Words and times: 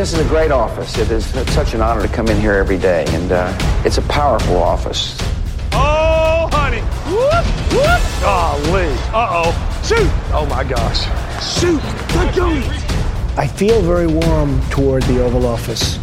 This 0.00 0.14
is 0.14 0.20
a 0.20 0.28
great 0.30 0.50
office. 0.50 0.96
It 0.96 1.10
is 1.10 1.26
such 1.52 1.74
an 1.74 1.82
honor 1.82 2.00
to 2.00 2.08
come 2.08 2.28
in 2.28 2.40
here 2.40 2.54
every 2.54 2.78
day, 2.78 3.04
and 3.08 3.30
uh, 3.30 3.52
it's 3.84 3.98
a 3.98 4.02
powerful 4.08 4.56
office. 4.56 5.14
Oh, 5.72 6.48
honey. 6.50 6.80
Whoop, 7.12 7.44
whoop. 7.74 8.00
Golly. 8.22 8.88
Uh-oh. 9.12 9.52
Shoot. 9.84 10.10
Oh, 10.32 10.46
my 10.46 10.64
gosh. 10.64 11.04
Shoot. 11.44 11.82
Let 12.16 12.34
go. 12.34 12.48
I 13.36 13.46
feel 13.46 13.82
very 13.82 14.06
warm 14.06 14.62
toward 14.70 15.02
the 15.02 15.22
Oval 15.22 15.44
Office. 15.44 15.98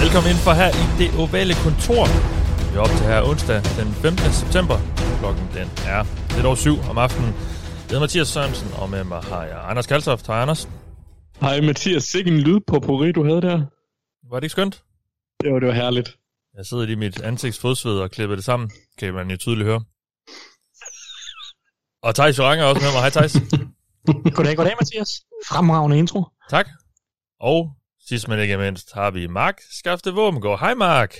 Velkommen 0.00 0.30
ind 0.30 0.38
for 0.38 0.52
her 0.52 0.68
i 0.68 0.86
det 0.98 1.10
ovale 1.18 1.54
kontor. 1.54 2.06
Vi 2.70 2.76
er 2.76 2.80
op 2.80 2.88
til 2.88 3.06
her 3.06 3.22
onsdag 3.22 3.62
den 3.78 3.94
15. 3.94 4.32
september. 4.32 4.78
Klokken 5.18 5.48
den 5.54 5.70
er 5.86 6.04
lidt 6.34 6.46
over 6.46 6.56
syv 6.56 6.78
om 6.90 6.98
aftenen. 6.98 7.34
Jeg 7.84 7.90
hedder 7.90 8.00
Mathias 8.00 8.28
Sørensen, 8.28 8.72
og 8.72 8.90
med 8.90 9.04
mig 9.04 9.22
har 9.22 9.44
jeg 9.44 9.70
Anders 9.70 9.86
Kaltoft. 9.86 10.26
Hej 10.26 10.40
Anders. 10.42 10.68
Hej 11.40 11.60
Mathias, 11.60 12.04
sikke 12.04 12.30
en 12.30 12.38
lyd 12.40 12.60
på 12.66 12.80
Pori, 12.80 13.12
du 13.12 13.24
havde 13.24 13.42
der. 13.42 13.66
Var 14.30 14.40
det 14.40 14.44
ikke 14.44 14.50
skønt? 14.50 14.82
Jo, 15.44 15.60
det 15.60 15.68
var 15.68 15.74
herligt. 15.74 16.18
Jeg 16.56 16.66
sidder 16.66 16.86
i 16.88 16.94
mit 16.94 17.20
ansigtsfodsved 17.20 17.98
og 17.98 18.10
klipper 18.10 18.36
det 18.36 18.44
sammen, 18.44 18.70
kan 18.98 19.14
man 19.14 19.30
jo 19.30 19.36
tydeligt 19.36 19.66
høre. 19.66 19.84
Og 22.02 22.14
Thijs 22.14 22.38
Joranger 22.38 22.64
er 22.64 22.68
også 22.68 22.82
med 22.82 22.92
mig. 22.92 23.00
Hej 23.00 23.10
Thijs. 23.10 23.32
goddag, 24.36 24.56
goddag 24.56 24.76
Mathias. 24.80 25.08
Fremragende 25.48 25.98
intro. 25.98 26.24
Tak. 26.50 26.68
Og 27.40 27.72
sidst 28.08 28.28
men 28.28 28.38
ikke 28.40 28.56
mindst 28.56 28.92
har 28.92 29.10
vi 29.10 29.26
Mark 29.26 29.60
Skafte 29.70 30.10
Våbengård. 30.10 30.60
Hej 30.60 30.74
Mark. 30.74 31.14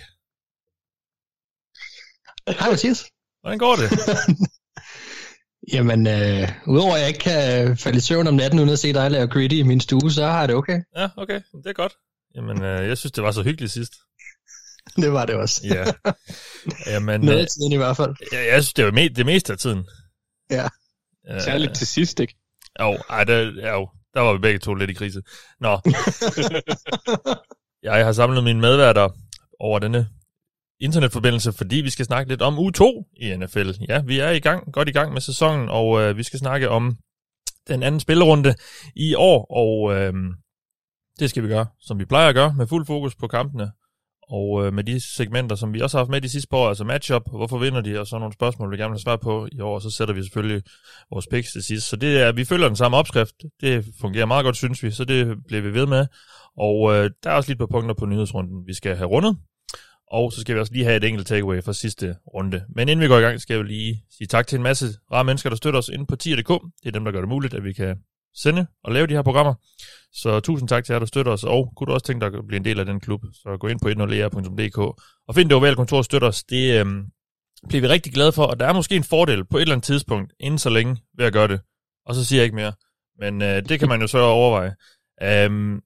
Hej 2.60 2.70
Mathias. 2.70 3.04
Hvordan 3.40 3.58
går 3.58 3.76
det? 3.76 3.90
Jamen, 5.72 6.06
øh, 6.06 6.48
udover 6.66 6.94
at 6.94 7.00
jeg 7.00 7.08
ikke 7.08 7.20
kan 7.20 7.76
falde 7.76 7.96
i 7.96 8.00
søvn 8.00 8.26
om 8.26 8.34
natten 8.34 8.58
uden 8.60 8.70
at 8.70 8.78
se 8.78 8.92
dig 8.92 9.10
lave 9.10 9.28
gritty 9.28 9.56
i 9.56 9.62
min 9.62 9.80
stue, 9.80 10.10
så 10.12 10.26
har 10.26 10.38
jeg 10.38 10.48
det 10.48 10.56
okay. 10.56 10.80
Ja, 10.96 11.08
okay. 11.16 11.40
Det 11.52 11.66
er 11.66 11.72
godt. 11.72 11.92
Jamen, 12.34 12.62
øh, 12.62 12.88
jeg 12.88 12.98
synes, 12.98 13.12
det 13.12 13.24
var 13.24 13.30
så 13.32 13.42
hyggeligt 13.42 13.72
sidst. 13.72 13.92
Det 15.02 15.12
var 15.12 15.26
det 15.26 15.34
også. 15.34 15.60
Ja. 15.64 15.84
Jamen, 16.92 17.20
Noget 17.24 17.38
af 17.38 17.42
øh, 17.42 17.48
tiden 17.48 17.72
i 17.72 17.76
hvert 17.76 17.96
fald. 17.96 18.14
jeg, 18.32 18.46
jeg 18.52 18.62
synes, 18.62 18.72
det 18.74 18.84
var 18.84 18.90
me- 18.90 19.14
det 19.14 19.26
meste 19.26 19.52
af 19.52 19.58
tiden. 19.58 19.84
Ja. 20.50 20.68
Øh, 21.30 21.40
Særligt 21.40 21.74
til 21.74 21.86
sidst, 21.86 22.20
ikke? 22.20 22.34
Jo, 22.80 22.98
ej, 23.10 23.24
der, 23.24 23.38
jo, 23.72 23.88
der 24.14 24.20
var 24.20 24.32
vi 24.32 24.38
begge 24.38 24.58
to 24.58 24.74
lidt 24.74 24.90
i 24.90 24.94
krise. 24.94 25.22
Nå. 25.60 25.80
jeg 27.82 28.04
har 28.04 28.12
samlet 28.12 28.44
mine 28.44 28.60
medværter 28.60 29.08
over 29.60 29.78
denne 29.78 30.08
internetforbindelse, 30.80 31.52
fordi 31.52 31.76
vi 31.76 31.90
skal 31.90 32.04
snakke 32.04 32.28
lidt 32.28 32.42
om 32.42 32.58
U2 32.58 33.12
i 33.16 33.36
NFL. 33.36 33.70
Ja, 33.88 34.02
vi 34.02 34.18
er 34.18 34.30
i 34.30 34.38
gang, 34.38 34.72
godt 34.72 34.88
i 34.88 34.92
gang 34.92 35.12
med 35.12 35.20
sæsonen, 35.20 35.68
og 35.68 36.00
øh, 36.00 36.16
vi 36.16 36.22
skal 36.22 36.38
snakke 36.38 36.68
om 36.68 36.96
den 37.68 37.82
anden 37.82 38.00
spillerunde 38.00 38.54
i 38.96 39.14
år, 39.14 39.46
og 39.50 39.94
øh, 39.94 40.12
det 41.18 41.30
skal 41.30 41.42
vi 41.42 41.48
gøre, 41.48 41.66
som 41.80 41.98
vi 41.98 42.04
plejer 42.04 42.28
at 42.28 42.34
gøre, 42.34 42.54
med 42.56 42.66
fuld 42.66 42.86
fokus 42.86 43.14
på 43.14 43.26
kampene, 43.26 43.70
og 44.28 44.66
øh, 44.66 44.72
med 44.72 44.84
de 44.84 45.00
segmenter, 45.16 45.56
som 45.56 45.74
vi 45.74 45.80
også 45.80 45.96
har 45.96 46.04
haft 46.04 46.10
med 46.10 46.20
de 46.20 46.28
sidste 46.28 46.48
par 46.48 46.56
år, 46.56 46.68
altså 46.68 46.84
matchup, 46.84 47.22
hvorfor 47.30 47.58
vinder 47.58 47.80
de, 47.80 48.00
og 48.00 48.06
så 48.06 48.18
nogle 48.18 48.32
spørgsmål, 48.32 48.70
vi 48.70 48.76
gerne 48.76 48.90
vil 48.90 48.94
have 48.94 49.00
svar 49.00 49.16
på 49.16 49.48
i 49.52 49.60
år, 49.60 49.74
og 49.74 49.82
så 49.82 49.90
sætter 49.90 50.14
vi 50.14 50.22
selvfølgelig 50.22 50.62
vores 51.10 51.26
picks 51.30 51.52
til 51.52 51.62
sidst. 51.62 51.88
Så 51.88 51.96
det 51.96 52.22
er, 52.22 52.32
vi 52.32 52.44
følger 52.44 52.66
den 52.66 52.76
samme 52.76 52.96
opskrift, 52.96 53.34
det 53.60 53.86
fungerer 54.00 54.26
meget 54.26 54.44
godt, 54.44 54.56
synes 54.56 54.82
vi, 54.82 54.90
så 54.90 55.04
det 55.04 55.36
bliver 55.46 55.62
vi 55.62 55.74
ved 55.74 55.86
med. 55.86 56.06
Og 56.56 56.94
øh, 56.94 57.10
der 57.22 57.30
er 57.30 57.34
også 57.34 57.50
lidt 57.50 57.58
på 57.58 57.66
par 57.66 57.72
punkter 57.72 57.94
på 57.94 58.06
nyhedsrunden, 58.06 58.66
vi 58.66 58.74
skal 58.74 58.96
have 58.96 59.08
rundet. 59.08 59.36
Og 60.14 60.32
så 60.32 60.40
skal 60.40 60.54
vi 60.54 60.60
også 60.60 60.72
lige 60.72 60.84
have 60.84 60.96
et 60.96 61.04
enkelt 61.04 61.26
takeaway 61.26 61.62
fra 61.62 61.72
sidste 61.72 62.16
runde. 62.34 62.64
Men 62.68 62.88
inden 62.88 63.02
vi 63.02 63.08
går 63.08 63.18
i 63.18 63.20
gang, 63.20 63.40
skal 63.40 63.54
jeg 63.54 63.64
lige 63.64 64.04
sige 64.10 64.26
tak 64.26 64.46
til 64.46 64.56
en 64.56 64.62
masse 64.62 64.86
rare 65.12 65.24
mennesker, 65.24 65.50
der 65.50 65.56
støtter 65.56 65.78
os 65.78 65.88
inde 65.88 66.06
på 66.06 66.16
tier.dk. 66.16 66.48
Det 66.82 66.88
er 66.88 66.90
dem, 66.90 67.04
der 67.04 67.12
gør 67.12 67.20
det 67.20 67.28
muligt, 67.28 67.54
at 67.54 67.64
vi 67.64 67.72
kan 67.72 67.96
sende 68.34 68.66
og 68.84 68.92
lave 68.92 69.06
de 69.06 69.14
her 69.14 69.22
programmer. 69.22 69.54
Så 70.12 70.40
tusind 70.40 70.68
tak 70.68 70.84
til 70.84 70.92
jer, 70.92 70.98
der 70.98 71.06
støtter 71.06 71.32
os, 71.32 71.44
og 71.44 71.72
kunne 71.76 71.86
du 71.86 71.92
også 71.92 72.06
tænke 72.06 72.26
dig 72.26 72.38
at 72.38 72.46
blive 72.46 72.56
en 72.56 72.64
del 72.64 72.80
af 72.80 72.86
den 72.86 73.00
klub, 73.00 73.20
så 73.32 73.56
gå 73.60 73.68
ind 73.68 73.80
på 73.80 73.88
10er.dk 73.88 74.78
e 74.78 75.02
og 75.28 75.34
find 75.34 75.48
det 75.48 75.56
ovale 75.56 75.76
kontor 75.76 75.96
og 75.96 76.04
støtter 76.04 76.28
os. 76.28 76.44
Det 76.44 76.80
øhm, 76.80 77.04
bliver 77.68 77.80
vi 77.80 77.88
rigtig 77.88 78.12
glade 78.12 78.32
for, 78.32 78.44
og 78.44 78.60
der 78.60 78.66
er 78.66 78.72
måske 78.72 78.96
en 78.96 79.04
fordel 79.04 79.44
på 79.44 79.56
et 79.56 79.60
eller 79.60 79.74
andet 79.74 79.86
tidspunkt, 79.86 80.32
inden 80.40 80.58
så 80.58 80.70
længe, 80.70 80.96
ved 81.16 81.26
at 81.26 81.32
gøre 81.32 81.48
det. 81.48 81.60
Og 82.06 82.14
så 82.14 82.24
siger 82.24 82.40
jeg 82.40 82.44
ikke 82.44 82.56
mere. 82.56 82.72
Men 83.18 83.42
øh, 83.42 83.62
det 83.68 83.78
kan 83.78 83.88
man 83.88 84.00
jo 84.00 84.06
så 84.06 84.18
overveje. 84.18 84.74
Øhm, 85.22 85.80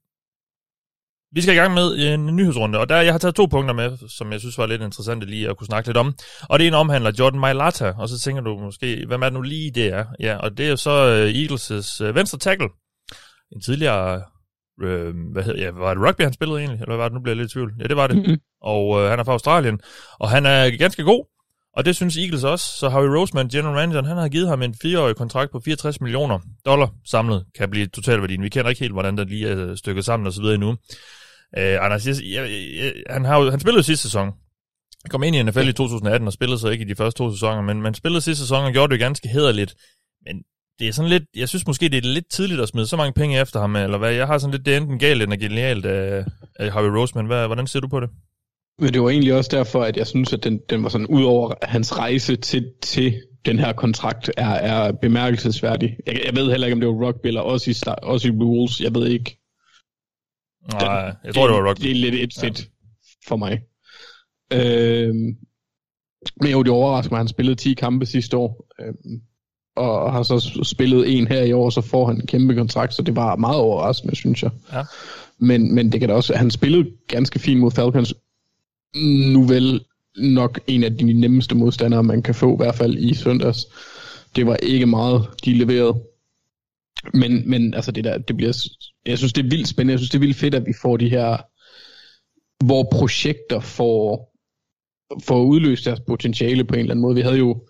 vi 1.32 1.40
skal 1.40 1.54
i 1.54 1.58
gang 1.58 1.74
med 1.74 2.14
en 2.14 2.36
nyhedsrunde, 2.36 2.78
og 2.78 2.88
der 2.88 3.00
jeg 3.00 3.12
har 3.12 3.18
taget 3.18 3.34
to 3.34 3.46
punkter 3.46 3.74
med, 3.74 3.98
som 4.08 4.32
jeg 4.32 4.40
synes 4.40 4.58
var 4.58 4.66
lidt 4.66 4.82
interessante 4.82 5.26
lige 5.26 5.48
at 5.48 5.56
kunne 5.56 5.66
snakke 5.66 5.88
lidt 5.88 5.96
om. 5.96 6.14
Og 6.42 6.58
det 6.58 6.66
ene 6.66 6.76
omhandler 6.76 7.12
Jordan 7.18 7.40
Mailata, 7.40 7.92
og 7.98 8.08
så 8.08 8.18
tænker 8.18 8.42
du 8.42 8.58
måske, 8.58 9.04
hvem 9.06 9.22
er 9.22 9.26
det 9.26 9.32
nu 9.32 9.42
lige 9.42 9.70
det 9.70 9.86
er? 9.86 10.04
Ja, 10.20 10.36
og 10.36 10.58
det 10.58 10.66
er 10.66 10.70
jo 10.70 10.76
så 10.76 10.90
uh, 10.90 11.30
Eagles' 11.30 12.08
uh, 12.08 12.14
venstre 12.14 12.38
tackle. 12.38 12.68
En 13.52 13.60
tidligere, 13.60 14.22
øh, 14.82 15.14
hvad 15.32 15.42
hedder, 15.42 15.64
ja, 15.64 15.70
var 15.70 15.94
det 15.94 16.02
rugby, 16.02 16.22
han 16.22 16.32
spillede 16.32 16.58
egentlig? 16.58 16.80
Eller 16.80 16.86
hvad 16.86 16.96
var 16.96 17.08
det? 17.08 17.14
Nu 17.14 17.20
bliver 17.20 17.34
jeg 17.34 17.42
lidt 17.42 17.50
i 17.50 17.52
tvivl. 17.52 17.72
Ja, 17.80 17.84
det 17.84 17.96
var 17.96 18.06
det. 18.06 18.16
Mhm. 18.16 18.36
Og 18.62 19.00
øh, 19.00 19.10
han 19.10 19.18
er 19.18 19.24
fra 19.24 19.32
Australien, 19.32 19.80
og 20.18 20.30
han 20.30 20.46
er 20.46 20.76
ganske 20.76 21.02
god. 21.02 21.24
Og 21.76 21.84
det 21.84 21.96
synes 21.96 22.16
Eagles 22.16 22.44
også. 22.44 22.66
Så 22.78 22.88
Harry 22.88 23.06
Roseman, 23.06 23.48
general 23.48 23.74
manager, 23.74 24.02
han 24.02 24.16
har 24.16 24.28
givet 24.28 24.48
ham 24.48 24.62
en 24.62 24.74
fireårig 24.82 25.16
kontrakt 25.16 25.52
på 25.52 25.60
64 25.64 26.00
millioner 26.00 26.38
dollar 26.66 26.88
samlet, 27.06 27.44
kan 27.58 27.70
blive 27.70 27.86
totalværdien. 27.86 28.42
Vi 28.42 28.48
kender 28.48 28.68
ikke 28.68 28.80
helt, 28.80 28.92
hvordan 28.92 29.16
der 29.16 29.24
lige 29.24 29.48
er 29.48 29.74
stykket 29.74 30.04
sammen 30.04 30.26
og 30.26 30.32
så 30.32 30.40
videre 30.40 30.54
endnu. 30.54 30.76
Øh, 31.58 31.84
Anders, 31.84 32.06
jeg, 32.06 32.14
jeg, 32.32 32.50
jeg, 32.76 32.92
han, 33.10 33.24
har 33.24 33.38
jo, 33.40 33.50
han 33.50 33.60
spillede 33.60 33.82
sidste 33.82 34.02
sæson. 34.02 34.26
Han 35.04 35.10
kom 35.10 35.22
ind 35.22 35.36
i 35.36 35.42
NFL 35.42 35.68
i 35.68 35.72
2018 35.72 36.26
og 36.26 36.32
spillede 36.32 36.58
så 36.58 36.68
ikke 36.68 36.84
i 36.84 36.88
de 36.88 36.94
første 36.94 37.18
to 37.18 37.30
sæsoner, 37.30 37.62
men 37.62 37.82
man 37.82 37.94
spillede 37.94 38.20
sidste 38.20 38.42
sæson 38.42 38.64
og 38.64 38.72
gjorde 38.72 38.92
det 38.92 39.00
ganske 39.00 39.28
hederligt. 39.28 39.74
Men 40.26 40.42
det 40.78 40.88
er 40.88 40.92
sådan 40.92 41.10
lidt, 41.10 41.22
jeg 41.36 41.48
synes 41.48 41.66
måske, 41.66 41.88
det 41.88 42.04
er 42.04 42.08
lidt 42.08 42.30
tidligt 42.30 42.60
at 42.60 42.68
smide 42.68 42.86
så 42.86 42.96
mange 42.96 43.12
penge 43.12 43.40
efter 43.40 43.60
ham, 43.60 43.76
eller 43.76 43.98
hvad? 43.98 44.12
Jeg 44.12 44.26
har 44.26 44.38
sådan 44.38 44.52
lidt, 44.52 44.66
det 44.66 44.72
er 44.72 44.80
enten 44.80 44.98
galt 44.98 45.22
eller 45.22 45.36
genialt 45.36 45.86
af, 45.86 46.24
af 46.58 46.72
Harvey 46.72 46.88
Roseman. 46.88 47.26
Hvad, 47.26 47.46
hvordan 47.46 47.66
ser 47.66 47.80
du 47.80 47.88
på 47.88 48.00
det? 48.00 48.10
Men 48.78 48.92
det 48.92 49.02
var 49.02 49.10
egentlig 49.10 49.34
også 49.34 49.50
derfor, 49.52 49.84
at 49.84 49.96
jeg 49.96 50.06
synes, 50.06 50.32
at 50.32 50.44
den, 50.44 50.60
den 50.70 50.82
var 50.82 50.88
sådan, 50.88 51.06
ud 51.06 51.24
over 51.24 51.54
hans 51.62 51.98
rejse 51.98 52.36
til, 52.36 52.72
til 52.82 53.22
den 53.46 53.58
her 53.58 53.72
kontrakt, 53.72 54.30
er, 54.36 54.48
er 54.50 54.92
bemærkelsesværdig. 54.92 55.96
Jeg, 56.06 56.20
jeg 56.26 56.36
ved 56.36 56.50
heller 56.50 56.66
ikke, 56.66 56.74
om 56.74 56.80
det 56.80 56.88
var 56.88 57.06
rugby 57.06 57.26
eller 57.26 57.40
også 57.40 57.70
i, 57.70 57.74
også 58.02 58.28
i 58.28 58.30
rules. 58.30 58.80
Jeg 58.80 58.94
ved 58.94 59.06
ikke. 59.06 59.37
Nej, 60.72 61.14
jeg 61.24 61.34
tror, 61.34 61.46
det 61.46 61.56
var 61.56 61.68
rugby. 61.68 61.82
Det 61.82 61.90
er 61.90 61.94
lidt 61.94 62.14
et 62.14 62.34
fedt 62.40 62.60
ja. 62.60 62.64
for 63.28 63.36
mig. 63.36 63.60
Øhm, 64.52 65.36
men 66.42 66.50
jo, 66.50 66.62
det 66.62 66.72
overrasker 66.72 67.12
mig, 67.12 67.18
han 67.18 67.28
spillede 67.28 67.56
10 67.56 67.74
kampe 67.74 68.06
sidste 68.06 68.36
år. 68.36 68.66
Øhm, 68.80 69.20
og 69.76 70.12
har 70.12 70.22
så 70.22 70.60
spillet 70.62 71.18
en 71.18 71.28
her 71.28 71.42
i 71.42 71.52
år, 71.52 71.70
så 71.70 71.80
får 71.80 72.06
han 72.06 72.16
en 72.16 72.26
kæmpe 72.26 72.54
kontrakt, 72.54 72.94
så 72.94 73.02
det 73.02 73.16
var 73.16 73.36
meget 73.36 73.56
overraskende, 73.56 74.16
synes 74.16 74.42
jeg. 74.42 74.50
Ja. 74.72 74.82
Men, 75.38 75.74
men 75.74 75.92
det 75.92 76.00
kan 76.00 76.08
da 76.08 76.14
også, 76.14 76.34
han 76.34 76.50
spillede 76.50 76.90
ganske 77.08 77.38
fint 77.38 77.60
mod 77.60 77.70
Falcons. 77.70 78.14
Nu 79.32 79.42
vel 79.42 79.84
nok 80.16 80.60
en 80.66 80.84
af 80.84 80.96
de 80.96 81.12
nemmeste 81.12 81.54
modstandere, 81.54 82.02
man 82.02 82.22
kan 82.22 82.34
få, 82.34 82.54
i 82.54 82.56
hvert 82.56 82.74
fald 82.74 82.98
i 82.98 83.14
søndags. 83.14 83.66
Det 84.36 84.46
var 84.46 84.56
ikke 84.56 84.86
meget, 84.86 85.26
de 85.44 85.58
leverede. 85.58 85.94
Men, 87.14 87.50
men 87.50 87.74
altså 87.74 87.92
det 87.92 88.04
der, 88.04 88.18
det 88.18 88.36
bliver, 88.36 88.66
jeg 89.06 89.18
synes 89.18 89.32
det 89.32 89.44
er 89.44 89.48
vildt 89.48 89.68
spændende, 89.68 89.92
jeg 89.92 89.98
synes 89.98 90.10
det 90.10 90.18
er 90.18 90.20
vildt 90.20 90.36
fedt, 90.36 90.54
at 90.54 90.66
vi 90.66 90.72
får 90.82 90.96
de 90.96 91.08
her, 91.08 91.36
hvor 92.64 92.88
projekter 92.92 93.60
får, 93.60 94.34
får 95.24 95.42
udløst 95.42 95.84
deres 95.84 96.00
potentiale 96.00 96.64
på 96.64 96.74
en 96.74 96.80
eller 96.80 96.90
anden 96.90 97.02
måde. 97.02 97.14
Vi 97.14 97.20
havde 97.20 97.38
jo 97.38 97.66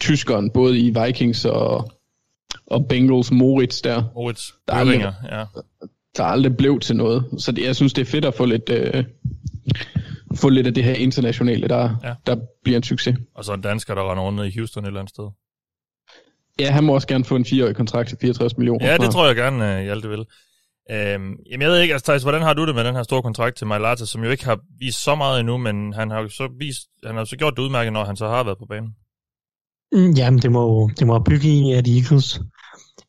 tyskeren, 0.00 0.50
både 0.50 0.78
i 0.78 0.94
Vikings 1.04 1.44
og, 1.44 1.90
og 2.66 2.86
Bengals 2.88 3.30
Moritz 3.30 3.80
der, 3.82 4.02
Moritz 4.14 4.50
Der 4.68 4.74
er 4.74 4.78
aldrig- 4.78 5.00
ja. 5.30 5.44
der 6.16 6.24
aldrig 6.24 6.56
blev 6.56 6.80
til 6.80 6.96
noget. 6.96 7.24
Så 7.38 7.52
det, 7.52 7.64
jeg 7.64 7.76
synes, 7.76 7.92
det 7.92 8.02
er 8.02 8.06
fedt 8.06 8.24
at 8.24 8.34
få 8.34 8.44
lidt, 8.44 8.68
øh, 8.70 9.04
få 10.34 10.48
lidt 10.48 10.66
af 10.66 10.74
det 10.74 10.84
her 10.84 10.94
internationale, 10.94 11.68
der, 11.68 11.96
Ja. 12.04 12.14
der 12.26 12.36
bliver 12.64 12.76
en 12.76 12.82
succes. 12.82 13.16
Og 13.34 13.44
så 13.44 13.52
en 13.52 13.60
dansker, 13.60 13.94
der 13.94 14.10
render 14.10 14.24
rundt 14.24 14.54
i 14.54 14.58
Houston 14.58 14.84
et 14.84 14.86
eller 14.86 15.00
andet 15.00 15.10
sted. 15.14 15.24
Ja, 16.58 16.70
han 16.70 16.84
må 16.84 16.94
også 16.94 17.08
gerne 17.08 17.24
få 17.24 17.36
en 17.36 17.44
4-årig 17.44 17.76
kontrakt 17.76 18.08
til 18.08 18.18
64 18.20 18.56
millioner. 18.56 18.86
Ja, 18.86 18.96
det 18.96 19.10
tror 19.10 19.26
jeg 19.26 19.36
gerne, 19.36 19.82
Hjalte 19.82 20.08
vil. 20.08 20.24
Øhm, 20.90 21.36
jamen, 21.50 21.62
jeg 21.62 21.70
ved 21.70 21.80
ikke, 21.80 21.94
altså, 21.94 22.04
Thijs, 22.04 22.22
hvordan 22.22 22.42
har 22.42 22.54
du 22.54 22.66
det 22.66 22.74
med 22.74 22.84
den 22.84 22.94
her 22.94 23.02
store 23.02 23.22
kontrakt 23.22 23.56
til 23.56 23.66
Mailata, 23.66 24.04
som 24.04 24.24
jo 24.24 24.30
ikke 24.30 24.44
har 24.44 24.58
vist 24.78 25.02
så 25.02 25.14
meget 25.14 25.40
endnu, 25.40 25.56
men 25.56 25.92
han 25.92 26.10
har 26.10 26.20
jo 26.20 26.28
så, 26.28 26.48
vist, 26.58 26.80
han 27.04 27.14
har 27.14 27.20
jo 27.20 27.24
så 27.24 27.36
gjort 27.36 27.56
det 27.56 27.62
udmærket, 27.62 27.92
når 27.92 28.04
han 28.04 28.16
så 28.16 28.28
har 28.28 28.44
været 28.44 28.58
på 28.58 28.66
banen. 28.68 28.90
Mm, 29.92 30.10
Jamen, 30.10 30.42
det 30.42 30.52
må, 30.52 30.90
det 30.98 31.06
må 31.06 31.18
bygge 31.18 31.48
i, 31.48 31.72
at 31.72 31.88
Eagles 31.88 32.40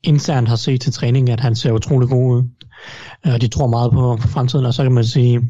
internt 0.04 0.50
har 0.50 0.56
set 0.56 0.82
til 0.82 0.94
træning, 0.94 1.30
at 1.30 1.40
han 1.40 1.56
ser 1.56 1.72
utrolig 1.72 2.10
god 2.10 2.36
ud. 2.36 2.44
Og 3.24 3.42
de 3.42 3.48
tror 3.48 3.68
meget 3.68 3.92
på, 3.92 4.18
på 4.22 4.28
fremtiden, 4.28 4.66
og 4.66 4.74
så 4.74 4.84
kan 4.84 4.92
man 4.92 5.06
sige, 5.06 5.42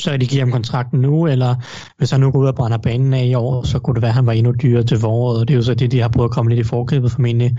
så 0.00 0.16
de 0.16 0.26
give 0.26 0.40
ham 0.40 0.50
kontrakten 0.50 1.00
nu, 1.00 1.26
eller 1.26 1.54
hvis 1.98 2.10
han 2.10 2.20
nu 2.20 2.30
går 2.30 2.38
ud 2.38 2.46
og 2.46 2.54
brænder 2.54 2.78
banen 2.78 3.14
af 3.14 3.24
i 3.24 3.34
år, 3.34 3.62
så 3.62 3.78
kunne 3.78 3.94
det 3.94 4.02
være, 4.02 4.08
at 4.08 4.14
han 4.14 4.26
var 4.26 4.32
endnu 4.32 4.52
dyrere 4.62 4.84
til 4.84 4.98
foråret, 4.98 5.40
og 5.40 5.48
det 5.48 5.54
er 5.54 5.58
jo 5.58 5.62
så 5.62 5.74
det, 5.74 5.92
de 5.92 6.00
har 6.00 6.08
prøvet 6.08 6.28
at 6.28 6.34
komme 6.34 6.50
lidt 6.50 6.66
i 6.66 6.68
forkøbet 6.68 7.10
formentlig. 7.10 7.56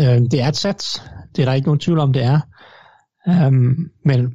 Øh, 0.00 0.06
det 0.06 0.42
er 0.42 0.48
et 0.48 0.56
sats, 0.56 1.02
det 1.36 1.42
er 1.42 1.46
der 1.46 1.54
ikke 1.54 1.68
nogen 1.68 1.80
tvivl 1.80 1.98
om, 1.98 2.12
det 2.12 2.24
er. 2.24 2.40
Um, 3.26 3.76
men 4.04 4.30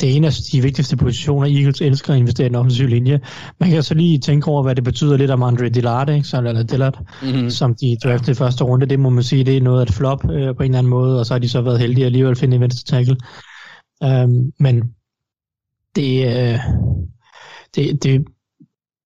det 0.00 0.10
er 0.10 0.16
en 0.16 0.24
af 0.24 0.32
de 0.52 0.62
vigtigste 0.62 0.96
positioner, 0.96 1.46
Eagles 1.46 1.80
elsker 1.80 2.12
at 2.12 2.18
investere 2.18 2.46
i 2.46 2.50
en 2.50 2.54
offensiv 2.54 2.86
linje. 2.86 3.20
Man 3.60 3.70
kan 3.70 3.82
så 3.82 3.94
lige 3.94 4.18
tænke 4.18 4.48
over, 4.48 4.62
hvad 4.62 4.74
det 4.74 4.84
betyder 4.84 5.16
lidt 5.16 5.30
om 5.30 5.42
Andre 5.42 5.68
Dillard, 5.68 6.10
ikke? 6.10 6.28
Så, 6.28 6.38
eller 6.38 6.62
Dillard, 6.62 6.98
mm-hmm. 7.22 7.50
som 7.50 7.74
de 7.74 7.96
draftede 8.04 8.32
i 8.32 8.34
første 8.34 8.64
runde. 8.64 8.86
Det 8.86 9.00
må 9.00 9.10
man 9.10 9.24
sige, 9.24 9.44
det 9.44 9.56
er 9.56 9.60
noget 9.60 9.80
af 9.80 9.82
et 9.82 9.92
flop 9.92 10.30
øh, 10.30 10.56
på 10.56 10.62
en 10.62 10.70
eller 10.70 10.78
anden 10.78 10.90
måde, 10.90 11.20
og 11.20 11.26
så 11.26 11.34
har 11.34 11.38
de 11.38 11.48
så 11.48 11.60
været 11.60 11.78
heldige 11.78 12.04
at 12.04 12.06
alligevel 12.06 12.36
finde 12.36 12.54
en 12.54 12.60
venstre 12.60 12.96
tackle. 12.96 13.16
Um, 14.04 14.52
men 14.60 14.82
det, 15.96 16.26
øh, 16.26 16.58
det, 17.74 18.02
det, 18.02 18.24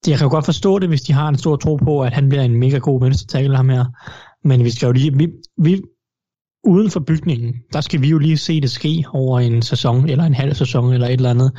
det, 0.05 0.11
jeg 0.11 0.19
kan 0.19 0.27
jo 0.27 0.31
godt 0.31 0.45
forstå 0.45 0.79
det, 0.79 0.89
hvis 0.89 1.03
de 1.03 1.13
har 1.13 1.29
en 1.29 1.39
stor 1.39 1.57
tro 1.57 1.77
på, 1.77 2.03
at 2.03 2.13
han 2.13 2.29
bliver 2.29 2.45
en 2.45 2.59
mega 2.59 2.79
god 2.79 3.01
venstre 3.01 3.27
tackle 3.27 3.57
ham 3.57 3.69
her. 3.69 3.85
Men 4.45 4.65
vi 4.65 4.71
skal 4.71 4.87
jo 4.87 4.93
lige, 4.93 5.17
vi, 5.17 5.29
vi, 5.59 5.83
uden 6.65 6.91
for 6.91 7.01
bygningen, 7.01 7.55
der 7.73 7.81
skal 7.81 8.03
vi 8.03 8.09
jo 8.09 8.19
lige 8.19 8.37
se 8.37 8.61
det 8.61 8.71
ske 8.71 9.05
over 9.13 9.41
en 9.41 9.63
sæson, 9.63 10.09
eller 10.09 10.25
en 10.25 10.35
halv 10.35 10.55
sæson, 10.55 10.93
eller 10.93 11.07
et 11.07 11.13
eller 11.13 11.31
andet, 11.31 11.53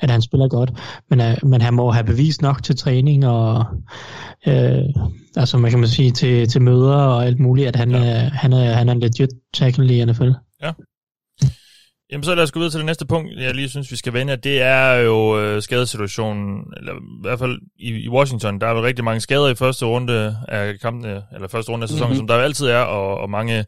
at 0.00 0.10
han 0.10 0.22
spiller 0.22 0.48
godt. 0.48 0.70
Men, 1.10 1.20
uh, 1.20 1.50
men 1.50 1.60
han 1.60 1.74
må 1.74 1.90
have 1.90 2.04
bevis 2.04 2.42
nok 2.42 2.62
til 2.62 2.76
træning, 2.76 3.26
og 3.26 3.66
uh, 4.46 5.08
altså 5.36 5.58
man 5.58 5.70
kan 5.70 5.80
man 5.80 5.88
sige, 5.88 6.10
til, 6.10 6.48
til 6.48 6.62
møder 6.62 6.96
og 6.96 7.26
alt 7.26 7.40
muligt, 7.40 7.68
at 7.68 7.76
han, 7.76 7.90
ja. 7.90 7.96
er, 7.96 8.30
han, 8.30 8.52
er, 8.52 8.72
han 8.72 8.88
er 8.88 8.92
en 8.92 9.00
legit 9.00 9.30
tackle 9.54 9.96
i 9.96 10.04
NFL. 10.04 10.30
Ja. 10.62 10.72
Jamen 12.14 12.24
så 12.24 12.34
lad 12.34 12.42
os 12.44 12.52
gå 12.52 12.58
videre 12.58 12.70
til 12.70 12.78
det 12.78 12.86
næste 12.86 13.06
punkt, 13.06 13.32
jeg 13.36 13.54
lige 13.54 13.68
synes, 13.68 13.90
vi 13.90 13.96
skal 13.96 14.12
vende. 14.12 14.36
Det 14.36 14.62
er 14.62 14.94
jo 14.94 15.40
øh, 15.40 15.62
skadesituationen, 15.62 16.64
eller 16.76 16.92
i 16.92 17.20
hvert 17.20 17.38
fald 17.38 17.58
i, 17.78 17.88
i 17.88 18.08
Washington, 18.08 18.60
der 18.60 18.66
er 18.66 18.74
jo 18.74 18.84
rigtig 18.84 19.04
mange 19.04 19.20
skader 19.20 19.48
i 19.48 19.54
første 19.54 19.86
runde 19.86 20.38
af 20.48 20.78
kampene, 20.80 21.22
eller 21.34 21.48
første 21.48 21.72
runde 21.72 21.84
af 21.84 21.88
sæsonen, 21.88 22.08
mm-hmm. 22.08 22.18
som 22.18 22.26
der 22.26 22.34
jo 22.34 22.40
altid 22.40 22.66
er, 22.66 22.78
og, 22.78 23.18
og 23.18 23.30
mange 23.30 23.64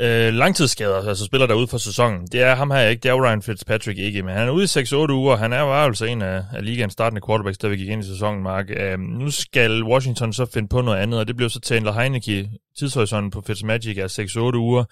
øh, 0.00 0.34
langtidsskader, 0.34 1.08
altså 1.08 1.24
spiller 1.24 1.46
der 1.46 1.54
ud 1.54 1.66
for 1.66 1.78
sæsonen. 1.78 2.26
Det 2.32 2.42
er 2.42 2.54
ham 2.54 2.70
her 2.70 2.88
ikke, 2.88 3.00
det 3.00 3.08
er 3.08 3.24
Ryan 3.24 3.42
Fitzpatrick 3.42 3.98
ikke, 3.98 4.22
men 4.22 4.34
han 4.34 4.48
er 4.48 4.52
ude 4.52 4.64
i 4.64 4.82
6-8 4.82 5.12
uger, 5.12 5.36
han 5.36 5.52
er 5.52 5.60
jo 5.60 5.84
altså 5.84 6.04
en 6.04 6.22
af, 6.22 6.44
af 6.54 6.64
ligaens 6.64 6.92
startende 6.92 7.22
quarterbacks, 7.26 7.58
der 7.58 7.68
vi 7.68 7.76
gik 7.76 7.88
ind 7.88 8.04
i 8.04 8.06
sæsonen, 8.06 8.42
Mark. 8.42 8.66
Øh, 8.70 8.98
nu 8.98 9.30
skal 9.30 9.82
Washington 9.82 10.32
så 10.32 10.46
finde 10.54 10.68
på 10.68 10.80
noget 10.80 10.98
andet, 10.98 11.20
og 11.20 11.28
det 11.28 11.36
bliver 11.36 11.48
så 11.48 11.60
Taylor 11.60 11.92
Heineke, 11.92 12.50
tidshorisonten 12.78 13.30
på 13.30 13.40
Fitzmagic 13.46 13.98
er 13.98 14.52
6-8 14.52 14.56
uger. 14.56 14.84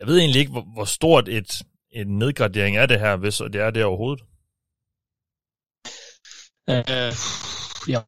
Jeg 0.00 0.08
ved 0.08 0.18
egentlig 0.18 0.40
ikke, 0.40 0.52
hvor, 0.52 0.66
hvor 0.74 0.84
stort 0.84 1.28
et, 1.28 1.62
en 1.92 2.18
nedgradering 2.18 2.76
er 2.76 2.86
det 2.86 3.00
her, 3.00 3.16
hvis 3.16 3.36
det 3.36 3.60
er 3.60 3.70
det 3.70 3.84
overhovedet. 3.84 4.24
Uh, 6.68 7.12
ja, 7.88 8.00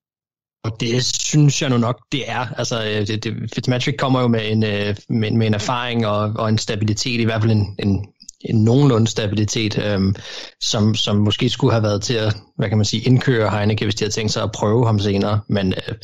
og 0.64 0.80
det 0.80 1.04
synes 1.04 1.62
jeg 1.62 1.70
nu 1.70 1.78
nok, 1.78 2.00
det 2.12 2.30
er. 2.30 2.46
Altså, 2.58 2.84
øh, 2.84 3.06
det, 3.06 3.24
det, 3.24 3.34
Fitzmagic 3.54 3.94
kommer 3.98 4.20
jo 4.20 4.28
med 4.28 4.50
en, 4.50 4.64
øh, 4.64 4.96
med, 5.08 5.30
med 5.30 5.46
en 5.46 5.54
erfaring 5.54 6.06
og, 6.06 6.32
og 6.36 6.48
en 6.48 6.58
stabilitet, 6.58 7.20
i 7.20 7.24
hvert 7.24 7.42
fald 7.42 7.52
en, 7.52 7.76
en, 7.78 8.06
en 8.40 8.64
nogenlunde 8.64 9.06
stabilitet, 9.06 9.78
øhm, 9.78 10.14
som, 10.60 10.94
som 10.94 11.16
måske 11.16 11.48
skulle 11.48 11.72
have 11.72 11.82
været 11.82 12.02
til 12.02 12.14
at, 12.14 12.36
hvad 12.56 12.68
kan 12.68 12.78
man 12.78 12.84
sige, 12.84 13.02
indkøre 13.02 13.50
Heineke, 13.50 13.84
hvis 13.84 13.94
de 13.94 14.04
havde 14.04 14.14
tænkt 14.14 14.32
sig 14.32 14.42
at 14.42 14.52
prøve 14.52 14.86
ham 14.86 14.98
senere. 14.98 15.40
Men 15.48 15.66
øh, 15.72 15.94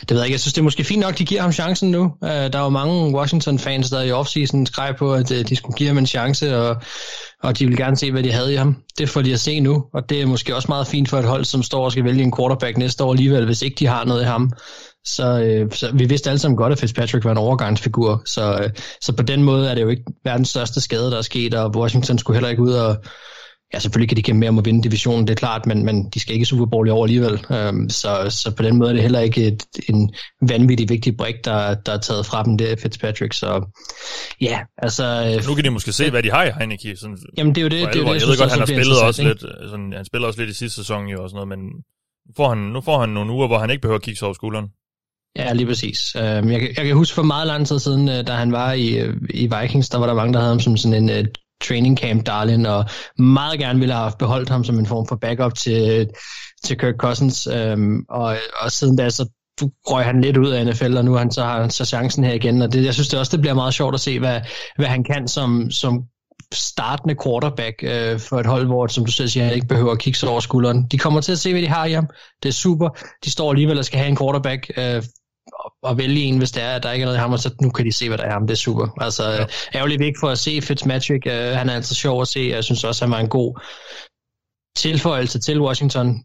det 0.00 0.10
ved 0.10 0.16
jeg 0.16 0.26
ikke, 0.26 0.34
jeg 0.34 0.40
synes, 0.40 0.54
det 0.54 0.60
er 0.60 0.64
måske 0.64 0.84
fint 0.84 1.00
nok, 1.00 1.18
de 1.18 1.24
giver 1.24 1.42
ham 1.42 1.52
chancen 1.52 1.90
nu. 1.90 2.12
Øh, 2.24 2.30
der 2.30 2.58
var 2.58 2.68
mange 2.68 3.16
Washington-fans, 3.16 3.90
der 3.90 4.02
i 4.02 4.12
offseason 4.12 4.66
skrev 4.66 4.94
på, 4.94 5.14
at 5.14 5.32
øh, 5.32 5.48
de 5.48 5.56
skulle 5.56 5.76
give 5.76 5.88
ham 5.88 5.98
en 5.98 6.06
chance, 6.06 6.56
og, 6.56 6.76
og 7.42 7.58
de 7.58 7.64
ville 7.64 7.84
gerne 7.84 7.96
se, 7.96 8.12
hvad 8.12 8.22
de 8.22 8.32
havde 8.32 8.52
i 8.52 8.56
ham. 8.56 8.76
Det 8.98 9.08
får 9.08 9.22
de 9.22 9.32
at 9.32 9.40
se 9.40 9.60
nu, 9.60 9.84
og 9.94 10.08
det 10.08 10.22
er 10.22 10.26
måske 10.26 10.56
også 10.56 10.68
meget 10.68 10.86
fint 10.86 11.08
for 11.08 11.18
et 11.18 11.24
hold, 11.24 11.44
som 11.44 11.62
står 11.62 11.84
og 11.84 11.92
skal 11.92 12.04
vælge 12.04 12.22
en 12.22 12.32
quarterback 12.36 12.76
næste 12.76 13.04
år 13.04 13.12
alligevel, 13.12 13.44
hvis 13.44 13.62
ikke 13.62 13.76
de 13.78 13.86
har 13.86 14.04
noget 14.04 14.22
i 14.22 14.24
ham 14.24 14.52
så, 15.08 15.40
øh, 15.40 15.72
så 15.72 15.90
vi 15.94 16.04
vidste 16.04 16.30
alle 16.30 16.38
sammen 16.38 16.56
godt, 16.56 16.72
at 16.72 16.78
Fitzpatrick 16.78 17.24
var 17.24 17.30
en 17.30 17.38
overgangsfigur, 17.38 18.22
så, 18.26 18.60
øh, 18.62 18.70
så 19.00 19.12
på 19.12 19.22
den 19.22 19.42
måde 19.42 19.70
er 19.70 19.74
det 19.74 19.82
jo 19.82 19.88
ikke 19.88 20.04
verdens 20.24 20.48
største 20.48 20.80
skade, 20.80 21.10
der 21.10 21.18
er 21.18 21.22
sket, 21.22 21.54
og 21.54 21.70
Washington 21.76 22.18
skulle 22.18 22.36
heller 22.36 22.50
ikke 22.50 22.62
ud 22.62 22.72
og, 22.72 22.96
ja 23.74 23.78
selvfølgelig 23.78 24.08
kan 24.08 24.16
de 24.16 24.22
kæmpe 24.22 24.40
mere 24.40 24.48
om 24.48 24.58
at 24.58 24.64
vinde 24.64 24.82
divisionen, 24.82 25.26
det 25.26 25.32
er 25.32 25.38
klart, 25.38 25.66
men, 25.66 25.84
men 25.84 26.10
de 26.10 26.20
skal 26.20 26.34
ikke 26.34 26.46
Super 26.46 26.66
Bowl 26.66 26.88
i 26.88 26.90
år 26.90 27.04
alligevel, 27.04 27.46
um, 27.50 27.90
så, 27.90 28.26
så 28.30 28.54
på 28.56 28.62
den 28.62 28.76
måde 28.76 28.90
er 28.90 28.94
det 28.94 29.02
heller 29.02 29.20
ikke 29.20 29.46
et, 29.46 29.62
en 29.88 30.14
vanvittig 30.42 30.88
vigtig 30.88 31.16
brik, 31.16 31.34
der, 31.44 31.74
der 31.74 31.92
er 31.92 31.98
taget 31.98 32.26
fra 32.26 32.42
dem, 32.42 32.58
det 32.58 32.72
er 32.72 32.76
Fitzpatrick, 32.76 33.32
så 33.32 33.64
ja, 34.40 34.60
altså... 34.78 35.04
Nu 35.48 35.54
kan 35.54 35.64
de 35.64 35.70
måske 35.70 35.92
se, 35.92 36.10
hvad 36.10 36.22
de 36.22 36.30
har 36.30 36.44
i 36.44 36.50
Heineke. 36.58 36.96
Sådan, 36.96 37.18
jamen 37.36 37.54
det 37.54 37.60
er 37.60 37.62
jo 37.62 37.68
det, 37.68 37.78
det, 37.78 37.96
er 37.96 38.00
jo 38.00 38.06
det 38.06 38.12
jeg, 38.12 38.20
jeg 38.20 38.28
ved 38.28 38.38
godt, 38.38 38.50
han 38.50 38.58
har 38.58 38.66
spillet 38.66 39.02
også 39.02 39.22
lidt, 39.22 39.40
sådan, 39.40 39.92
han 39.96 40.04
spiller 40.04 40.26
også 40.28 40.40
lidt 40.40 40.50
i 40.50 40.54
sidste 40.54 40.76
sæson 40.76 41.06
jo 41.06 41.22
og 41.22 41.30
sådan 41.30 41.36
noget, 41.36 41.48
men 41.48 41.58
nu 42.26 42.32
får, 42.36 42.48
han, 42.48 42.58
nu 42.58 42.80
får 42.80 43.00
han 43.00 43.08
nogle 43.08 43.32
uger, 43.32 43.46
hvor 43.46 43.58
han 43.58 43.70
ikke 43.70 43.80
behøver 43.80 43.98
at 43.98 44.02
kigge 44.02 44.18
sig 44.18 44.26
over 44.26 44.34
skulderen. 44.34 44.66
Ja, 45.36 45.52
lige 45.52 45.66
præcis. 45.66 45.98
Uh, 46.14 46.22
jeg, 46.22 46.60
jeg 46.76 46.84
kan 46.86 46.94
huske 46.94 47.14
for 47.14 47.22
meget 47.22 47.46
lang 47.46 47.66
tid 47.66 47.78
siden, 47.78 48.08
uh, 48.08 48.14
da 48.26 48.32
han 48.32 48.52
var 48.52 48.72
i, 48.72 49.12
i 49.30 49.50
Vikings, 49.60 49.88
der 49.88 49.98
var 49.98 50.06
der 50.06 50.14
mange, 50.14 50.32
der 50.32 50.38
havde 50.38 50.52
ham 50.52 50.60
som 50.60 50.76
sådan 50.76 51.08
en 51.08 51.26
training 51.60 51.98
camp 51.98 52.26
darling, 52.26 52.68
og 52.68 52.84
meget 53.18 53.58
gerne 53.58 53.78
ville 53.78 53.94
have 53.94 54.12
beholdt 54.18 54.48
ham 54.48 54.64
som 54.64 54.78
en 54.78 54.86
form 54.86 55.06
for 55.06 55.16
backup 55.16 55.54
til, 55.54 56.08
til 56.64 56.78
Kirk 56.78 56.94
Cousins. 56.96 57.46
Øhm, 57.46 58.04
og, 58.08 58.36
og 58.60 58.72
siden 58.72 58.96
da, 58.96 59.10
så 59.10 59.28
røg 59.64 60.04
han 60.04 60.20
lidt 60.20 60.36
ud 60.36 60.48
af 60.48 60.66
NFL, 60.66 60.96
og 60.96 61.04
nu 61.04 61.12
har 61.12 61.18
han 61.18 61.30
så, 61.30 61.42
har 61.42 61.60
han 61.60 61.70
så 61.70 61.84
chancen 61.84 62.24
her 62.24 62.32
igen. 62.32 62.62
Og 62.62 62.72
det, 62.72 62.84
jeg 62.84 62.94
synes 62.94 63.08
det 63.08 63.18
også, 63.18 63.36
det 63.36 63.40
bliver 63.40 63.54
meget 63.54 63.74
sjovt 63.74 63.94
at 63.94 64.00
se, 64.00 64.18
hvad, 64.18 64.40
hvad 64.76 64.86
han 64.86 65.04
kan 65.04 65.28
som, 65.28 65.70
som 65.70 66.02
startende 66.54 67.16
quarterback 67.24 67.82
øh, 67.82 68.20
for 68.20 68.40
et 68.40 68.46
hold, 68.46 68.66
hvor, 68.66 68.86
som 68.86 69.04
du 69.04 69.12
selv 69.12 69.28
siger, 69.28 69.44
han 69.44 69.54
ikke 69.54 69.66
behøver 69.66 69.92
at 69.92 69.98
kigge 69.98 70.18
sig 70.18 70.28
over 70.28 70.40
skulderen. 70.40 70.86
De 70.86 70.98
kommer 70.98 71.20
til 71.20 71.32
at 71.32 71.38
se, 71.38 71.52
hvad 71.52 71.62
de 71.62 71.68
har 71.68 71.84
i 71.84 71.92
ham. 71.92 72.06
Det 72.42 72.48
er 72.48 72.52
super. 72.52 72.88
De 73.24 73.30
står 73.30 73.50
alligevel 73.50 73.78
og 73.78 73.84
skal 73.84 73.98
have 73.98 74.08
en 74.08 74.16
quarterback 74.16 74.70
øh, 74.76 75.02
og 75.82 75.98
vælge 75.98 76.20
en, 76.20 76.38
hvis 76.38 76.50
det 76.50 76.62
er, 76.62 76.74
at 76.76 76.82
der 76.82 76.92
ikke 76.92 77.02
er 77.02 77.06
noget 77.06 77.18
i 77.18 77.20
ham, 77.20 77.32
og 77.32 77.38
så 77.38 77.54
nu 77.62 77.70
kan 77.70 77.86
de 77.86 77.92
se, 77.92 78.08
hvad 78.08 78.18
der 78.18 78.24
er 78.24 78.32
ham. 78.32 78.46
Det 78.46 78.54
er 78.54 78.58
super. 78.58 78.86
Altså, 79.00 79.30
ja. 79.30 79.46
ærgerligt 79.74 80.00
væk 80.00 80.14
for 80.20 80.28
at 80.28 80.38
se 80.38 80.60
Fitzmagic. 80.62 81.22
Uh, 81.26 81.32
han 81.32 81.68
er 81.68 81.74
altså 81.74 81.94
sjov 81.94 82.22
at 82.22 82.28
se. 82.28 82.40
Jeg 82.40 82.64
synes 82.64 82.84
også, 82.84 83.04
han 83.04 83.12
var 83.12 83.18
en 83.18 83.28
god 83.28 83.60
tilføjelse 84.76 85.38
til 85.38 85.60
Washington. 85.60 86.24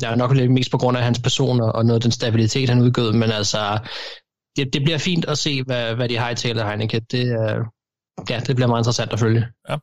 Jeg 0.00 0.10
er 0.12 0.16
nok 0.16 0.34
lidt 0.34 0.52
mest 0.52 0.70
på 0.70 0.78
grund 0.78 0.96
af 0.96 1.02
hans 1.02 1.18
person 1.18 1.60
og 1.60 1.86
noget 1.86 1.98
af 1.98 2.02
den 2.02 2.12
stabilitet, 2.12 2.68
han 2.68 2.80
udgød, 2.80 3.12
men 3.12 3.30
altså, 3.30 3.78
det, 4.56 4.72
det 4.72 4.82
bliver 4.82 4.98
fint 4.98 5.24
at 5.24 5.38
se, 5.38 5.62
hvad, 5.62 5.94
hvad 5.94 6.08
de 6.08 6.16
har 6.16 6.30
i 6.30 6.34
Taylor 6.34 6.64
Heineke. 6.64 7.00
Det, 7.10 7.24
uh, 7.24 7.66
ja, 8.30 8.40
det 8.46 8.56
bliver 8.56 8.68
meget 8.68 8.80
interessant 8.80 9.12
at 9.12 9.20
følge. 9.20 9.46
Ja, 9.68 9.76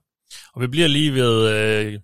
og 0.53 0.61
vi 0.61 0.67
bliver 0.67 0.87
lige 0.87 1.13
ved 1.13 1.49
øh, 1.49 1.99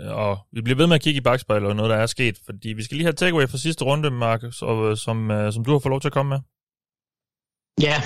Øh, 0.00 0.16
og 0.16 0.38
vi 0.52 0.60
bliver 0.62 0.76
ved 0.76 0.86
med 0.86 0.94
at 0.94 1.02
kigge 1.02 1.18
i 1.18 1.20
bagspejlet 1.20 1.68
og 1.68 1.76
noget, 1.76 1.90
der 1.90 1.96
er 1.96 2.06
sket, 2.06 2.38
fordi 2.46 2.68
vi 2.68 2.82
skal 2.82 2.96
lige 2.96 3.06
have 3.06 3.12
takeaway 3.12 3.48
fra 3.48 3.58
sidste 3.58 3.84
runde, 3.84 4.10
Markus, 4.10 4.62
og, 4.62 4.90
øh, 4.90 4.96
som, 4.96 5.30
øh, 5.30 5.52
som 5.52 5.64
du 5.64 5.72
har 5.72 5.78
fået 5.78 5.90
lov 5.90 6.00
til 6.00 6.08
at 6.08 6.12
komme 6.12 6.30
med. 6.30 6.38
Ja, 7.80 8.02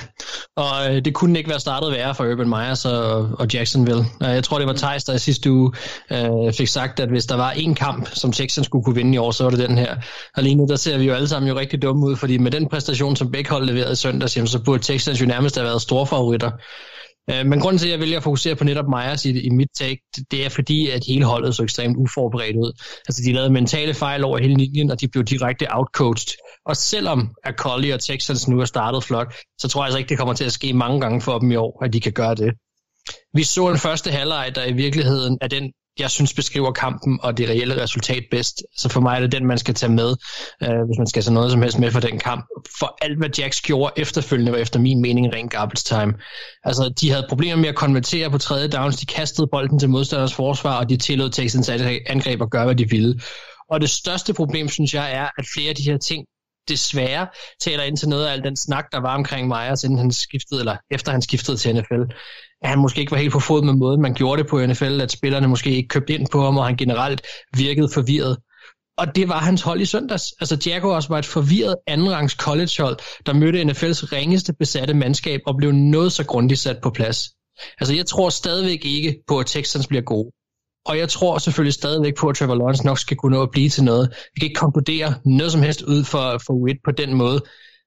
og 0.57 1.05
det 1.05 1.15
kunne 1.15 1.39
ikke 1.39 1.51
være 1.51 1.61
startet 1.61 1.93
værre 1.93 2.15
for 2.15 2.25
Urban 2.25 2.49
Myers 2.49 2.85
og, 2.85 3.31
og 3.39 3.47
Jacksonville. 3.55 4.05
Jeg 4.21 4.45
tror, 4.45 4.59
det 4.59 4.67
var 4.67 4.73
Thijs, 4.73 5.05
der 5.05 5.15
i 5.15 5.19
sidste 5.19 5.53
uge 5.53 5.73
øh, 6.13 6.53
fik 6.53 6.69
sagt, 6.69 7.01
at 7.01 7.09
hvis 7.09 7.27
der 7.27 7.35
var 7.35 7.51
en 7.51 7.75
kamp, 7.75 8.09
som 8.13 8.33
Texans 8.33 8.67
skulle 8.67 8.85
kunne 8.85 8.95
vinde 8.95 9.15
i 9.15 9.19
år, 9.19 9.31
så 9.31 9.45
var 9.45 9.51
det 9.51 9.69
den 9.69 9.79
her. 9.79 9.97
Og 10.37 10.43
lige 10.43 10.55
nu, 10.55 10.67
der 10.69 10.77
ser 10.77 10.99
vi 10.99 11.05
jo 11.05 11.15
alle 11.15 11.29
sammen 11.29 11.49
jo 11.49 11.59
rigtig 11.59 11.83
dumme 11.83 12.07
ud, 12.07 12.17
fordi 12.17 12.39
med 12.39 12.51
den 12.51 12.69
præstation, 12.69 13.17
som 13.17 13.31
begge 13.31 13.51
hold 13.51 13.65
leverede 13.65 13.93
i 13.93 13.97
søndags, 13.97 14.51
så 14.51 14.63
burde 14.65 14.83
Texans 14.83 15.21
jo 15.21 15.27
nærmest 15.27 15.57
have 15.57 15.65
været 15.65 15.83
store 15.83 16.07
favoritter. 16.07 16.51
Øh, 17.31 17.47
men 17.47 17.61
grunden 17.61 17.79
til, 17.79 17.87
at 17.87 17.93
jeg 17.93 18.00
vælger 18.00 18.17
at 18.17 18.23
fokusere 18.23 18.56
på 18.56 18.64
netop 18.64 18.88
Myers 18.88 19.25
i, 19.25 19.40
i 19.40 19.49
mit 19.50 19.69
take, 19.75 20.00
det 20.31 20.45
er 20.45 20.49
fordi, 20.49 20.90
at 20.90 21.02
hele 21.09 21.25
holdet 21.25 21.57
så 21.57 21.62
ekstremt 21.62 21.97
uforberedt 21.97 22.57
ud. 22.57 22.73
Altså, 23.09 23.23
de 23.26 23.33
lavede 23.33 23.50
mentale 23.50 23.95
fejl 23.95 24.25
over 24.25 24.38
hele 24.38 24.55
linjen, 24.55 24.90
og 24.90 25.00
de 25.00 25.09
blev 25.09 25.25
direkte 25.25 25.66
outcoached. 25.71 26.37
Og 26.66 26.76
selvom 26.76 27.35
at 27.45 27.55
Collie 27.59 27.95
og 27.95 28.00
Texans 28.00 28.49
nu 28.49 28.61
er 28.61 28.64
startet 28.64 29.05
flot, 29.05 29.35
så 29.59 29.69
tror 29.69 29.83
jeg 29.83 29.87
altså 29.87 29.99
ikke, 29.99 30.09
det 30.09 30.19
kommer 30.19 30.35
til 30.35 30.45
at 30.45 30.52
ske 30.52 30.73
mange 30.73 31.00
gange 31.00 31.21
for 31.21 31.38
dem 31.38 31.50
i 31.50 31.57
år, 31.57 31.85
at 31.85 31.93
de 31.93 32.00
kan 32.00 32.12
gøre 32.12 32.35
det. 32.35 32.52
Vi 33.35 33.43
så 33.43 33.69
en 33.69 33.78
første 33.78 34.11
halvleg, 34.11 34.52
der 34.55 34.64
i 34.64 34.73
virkeligheden 34.73 35.38
er 35.40 35.49
den 35.49 35.73
jeg 35.99 36.11
synes 36.11 36.35
beskriver 36.35 36.73
kampen 36.73 37.18
og 37.23 37.38
det 37.38 37.49
reelle 37.49 37.82
resultat 37.82 38.25
bedst. 38.30 38.62
Så 38.76 38.88
for 38.88 39.00
mig 39.00 39.16
er 39.16 39.20
det 39.20 39.32
den, 39.32 39.47
man 39.47 39.59
skal 39.59 39.75
tage 39.75 39.92
med, 39.92 40.16
øh, 40.62 40.68
hvis 40.68 40.99
man 40.99 41.06
skal 41.06 41.23
tage 41.23 41.35
noget 41.35 41.50
som 41.50 41.62
helst 41.62 41.78
med 41.78 41.90
for 41.90 42.00
den 42.00 42.18
kamp. 42.18 42.44
For 42.78 42.99
alt, 43.02 43.18
hvad 43.18 43.28
Jacks 43.38 43.61
gjorde 43.61 43.92
efterfølgende, 43.97 44.52
var 44.52 44.59
efter 44.59 44.80
min 44.80 45.02
mening 45.02 45.35
ren 45.35 45.49
garbage 45.49 45.82
time. 45.85 46.14
Altså, 46.64 46.92
de 47.00 47.11
havde 47.11 47.26
problemer 47.28 47.56
med 47.56 47.68
at 47.68 47.75
konvertere 47.75 48.30
på 48.30 48.38
tredje 48.38 48.68
downs, 48.68 48.97
de 48.97 49.06
kastede 49.06 49.49
bolden 49.52 49.78
til 49.78 49.88
modstanders 49.88 50.35
forsvar, 50.35 50.78
og 50.78 50.88
de 50.88 50.97
tillod 50.97 51.30
Texans 51.30 51.68
angreb 52.06 52.42
at 52.42 52.50
gøre, 52.50 52.64
hvad 52.64 52.75
de 52.75 52.90
ville. 52.90 53.20
Og 53.70 53.80
det 53.80 53.90
største 53.90 54.35
problem, 54.35 54.68
synes 54.68 54.94
jeg, 54.94 55.14
er, 55.14 55.28
at 55.38 55.44
flere 55.54 55.68
af 55.68 55.76
de 55.76 55.82
her 55.82 55.99
ting 55.99 56.26
desværre 56.69 57.26
taler 57.61 57.83
ind 57.83 57.97
til 57.97 58.09
noget 58.09 58.26
af 58.26 58.33
al 58.33 58.43
den 58.43 58.57
snak, 58.57 58.85
der 58.93 59.00
var 59.00 59.14
omkring 59.14 59.49
Myers, 59.49 59.85
inden 59.85 59.99
han 59.99 60.12
skiftede, 60.12 60.61
eller 60.61 60.76
efter 60.90 61.12
han 61.12 61.23
skiftede 61.23 61.57
til 61.57 61.76
NFL 61.76 62.12
at 62.62 62.69
han 62.69 62.79
måske 62.79 63.00
ikke 63.00 63.12
var 63.12 63.19
helt 63.19 63.33
på 63.33 63.40
fod 63.40 63.62
med 63.62 63.75
måden, 63.75 64.02
man 64.02 64.14
gjorde 64.14 64.43
det 64.43 64.50
på 64.50 64.67
NFL, 64.67 65.00
at 65.00 65.12
spillerne 65.12 65.49
måske 65.49 65.71
ikke 65.71 65.88
købte 65.88 66.14
ind 66.14 66.26
på 66.33 66.45
ham, 66.45 66.57
og 66.57 66.67
han 66.67 66.76
generelt 66.76 67.23
virkede 67.57 67.88
forvirret. 67.95 68.37
Og 68.99 69.14
det 69.14 69.29
var 69.29 69.38
hans 69.38 69.62
hold 69.62 69.81
i 69.81 69.85
søndags. 69.85 70.25
Altså 70.40 70.59
Jaguars 70.67 71.11
var 71.11 71.19
et 71.19 71.26
forvirret 71.26 71.76
andenrangs 71.87 72.33
collegehold, 72.33 72.99
der 73.26 73.33
mødte 73.33 73.62
NFL's 73.62 74.12
ringeste 74.12 74.52
besatte 74.52 74.95
mandskab 74.95 75.40
og 75.47 75.57
blev 75.57 75.73
noget 75.73 76.12
så 76.12 76.26
grundigt 76.26 76.61
sat 76.61 76.79
på 76.83 76.90
plads. 76.90 77.31
Altså 77.81 77.95
jeg 77.95 78.07
tror 78.07 78.31
stadigvæk 78.31 78.85
ikke 78.85 79.23
på, 79.29 79.38
at 79.38 79.47
Texans 79.47 79.87
bliver 79.87 80.02
gode. 80.02 80.31
Og 80.87 80.99
jeg 80.99 81.09
tror 81.09 81.39
selvfølgelig 81.39 81.75
stadigvæk 81.75 82.17
på, 82.17 82.29
at 82.29 82.37
Trevor 82.37 82.55
Lawrence 82.55 82.87
nok 82.87 82.99
skal 82.99 83.17
kunne 83.17 83.37
nå 83.37 83.43
at 83.43 83.51
blive 83.51 83.69
til 83.69 83.85
noget. 83.85 84.15
Vi 84.35 84.41
kan 84.41 84.49
ikke 84.49 84.59
konkludere 84.59 85.15
noget 85.25 85.53
som 85.53 85.63
helst 85.63 85.83
ud 85.83 86.05
for, 86.05 86.43
for 86.47 86.55
Witt 86.65 86.79
på 86.85 86.91
den 86.91 87.15
måde. 87.15 87.41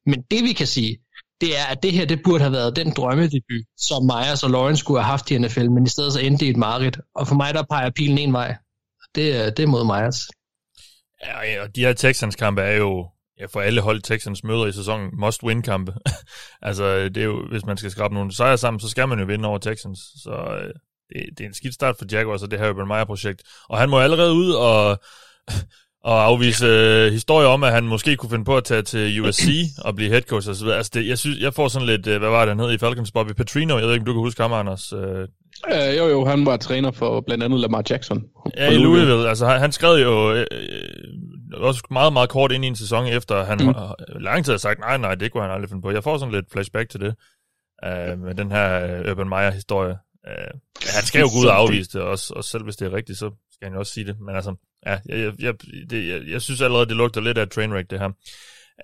Men 0.06 0.22
det 0.32 0.44
vi 0.44 0.54
kan 0.54 0.68
sige, 0.68 0.98
det 1.42 1.58
er, 1.60 1.66
at 1.72 1.84
det 1.84 1.92
her 1.92 2.06
det 2.06 2.22
burde 2.24 2.40
have 2.40 2.52
været 2.52 2.76
den 2.76 2.92
drømmedebut, 2.92 3.64
som 3.78 4.04
Myers 4.06 4.44
og 4.44 4.50
Lawrence 4.50 4.80
skulle 4.80 5.02
have 5.02 5.12
haft 5.12 5.32
i 5.32 5.38
NFL, 5.38 5.70
men 5.70 5.84
i 5.86 5.90
stedet 5.90 6.14
så 6.14 6.20
endte 6.20 6.40
det 6.40 6.46
i 6.46 6.50
et 6.50 6.58
mareridt. 6.58 7.00
Og 7.16 7.28
for 7.28 7.36
mig, 7.36 7.54
der 7.54 7.64
peger 7.70 7.90
pilen 7.90 8.18
en 8.18 8.34
vej. 8.34 8.56
det 9.16 9.58
det 9.58 9.64
er 9.64 9.68
mod 9.68 9.86
Myers. 9.86 10.20
Ja, 11.26 11.64
og 11.64 11.76
de 11.76 11.82
her 11.82 11.94
Texans-kampe 11.94 12.62
er 12.62 12.76
jo 12.76 13.08
ja, 13.40 13.46
for 13.46 13.62
alle 13.62 13.82
hold 13.82 14.02
Texans 14.02 14.44
møder 14.44 14.66
i 14.66 14.72
sæsonen 14.72 15.10
must-win-kampe. 15.20 15.94
altså, 16.68 17.04
det 17.04 17.18
er 17.18 17.24
jo, 17.24 17.48
hvis 17.52 17.66
man 17.66 17.78
skal 17.78 17.92
skrabe 17.92 18.14
nogle 18.14 18.36
sejre 18.36 18.58
sammen, 18.58 18.80
så 18.80 18.90
skal 18.90 19.08
man 19.08 19.20
jo 19.20 19.26
vinde 19.26 19.48
over 19.48 19.58
Texans. 19.58 20.00
Så 20.24 20.32
øh, 20.32 20.74
det, 21.10 21.26
det 21.38 21.44
er 21.44 21.48
en 21.48 21.54
skidt 21.54 21.74
start 21.74 21.96
for 21.98 22.06
Jaguars 22.12 22.44
og 22.44 22.52
det 22.52 22.60
her 22.60 22.70
Urban 22.70 22.88
Meyer-projekt. 22.88 23.44
Og 23.70 23.78
han 23.78 23.90
må 23.90 24.00
allerede 24.00 24.34
ud 24.34 24.52
og, 24.52 25.00
og 26.04 26.24
afvise 26.24 26.66
øh, 26.66 27.12
historier 27.12 27.48
om, 27.48 27.64
at 27.64 27.72
han 27.72 27.84
måske 27.84 28.16
kunne 28.16 28.30
finde 28.30 28.46
på 28.46 28.58
at 28.58 28.64
tage 28.64 28.82
til 28.82 29.22
USC 29.22 29.48
og 29.86 29.96
blive 29.96 30.10
head 30.10 30.22
coach 30.22 30.50
osv. 30.50 30.68
Altså, 30.68 30.92
det, 30.94 31.08
jeg, 31.08 31.18
synes, 31.18 31.40
jeg 31.40 31.54
får 31.54 31.68
sådan 31.68 31.88
lidt, 31.88 32.08
øh, 32.08 32.20
hvad 32.20 32.30
var 32.30 32.40
det, 32.40 32.50
han 32.50 32.60
hed 32.60 32.72
i 32.72 32.78
Falcons, 32.78 33.12
Bobby 33.12 33.32
Petrino. 33.32 33.78
Jeg 33.78 33.86
ved 33.86 33.94
ikke, 33.94 34.02
om 34.02 34.06
du 34.06 34.14
kan 34.14 34.20
huske 34.20 34.42
ham, 34.42 34.54
Anders. 34.54 34.94
Øh, 34.94 35.28
Øh, 35.68 35.98
jo, 35.98 36.08
jo, 36.08 36.26
han 36.26 36.46
var 36.46 36.58
træner 36.58 36.92
for 36.92 37.22
blandt 37.22 37.44
andet 37.44 37.60
Lamar 37.60 37.84
Jackson. 37.90 38.24
Ja, 38.58 38.72
i 38.72 38.76
Louisville. 38.76 39.30
Altså, 39.30 39.46
han, 39.46 39.60
han 39.60 39.72
skrev 39.72 40.04
jo 40.04 40.34
øh, 40.34 40.46
også 41.54 41.84
meget, 41.92 42.14
meget 42.14 42.30
kort 42.30 42.52
ind 42.52 42.66
i 42.66 42.68
en 42.68 42.76
sæson, 42.76 43.06
efter 43.06 43.44
han 43.44 43.60
mm. 43.62 43.74
lang 44.22 44.46
tid 44.46 44.54
har 44.54 44.58
sagt, 44.58 44.80
nej, 44.80 44.98
nej, 44.98 45.16
det 45.16 45.32
kunne 45.32 45.44
han 45.44 45.52
aldrig 45.52 45.70
finde 45.70 45.82
på. 45.82 45.92
Jeg 45.92 46.04
får 46.04 46.18
sådan 46.18 46.34
lidt 46.34 46.52
flashback 46.52 46.90
til 46.90 47.00
det, 47.00 47.16
øh, 47.86 48.20
med 48.20 48.36
den 48.36 48.52
her 48.52 48.86
øh, 48.86 49.12
Urban 49.12 49.30
Meyer-historie. 49.30 49.98
Øh, 50.28 50.54
han 50.96 51.04
skal 51.04 51.22
jo 51.22 51.30
gå 51.34 51.40
ud 51.40 51.46
og 51.46 51.58
afvise 51.58 51.90
det, 51.94 52.02
også, 52.02 52.34
og 52.34 52.44
selv 52.44 52.64
hvis 52.64 52.76
det 52.76 52.86
er 52.86 52.94
rigtigt, 52.94 53.20
så 53.20 53.32
skal 53.54 53.66
han 53.66 53.74
jo 53.74 53.80
også 53.80 53.94
sige 53.94 54.06
det. 54.06 54.20
Men 54.20 54.36
altså, 54.36 54.56
ja, 54.86 55.00
jeg, 55.06 55.34
jeg, 55.40 55.54
det, 55.90 56.08
jeg, 56.08 56.22
jeg 56.28 56.42
synes 56.42 56.62
allerede, 56.62 56.86
det 56.86 56.96
lugter 56.96 57.22
lidt 57.22 57.38
af 57.38 57.50
trainwreck, 57.50 57.90
det 57.90 58.00
her. 58.00 58.10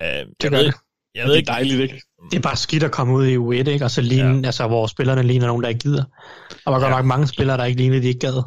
Øh, 0.02 0.26
det 0.42 0.52
ved, 0.52 0.64
det. 0.64 0.74
Jeg 1.14 1.26
ved 1.26 1.34
det 1.34 1.48
er 1.48 1.52
dejligt, 1.52 1.80
ikke? 1.80 2.00
Det 2.30 2.36
er 2.36 2.42
bare 2.42 2.56
skidt 2.56 2.82
at 2.82 2.90
komme 2.90 3.14
ud 3.14 3.26
i 3.26 3.36
U1, 3.36 3.70
ikke? 3.70 3.84
Og 3.84 3.90
så 3.90 4.00
ligne, 4.00 4.38
ja. 4.38 4.46
altså, 4.46 4.66
hvor 4.66 4.86
spillerne 4.86 5.22
ligner 5.22 5.46
nogen, 5.46 5.62
der 5.62 5.68
ikke 5.68 5.80
gider. 5.80 6.04
Og 6.50 6.56
der 6.66 6.70
var 6.70 6.78
ja. 6.78 6.84
godt 6.84 6.90
nok 6.90 7.04
mange 7.04 7.26
spillere, 7.26 7.56
der 7.56 7.64
ikke 7.64 7.80
lignede, 7.80 8.02
de 8.02 8.08
ikke 8.08 8.20
gad. 8.20 8.42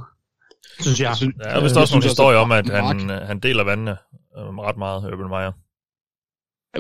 Synes 0.79 1.01
jeg. 1.01 1.15
Ja, 1.21 1.27
der 1.43 1.50
er 1.50 1.63
vist 1.63 1.77
også 1.77 1.93
nogle 1.95 2.05
historier 2.05 2.38
om, 2.38 2.51
at 2.51 2.69
han, 2.69 3.09
han 3.09 3.39
deler 3.39 3.63
vandene 3.63 3.97
øh, 4.38 4.57
ret 4.57 4.77
meget, 4.77 5.03
Urban 5.03 5.29
Meyer. 5.29 5.51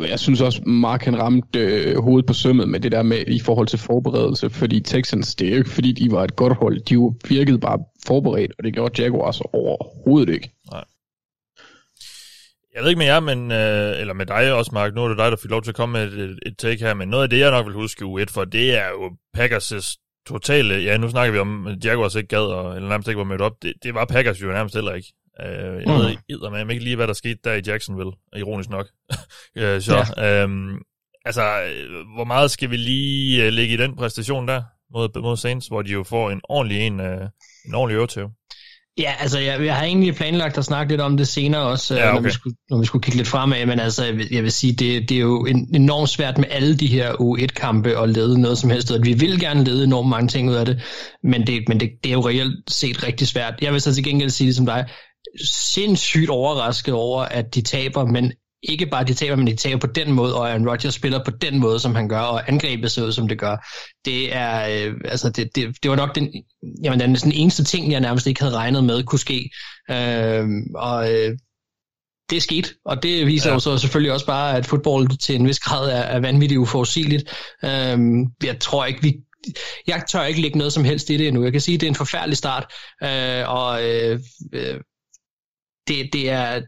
Jeg 0.01 0.19
synes 0.19 0.41
også, 0.41 0.61
Mark 0.61 1.03
han 1.03 1.19
ramte 1.19 1.59
øh, 1.59 1.97
hovedet 1.97 2.25
på 2.25 2.33
sømmet 2.33 2.69
med 2.69 2.79
det 2.79 2.91
der 2.91 3.03
med 3.03 3.27
i 3.27 3.39
forhold 3.39 3.67
til 3.67 3.79
forberedelse, 3.79 4.49
fordi 4.49 4.81
Texans, 4.81 5.35
det 5.35 5.47
er 5.47 5.51
jo 5.51 5.57
ikke 5.57 5.69
fordi, 5.69 5.91
de 5.91 6.11
var 6.11 6.23
et 6.23 6.35
godt 6.35 6.57
hold, 6.57 6.81
de 6.81 7.29
virkede 7.29 7.59
bare 7.59 7.79
forberedt, 8.07 8.51
og 8.57 8.63
det 8.63 8.73
gjorde 8.73 9.01
Jaguars 9.01 9.41
overhovedet 9.41 10.33
ikke. 10.33 10.51
Nej. 10.71 10.83
Jeg 12.75 12.81
ved 12.83 12.89
ikke 12.89 12.97
med 12.97 13.05
jer, 13.05 13.19
men, 13.19 13.51
øh, 13.51 14.01
eller 14.01 14.13
med 14.13 14.25
dig 14.25 14.53
også, 14.53 14.71
Mark. 14.73 14.95
Nu 14.95 15.03
er 15.03 15.07
det 15.07 15.17
dig, 15.17 15.31
der 15.31 15.37
fik 15.37 15.51
lov 15.51 15.61
til 15.61 15.71
at 15.71 15.75
komme 15.75 15.93
med 15.93 16.13
et, 16.13 16.39
et 16.45 16.57
take 16.57 16.85
her, 16.85 16.93
men 16.93 17.07
noget 17.07 17.23
af 17.23 17.29
det, 17.29 17.39
jeg 17.39 17.51
nok 17.51 17.65
vil 17.65 17.73
huske 17.73 18.05
U1 18.05 18.33
for, 18.33 18.45
det 18.45 18.77
er 18.77 18.87
jo 18.89 19.11
Packers' 19.37 19.97
totale... 20.27 20.75
Ja, 20.75 20.97
nu 20.97 21.09
snakker 21.09 21.33
vi 21.33 21.39
om, 21.39 21.67
at 21.67 21.85
Jaguars 21.85 22.15
ikke 22.15 22.27
gad, 22.27 22.39
og, 22.39 22.75
eller 22.75 22.89
nærmest 22.89 23.07
ikke 23.07 23.17
var 23.17 23.23
mødt 23.23 23.41
op. 23.41 23.53
Det, 23.61 23.73
det 23.83 23.93
var 23.93 24.05
Packers 24.05 24.41
jo 24.41 24.47
nærmest 24.47 24.75
heller 24.75 24.93
ikke. 24.93 25.13
Uh, 25.39 25.45
jeg 25.45 25.83
mm. 25.87 26.41
ved 26.41 26.49
med 26.65 26.69
ikke 26.69 26.83
lige, 26.83 26.95
hvad 26.95 27.07
der 27.07 27.13
skete 27.13 27.39
der 27.43 27.53
i 27.53 27.61
Jacksonville, 27.67 28.11
ironisk 28.35 28.69
nok. 28.69 28.87
uh, 29.55 29.61
så, 29.87 30.05
ja. 30.17 30.43
um, 30.43 30.81
altså, 31.25 31.41
hvor 32.15 32.23
meget 32.23 32.51
skal 32.51 32.69
vi 32.69 32.77
lige 32.77 33.47
uh, 33.47 33.53
lægge 33.53 33.73
i 33.73 33.77
den 33.77 33.95
præstation 33.95 34.47
der 34.47 34.63
mod, 34.93 35.21
mod 35.21 35.37
Saints, 35.37 35.67
hvor 35.67 35.81
de 35.81 35.91
jo 35.91 36.03
får 36.03 36.31
en 36.31 36.41
ordentlig 36.43 36.79
en, 36.79 36.99
uh, 36.99 37.27
en 37.65 37.73
ordentlig 37.73 37.95
øvetøv? 37.95 38.29
Ja, 38.97 39.13
altså 39.19 39.39
jeg, 39.39 39.65
jeg 39.65 39.75
har 39.75 39.83
egentlig 39.83 40.15
planlagt 40.15 40.57
at 40.57 40.65
snakke 40.65 40.91
lidt 40.91 41.01
om 41.01 41.17
det 41.17 41.27
senere 41.27 41.61
også, 41.61 41.95
ja, 41.95 42.09
okay. 42.09 42.15
når, 42.15 42.21
vi 42.21 42.31
skulle, 42.31 42.55
når 42.69 42.79
vi 42.79 42.85
skulle 42.85 43.03
kigge 43.03 43.17
lidt 43.17 43.27
fremad, 43.27 43.65
men 43.65 43.79
altså 43.79 44.05
jeg 44.05 44.17
vil, 44.17 44.27
jeg 44.31 44.43
vil 44.43 44.51
sige, 44.51 44.73
det, 44.73 45.09
det 45.09 45.17
er 45.17 45.21
jo 45.21 45.45
en, 45.45 45.75
enormt 45.75 46.09
svært 46.09 46.37
med 46.37 46.45
alle 46.49 46.75
de 46.75 46.87
her 46.87 47.11
U1-kampe 47.13 48.01
at 48.01 48.09
lede 48.09 48.41
noget 48.41 48.57
som 48.57 48.69
helst, 48.69 48.91
og 48.91 48.99
vi 49.03 49.13
vil 49.13 49.39
gerne 49.39 49.63
lede 49.63 49.83
enormt 49.83 50.09
mange 50.09 50.27
ting 50.27 50.49
ud 50.49 50.55
af 50.55 50.65
det, 50.65 50.81
men 51.23 51.47
det, 51.47 51.63
men 51.67 51.79
det, 51.79 51.89
det 52.03 52.09
er 52.09 52.13
jo 52.13 52.27
reelt 52.27 52.71
set 52.71 53.07
rigtig 53.07 53.27
svært. 53.27 53.53
Jeg 53.61 53.73
vil 53.73 53.81
så 53.81 53.93
til 53.93 54.03
gengæld 54.03 54.29
sige 54.29 54.47
det 54.47 54.55
som 54.55 54.65
dig, 54.65 54.89
sindssygt 55.73 56.29
overrasket 56.29 56.93
over, 56.93 57.21
at 57.21 57.55
de 57.55 57.61
taber, 57.61 58.05
men 58.05 58.33
ikke 58.63 58.85
bare 58.85 59.03
de 59.03 59.13
taber, 59.13 59.35
men 59.35 59.47
de 59.47 59.55
taber 59.55 59.79
på 59.79 59.87
den 59.87 60.11
måde, 60.11 60.35
og 60.35 60.49
Aaron 60.49 60.69
Rodgers 60.69 60.93
spiller 60.93 61.23
på 61.25 61.31
den 61.31 61.59
måde, 61.59 61.79
som 61.79 61.95
han 61.95 62.09
gør, 62.09 62.19
og 62.19 62.49
angrebet 62.49 62.91
ser 62.91 63.05
ud, 63.05 63.11
som 63.11 63.27
det 63.27 63.39
gør. 63.39 63.67
Det 64.05 64.35
er, 64.35 64.87
øh, 64.87 64.93
altså 65.05 65.29
det, 65.29 65.55
det, 65.55 65.77
det 65.83 65.91
var 65.91 65.97
nok 65.97 66.15
den, 66.15 66.29
jamen, 66.83 66.99
den, 66.99 67.15
den 67.15 67.31
eneste 67.31 67.63
ting, 67.63 67.91
jeg 67.91 67.99
nærmest 67.99 68.27
ikke 68.27 68.41
havde 68.41 68.55
regnet 68.55 68.83
med, 68.83 69.03
kunne 69.03 69.19
ske. 69.19 69.49
Øh, 69.91 70.47
og 70.75 71.11
øh, 71.11 71.37
det 72.29 72.37
er 72.37 72.41
sket, 72.41 72.73
og 72.85 73.03
det 73.03 73.27
viser 73.27 73.49
ja. 73.49 73.53
jo 73.53 73.59
så 73.59 73.77
selvfølgelig 73.77 74.13
også 74.13 74.25
bare, 74.25 74.57
at 74.57 74.65
fodbold 74.65 75.17
til 75.17 75.35
en 75.35 75.47
vis 75.47 75.59
grad 75.59 75.89
er, 75.89 76.01
er 76.01 76.19
vanvittigt 76.19 76.59
uforudsigeligt. 76.59 77.23
Øh, 77.63 77.97
jeg 78.43 78.59
tror 78.59 78.85
ikke, 78.85 79.01
vi 79.01 79.13
jeg 79.87 80.03
tør 80.09 80.23
ikke 80.23 80.41
lægge 80.41 80.57
noget 80.57 80.73
som 80.73 80.83
helst 80.83 81.09
i 81.09 81.17
det 81.17 81.27
endnu. 81.27 81.43
Jeg 81.43 81.51
kan 81.51 81.61
sige, 81.61 81.75
at 81.75 81.81
det 81.81 81.87
er 81.87 81.91
en 81.91 81.95
forfærdelig 81.95 82.37
start, 82.37 82.73
øh, 83.03 83.49
og 83.49 83.89
øh, 83.89 84.19
øh, 84.53 84.79
det, 85.87 86.09
det, 86.13 86.29
er, 86.29 86.61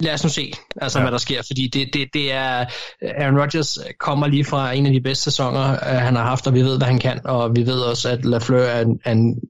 lad 0.00 0.14
os 0.14 0.24
nu 0.24 0.30
se, 0.30 0.52
altså, 0.76 0.98
ja. 0.98 1.04
hvad 1.04 1.12
der 1.12 1.18
sker, 1.18 1.42
fordi 1.46 1.68
det, 1.68 1.94
det, 1.94 2.08
det 2.14 2.32
er, 2.32 2.64
Aaron 3.02 3.40
Rodgers 3.40 3.78
kommer 4.00 4.26
lige 4.26 4.44
fra 4.44 4.72
en 4.72 4.86
af 4.86 4.92
de 4.92 5.00
bedste 5.00 5.24
sæsoner, 5.24 5.72
uh, 5.72 5.88
han 5.88 6.16
har 6.16 6.24
haft, 6.24 6.46
og 6.46 6.54
vi 6.54 6.62
ved, 6.62 6.76
hvad 6.76 6.86
han 6.86 6.98
kan, 6.98 7.20
og 7.24 7.56
vi 7.56 7.66
ved 7.66 7.80
også, 7.80 8.08
at 8.08 8.24
LaFleur 8.24 8.62
er 8.62 8.80
en, 8.80 9.00
er 9.04 9.12
en 9.12 9.40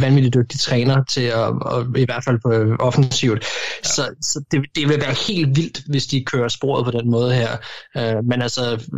vanvittig 0.00 0.34
dygtig 0.34 0.60
træner 0.60 1.04
til 1.04 1.20
at, 1.20 1.38
og, 1.62 1.86
i 1.96 2.04
hvert 2.04 2.24
fald 2.24 2.38
på 2.42 2.82
offensivt. 2.84 3.44
Ja. 3.84 3.88
Så, 3.88 4.02
så 4.22 4.44
det, 4.50 4.60
det 4.74 4.88
vil 4.88 5.00
være 5.00 5.14
helt 5.28 5.56
vildt, 5.56 5.82
hvis 5.88 6.06
de 6.06 6.24
kører 6.24 6.48
sporet 6.48 6.84
på 6.84 6.90
den 6.90 7.10
måde 7.10 7.34
her. 7.34 7.56
Uh, 7.94 8.24
men 8.26 8.42
altså, 8.42 8.90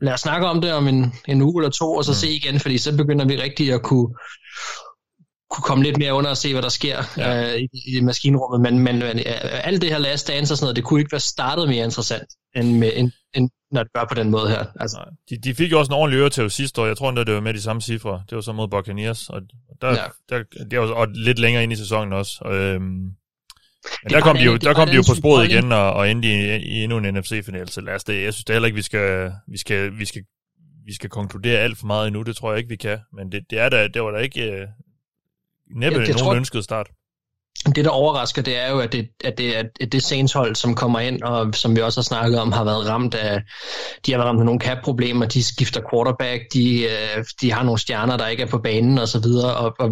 lad 0.00 0.12
os 0.12 0.20
snakke 0.20 0.46
om 0.46 0.60
det 0.60 0.72
om 0.72 0.88
en, 0.88 1.14
en 1.28 1.42
uge 1.42 1.62
eller 1.62 1.70
to, 1.70 1.94
og 1.94 2.04
så 2.04 2.10
mm. 2.10 2.14
se 2.14 2.30
igen, 2.30 2.60
fordi 2.60 2.78
så 2.78 2.96
begynder 2.96 3.24
vi 3.24 3.42
rigtig 3.42 3.72
at 3.72 3.82
kunne 3.82 4.08
kunne 5.50 5.62
komme 5.62 5.84
lidt 5.84 5.98
mere 5.98 6.14
under 6.14 6.30
og 6.30 6.36
se, 6.36 6.52
hvad 6.52 6.62
der 6.62 6.68
sker 6.68 7.02
ja. 7.16 7.54
øh, 7.54 7.60
i, 7.60 7.96
i 7.96 8.00
maskinrummet, 8.00 8.60
men, 8.60 8.78
men 8.78 9.02
øh, 9.02 9.14
alt 9.64 9.82
det 9.82 9.90
her 9.90 9.98
last 9.98 10.28
dance 10.28 10.54
og 10.54 10.58
sådan 10.58 10.64
noget, 10.64 10.76
det 10.76 10.84
kunne 10.84 11.00
ikke 11.00 11.12
være 11.12 11.20
startet 11.20 11.68
mere 11.68 11.84
interessant, 11.84 12.28
end, 12.56 12.78
med, 12.78 12.92
end, 12.94 13.10
end 13.34 13.50
når 13.70 13.82
det 13.82 13.92
gør 13.92 14.04
på 14.08 14.14
den 14.14 14.30
måde 14.30 14.48
her. 14.48 14.64
Altså. 14.80 14.96
Nej. 14.96 15.06
De, 15.30 15.48
de 15.48 15.54
fik 15.54 15.72
jo 15.72 15.78
også 15.78 15.90
en 15.90 15.94
ordentlig 15.94 16.18
øre 16.18 16.30
til 16.30 16.50
sidste 16.50 16.80
år, 16.80 16.86
jeg 16.86 16.96
tror 16.96 17.08
endda, 17.08 17.24
det 17.24 17.34
var 17.34 17.40
med 17.40 17.54
de 17.54 17.62
samme 17.62 17.82
cifre, 17.82 18.22
det 18.30 18.36
var 18.36 18.42
så 18.42 18.52
mod 18.52 18.68
Buccaneers, 18.68 19.28
og 19.28 19.42
der, 19.80 19.88
ja. 19.88 20.04
der, 20.28 20.42
det 20.70 20.80
var 20.80 20.86
og 20.86 21.08
lidt 21.08 21.38
længere 21.38 21.62
ind 21.62 21.72
i 21.72 21.76
sæsonen 21.76 22.12
også. 22.12 22.38
Og, 22.40 22.54
øhm, 22.54 23.10
men 24.02 24.10
der 24.10 24.20
kom, 24.20 24.36
de 24.36 24.42
jo, 24.42 24.56
der 24.56 24.74
kom 24.74 24.88
de 24.88 24.94
jo 24.94 25.02
på 25.08 25.14
sporet 25.14 25.48
igen 25.50 25.72
og, 25.72 25.92
og 25.92 26.10
endte 26.10 26.28
i, 26.28 26.56
i 26.56 26.82
endnu 26.82 26.98
en 26.98 27.14
NFC-finale, 27.14 27.68
så 27.68 27.80
lad 27.80 27.94
os 27.94 28.04
det. 28.04 28.24
Jeg 28.24 28.34
synes 28.34 28.44
det 28.44 28.54
heller 28.54 28.66
ikke, 28.66 28.76
vi 28.76 28.82
skal, 28.82 29.32
vi 29.48 29.58
skal, 29.58 29.98
vi 29.98 30.04
skal 30.04 30.24
vi 30.84 30.94
skal 30.94 31.10
konkludere 31.10 31.58
alt 31.58 31.78
for 31.78 31.86
meget 31.86 32.06
endnu, 32.06 32.22
det 32.22 32.36
tror 32.36 32.50
jeg 32.50 32.58
ikke, 32.58 32.68
vi 32.68 32.76
kan. 32.76 32.98
Men 33.12 33.32
det, 33.32 33.42
det, 33.50 33.58
er 33.58 33.68
der, 33.68 33.88
det 33.88 34.02
var 34.02 34.10
der 34.10 34.18
ikke, 34.18 34.52
øh, 34.52 34.66
Næppe 35.74 35.98
jeg 35.98 36.08
nogen 36.08 36.18
tror, 36.18 36.34
ønsket 36.34 36.64
start. 36.64 36.90
Det, 37.66 37.84
der 37.84 37.90
overrasker, 37.90 38.42
det 38.42 38.58
er 38.58 38.70
jo, 38.70 38.78
at 38.78 38.92
det, 38.92 39.08
at 39.24 39.38
det 39.38 39.58
er 39.58 39.62
at 39.80 39.92
det 39.92 40.02
Saints 40.02 40.32
hold, 40.32 40.56
som 40.56 40.74
kommer 40.74 41.00
ind, 41.00 41.22
og 41.22 41.54
som 41.54 41.76
vi 41.76 41.80
også 41.80 42.00
har 42.00 42.02
snakket 42.02 42.40
om, 42.40 42.52
har 42.52 42.64
været 42.64 42.88
ramt 42.88 43.14
af, 43.14 43.42
de 44.06 44.12
har 44.12 44.18
været 44.18 44.28
ramt 44.28 44.40
af 44.40 44.44
nogle 44.44 44.60
cap-problemer, 44.60 45.26
de 45.26 45.44
skifter 45.44 45.80
quarterback, 45.90 46.42
de, 46.52 46.82
øh, 46.82 47.24
de 47.40 47.52
har 47.52 47.62
nogle 47.62 47.78
stjerner, 47.78 48.16
der 48.16 48.26
ikke 48.26 48.42
er 48.42 48.46
på 48.46 48.58
banen 48.58 48.98
og 48.98 49.08
så 49.08 49.18
videre, 49.18 49.54
og, 49.54 49.74
og 49.78 49.90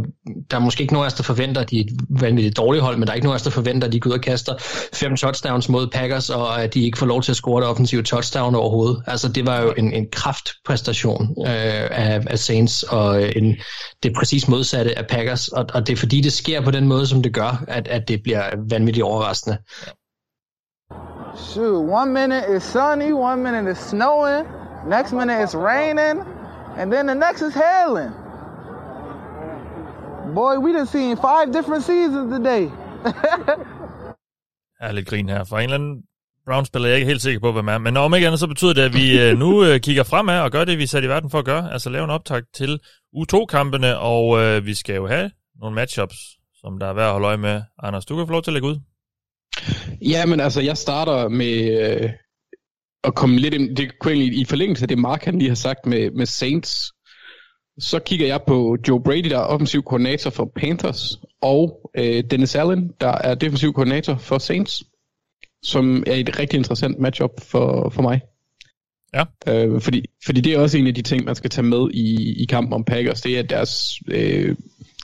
der 0.50 0.56
er 0.56 0.60
måske 0.60 0.80
ikke 0.80 0.92
nogen 0.92 1.04
af 1.04 1.10
os, 1.10 1.14
der 1.14 1.22
forventer, 1.22 1.60
at 1.60 1.70
de 1.70 1.76
er 1.76 1.80
et 1.80 1.92
vanvittigt 2.20 2.56
dårligt 2.56 2.84
hold, 2.84 2.96
men 2.96 3.06
der 3.06 3.12
er 3.12 3.14
ikke 3.14 3.26
nogen 3.26 3.34
af 3.34 3.38
os, 3.38 3.42
der 3.42 3.50
forventer, 3.50 3.86
at 3.86 3.92
de 3.92 4.00
går 4.00 4.10
ud 4.10 4.14
og 4.14 4.20
kaster 4.20 4.54
fem 4.92 5.16
touchdowns 5.16 5.68
mod 5.68 5.88
Packers, 5.92 6.30
og 6.30 6.62
at 6.62 6.74
de 6.74 6.84
ikke 6.84 6.98
får 6.98 7.06
lov 7.06 7.22
til 7.22 7.32
at 7.32 7.36
score 7.36 7.60
det 7.60 7.68
offensive 7.68 8.02
touchdown 8.02 8.54
overhovedet. 8.54 9.02
Altså, 9.06 9.28
det 9.28 9.46
var 9.46 9.60
jo 9.60 9.74
en, 9.76 9.92
en 9.92 10.06
kraftpræstation 10.12 11.34
øh, 11.46 11.88
af, 11.90 12.20
af 12.26 12.38
Saints, 12.38 12.82
og 12.82 13.36
en, 13.36 13.56
det 14.02 14.12
præcis 14.16 14.48
modsatte 14.48 14.98
af 14.98 15.06
Packers, 15.06 15.48
og, 15.48 15.66
og 15.74 15.86
det 15.86 15.92
er 15.92 15.96
fordi, 15.96 16.20
det 16.20 16.32
sker 16.32 16.60
på 16.60 16.70
den 16.70 16.86
måde, 16.88 17.06
som 17.06 17.22
det 17.22 17.34
gør, 17.34 17.57
at, 17.68 17.88
at 17.88 18.08
det 18.08 18.22
bliver 18.22 18.42
vanvittigt 18.70 19.04
overraskende. 19.04 19.58
Shoot, 21.36 21.90
one 21.90 22.12
minute 22.12 22.56
is 22.56 22.62
sunny, 22.62 23.12
one 23.12 23.42
minute 23.42 23.70
is 23.72 23.78
snowing, 23.78 24.46
next 24.86 25.12
minute 25.12 25.42
it's 25.42 25.54
raining, 25.54 26.24
and 26.78 26.92
then 26.92 27.06
the 27.06 27.14
next 27.14 27.42
is 27.42 27.54
hailing. 27.54 28.12
Boy, 30.34 30.56
we 30.58 30.72
done 30.72 30.86
seen 30.86 31.16
five 31.16 31.52
different 31.52 31.84
seasons 31.84 32.32
today. 32.32 32.70
jeg 34.80 34.88
er 34.88 34.92
lidt 34.92 35.08
grin 35.08 35.28
her. 35.28 35.44
For 35.44 35.58
en 35.58 35.62
eller 35.62 35.74
anden 35.74 36.02
Brown-spiller 36.46 36.88
jeg 36.88 36.92
er 36.92 36.96
ikke 36.96 37.06
helt 37.06 37.22
sikker 37.22 37.40
på, 37.40 37.52
hvad 37.52 37.62
man 37.62 37.74
er. 37.74 37.78
Men 37.78 37.96
om 37.96 38.14
ikke 38.14 38.26
andet, 38.26 38.40
så 38.40 38.46
betyder 38.46 38.72
det, 38.72 38.82
at 38.82 38.94
vi 38.94 39.20
øh, 39.20 39.38
nu 39.38 39.64
øh, 39.64 39.80
kigger 39.80 40.02
fremad 40.02 40.40
og 40.40 40.50
gør 40.50 40.64
det, 40.64 40.78
vi 40.78 40.82
er 40.82 40.86
sat 40.86 41.04
i 41.04 41.08
verden 41.08 41.30
for 41.30 41.38
at 41.38 41.44
gøre. 41.44 41.72
Altså 41.72 41.90
lave 41.90 42.04
en 42.04 42.10
optag 42.10 42.42
til 42.54 42.80
U2-kampene, 43.16 43.98
og 43.98 44.38
øh, 44.42 44.66
vi 44.66 44.74
skal 44.74 44.94
jo 44.96 45.06
have 45.06 45.30
nogle 45.60 45.74
matchups 45.74 46.16
som 46.68 46.78
der 46.78 46.86
er 46.86 46.92
værd 46.92 47.06
at 47.06 47.12
holde 47.12 47.26
øje 47.26 47.36
med. 47.36 47.62
Anders, 47.82 48.04
du 48.06 48.16
kan 48.16 48.26
få 48.26 48.32
lov 48.32 48.42
til 48.42 48.50
at 48.50 48.52
lægge 48.52 48.68
ud. 48.68 48.78
Ja, 50.02 50.26
men 50.26 50.40
altså, 50.40 50.60
jeg 50.60 50.76
starter 50.76 51.28
med 51.28 51.56
øh, 51.82 52.10
at 53.04 53.14
komme 53.14 53.38
lidt 53.38 53.54
ind, 53.54 53.76
det 53.76 53.98
kunne 53.98 54.12
egentlig 54.12 54.40
i 54.40 54.44
forlængelse 54.44 54.84
af 54.84 54.88
det, 54.88 54.98
Mark 54.98 55.24
han 55.24 55.38
lige 55.38 55.48
har 55.48 55.54
sagt 55.54 55.86
med, 55.86 56.10
med 56.10 56.26
Saints. 56.26 56.92
Så 57.78 57.98
kigger 57.98 58.26
jeg 58.26 58.40
på 58.46 58.76
Joe 58.88 59.02
Brady, 59.02 59.30
der 59.30 59.38
er 59.38 59.44
offensiv 59.44 59.82
koordinator 59.82 60.30
for 60.30 60.52
Panthers, 60.56 61.16
og 61.42 61.90
øh, 61.96 62.24
Dennis 62.30 62.54
Allen, 62.54 62.92
der 63.00 63.12
er 63.12 63.34
defensiv 63.34 63.72
koordinator 63.72 64.16
for 64.16 64.38
Saints, 64.38 64.84
som 65.62 66.04
er 66.06 66.14
et 66.14 66.38
rigtig 66.38 66.58
interessant 66.58 66.98
matchup 66.98 67.40
for, 67.40 67.90
for 67.90 68.02
mig. 68.02 68.20
Ja. 69.14 69.24
Øh, 69.48 69.80
fordi, 69.80 70.04
fordi 70.24 70.40
det 70.40 70.52
er 70.52 70.58
også 70.58 70.78
en 70.78 70.86
af 70.86 70.94
de 70.94 71.02
ting, 71.02 71.24
man 71.24 71.34
skal 71.34 71.50
tage 71.50 71.66
med 71.66 71.90
i, 71.90 72.34
i 72.42 72.44
kampen 72.44 72.72
om 72.72 72.84
Packers, 72.84 73.20
det 73.20 73.34
er 73.34 73.38
at 73.38 73.50
deres 73.50 74.00
øh, 74.08 74.56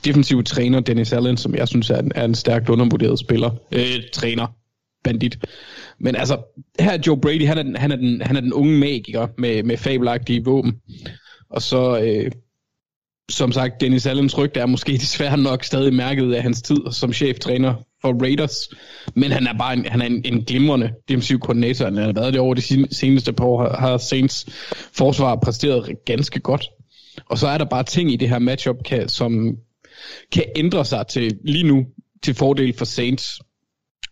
defensive 0.05 0.43
træner 0.43 0.79
Dennis 0.79 1.13
Allen, 1.13 1.37
som 1.37 1.55
jeg 1.55 1.67
synes 1.67 1.89
er 1.89 1.99
en, 1.99 2.11
er 2.15 2.25
en 2.25 2.35
stærkt 2.35 2.69
undervurderet 2.69 3.19
spiller, 3.19 3.51
øh, 3.71 4.03
træner, 4.13 4.47
bandit. 5.03 5.39
Men 5.99 6.15
altså, 6.15 6.37
her 6.79 6.91
er 6.91 6.97
Joe 7.07 7.21
Brady, 7.21 7.47
han 7.47 7.57
er 7.57 7.63
den, 7.63 7.75
han 7.75 7.91
er 7.91 7.95
den, 7.95 8.21
han 8.21 8.35
er 8.35 8.41
den 8.41 8.53
unge 8.53 8.79
magiker 8.79 9.27
med, 9.37 9.63
med 9.63 9.77
fabelagtige 9.77 10.43
våben. 10.45 10.81
Og 11.49 11.61
så, 11.61 11.99
øh, 11.99 12.31
som 13.31 13.51
sagt, 13.51 13.81
Dennis 13.81 14.05
Allens 14.05 14.37
rygte 14.37 14.59
er 14.59 14.65
måske 14.65 14.91
desværre 15.05 15.37
nok 15.37 15.63
stadig 15.63 15.93
mærket 15.93 16.33
af 16.33 16.43
hans 16.43 16.61
tid 16.61 16.81
som 16.91 17.13
cheftræner 17.13 17.73
for 18.05 18.23
Raiders. 18.23 18.69
Men 19.15 19.31
han 19.31 19.47
er 19.47 19.53
bare 19.53 19.73
en, 19.73 19.85
han 19.85 20.01
er 20.01 20.05
en, 20.05 20.21
en 20.25 20.43
glimrende 20.43 20.91
defensiv 21.09 21.39
koordinator. 21.39 21.85
Han 21.85 21.97
har 21.97 22.13
været 22.13 22.33
det 22.33 22.41
over 22.41 22.53
de 22.53 22.87
seneste 22.91 23.33
par 23.33 23.45
år, 23.45 23.77
har, 23.79 23.97
Saints 23.97 24.45
forsvar 24.93 25.35
præsteret 25.35 25.89
ganske 26.05 26.39
godt. 26.39 26.69
Og 27.29 27.37
så 27.37 27.47
er 27.47 27.57
der 27.57 27.65
bare 27.65 27.83
ting 27.83 28.11
i 28.11 28.15
det 28.15 28.29
her 28.29 28.39
matchup, 28.39 28.75
kan, 28.85 29.09
som 29.09 29.57
kan 30.31 30.43
ændre 30.55 30.85
sig 30.85 31.07
til 31.07 31.37
lige 31.43 31.67
nu 31.67 31.85
til 32.23 32.33
fordel 32.33 32.73
for 32.77 32.85
Saints. 32.85 33.39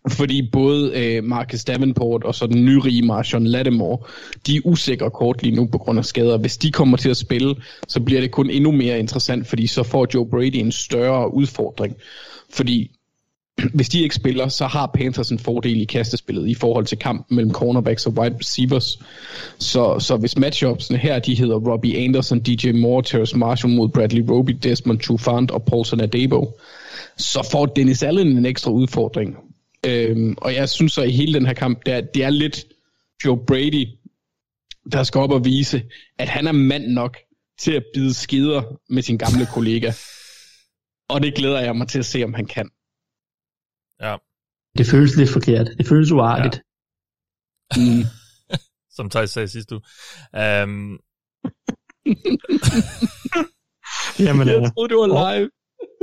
Fordi 0.08 0.50
både 0.52 0.92
øh, 0.94 1.24
Marcus 1.24 1.64
Davenport 1.64 2.24
og 2.24 2.34
så 2.34 2.46
den 2.46 2.64
nyrige 2.64 3.02
Marshawn 3.02 3.46
Lattimore, 3.46 3.98
de 4.46 4.56
er 4.56 4.60
usikre 4.64 5.10
kort 5.10 5.42
lige 5.42 5.56
nu 5.56 5.66
på 5.66 5.78
grund 5.78 5.98
af 5.98 6.04
skader. 6.04 6.38
Hvis 6.38 6.56
de 6.56 6.72
kommer 6.72 6.96
til 6.96 7.10
at 7.10 7.16
spille, 7.16 7.54
så 7.88 8.00
bliver 8.00 8.20
det 8.20 8.30
kun 8.30 8.50
endnu 8.50 8.72
mere 8.72 8.98
interessant, 8.98 9.46
fordi 9.46 9.66
så 9.66 9.82
får 9.82 10.06
Joe 10.14 10.30
Brady 10.30 10.56
en 10.56 10.72
større 10.72 11.34
udfordring. 11.34 11.96
Fordi 12.50 12.90
hvis 13.74 13.88
de 13.88 14.02
ikke 14.02 14.14
spiller, 14.14 14.48
så 14.48 14.66
har 14.66 14.86
Panthers 14.86 15.30
en 15.30 15.38
fordel 15.38 15.80
i 15.80 15.84
kastespillet 15.84 16.48
i 16.48 16.54
forhold 16.54 16.86
til 16.86 16.98
kampen 16.98 17.36
mellem 17.36 17.52
cornerbacks 17.52 18.06
og 18.06 18.12
wide 18.12 18.36
receivers. 18.40 18.98
Så, 19.58 19.98
så 19.98 20.16
hvis 20.16 20.38
matchupsene 20.38 20.98
her, 20.98 21.18
de 21.18 21.34
hedder 21.34 21.56
Robbie 21.56 22.04
Anderson, 22.04 22.40
DJ 22.40 22.72
Moore, 22.72 23.02
Terrence 23.02 23.36
Marshall 23.36 23.74
mod 23.74 23.88
Bradley 23.88 24.30
Roby, 24.30 24.50
Desmond 24.62 24.98
Trufant 24.98 25.50
og 25.50 25.62
Paulson 25.62 26.00
Adebo, 26.00 26.58
så 27.16 27.48
får 27.52 27.66
Dennis 27.66 28.02
Allen 28.02 28.38
en 28.38 28.46
ekstra 28.46 28.70
udfordring. 28.70 29.36
Øhm, 29.86 30.34
og 30.38 30.54
jeg 30.54 30.68
synes 30.68 30.92
så 30.92 31.02
i 31.02 31.10
hele 31.10 31.34
den 31.34 31.46
her 31.46 31.54
kamp, 31.54 31.86
det 31.86 31.94
er, 31.94 32.00
det 32.00 32.24
er 32.24 32.30
lidt 32.30 32.64
Joe 33.24 33.38
Brady, 33.46 33.88
der 34.92 35.02
skal 35.02 35.20
op 35.20 35.30
og 35.30 35.44
vise, 35.44 35.82
at 36.18 36.28
han 36.28 36.46
er 36.46 36.52
mand 36.52 36.86
nok 36.86 37.18
til 37.58 37.72
at 37.72 37.84
bide 37.94 38.14
skider 38.14 38.62
med 38.88 39.02
sin 39.02 39.18
gamle 39.18 39.46
kollega. 39.54 39.92
Og 41.08 41.22
det 41.22 41.34
glæder 41.34 41.60
jeg 41.60 41.76
mig 41.76 41.88
til 41.88 41.98
at 41.98 42.04
se, 42.04 42.24
om 42.24 42.34
han 42.34 42.46
kan. 42.46 42.70
Ja. 44.00 44.16
Det 44.78 44.86
føles 44.86 45.16
lidt 45.16 45.30
forkert. 45.30 45.68
Det 45.78 45.86
føles 45.86 46.10
uartigt. 46.10 46.62
Ja. 47.76 47.80
Mm. 47.80 48.04
Som 48.96 49.10
Thijs 49.10 49.30
sagde 49.30 49.48
sidste 49.48 49.74
uge. 49.74 49.82
Um... 50.62 50.98
Jamen, 54.18 54.48
jeg 54.48 54.72
troede, 54.72 54.88
det 54.88 54.96
var 54.96 55.34
live. 55.34 55.50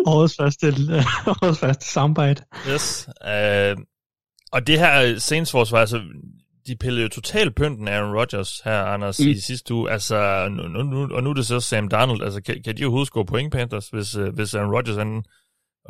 Årets 0.06 0.36
første, 0.36 0.68
årets 1.28 1.60
første 1.60 1.86
soundbite. 1.86 2.44
Yes. 2.70 3.08
Uh, 3.08 3.84
og 4.52 4.68
det 4.68 4.80
her 4.80 5.20
Saints 5.20 5.52
forsvar, 5.52 5.80
altså, 5.80 6.02
de 6.68 6.76
pillede 6.76 7.04
jo 7.04 7.10
totalt 7.10 7.56
pynten 7.56 7.88
af 7.88 7.98
Aaron 7.98 8.16
Rodgers 8.16 8.62
her, 8.66 8.84
Anders, 8.84 9.20
mm. 9.20 9.28
i 9.28 9.40
sidste 9.40 9.74
uge. 9.74 9.92
Altså, 9.92 10.48
nu, 10.50 10.84
nu, 10.84 11.16
og 11.16 11.24
nu 11.24 11.30
er 11.30 11.34
det 11.34 11.46
så 11.46 11.60
Sam 11.60 11.88
Darnold. 11.88 12.24
Altså, 12.24 12.42
kan, 12.42 12.64
kan 12.64 12.78
de 12.78 12.84
overhovedet 12.84 13.08
score 13.08 13.26
point, 13.26 13.52
Panthers, 13.52 13.90
hvis, 13.90 14.16
uh, 14.16 14.28
hvis 14.28 14.56
Aaron 14.56 14.72
Rodgers 14.72 14.98
han, 14.98 15.24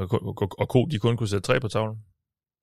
og, 0.02 0.52
og, 0.60 0.66
Co, 0.66 0.86
de 0.86 1.00
kun 1.00 1.18
kunne 1.18 1.30
sætte 1.30 1.48
tre 1.48 1.60
på 1.60 1.68
tavlen? 1.68 1.98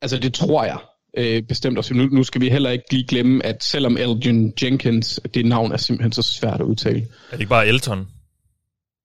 Altså, 0.02 0.18
det 0.18 0.34
tror 0.34 0.64
jeg 0.64 0.78
øh, 1.16 1.42
bestemt 1.42 1.78
også. 1.78 1.94
Nu, 1.94 2.06
nu 2.06 2.24
skal 2.24 2.40
vi 2.40 2.50
heller 2.50 2.70
ikke 2.70 2.84
lige 2.90 3.06
glemme, 3.06 3.46
at 3.46 3.64
selvom 3.64 3.96
Elgin 3.96 4.52
Jenkins, 4.62 5.20
det 5.34 5.46
navn 5.46 5.72
er 5.72 5.76
simpelthen 5.76 6.12
så 6.12 6.22
svært 6.22 6.60
at 6.60 6.66
udtale. 6.66 6.98
Er 6.98 7.32
det 7.32 7.40
ikke 7.40 7.50
bare 7.50 7.66
Elton? 7.66 8.08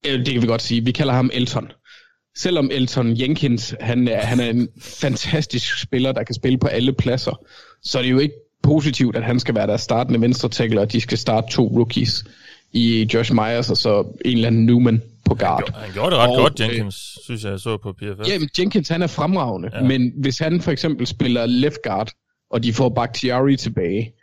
Det 0.03 0.27
kan 0.27 0.41
vi 0.41 0.47
godt 0.47 0.61
sige. 0.61 0.85
Vi 0.85 0.91
kalder 0.91 1.13
ham 1.13 1.29
Elton 1.33 1.71
selvom 2.37 2.69
Elton 2.71 3.19
Jenkins, 3.19 3.75
han 3.79 4.07
er, 4.07 4.21
han 4.21 4.39
er 4.39 4.49
en 4.49 4.69
fantastisk 4.81 5.81
spiller, 5.81 6.11
der 6.11 6.23
kan 6.23 6.35
spille 6.35 6.57
på 6.57 6.67
alle 6.67 6.93
pladser, 6.93 7.45
så 7.83 7.97
er 7.97 8.01
det 8.01 8.11
jo 8.11 8.19
ikke 8.19 8.35
positivt, 8.63 9.15
at 9.15 9.23
han 9.23 9.39
skal 9.39 9.55
være 9.55 9.67
der 9.67 9.77
startende 9.77 10.21
venstre 10.21 10.49
tackle, 10.49 10.81
og 10.81 10.91
de 10.91 11.01
skal 11.01 11.17
starte 11.17 11.47
to 11.51 11.67
rookies 11.67 12.25
i 12.73 13.09
Josh 13.13 13.33
Myers 13.33 13.69
og 13.69 13.77
så 13.77 14.01
en 14.25 14.37
eller 14.37 14.47
anden 14.47 14.65
Newman 14.65 15.01
på 15.25 15.35
guard. 15.35 15.71
Han, 15.73 15.83
han 15.83 15.93
gjorde 15.93 16.11
det 16.11 16.19
ret 16.19 16.29
og, 16.29 16.37
godt, 16.37 16.59
Jenkins, 16.59 17.17
øh, 17.17 17.23
synes 17.23 17.43
jeg, 17.43 17.51
jeg 17.51 17.59
så 17.59 17.77
på 17.77 17.93
PFF. 17.93 18.27
Ja, 18.27 18.39
Jenkins 18.59 18.89
han 18.89 19.01
er 19.01 19.07
fremragende, 19.07 19.69
ja. 19.73 19.83
men 19.83 20.13
hvis 20.21 20.39
han 20.39 20.61
for 20.61 20.71
eksempel 20.71 21.07
spiller 21.07 21.45
left 21.45 21.81
guard, 21.83 22.11
og 22.49 22.63
de 22.63 22.73
får 22.73 22.89
Bakhtiari 22.89 23.57
tilbage, 23.57 24.13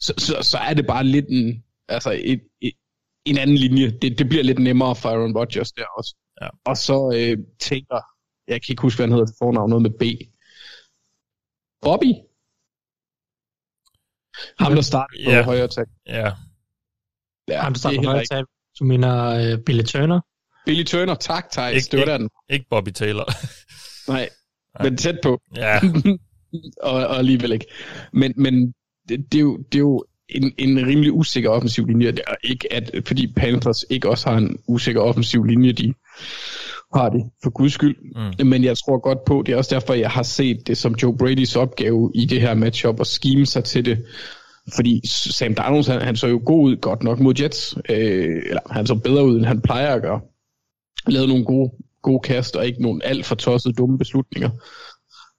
så, 0.00 0.14
så, 0.18 0.36
så 0.42 0.58
er 0.58 0.74
det 0.74 0.86
bare 0.86 1.04
lidt 1.04 1.26
en, 1.28 1.64
altså 1.88 2.10
et, 2.22 2.40
et, 2.60 2.72
en 3.24 3.38
anden 3.38 3.56
linje. 3.56 3.90
Det, 3.90 4.18
det 4.18 4.28
bliver 4.28 4.44
lidt 4.44 4.58
nemmere 4.58 4.96
for 4.96 5.08
Aaron 5.08 5.36
Rodgers 5.36 5.72
der 5.72 5.84
også. 5.98 6.16
Ja. 6.40 6.48
Og 6.64 6.76
så 6.76 7.12
øh, 7.14 7.38
tænker, 7.60 8.00
jeg 8.48 8.62
kan 8.62 8.72
ikke 8.72 8.82
huske, 8.82 8.98
hvad 8.98 9.06
han 9.06 9.12
hedder 9.12 9.26
til 9.26 9.36
fornavn, 9.38 9.70
noget 9.70 9.82
med 9.82 9.90
B. 9.90 10.02
Bobby? 11.82 12.12
Ham, 14.58 14.74
der 14.74 14.82
startede 14.82 15.24
på 15.24 15.30
ja. 15.30 15.42
højre 15.42 15.68
tag. 15.68 15.84
Ja. 16.06 16.32
Ja 17.48 17.60
Ham, 17.62 17.72
der 17.72 17.78
startede 17.78 18.02
på 18.02 18.10
højre 18.10 18.24
tag. 18.24 18.42
Du 18.80 18.84
mener 18.84 19.52
uh, 19.54 19.60
Billy 19.64 19.82
Turner? 19.82 20.20
Billy 20.66 20.84
Turner, 20.84 21.14
tak, 21.14 21.50
Thijs. 21.52 21.74
Ikke, 21.74 21.88
det 21.90 22.08
var 22.08 22.14
ikke, 22.14 22.22
den. 22.22 22.30
Ikke 22.50 22.66
Bobby 22.70 22.90
Taylor. 22.90 23.28
Nej, 24.12 24.28
men 24.82 24.96
tæt 24.96 25.18
på. 25.22 25.40
Ja. 25.56 25.80
og, 26.82 27.06
og 27.06 27.18
alligevel 27.18 27.52
ikke. 27.52 27.66
Men, 28.12 28.32
men 28.36 28.74
det, 29.08 29.32
det, 29.32 29.38
er 29.38 29.42
jo, 29.42 29.56
det 29.56 29.74
er 29.74 29.78
jo 29.78 30.04
en, 30.28 30.52
en 30.58 30.86
rimelig 30.86 31.12
usikker 31.12 31.50
offensiv 31.50 31.86
linje. 31.86 32.12
Det 32.12 32.22
er 32.26 32.34
ikke, 32.44 32.72
at, 32.72 32.90
fordi 33.06 33.32
Panthers 33.36 33.84
ikke 33.90 34.08
også 34.08 34.30
har 34.30 34.36
en 34.36 34.58
usikker 34.68 35.00
offensiv 35.00 35.44
linje, 35.44 35.72
de 35.72 35.94
har 36.94 37.08
det, 37.08 37.30
for 37.42 37.50
guds 37.50 37.72
skyld. 37.72 37.96
Mm. 38.40 38.46
Men 38.46 38.64
jeg 38.64 38.78
tror 38.78 38.98
godt 38.98 39.24
på, 39.24 39.42
det 39.46 39.52
er 39.52 39.56
også 39.56 39.74
derfor, 39.74 39.94
jeg 39.94 40.10
har 40.10 40.22
set 40.22 40.66
det 40.66 40.78
som 40.78 40.94
Joe 41.02 41.16
Bradys 41.16 41.56
opgave 41.56 42.12
i 42.14 42.24
det 42.24 42.40
her 42.40 42.54
matchup, 42.54 43.00
og 43.00 43.06
skime 43.06 43.46
sig 43.46 43.64
til 43.64 43.84
det. 43.84 44.06
Fordi 44.74 45.00
Sam 45.06 45.54
Darnold, 45.54 45.90
han, 45.90 46.00
han 46.00 46.16
så 46.16 46.26
jo 46.26 46.42
god 46.44 46.70
ud 46.70 46.76
godt 46.76 47.02
nok 47.02 47.20
mod 47.20 47.40
Jets. 47.40 47.76
Øh, 47.88 48.42
eller 48.46 48.72
han 48.72 48.86
så 48.86 48.94
bedre 48.94 49.24
ud, 49.24 49.36
end 49.36 49.44
han 49.44 49.60
plejer 49.60 49.94
at 49.94 50.02
gøre. 50.02 50.20
Lavede 51.06 51.28
nogle 51.28 51.44
gode, 51.44 51.70
gode 52.02 52.20
kast, 52.20 52.56
og 52.56 52.66
ikke 52.66 52.82
nogle 52.82 53.04
alt 53.04 53.26
for 53.26 53.34
tossede 53.34 53.74
dumme 53.74 53.98
beslutninger. 53.98 54.50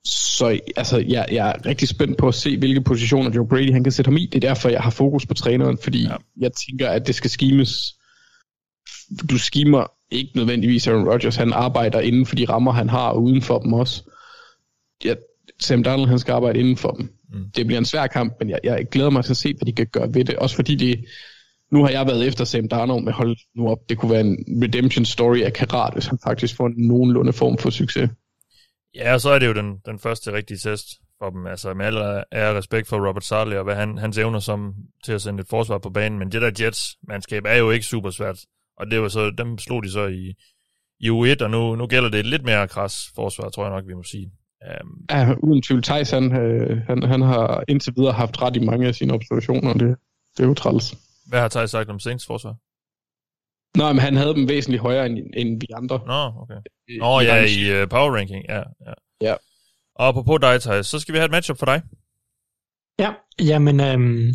Så 0.06 0.60
altså, 0.76 0.98
jeg, 1.08 1.26
jeg 1.32 1.50
er 1.50 1.66
rigtig 1.66 1.88
spændt 1.88 2.18
på 2.18 2.28
at 2.28 2.36
se, 2.36 2.58
hvilke 2.58 2.82
positioner 2.82 3.32
Joe 3.36 3.48
Brady 3.48 3.72
han 3.72 3.84
kan 3.84 3.92
sætte 3.92 4.10
ham 4.10 4.18
i. 4.18 4.26
Det 4.26 4.44
er 4.44 4.48
derfor, 4.48 4.70
jeg 4.70 4.82
har 4.82 4.90
fokus 4.90 5.26
på 5.26 5.34
træneren, 5.34 5.78
fordi 5.84 6.04
ja. 6.04 6.16
jeg 6.38 6.52
tænker, 6.68 6.90
at 6.90 7.08
det 7.08 7.16
skal 7.16 7.30
skimes. 7.30 7.96
Du 9.30 9.38
skimer 9.38 9.92
ikke 10.12 10.32
nødvendigvis 10.36 10.88
Aaron 10.88 11.10
Rodgers. 11.10 11.36
Han 11.36 11.54
arbejder 11.54 12.00
inden 12.00 12.26
for 12.26 12.36
de 12.36 12.46
rammer, 12.46 12.72
han 12.72 12.90
har, 12.90 13.10
og 13.10 13.24
uden 13.24 13.42
for 13.42 13.60
dem 13.60 13.74
også. 13.74 14.04
Ja, 15.06 15.14
Sam 15.60 15.84
Darnold, 15.84 16.10
han 16.10 16.20
skal 16.20 16.32
arbejde 16.32 16.60
inden 16.60 16.78
for 16.78 16.92
dem. 16.92 17.19
Mm. 17.34 17.52
Det 17.56 17.66
bliver 17.66 17.78
en 17.78 17.86
svær 17.86 18.08
kamp, 18.08 18.34
men 18.40 18.50
jeg, 18.50 18.60
jeg 18.64 18.86
glæder 18.92 19.10
mig 19.10 19.24
til 19.24 19.34
at 19.34 19.38
se, 19.38 19.54
hvad 19.54 19.66
de 19.66 19.72
kan 19.72 19.88
gøre 19.88 20.14
ved 20.14 20.26
det. 20.26 20.36
Også 20.36 20.56
fordi 20.56 20.76
det, 20.76 21.06
nu 21.72 21.84
har 21.84 21.90
jeg 21.90 22.08
været 22.08 22.28
efter 22.28 22.44
Sam 22.44 22.68
Darnold 22.68 23.04
med 23.04 23.14
hold 23.14 23.38
nu 23.56 23.70
op. 23.70 23.90
Det 23.90 23.98
kunne 23.98 24.12
være 24.12 24.22
en 24.22 24.46
redemption 24.64 25.06
story 25.06 25.42
af 25.42 25.54
Karat, 25.54 25.94
hvis 25.94 26.06
han 26.06 26.20
faktisk 26.24 26.56
får 26.56 26.68
en 26.68 26.74
nogenlunde 26.78 27.34
form 27.34 27.58
for 27.58 27.70
succes. 27.70 28.10
Ja, 28.96 29.14
og 29.14 29.22
så 29.22 29.30
er 29.30 29.40
det 29.40 29.48
jo 29.48 29.54
den, 29.54 29.78
den 29.86 30.00
første 30.00 30.34
rigtige 30.34 30.58
test 30.58 30.88
for 31.18 31.30
dem. 31.30 31.48
Altså 31.48 31.74
med 31.74 31.86
alle 31.86 32.24
er 32.32 32.58
respekt 32.58 32.88
for 32.88 33.08
Robert 33.08 33.24
Sarley 33.24 33.58
og 33.58 33.64
hvad 33.64 33.76
han, 33.76 33.98
hans 33.98 34.18
evner 34.18 34.40
som 34.40 34.74
til 35.06 35.12
at 35.12 35.22
sende 35.22 35.42
et 35.42 35.48
forsvar 35.50 35.78
på 35.78 35.90
banen. 35.90 36.20
Men 36.20 36.32
det 36.32 36.42
der 36.42 36.52
Jets-mandskab 36.60 37.46
er 37.46 37.58
jo 37.58 37.72
ikke 37.72 37.86
super 37.86 38.10
svært. 38.10 38.40
Og 38.78 38.92
det 38.92 39.02
var 39.02 39.08
så, 39.08 39.32
dem 39.38 39.58
slog 39.58 39.84
de 39.84 39.92
så 39.92 40.08
i, 40.08 40.34
i 41.00 41.10
U1, 41.10 41.44
og 41.44 41.52
nu, 41.52 41.76
nu 41.76 41.88
gælder 41.88 42.10
det 42.10 42.20
et 42.20 42.26
lidt 42.26 42.44
mere 42.44 42.68
kras 42.68 43.12
forsvar, 43.16 43.50
tror 43.50 43.64
jeg 43.64 43.76
nok, 43.76 43.88
vi 43.88 43.94
må 43.94 44.04
sige. 44.04 44.32
Um, 44.68 45.06
ja, 45.12 45.34
uden 45.44 45.62
tvivl. 45.62 45.84
Thijs, 45.84 46.12
han, 46.12 46.36
øh, 46.36 46.82
han, 46.88 47.04
han 47.04 47.22
har 47.22 47.64
indtil 47.68 47.94
videre 47.98 48.14
haft 48.14 48.42
ret 48.42 48.56
i 48.56 48.60
mange 48.60 48.88
af 48.88 48.96
sine 48.96 49.14
observationer, 49.14 49.74
og 49.74 49.80
det, 49.80 49.98
det 50.38 50.44
er 50.44 50.48
jo 50.48 50.54
træls. 50.54 50.98
Hvad 51.28 51.40
har 51.40 51.48
Thijs 51.48 51.72
sagt 51.72 51.90
om 51.90 52.00
Saints 52.00 52.26
forsvar? 52.26 52.56
Nå, 53.78 53.94
men 53.94 54.00
han 54.00 54.16
havde 54.16 54.34
dem 54.34 54.50
væsentligt 54.50 54.82
højere 54.82 55.06
end, 55.06 55.18
end 55.34 55.60
vi 55.62 55.68
andre. 55.76 56.02
Nå, 56.08 56.42
okay. 56.42 56.60
Nå, 57.00 57.20
ja, 57.20 57.46
i 57.46 57.82
uh, 57.82 57.90
power 57.90 58.16
ranking, 58.16 58.46
ja. 58.50 58.58
Ja. 58.58 58.94
ja. 59.22 59.36
Og 59.96 60.26
på 60.26 60.38
dig, 60.38 60.62
Thijs, 60.62 60.88
så 60.88 61.00
skal 61.00 61.14
vi 61.14 61.18
have 61.18 61.26
et 61.26 61.32
matchup 61.32 61.58
for 61.58 61.66
dig. 61.66 61.82
Ja, 63.00 63.14
jamen, 63.40 63.80
øhm, 63.80 64.34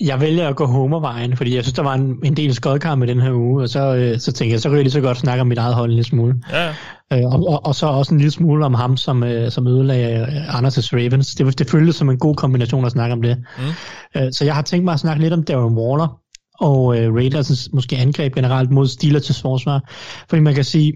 jeg 0.00 0.20
vælger 0.20 0.48
at 0.48 0.56
gå 0.56 0.66
homervejen, 0.66 1.36
fordi 1.36 1.54
jeg 1.54 1.64
synes, 1.64 1.74
der 1.74 1.82
var 1.82 1.94
en, 1.94 2.18
en 2.24 2.36
del 2.36 2.54
skodkamp 2.54 3.02
i 3.02 3.06
den 3.06 3.20
her 3.20 3.32
uge, 3.32 3.62
og 3.62 3.68
så, 3.68 3.94
øh, 3.94 4.18
så 4.18 4.32
tænker 4.32 4.54
jeg, 4.54 4.60
så 4.60 4.68
kan 4.68 4.76
jeg 4.76 4.84
lige 4.84 4.92
så 4.92 5.00
godt 5.00 5.18
snakke 5.18 5.40
om 5.40 5.46
mit 5.46 5.58
eget 5.58 5.74
hold 5.74 5.90
en 5.90 5.94
lille 5.94 6.08
smule. 6.08 6.42
Ja. 6.50 6.68
Øh, 7.12 7.24
og, 7.24 7.46
og, 7.48 7.66
og, 7.66 7.74
så 7.74 7.86
også 7.86 8.14
en 8.14 8.18
lille 8.20 8.30
smule 8.30 8.64
om 8.64 8.74
ham, 8.74 8.96
som, 8.96 9.22
øh, 9.22 9.50
som 9.50 9.66
ødelagde 9.66 10.20
øh, 10.20 10.54
Anders' 10.54 10.88
Ravens. 10.92 11.34
Det, 11.34 11.58
det 11.58 11.70
føltes 11.70 11.96
som 11.96 12.10
en 12.10 12.18
god 12.18 12.34
kombination 12.34 12.84
at 12.84 12.92
snakke 12.92 13.12
om 13.12 13.22
det. 13.22 13.44
Mm. 13.58 14.20
Øh, 14.20 14.32
så 14.32 14.44
jeg 14.44 14.54
har 14.54 14.62
tænkt 14.62 14.84
mig 14.84 14.94
at 14.94 15.00
snakke 15.00 15.22
lidt 15.22 15.32
om 15.32 15.44
Darren 15.44 15.74
Waller, 15.74 16.20
og 16.60 16.98
øh, 16.98 17.12
Raiders' 17.14 17.68
måske 17.72 17.96
angreb 17.96 18.34
generelt 18.34 18.70
mod 18.70 18.86
Steelers' 18.86 19.42
forsvar. 19.42 19.92
Fordi 20.28 20.42
man 20.42 20.54
kan 20.54 20.64
sige... 20.64 20.92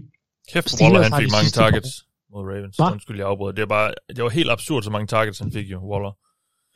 Kæft, 0.53 0.69
Steelers 0.69 0.93
Waller 0.93 1.15
han 1.15 1.23
fik 1.23 1.31
mange 1.31 1.49
targets 1.49 2.03
mod 2.33 2.43
Ravens. 2.43 2.75
Hva? 2.75 2.91
Undskyld, 2.91 3.17
jeg 3.17 3.27
afbrød. 3.27 3.53
Det, 3.53 3.61
er 3.61 3.65
bare, 3.65 3.91
det 4.15 4.23
var 4.23 4.29
helt 4.29 4.51
absurd, 4.51 4.83
så 4.83 4.89
mange 4.89 5.07
targets 5.07 5.39
han 5.39 5.51
fik 5.51 5.71
jo, 5.71 5.79
Waller. 5.91 6.11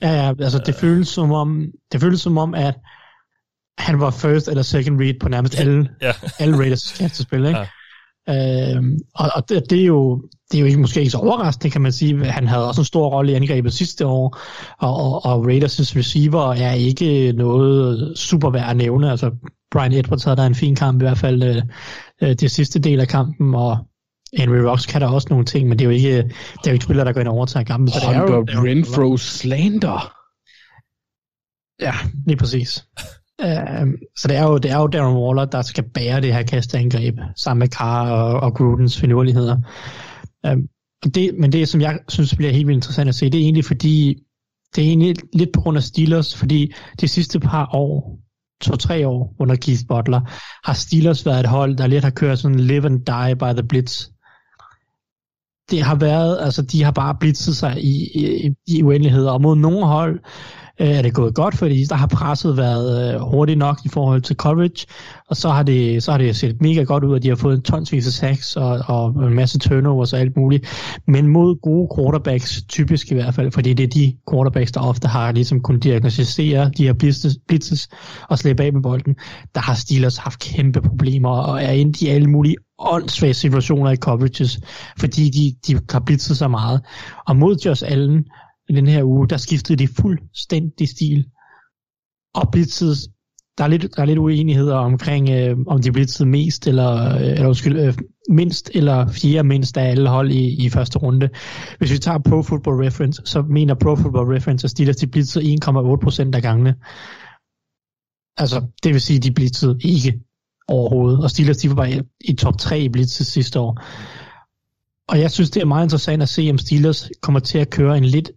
Ja, 0.01 0.11
ja, 0.11 0.33
altså 0.39 0.61
det 0.65 0.75
føles 0.75 1.07
som 1.07 1.31
om, 1.31 1.65
det 1.91 2.01
føles 2.01 2.21
som 2.21 2.37
om, 2.37 2.53
at 2.53 2.75
han 3.77 3.99
var 3.99 4.11
first 4.11 4.47
eller 4.47 4.63
second 4.63 5.01
read 5.01 5.13
på 5.21 5.29
nærmest 5.29 5.59
alle, 5.59 5.89
ja. 6.01 6.11
alle 6.39 6.57
Raiders 6.57 7.13
spil, 7.13 7.45
ikke? 7.45 7.67
Øh, 8.29 8.83
og 9.15 9.29
og 9.35 9.49
det, 9.49 9.69
det, 9.69 9.81
er 9.81 9.85
jo, 9.85 10.23
det 10.51 10.57
er 10.57 10.61
jo 10.61 10.65
ikke, 10.65 10.79
måske 10.79 10.99
ikke 10.99 11.11
så 11.11 11.17
overraskende, 11.17 11.71
kan 11.71 11.81
man 11.81 11.91
sige. 11.91 12.25
Han 12.25 12.47
havde 12.47 12.67
også 12.67 12.81
en 12.81 12.85
stor 12.85 13.09
rolle 13.09 13.31
i 13.31 13.35
angrebet 13.35 13.73
sidste 13.73 14.05
år, 14.05 14.37
og, 14.79 14.95
og, 14.95 15.25
og 15.25 15.45
Raiders' 15.45 15.97
receiver 15.97 16.53
er 16.53 16.73
ikke 16.73 17.31
noget 17.31 18.17
super 18.17 18.49
værd 18.49 18.69
at 18.69 18.77
nævne. 18.77 19.11
Altså, 19.11 19.31
Brian 19.71 19.93
Edwards 19.93 20.23
havde 20.23 20.37
der 20.37 20.45
en 20.45 20.55
fin 20.55 20.75
kamp, 20.75 21.01
i 21.01 21.05
hvert 21.05 21.17
fald 21.17 21.43
øh, 21.43 21.61
øh, 22.21 22.35
det 22.35 22.51
sidste 22.51 22.79
del 22.79 22.99
af 22.99 23.07
kampen, 23.07 23.55
og 23.55 23.77
Henry 24.37 24.57
Rocks 24.57 24.85
kan 24.85 25.01
der 25.01 25.07
også 25.07 25.27
nogle 25.29 25.45
ting, 25.45 25.69
men 25.69 25.79
det 25.79 25.85
er 25.85 25.89
jo 25.89 25.95
ikke, 25.95 26.17
det 26.17 26.65
er 26.65 26.71
jo 26.71 26.73
ikke 26.73 26.85
spillere, 26.85 27.05
der 27.05 27.13
går 27.13 27.19
ind 27.19 27.27
og 27.27 27.35
overtager 27.35 27.63
kampen. 27.63 27.87
Så 27.87 27.99
det 27.99 28.15
er 28.15 28.21
jo, 28.21 28.41
det 28.41 28.55
er 28.55 28.57
jo, 28.57 28.67
Renfro 28.67 29.17
slander. 29.17 30.13
Ja, 31.81 31.93
lige 32.27 32.37
præcis. 32.37 32.85
Uh, 33.43 33.87
så 34.17 34.27
det 34.27 34.37
er, 34.37 34.43
jo, 34.43 34.57
det 34.57 34.71
er 34.71 34.77
jo 34.77 34.87
Darren 34.87 35.17
Waller, 35.17 35.45
der 35.45 35.61
skal 35.61 35.83
bære 35.93 36.21
det 36.21 36.33
her 36.33 36.43
kasteangreb, 36.43 37.15
sammen 37.37 37.59
med 37.59 37.67
Carr 37.67 38.09
og, 38.09 38.39
og 38.39 38.53
Grudens 38.53 38.99
finurligheder. 38.99 39.57
Uh, 40.47 40.57
det, 41.13 41.31
men 41.39 41.51
det, 41.51 41.69
som 41.69 41.81
jeg 41.81 41.99
synes 42.07 42.35
bliver 42.35 42.51
helt 42.51 42.67
vildt 42.67 42.77
interessant 42.77 43.09
at 43.09 43.15
se, 43.15 43.29
det 43.29 43.39
er 43.39 43.43
egentlig 43.43 43.65
fordi, 43.65 44.15
det 44.75 44.83
er 44.83 44.87
egentlig 44.87 45.15
lidt 45.33 45.49
på 45.53 45.61
grund 45.61 45.77
af 45.77 45.83
Steelers, 45.83 46.35
fordi 46.35 46.73
de 47.01 47.07
sidste 47.07 47.39
par 47.39 47.69
år, 47.73 48.19
to-tre 48.61 49.07
år 49.07 49.35
under 49.39 49.55
Keith 49.55 49.81
Butler, 49.87 50.21
har 50.67 50.73
Steelers 50.73 51.25
været 51.25 51.39
et 51.39 51.45
hold, 51.45 51.77
der 51.77 51.87
lidt 51.87 52.03
har 52.03 52.11
kørt 52.11 52.39
sådan 52.39 52.59
live 52.59 52.85
and 52.85 53.05
die 53.05 53.35
by 53.35 53.59
the 53.59 53.67
blitz. 53.67 54.05
Det 55.71 55.81
har 55.81 55.95
været, 55.95 56.37
altså 56.41 56.61
de 56.61 56.83
har 56.83 56.91
bare 56.91 57.15
blitzet 57.19 57.55
sig 57.55 57.83
i, 57.83 58.09
i, 58.15 58.51
i 58.67 58.83
uendelighed, 58.83 59.25
og 59.25 59.41
mod 59.41 59.55
nogle 59.55 59.85
hold, 59.85 60.19
øh, 60.81 60.87
er 60.89 61.01
det 61.01 61.13
gået 61.13 61.35
godt, 61.35 61.57
fordi 61.57 61.83
der 61.83 61.95
har 61.95 62.07
presset 62.07 62.57
været 62.57 63.13
øh, 63.13 63.21
hurtigt 63.21 63.59
nok 63.59 63.77
i 63.85 63.89
forhold 63.89 64.21
til 64.21 64.35
coverage, 64.35 64.85
og 65.29 65.35
så 65.35 65.49
har 65.49 65.63
det, 65.63 66.03
så 66.03 66.11
har 66.11 66.17
det 66.17 66.35
set 66.35 66.61
mega 66.61 66.83
godt 66.83 67.03
ud, 67.03 67.15
at 67.15 67.23
de 67.23 67.29
har 67.29 67.35
fået 67.35 67.55
en 67.55 67.61
tonsvis 67.61 68.07
af 68.07 68.13
sacks 68.13 68.55
og, 68.55 68.79
og 68.87 69.27
en 69.27 69.33
masse 69.33 69.59
turnovers 69.59 70.13
og 70.13 70.19
alt 70.19 70.37
muligt, 70.37 70.65
men 71.07 71.27
mod 71.27 71.61
gode 71.61 71.87
quarterbacks, 71.97 72.63
typisk 72.69 73.11
i 73.11 73.13
hvert 73.13 73.33
fald, 73.33 73.51
fordi 73.51 73.73
det 73.73 73.83
er 73.83 73.87
de 73.87 74.13
quarterbacks, 74.31 74.71
der 74.71 74.81
ofte 74.81 75.07
har 75.07 75.31
ligesom 75.31 75.61
kunnet 75.61 75.83
diagnostisere 75.83 76.71
de 76.77 76.83
her 76.83 76.93
blitzes, 76.93 77.37
blitzes 77.47 77.87
og 78.29 78.39
slippe 78.39 78.63
af 78.63 78.73
med 78.73 78.81
bolden, 78.81 79.15
der 79.55 79.61
har 79.61 79.73
Steelers 79.73 80.17
haft 80.17 80.39
kæmpe 80.39 80.81
problemer 80.81 81.29
og 81.29 81.63
er 81.63 81.71
inde 81.71 82.05
i 82.05 82.09
alle 82.09 82.27
mulige 82.27 82.55
åndssvage 82.79 83.33
situationer 83.33 83.91
i 83.91 83.95
coverages, 83.95 84.59
fordi 84.99 85.29
de, 85.29 85.55
de 85.67 85.79
har 85.91 85.99
blitzet 85.99 86.37
så 86.37 86.47
meget. 86.47 86.81
Og 87.27 87.35
mod 87.35 87.55
Josh 87.65 87.83
Allen, 87.87 88.25
i 88.69 88.73
den 88.73 88.87
her 88.87 89.03
uge, 89.03 89.27
der 89.27 89.37
skiftede 89.37 89.77
de 89.77 89.87
fuldstændig 89.87 90.89
stil. 90.89 91.25
Og 92.35 92.51
blitzede, 92.51 92.95
der 93.57 93.63
er 93.63 93.67
lidt, 93.67 93.95
der 93.95 94.01
er 94.01 94.05
lidt 94.05 94.19
uenigheder 94.19 94.75
omkring, 94.75 95.29
øh, 95.29 95.57
om 95.67 95.81
de 95.81 95.91
blitzede 95.91 96.29
mest, 96.29 96.67
eller, 96.67 97.15
øh, 97.15 97.21
eller 97.21 97.47
undskyld, 97.47 97.79
øh, 97.79 97.93
mindst 98.29 98.71
eller 98.73 99.07
fjerde 99.07 99.47
mindst 99.47 99.77
af 99.77 99.89
alle 99.89 100.09
hold 100.09 100.31
i, 100.31 100.65
i 100.65 100.69
første 100.69 100.99
runde. 100.99 101.29
Hvis 101.77 101.91
vi 101.91 101.97
tager 101.97 102.19
Pro 102.19 102.41
Football 102.41 102.75
Reference, 102.85 103.21
så 103.25 103.41
mener 103.41 103.73
Pro 103.73 103.95
Football 103.95 104.33
Reference, 104.35 104.65
at 104.65 104.71
Steelers 104.71 104.95
de 104.95 105.07
blitzede 105.07 105.45
1,8% 105.45 106.35
af 106.35 106.41
gangene. 106.41 106.75
Altså, 108.37 108.65
det 108.83 108.93
vil 108.93 109.01
sige, 109.01 109.17
at 109.17 109.23
de 109.23 109.31
blitzede 109.31 109.77
ikke 109.83 110.19
overhovedet. 110.69 111.23
Og 111.23 111.29
Steelers 111.29 111.57
de 111.57 111.69
var 111.69 111.75
bare 111.75 111.91
i, 111.91 112.01
i 112.21 112.33
top 112.33 112.57
3 112.57 112.79
i 112.79 112.89
blitzes 112.89 113.27
sidste 113.27 113.59
år. 113.59 113.81
Og 115.07 115.19
jeg 115.19 115.31
synes, 115.31 115.49
det 115.49 115.61
er 115.61 115.65
meget 115.65 115.85
interessant 115.85 116.21
at 116.21 116.29
se, 116.29 116.47
om 116.51 116.57
Steelers 116.57 117.09
kommer 117.21 117.39
til 117.39 117.57
at 117.57 117.69
køre 117.69 117.97
en 117.97 118.05
lidt 118.05 118.31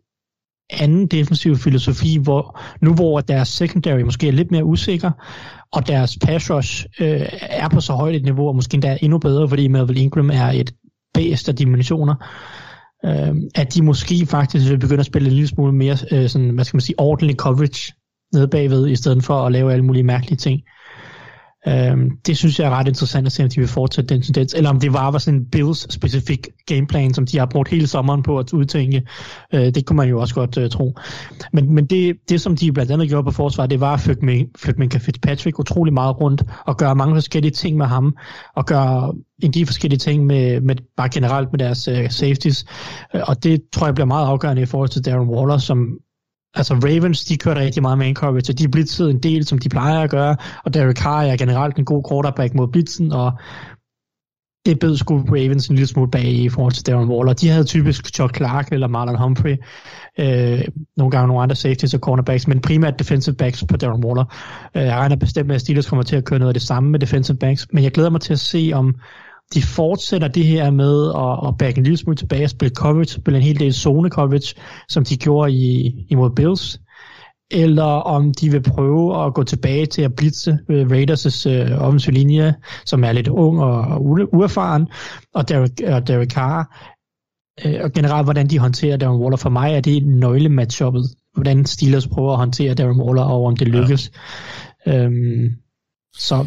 anden 0.70 1.06
defensiv 1.06 1.56
filosofi, 1.56 2.18
hvor 2.18 2.60
nu 2.80 2.94
hvor 2.94 3.20
deres 3.20 3.48
secondary 3.48 4.00
måske 4.00 4.28
er 4.28 4.32
lidt 4.32 4.50
mere 4.50 4.64
usikker, 4.64 5.10
og 5.72 5.86
deres 5.86 6.18
pass 6.22 6.50
rush 6.50 6.86
øh, 7.00 7.28
er 7.40 7.68
på 7.68 7.80
så 7.80 7.92
højt 7.92 8.14
et 8.14 8.22
niveau, 8.22 8.48
og 8.48 8.54
måske 8.54 8.74
endda 8.74 8.98
endnu 9.02 9.18
bedre, 9.18 9.48
fordi 9.48 9.68
Melvin 9.68 9.96
Ingram 9.96 10.30
er 10.30 10.46
et 10.46 10.74
bedst 11.14 11.48
af 11.48 11.56
dimensioner, 11.56 12.14
øh, 13.04 13.36
at 13.54 13.74
de 13.74 13.82
måske 13.82 14.26
faktisk 14.26 14.70
vil 14.70 14.78
begynde 14.78 15.00
at 15.00 15.06
spille 15.06 15.28
en 15.28 15.34
lille 15.34 15.48
smule 15.48 15.72
mere, 15.72 15.96
øh, 16.12 16.28
sådan, 16.28 16.50
hvad 16.50 16.64
skal 16.64 16.76
man 16.76 16.80
sige, 16.80 17.00
ordentlig 17.00 17.36
coverage 17.36 17.92
nede 18.34 18.48
bagved, 18.48 18.88
i 18.88 18.96
stedet 18.96 19.24
for 19.24 19.46
at 19.46 19.52
lave 19.52 19.72
alle 19.72 19.84
mulige 19.84 20.02
mærkelige 20.02 20.36
ting. 20.36 20.60
Øhm, 21.68 22.10
det 22.26 22.36
synes 22.36 22.58
jeg 22.58 22.66
er 22.66 22.70
ret 22.70 22.88
interessant 22.88 23.26
at 23.26 23.32
se, 23.32 23.42
om 23.42 23.48
de 23.48 23.60
vil 23.60 23.68
fortsætte 23.68 24.14
den 24.14 24.22
tendens, 24.22 24.54
eller 24.54 24.70
om 24.70 24.80
det 24.80 24.92
var, 24.92 25.10
var 25.10 25.18
sådan 25.18 25.40
en 25.40 25.46
Bills-specifik 25.46 26.46
gameplan, 26.66 27.14
som 27.14 27.26
de 27.26 27.38
har 27.38 27.46
brugt 27.46 27.68
hele 27.68 27.86
sommeren 27.86 28.22
på 28.22 28.38
at 28.38 28.52
udtænke. 28.52 29.02
Øh, 29.54 29.74
det 29.74 29.86
kunne 29.86 29.96
man 29.96 30.08
jo 30.08 30.20
også 30.20 30.34
godt 30.34 30.58
øh, 30.58 30.70
tro. 30.70 30.98
Men, 31.52 31.74
men 31.74 31.86
det, 31.86 32.16
det, 32.28 32.40
som 32.40 32.56
de 32.56 32.72
blandt 32.72 32.92
andet 32.92 33.08
gjorde 33.08 33.24
på 33.24 33.30
forsvar, 33.30 33.66
det 33.66 33.80
var 33.80 33.94
at 33.94 34.00
flytte 34.00 34.78
Minka 34.78 34.98
Fitzpatrick 34.98 35.58
utrolig 35.58 35.94
meget 35.94 36.20
rundt, 36.20 36.42
og 36.66 36.76
gøre 36.76 36.94
mange 36.94 37.14
forskellige 37.14 37.52
ting 37.52 37.76
med 37.76 37.86
ham, 37.86 38.16
og 38.56 38.66
gøre 38.66 39.14
en 39.42 39.50
de 39.50 39.66
forskellige 39.66 39.98
ting 39.98 40.26
med, 40.26 40.60
med 40.60 40.76
bare 40.96 41.08
generelt 41.08 41.48
med 41.52 41.58
deres 41.58 41.88
øh, 41.88 42.10
safeties. 42.10 42.64
Øh, 43.14 43.20
og 43.26 43.44
det 43.44 43.62
tror 43.72 43.86
jeg 43.86 43.94
bliver 43.94 44.06
meget 44.06 44.26
afgørende 44.26 44.62
i 44.62 44.66
forhold 44.66 44.88
til 44.88 45.04
Darren 45.04 45.28
Waller, 45.28 45.58
som 45.58 45.98
Altså 46.54 46.74
Ravens, 46.74 47.24
de 47.24 47.36
kørte 47.36 47.60
rigtig 47.60 47.82
meget 47.82 47.98
man 47.98 48.14
coverage, 48.14 48.52
og 48.52 48.58
de 48.58 48.68
blitzede 48.68 49.10
en 49.10 49.18
del, 49.18 49.44
som 49.44 49.58
de 49.58 49.68
plejer 49.68 50.00
at 50.00 50.10
gøre, 50.10 50.36
og 50.64 50.74
Derek 50.74 50.96
Carr 50.96 51.22
er 51.22 51.36
generelt 51.36 51.76
en 51.76 51.84
god 51.84 52.04
quarterback 52.10 52.54
mod 52.54 52.68
blitzen, 52.68 53.12
og 53.12 53.32
det 54.66 54.78
bød 54.78 54.96
sgu 54.96 55.18
Ravens 55.18 55.68
en 55.68 55.76
lille 55.76 55.86
smule 55.86 56.10
bag 56.10 56.24
i 56.24 56.48
forhold 56.48 56.72
til 56.72 56.86
Darren 56.86 57.08
Waller. 57.08 57.32
De 57.32 57.48
havde 57.48 57.64
typisk 57.64 58.14
Chuck 58.14 58.36
Clark 58.36 58.72
eller 58.72 58.86
Marlon 58.86 59.18
Humphrey, 59.18 59.56
øh, 60.18 60.60
nogle 60.96 61.10
gange 61.10 61.26
nogle 61.26 61.42
andre 61.42 61.56
safeties 61.56 61.94
og 61.94 62.00
cornerbacks, 62.00 62.48
men 62.48 62.60
primært 62.60 62.98
defensive 62.98 63.34
backs 63.34 63.64
på 63.68 63.76
Darren 63.76 64.04
Waller. 64.04 64.24
Øh, 64.76 64.82
jeg 64.82 64.96
regner 64.96 65.16
bestemt 65.16 65.46
med, 65.46 65.54
at 65.54 65.60
Steelers 65.60 65.88
kommer 65.88 66.02
til 66.02 66.16
at 66.16 66.24
køre 66.24 66.38
noget 66.38 66.50
af 66.50 66.54
det 66.54 66.62
samme 66.62 66.90
med 66.90 66.98
defensive 67.00 67.36
backs, 67.36 67.66
men 67.72 67.84
jeg 67.84 67.92
glæder 67.92 68.10
mig 68.10 68.20
til 68.20 68.32
at 68.32 68.40
se, 68.40 68.70
om 68.74 68.94
de 69.54 69.62
fortsætter 69.62 70.28
det 70.28 70.46
her 70.46 70.70
med 70.70 71.12
at, 71.16 71.48
at 71.48 71.58
back 71.58 71.76
en 71.76 71.82
lille 71.82 71.96
smule 71.96 72.16
tilbage 72.16 72.44
og 72.44 72.50
spille 72.50 72.74
coverage, 72.74 73.12
spille 73.12 73.36
en 73.36 73.44
hel 73.44 73.58
del 73.60 73.74
zone 73.74 74.10
coverage, 74.10 74.54
som 74.88 75.04
de 75.04 75.16
gjorde 75.16 75.52
i, 75.52 75.94
imod 76.08 76.30
Bills, 76.30 76.80
eller 77.50 77.84
om 77.84 78.34
de 78.34 78.50
vil 78.50 78.62
prøve 78.62 79.26
at 79.26 79.34
gå 79.34 79.42
tilbage 79.42 79.86
til 79.86 80.02
at 80.02 80.14
blitse 80.14 80.58
Raiders' 80.70 81.50
øh, 81.50 81.84
offensive 81.86 82.14
linje, 82.14 82.54
som 82.86 83.04
er 83.04 83.12
lidt 83.12 83.28
ung 83.28 83.60
og, 83.60 83.80
og 83.80 84.04
uerfaren, 84.32 84.86
og 85.34 85.48
Derek, 85.48 85.70
og 85.86 86.08
Derek 86.08 86.30
Carr, 86.30 86.88
øh, 87.64 87.80
og 87.82 87.92
generelt 87.92 88.26
hvordan 88.26 88.46
de 88.46 88.58
håndterer 88.58 88.96
Darren 88.96 89.20
Waller. 89.20 89.36
For 89.36 89.50
mig 89.50 89.74
er 89.74 89.80
det 89.80 90.06
nøgle-matchuppet, 90.06 91.04
hvordan 91.34 91.66
Steelers 91.66 92.08
prøver 92.08 92.32
at 92.32 92.38
håndtere 92.38 92.74
Darren 92.74 93.00
Waller, 93.00 93.22
og 93.22 93.44
om 93.44 93.56
det 93.56 93.68
lykkes. 93.68 94.12
Ja. 94.86 95.04
Øhm, 95.04 95.50
så 96.14 96.46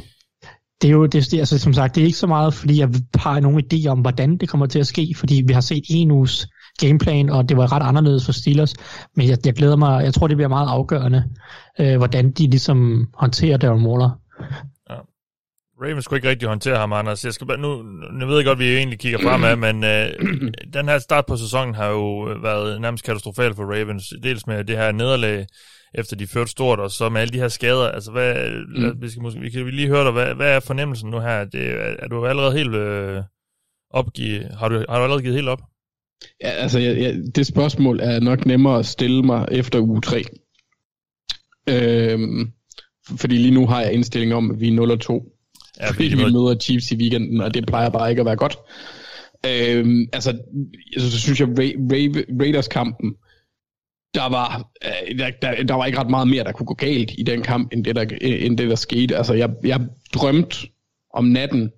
det 0.85 0.91
er 0.91 0.95
jo, 0.95 1.05
det, 1.05 1.33
altså, 1.33 1.59
som 1.59 1.73
sagt, 1.73 1.95
det 1.95 2.01
er 2.01 2.05
ikke 2.05 2.17
så 2.17 2.27
meget, 2.27 2.53
fordi 2.53 2.79
jeg 2.79 2.89
har 3.15 3.39
nogen 3.39 3.63
idé 3.65 3.87
om, 3.87 3.99
hvordan 3.99 4.37
det 4.37 4.49
kommer 4.49 4.65
til 4.65 4.79
at 4.79 4.87
ske, 4.87 5.15
fordi 5.17 5.43
vi 5.47 5.53
har 5.53 5.61
set 5.61 5.83
en 5.89 6.11
uges 6.11 6.47
gameplan, 6.79 7.29
og 7.29 7.49
det 7.49 7.57
var 7.57 7.71
ret 7.71 7.83
anderledes 7.83 8.25
for 8.25 8.31
Steelers, 8.31 8.73
men 9.15 9.29
jeg, 9.29 9.37
jeg 9.45 9.53
glæder 9.53 9.75
mig, 9.75 10.03
jeg 10.03 10.13
tror, 10.13 10.27
det 10.27 10.37
bliver 10.37 10.49
meget 10.49 10.67
afgørende, 10.69 11.23
øh, 11.79 11.97
hvordan 11.97 12.31
de 12.31 12.47
ligesom 12.47 13.07
håndterer 13.13 13.57
Darren 13.57 13.85
Waller. 13.85 14.09
Ja. 14.89 14.95
Ravens 15.81 16.07
kunne 16.07 16.17
ikke 16.17 16.29
rigtig 16.29 16.47
håndtere 16.47 16.77
ham, 16.77 16.93
Anders. 16.93 17.25
Jeg 17.25 17.33
skal 17.33 17.47
bare, 17.47 17.57
nu, 17.57 17.81
nu 18.11 18.25
ved 18.25 18.35
jeg 18.35 18.45
godt, 18.45 18.55
at 18.55 18.65
vi 18.65 18.77
egentlig 18.77 18.99
kigger 18.99 19.19
fremad, 19.23 19.55
men 19.55 19.83
øh, 19.83 20.07
den 20.77 20.89
her 20.89 20.99
start 20.99 21.25
på 21.25 21.37
sæsonen 21.37 21.75
har 21.75 21.87
jo 21.87 22.19
været 22.41 22.81
nærmest 22.81 23.03
katastrofal 23.03 23.55
for 23.55 23.63
Ravens. 23.63 24.13
Dels 24.23 24.47
med 24.47 24.63
det 24.63 24.77
her 24.77 24.91
nederlag 24.91 25.45
efter 25.97 26.15
de 26.15 26.27
førte 26.27 26.51
stort, 26.51 26.79
og 26.79 26.91
så 26.91 27.09
med 27.09 27.21
alle 27.21 27.33
de 27.33 27.39
her 27.39 27.47
skader. 27.47 27.89
Altså, 27.89 28.11
hvad, 28.11 28.35
mm. 28.77 29.01
vi, 29.01 29.09
skal 29.09 29.21
måske, 29.21 29.39
vi 29.39 29.49
kan 29.49 29.69
lige 29.69 29.87
høre 29.87 30.03
dig, 30.03 30.11
hvad, 30.11 30.35
hvad 30.35 30.55
er 30.55 30.59
fornemmelsen 30.59 31.09
nu 31.09 31.19
her? 31.19 31.45
Det, 31.45 31.69
er, 31.69 31.95
er 31.99 32.07
du 32.07 32.25
allerede 32.25 32.57
helt 32.57 32.75
øh, 32.75 33.23
opgivet? 33.89 34.55
Har 34.59 34.69
du, 34.69 34.75
har 34.89 34.97
du 34.97 35.03
allerede 35.03 35.21
givet 35.21 35.35
helt 35.35 35.49
op? 35.49 35.61
Ja, 36.43 36.49
altså, 36.49 36.79
jeg, 36.79 36.97
jeg, 36.97 37.15
det 37.35 37.47
spørgsmål 37.47 37.99
er 37.99 38.19
nok 38.19 38.45
nemmere 38.45 38.79
at 38.79 38.85
stille 38.85 39.23
mig 39.23 39.47
efter 39.51 39.79
uge 39.79 40.01
3. 40.01 40.23
Øhm, 41.69 42.51
fordi 43.19 43.37
lige 43.37 43.53
nu 43.53 43.67
har 43.67 43.81
jeg 43.81 43.93
indstilling 43.93 44.33
om, 44.33 44.51
at 44.51 44.59
vi 44.59 44.67
er 44.67 44.97
0-2. 45.09 45.31
Ja, 45.79 45.91
fordi 45.91 46.07
vi 46.07 46.15
møder 46.15 46.59
Chiefs 46.59 46.91
i 46.91 46.95
weekenden, 46.95 47.41
og 47.41 47.53
det 47.53 47.65
plejer 47.65 47.89
bare 47.89 48.09
ikke 48.09 48.19
at 48.19 48.25
være 48.25 48.35
godt. 48.35 48.57
Øhm, 49.47 50.07
altså, 50.13 50.37
så 50.97 51.19
synes 51.19 51.39
jeg, 51.39 51.47
Ra- 51.47 51.79
Ra- 51.93 52.41
Raiders-kampen, 52.41 53.15
der 54.15 54.29
var, 54.29 54.69
øh, 54.85 55.19
der, 55.19 55.29
der, 55.41 55.63
der 55.63 55.73
var 55.73 55.85
ikke 55.85 55.99
ret 55.99 56.09
meget 56.09 56.27
mere, 56.27 56.43
der 56.43 56.51
kunne 56.51 56.65
gå 56.65 56.73
galt 56.73 57.11
i 57.17 57.23
den 57.23 57.41
kamp, 57.41 57.73
end 57.73 57.85
det, 57.85 57.95
der, 57.95 58.05
end 58.21 58.57
det, 58.57 58.69
der 58.69 58.75
skete. 58.75 59.17
Altså, 59.17 59.33
jeg, 59.33 59.49
jeg 59.63 59.81
drømte 60.13 60.57
om 61.13 61.25
natten, 61.25 61.71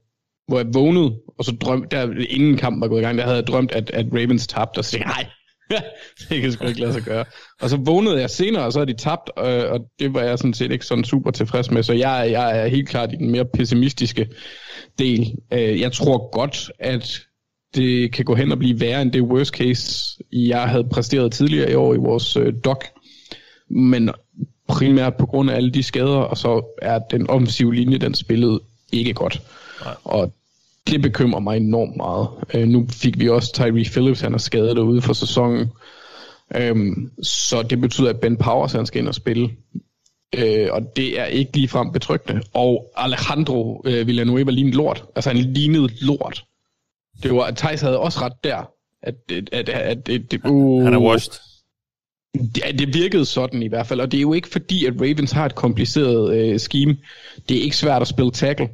hvor 0.47 0.57
jeg 0.57 0.73
vågnede, 0.73 1.15
og 1.39 1.45
så 1.45 1.51
drømte, 1.51 1.97
der 1.97 2.25
inden 2.29 2.57
kampen 2.57 2.81
var 2.81 2.87
gået 2.87 3.01
i 3.01 3.03
gang, 3.03 3.17
der 3.17 3.23
havde 3.23 3.37
jeg 3.37 3.47
drømt, 3.47 3.71
at, 3.71 3.89
at 3.89 4.05
Ravens 4.13 4.47
tabte, 4.47 4.77
og 4.77 4.85
så 4.85 4.91
tænkte 4.91 5.09
jeg, 5.09 5.23
nej, 5.23 5.31
det 6.29 6.41
kan 6.41 6.51
sgu 6.51 6.65
ikke 6.65 6.79
lade 6.79 6.93
sig 6.93 7.03
gøre. 7.03 7.25
Og 7.61 7.69
så 7.69 7.77
vågnede 7.77 8.19
jeg 8.21 8.29
senere, 8.29 8.65
og 8.65 8.73
så 8.73 8.79
havde 8.79 8.93
de 8.93 8.97
tabt, 8.97 9.29
og, 9.29 9.67
og 9.67 9.79
det 9.99 10.13
var 10.13 10.21
jeg 10.21 10.37
sådan 10.37 10.53
set 10.53 10.71
ikke 10.71 10.85
sådan 10.85 11.03
super 11.03 11.31
tilfreds 11.31 11.71
med, 11.71 11.83
så 11.83 11.93
jeg, 11.93 12.27
jeg 12.31 12.59
er 12.59 12.67
helt 12.67 12.89
klart 12.89 13.13
i 13.13 13.15
den 13.15 13.31
mere 13.31 13.45
pessimistiske 13.45 14.27
del. 14.99 15.35
Øh, 15.53 15.79
jeg 15.79 15.91
tror 15.91 16.31
godt, 16.31 16.71
at 16.79 17.21
det 17.75 18.11
kan 18.11 18.25
gå 18.25 18.35
hen 18.35 18.51
og 18.51 18.59
blive 18.59 18.79
værre 18.79 19.01
end 19.01 19.11
det 19.11 19.21
worst 19.21 19.51
case, 19.51 20.17
jeg 20.31 20.61
havde 20.61 20.83
præsteret 20.83 21.31
tidligere 21.31 21.71
i 21.71 21.75
år 21.75 21.93
i 21.93 21.97
vores 21.97 22.35
øh, 22.35 22.53
doc. 22.65 22.83
Men 23.69 24.09
primært 24.67 25.15
på 25.15 25.25
grund 25.25 25.51
af 25.51 25.55
alle 25.55 25.71
de 25.71 25.83
skader, 25.83 26.17
og 26.17 26.37
så 26.37 26.75
er 26.81 26.99
den 26.99 27.29
offensive 27.29 27.75
linje, 27.75 27.97
den 27.97 28.13
spillede 28.13 28.59
ikke 28.91 29.13
godt. 29.13 29.41
Nej. 29.85 29.93
Og 30.03 30.33
det 30.87 31.01
bekymrer 31.01 31.39
mig 31.39 31.57
enormt 31.57 31.97
meget. 31.97 32.27
Øh, 32.53 32.67
nu 32.67 32.87
fik 32.89 33.19
vi 33.19 33.29
også 33.29 33.53
Tyree 33.53 33.85
Phillips, 33.85 34.21
han 34.21 34.33
er 34.33 34.37
skadet 34.37 34.75
derude 34.75 35.01
for 35.01 35.13
sæsonen. 35.13 35.71
Øhm, 36.55 37.11
så 37.23 37.61
det 37.61 37.81
betyder, 37.81 38.09
at 38.09 38.19
Ben 38.19 38.37
Powers 38.37 38.71
han 38.71 38.85
skal 38.85 38.99
ind 39.01 39.07
og 39.07 39.15
spille. 39.15 39.49
Øh, 40.35 40.67
og 40.71 40.95
det 40.95 41.19
er 41.19 41.25
ikke 41.25 41.57
ligefrem 41.57 41.91
betryggende. 41.91 42.41
Og 42.53 42.91
Alejandro 42.95 43.81
øh, 43.85 44.07
Villanueva 44.07 44.51
lignede 44.51 44.77
lort. 44.77 45.03
Altså 45.15 45.29
han 45.29 45.37
lignede 45.37 45.89
lort. 46.01 46.45
Det 47.23 47.33
var, 47.33 47.43
at 47.43 47.57
Thijs 47.57 47.81
havde 47.81 47.99
også 47.99 48.19
ret 48.21 48.33
der. 48.43 48.71
At, 49.01 49.15
at, 49.31 49.49
at, 49.53 49.69
at, 49.69 50.09
at, 50.09 50.33
at 50.33 50.45
uh, 50.45 50.83
Han 50.83 50.93
er 50.93 50.99
washed. 51.01 51.33
Ja, 52.57 52.71
det 52.71 52.93
virkede 52.93 53.25
sådan 53.25 53.63
i 53.63 53.67
hvert 53.67 53.87
fald, 53.87 53.99
og 54.01 54.11
det 54.11 54.17
er 54.17 54.21
jo 54.21 54.33
ikke 54.33 54.47
fordi, 54.47 54.85
at 54.85 54.93
Ravens 55.01 55.31
har 55.31 55.45
et 55.45 55.55
kompliceret 55.55 56.37
øh, 56.37 56.59
scheme. 56.59 56.97
Det 57.49 57.57
er 57.57 57.61
ikke 57.61 57.77
svært 57.77 58.01
at 58.01 58.07
spille 58.07 58.31
tackle 58.31 58.69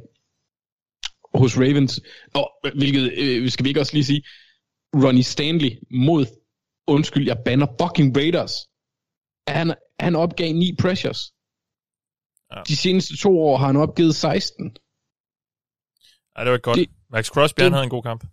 hos 1.34 1.56
Ravens. 1.58 2.00
Og 2.34 2.50
hvilket, 2.74 3.12
øh, 3.16 3.50
skal 3.50 3.64
vi 3.64 3.68
ikke 3.68 3.80
også 3.80 3.92
lige 3.94 4.04
sige, 4.04 4.22
Ronnie 4.94 5.22
Stanley 5.24 5.70
mod, 5.90 6.26
undskyld, 6.86 7.26
jeg 7.26 7.38
banner 7.44 7.66
fucking 7.82 8.16
Raiders. 8.16 8.52
Han, 9.48 9.74
han 10.00 10.16
opgav 10.16 10.52
9 10.54 10.76
pressures. 10.80 11.32
Ja. 12.56 12.62
De 12.68 12.76
seneste 12.76 13.16
to 13.16 13.38
år 13.40 13.56
har 13.56 13.66
han 13.66 13.76
opgivet 13.76 14.14
16. 14.14 14.76
Ja, 16.38 16.44
det 16.44 16.52
var 16.52 16.58
godt. 16.58 16.78
Det- 16.78 16.88
Max 17.10 17.26
Crosby, 17.26 17.56
det- 17.58 17.64
han 17.64 17.72
havde 17.72 17.84
en 17.84 17.90
god 17.90 18.02
kamp. 18.02 18.24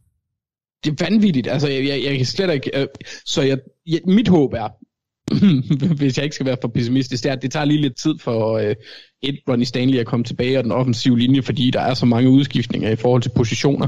Det 0.84 1.02
er 1.02 1.06
vanvittigt. 1.06 1.48
Altså, 1.48 1.68
jeg, 1.68 1.86
jeg, 1.86 2.04
jeg 2.04 2.18
kan 2.18 2.26
slet 2.26 2.54
ikke... 2.54 2.80
Øh, 2.80 2.88
så 3.26 3.42
jeg, 3.42 3.58
jeg, 3.88 4.00
mit 4.06 4.28
håb 4.28 4.54
er, 4.54 4.68
hvis 6.00 6.18
jeg 6.18 6.24
ikke 6.24 6.36
skal 6.36 6.46
være 6.46 6.58
for 6.62 6.68
pessimistisk, 6.68 7.24
det 7.24 7.30
er, 7.30 7.34
at 7.34 7.42
det 7.42 7.52
tager 7.52 7.66
lige 7.66 7.82
lidt 7.82 7.98
tid 7.98 8.14
for 8.20 8.58
øh, 8.58 8.76
et 9.22 9.40
Ronnie 9.50 9.66
Stanley 9.66 9.98
at 9.98 10.06
komme 10.06 10.24
tilbage 10.24 10.58
og 10.58 10.64
den 10.64 10.72
offensive 10.72 11.20
linje, 11.20 11.42
fordi 11.42 11.72
der 11.72 11.82
er 11.82 11.94
så 11.94 12.06
mange 12.06 12.30
udskiftninger 12.30 12.90
i 12.90 12.96
forhold 12.96 13.22
til 13.22 13.32
positioner. 13.36 13.88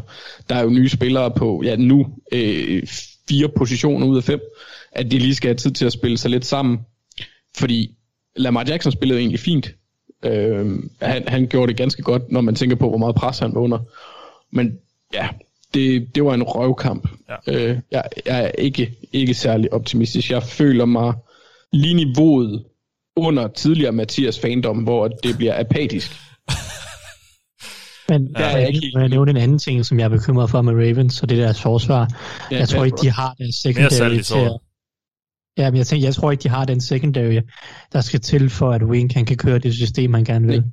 Der 0.49 0.55
er 0.55 0.63
jo 0.63 0.69
nye 0.69 0.89
spillere 0.89 1.31
på, 1.31 1.61
ja 1.65 1.75
nu, 1.75 2.07
øh, 2.31 2.83
fire 3.29 3.49
positioner 3.57 4.07
ud 4.07 4.17
af 4.17 4.23
fem, 4.23 4.41
at 4.91 5.11
de 5.11 5.19
lige 5.19 5.35
skal 5.35 5.47
have 5.47 5.57
tid 5.57 5.71
til 5.71 5.85
at 5.85 5.93
spille 5.93 6.17
sig 6.17 6.31
lidt 6.31 6.45
sammen. 6.45 6.79
Fordi 7.57 7.95
Lamar 8.35 8.65
Jackson 8.67 8.91
spillede 8.91 9.19
egentlig 9.19 9.39
fint. 9.39 9.75
Øh, 10.25 10.79
han, 11.01 11.27
han 11.27 11.47
gjorde 11.47 11.67
det 11.67 11.77
ganske 11.77 12.01
godt, 12.01 12.31
når 12.31 12.41
man 12.41 12.55
tænker 12.55 12.75
på, 12.75 12.89
hvor 12.89 12.97
meget 12.97 13.15
pres 13.15 13.39
han 13.39 13.55
var 13.55 13.61
under. 13.61 13.79
Men 14.51 14.77
ja, 15.13 15.29
det, 15.73 16.15
det 16.15 16.23
var 16.25 16.33
en 16.33 16.43
røvkamp. 16.43 17.09
Ja. 17.29 17.53
Øh, 17.53 17.77
jeg, 17.91 18.03
jeg 18.25 18.43
er 18.43 18.47
ikke, 18.47 18.95
ikke 19.13 19.33
særlig 19.33 19.73
optimistisk. 19.73 20.31
Jeg 20.31 20.43
føler 20.43 20.85
mig 20.85 21.13
lige 21.73 21.93
niveauet 21.93 22.63
under 23.15 23.47
tidligere 23.47 23.91
Mathias 23.91 24.39
fandom, 24.39 24.77
hvor 24.77 25.07
det 25.07 25.37
bliver 25.37 25.59
apatisk. 25.59 26.11
Men 28.09 28.27
Ja, 28.37 28.45
jeg 28.45 28.53
er 28.53 28.57
jeg, 28.57 28.67
ikke 28.67 28.79
helt- 28.79 28.95
jeg 28.99 29.09
nævne 29.09 29.31
en 29.31 29.37
anden 29.37 29.59
ting, 29.59 29.85
som 29.85 29.99
jeg 29.99 30.05
er 30.05 30.09
bekymret 30.09 30.49
for 30.49 30.61
med 30.61 30.73
Ravens, 30.73 31.21
og 31.21 31.29
det 31.29 31.39
er 31.39 31.43
deres 31.43 31.61
forsvar. 31.61 32.09
Ja, 32.51 32.57
jeg 32.59 32.69
tror 32.69 32.85
ikke, 32.85 32.97
de 33.01 33.09
har 33.11 33.33
den 33.33 33.51
secondary 33.51 34.17
til 34.21 34.35
at... 34.37 34.57
Ja, 35.57 35.71
men 35.71 35.77
jeg, 35.77 35.87
tænker, 35.87 36.07
jeg 36.07 36.15
tror 36.15 36.31
ikke, 36.31 36.43
de 36.43 36.49
har 36.49 36.65
den 36.65 36.81
secondary, 36.81 37.39
der 37.93 38.01
skal 38.01 38.19
til 38.19 38.49
for, 38.49 38.71
at 38.71 38.83
Wink 38.83 39.13
han 39.13 39.25
kan 39.25 39.37
køre 39.37 39.59
det 39.59 39.73
system, 39.73 40.13
han 40.13 40.23
gerne 40.23 40.47
vil. 40.47 40.63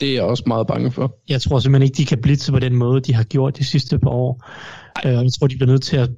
Det 0.00 0.08
er 0.08 0.14
jeg 0.14 0.22
også 0.22 0.44
meget 0.46 0.66
bange 0.66 0.90
for. 0.90 1.18
Jeg 1.28 1.40
tror 1.40 1.58
simpelthen 1.58 1.86
ikke, 1.86 1.96
de 1.96 2.06
kan 2.06 2.20
blitse 2.22 2.52
på 2.52 2.58
den 2.58 2.74
måde, 2.74 3.00
de 3.00 3.14
har 3.14 3.24
gjort 3.24 3.58
de 3.58 3.64
sidste 3.64 3.98
par 3.98 4.10
år. 4.10 4.44
Øh, 5.06 5.12
jeg 5.12 5.32
tror, 5.38 5.46
de 5.46 5.56
bliver 5.56 5.70
nødt 5.70 5.82
til 5.82 5.96
at 5.96 6.10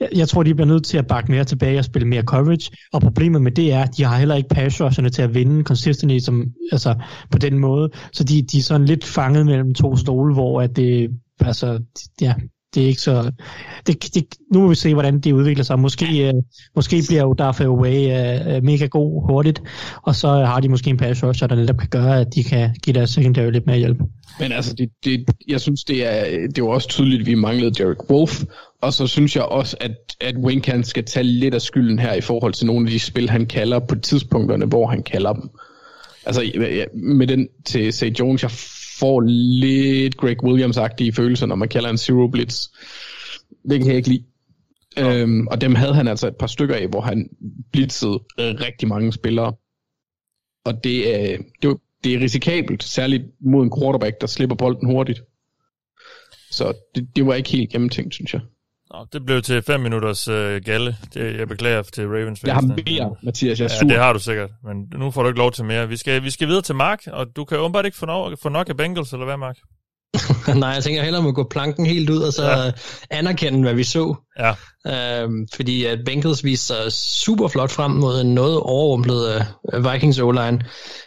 jeg, 0.00 0.08
jeg 0.16 0.28
tror, 0.28 0.42
de 0.42 0.54
bliver 0.54 0.68
nødt 0.68 0.84
til 0.84 0.98
at 0.98 1.06
bakke 1.06 1.30
mere 1.32 1.44
tilbage 1.44 1.78
og 1.78 1.84
spille 1.84 2.08
mere 2.08 2.22
coverage. 2.22 2.70
Og 2.92 3.00
problemet 3.00 3.42
med 3.42 3.52
det 3.52 3.72
er, 3.72 3.82
at 3.82 3.96
de 3.96 4.04
har 4.04 4.18
heller 4.18 4.34
ikke 4.34 4.48
pass 4.48 4.80
rusherne 4.80 5.08
til 5.08 5.22
at 5.22 5.34
vinde 5.34 5.64
consistently 5.64 6.18
som, 6.18 6.44
altså, 6.72 6.94
på 7.30 7.38
den 7.38 7.58
måde. 7.58 7.90
Så 8.12 8.24
de, 8.24 8.42
de 8.42 8.58
er 8.58 8.62
sådan 8.62 8.86
lidt 8.86 9.04
fanget 9.04 9.46
mellem 9.46 9.74
to 9.74 9.96
stole, 9.96 10.34
hvor 10.34 10.62
at 10.62 10.76
det, 10.76 11.10
altså, 11.40 11.82
ja, 12.20 12.34
det 12.76 12.84
er 12.84 12.88
ikke 12.88 13.00
så... 13.00 13.32
Det, 13.86 14.14
det, 14.14 14.24
nu 14.52 14.60
må 14.60 14.68
vi 14.68 14.74
se, 14.74 14.94
hvordan 14.94 15.20
det 15.20 15.32
udvikler 15.32 15.64
sig. 15.64 15.78
Måske, 15.78 16.28
øh, 16.28 16.34
måske 16.74 17.02
bliver 17.08 17.22
jo 17.22 17.34
Away 17.40 17.94
øh, 17.94 18.56
øh, 18.56 18.62
mega 18.62 18.86
god 18.86 19.26
hurtigt, 19.26 19.62
og 20.02 20.14
så 20.14 20.28
har 20.28 20.60
de 20.60 20.68
måske 20.68 20.90
en 20.90 20.96
pass 20.96 21.24
rusher, 21.24 21.46
der 21.46 21.56
netop 21.56 21.76
kan 21.76 21.88
gøre, 21.88 22.20
at 22.20 22.34
de 22.34 22.44
kan 22.44 22.70
give 22.82 22.94
deres 22.94 23.10
secondary 23.10 23.50
lidt 23.50 23.66
mere 23.66 23.78
hjælp. 23.78 23.98
Men 24.40 24.52
altså, 24.52 24.74
det, 24.74 24.90
det, 25.04 25.24
jeg 25.48 25.60
synes, 25.60 25.84
det 25.84 26.06
er, 26.06 26.48
det 26.48 26.64
var 26.64 26.70
også 26.70 26.88
tydeligt, 26.88 27.20
at 27.20 27.26
vi 27.26 27.34
manglede 27.34 27.70
Derek 27.70 28.10
Wolf. 28.10 28.44
Og 28.80 28.92
så 28.92 29.06
synes 29.06 29.36
jeg 29.36 29.44
også, 29.44 29.76
at, 29.80 29.92
at 30.20 30.36
Winkan 30.36 30.84
skal 30.84 31.04
tage 31.04 31.24
lidt 31.24 31.54
af 31.54 31.62
skylden 31.62 31.98
her 31.98 32.14
i 32.14 32.20
forhold 32.20 32.52
til 32.52 32.66
nogle 32.66 32.86
af 32.86 32.90
de 32.92 32.98
spil, 32.98 33.30
han 33.30 33.46
kalder 33.46 33.78
på 33.78 33.94
tidspunkterne, 33.94 34.66
hvor 34.66 34.86
han 34.86 35.02
kalder 35.02 35.32
dem. 35.32 35.50
Altså, 36.26 36.52
med 36.94 37.26
den 37.26 37.48
til 37.64 37.92
St. 37.92 38.20
Jones, 38.20 38.42
jeg 38.42 38.50
får 38.98 39.20
lidt 39.20 40.16
Greg 40.16 40.44
Williams-agtige 40.44 41.12
følelser, 41.12 41.46
når 41.46 41.56
man 41.56 41.68
kalder 41.68 41.90
en 41.90 41.98
zero 41.98 42.26
blitz. 42.28 42.68
Det 43.70 43.78
kan 43.80 43.86
jeg 43.88 43.96
ikke 43.96 44.08
lide. 44.08 44.24
Øhm, 44.98 45.46
og 45.46 45.60
dem 45.60 45.74
havde 45.74 45.94
han 45.94 46.08
altså 46.08 46.26
et 46.28 46.36
par 46.36 46.46
stykker 46.46 46.74
af, 46.74 46.88
hvor 46.88 47.00
han 47.00 47.28
blitzede 47.72 48.18
rigtig 48.38 48.88
mange 48.88 49.12
spillere. 49.12 49.52
Og 50.64 50.84
det 50.84 51.14
er, 51.14 51.38
det, 51.62 51.70
var- 51.70 51.80
det 52.04 52.14
er 52.14 52.20
risikabelt, 52.20 52.82
særligt 52.82 53.22
mod 53.40 53.64
en 53.64 53.72
quarterback, 53.80 54.20
der 54.20 54.26
slipper 54.26 54.56
bolden 54.56 54.86
hurtigt. 54.90 55.20
Så 56.50 56.72
det, 56.94 57.08
det 57.16 57.26
var 57.26 57.34
ikke 57.34 57.50
helt 57.50 57.70
gennemtænkt, 57.70 58.14
synes 58.14 58.32
jeg. 58.34 58.40
Nå, 58.92 59.06
det 59.12 59.26
blev 59.26 59.42
til 59.42 59.62
fem 59.62 59.80
minutters 59.80 60.28
øh, 60.28 60.62
galle. 60.64 60.96
Det, 61.14 61.38
jeg 61.38 61.48
beklager 61.48 61.82
til 61.82 62.08
Ravens. 62.08 62.42
Jeg 62.42 62.54
har 62.54 62.60
mere, 62.62 63.14
Mathias, 63.22 63.60
jeg 63.60 63.64
er 63.66 63.70
Ja, 63.72 63.78
sur. 63.78 63.88
det 63.88 63.98
har 63.98 64.12
du 64.12 64.18
sikkert, 64.18 64.50
men 64.64 64.76
nu 64.98 65.10
får 65.10 65.22
du 65.22 65.28
ikke 65.28 65.38
lov 65.38 65.52
til 65.52 65.64
mere. 65.64 65.88
Vi 65.88 65.96
skal, 65.96 66.22
vi 66.22 66.30
skal 66.30 66.48
videre 66.48 66.62
til 66.62 66.74
Mark, 66.74 67.02
og 67.06 67.26
du 67.36 67.44
kan 67.44 67.58
åbenbart 67.58 67.84
ikke 67.84 67.96
få 67.98 68.06
nok, 68.06 68.38
få 68.42 68.48
nok 68.48 68.68
af 68.68 68.76
Bengals, 68.76 69.12
eller 69.12 69.24
hvad, 69.24 69.36
Mark? 69.36 69.56
Nej, 70.60 70.68
jeg 70.68 70.84
tænker 70.84 71.02
hellere 71.02 71.22
må 71.22 71.32
gå 71.32 71.46
planken 71.50 71.86
helt 71.86 72.10
ud 72.10 72.18
og 72.22 72.32
så 72.32 72.44
Ja. 72.44 72.64
ja. 72.64 72.72
anerkende, 73.10 73.60
hvad 73.62 73.74
vi 73.74 73.84
så. 73.84 74.14
Ja, 74.38 74.52
Øhm, 74.86 75.46
fordi 75.54 75.84
at 75.84 75.98
Bengals 76.06 76.44
viste 76.44 76.66
sig 76.66 76.92
super 76.92 77.48
flot 77.48 77.70
frem 77.70 77.90
mod 77.90 78.20
en 78.20 78.34
noget 78.34 78.56
overrumplet 78.60 79.46
uh, 79.74 79.92
Vikings 79.92 80.18
O-line. 80.18 80.60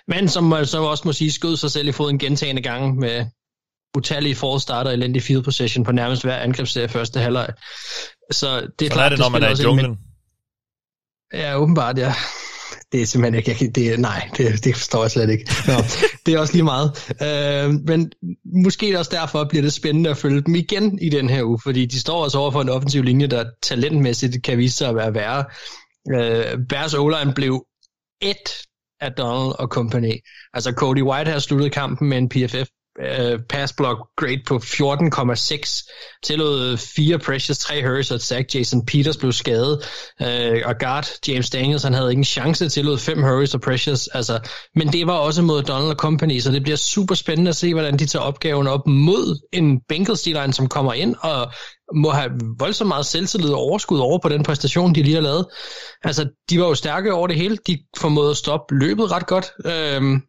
Men 0.07 0.27
som 0.27 0.43
man 0.43 0.65
så 0.65 0.81
også 0.83 1.03
må 1.05 1.13
sige, 1.13 1.31
skød 1.31 1.57
sig 1.57 1.71
selv 1.71 1.87
i 1.87 1.91
foden 1.91 2.19
gentagende 2.19 2.61
gange 2.61 2.95
med 2.95 3.25
utallige 3.97 4.35
false 4.35 4.63
starter, 4.63 4.91
elendig 4.91 5.23
field 5.23 5.43
possession 5.43 5.83
på 5.83 5.91
nærmest 5.91 6.23
hver 6.23 6.37
angrebsserie 6.37 6.89
første 6.89 7.19
halvleg. 7.19 7.49
Så 8.31 8.67
det 8.79 8.85
er 8.85 8.89
klart, 8.89 9.05
er 9.05 9.09
det, 9.09 9.19
når 9.19 9.29
man 9.29 9.43
er 9.43 9.59
i 9.59 9.63
junglen. 9.63 9.97
Ja, 11.33 11.57
åbenbart, 11.57 11.97
ja. 11.97 12.13
Det 12.91 13.01
er 13.01 13.05
simpelthen 13.05 13.39
ikke, 13.39 13.65
jeg, 13.65 13.75
det, 13.75 13.99
nej, 13.99 14.29
det, 14.37 14.63
det 14.63 14.75
forstår 14.75 15.03
jeg 15.03 15.11
slet 15.11 15.29
ikke. 15.29 15.51
Nå, 15.67 15.73
det 16.25 16.33
er 16.33 16.39
også 16.39 16.53
lige 16.53 16.63
meget. 16.63 17.13
Øh, 17.21 17.73
men 17.87 18.11
måske 18.63 18.99
også 18.99 19.11
derfor 19.13 19.43
bliver 19.43 19.61
det 19.61 19.73
spændende 19.73 20.09
at 20.09 20.17
følge 20.17 20.41
dem 20.41 20.55
igen 20.55 20.99
i 20.99 21.09
den 21.09 21.29
her 21.29 21.43
uge, 21.43 21.59
fordi 21.63 21.85
de 21.85 21.99
står 21.99 22.23
også 22.23 22.37
over 22.37 22.51
for 22.51 22.61
en 22.61 22.69
offensiv 22.69 23.03
linje, 23.03 23.27
der 23.27 23.45
talentmæssigt 23.63 24.43
kan 24.43 24.57
vise 24.57 24.75
sig 24.77 24.89
at 24.89 24.95
være 24.95 25.13
værre. 25.13 25.45
Øh, 26.13 26.57
Bears 26.69 26.93
O-line 26.93 27.33
blev 27.33 27.65
et 28.21 28.49
af 29.01 29.11
Donald 29.11 29.59
og 29.59 29.67
company. 29.67 30.13
Altså 30.53 30.71
Cody 30.71 31.01
White 31.01 31.31
har 31.31 31.39
sluttet 31.39 31.71
kampen 31.71 32.09
med 32.09 32.17
en 32.17 32.29
PFF 32.29 32.69
uh, 32.99 33.39
pass 33.49 33.73
block 33.73 33.97
grade 34.17 34.41
på 34.47 34.55
14,6. 34.55 36.19
Tillod 36.23 36.77
fire 36.77 37.19
pressures, 37.19 37.59
tre 37.59 37.87
hurries 37.87 38.11
og 38.11 38.15
et 38.15 38.21
sack. 38.21 38.55
Jason 38.55 38.85
Peters 38.85 39.17
blev 39.17 39.31
skadet. 39.31 39.83
øh, 40.21 40.61
og 40.65 40.75
guard 40.79 41.07
James 41.27 41.49
Daniels, 41.49 41.83
han 41.83 41.93
havde 41.93 42.09
ikke 42.09 42.19
en 42.19 42.25
chance. 42.25 42.69
Tillod 42.69 42.97
fem 42.97 43.21
hurries 43.23 43.53
og 43.53 43.61
pressures. 43.61 44.07
Altså, 44.07 44.39
men 44.75 44.87
det 44.87 45.07
var 45.07 45.13
også 45.13 45.41
mod 45.41 45.63
Donald 45.63 45.95
company, 45.95 46.39
så 46.39 46.51
det 46.51 46.63
bliver 46.63 46.77
super 46.77 47.15
spændende 47.15 47.49
at 47.49 47.55
se, 47.55 47.73
hvordan 47.73 47.99
de 47.99 48.05
tager 48.05 48.23
opgaven 48.23 48.67
op 48.67 48.87
mod 48.87 49.47
en 49.53 49.79
Bengals 49.89 50.25
line 50.25 50.53
som 50.53 50.67
kommer 50.67 50.93
ind 50.93 51.15
og 51.21 51.51
må 51.95 52.09
have 52.09 52.31
voldsomt 52.59 52.87
meget 52.87 53.05
selvtillid 53.05 53.49
og 53.49 53.59
overskud 53.59 53.99
over 53.99 54.19
på 54.19 54.29
den 54.29 54.43
præstation, 54.43 54.95
de 54.95 55.03
lige 55.03 55.15
har 55.15 55.21
lavet. 55.21 55.45
Altså, 56.03 56.29
de 56.49 56.59
var 56.59 56.67
jo 56.67 56.75
stærke 56.75 57.13
over 57.13 57.27
det 57.27 57.35
hele. 57.35 57.57
De 57.67 57.77
formåede 57.97 58.31
at 58.31 58.37
stoppe 58.37 58.75
løbet 58.75 59.11
ret 59.11 59.27
godt. 59.27 59.51
Øhm, 59.65 60.21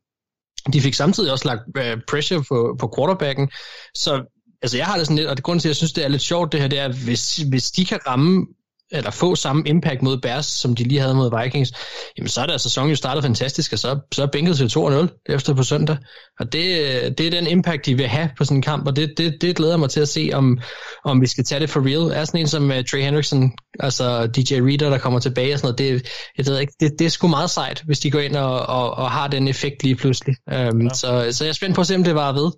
de 0.73 0.81
fik 0.81 0.95
samtidig 0.95 1.33
også 1.33 1.49
lagt 1.49 1.61
øh, 1.77 1.97
pressure 2.09 2.45
på, 2.49 2.77
på 2.81 2.95
quarterbacken. 2.97 3.51
Så 3.95 4.23
altså, 4.63 4.77
jeg 4.77 4.87
har 4.87 4.97
det 4.97 5.07
sådan 5.07 5.17
lidt, 5.17 5.29
og 5.29 5.37
det 5.37 5.45
grund 5.45 5.61
til, 5.61 5.69
at 5.69 5.71
jeg 5.71 5.77
synes, 5.77 5.93
det 5.93 6.05
er 6.05 6.09
lidt 6.09 6.23
sjovt, 6.23 6.53
det 6.53 6.61
her, 6.61 6.69
det 6.69 6.79
er, 6.79 7.05
hvis, 7.05 7.37
hvis 7.37 7.71
de 7.71 7.85
kan 7.85 7.99
ramme 8.07 8.47
eller 8.93 9.11
få 9.11 9.35
samme 9.35 9.63
impact 9.67 10.03
mod 10.03 10.19
Bears, 10.19 10.47
som 10.47 10.75
de 10.75 10.85
lige 10.85 11.01
havde 11.01 11.15
mod 11.15 11.43
Vikings, 11.43 11.73
jamen 12.19 12.29
så 12.29 12.41
er 12.41 12.47
der 12.47 12.57
sæsonen 12.57 12.91
jo 12.91 12.97
startet 12.97 13.25
fantastisk, 13.25 13.73
og 13.73 13.79
så, 13.79 13.99
så 14.13 14.23
er 14.23 14.27
Bengals 14.27 14.77
jo 14.77 14.89
2-0 14.91 15.23
efter 15.27 15.55
på 15.55 15.63
søndag. 15.63 15.97
Og 16.41 16.53
det, 16.53 17.19
det 17.19 17.27
er 17.27 17.31
den 17.31 17.47
impact, 17.47 17.87
de 17.87 17.97
vil 17.97 18.07
have 18.07 18.31
på 18.39 18.45
sådan 18.45 18.57
en 18.57 18.63
kamp, 18.63 18.87
og 18.87 18.97
det, 18.97 19.15
det, 19.19 19.37
det 19.41 19.57
glæder 19.57 19.77
mig 19.77 19.91
til 19.91 20.01
at 20.01 20.09
se, 20.09 20.31
om, 20.33 20.59
om 21.05 21.21
vi 21.21 21.27
skal 21.27 21.45
tage 21.45 21.61
det 21.61 21.71
for 21.71 21.81
real. 21.81 22.21
Er 22.21 22.25
sådan 22.25 22.41
en 22.41 22.49
som 22.49 22.71
uh, 22.71 22.77
Trey 22.91 23.03
Hendrickson, 23.03 23.53
altså 23.81 24.27
DJ 24.27 24.55
Reader, 24.55 24.91
der 24.91 24.99
kommer 24.99 25.21
tilbage 25.21 25.55
og 25.55 25.59
sådan 25.59 25.75
noget, 25.81 26.03
det, 26.03 26.09
jeg 26.39 26.47
ved 26.47 26.59
ikke, 26.59 26.73
det, 26.81 26.93
det 26.99 27.05
er 27.05 27.11
sgu 27.11 27.29
meget 27.29 27.51
sejt, 27.51 27.83
hvis 27.87 27.99
de 28.01 28.11
går 28.11 28.21
ind 28.21 28.37
og, 28.37 28.67
og, 28.67 28.91
og 28.91 29.11
har 29.11 29.29
den 29.29 29.49
effekt 29.49 29.83
lige 29.83 29.97
pludselig. 29.97 30.35
Um, 30.47 30.83
ja. 30.83 30.89
så, 30.95 31.29
så 31.31 31.45
jeg 31.45 31.49
er 31.49 31.55
spændt 31.55 31.75
på 31.75 31.81
at 31.81 31.87
se, 31.87 31.95
om 31.95 32.05
det 32.05 32.15
var 32.15 32.33
ved. 32.33 32.51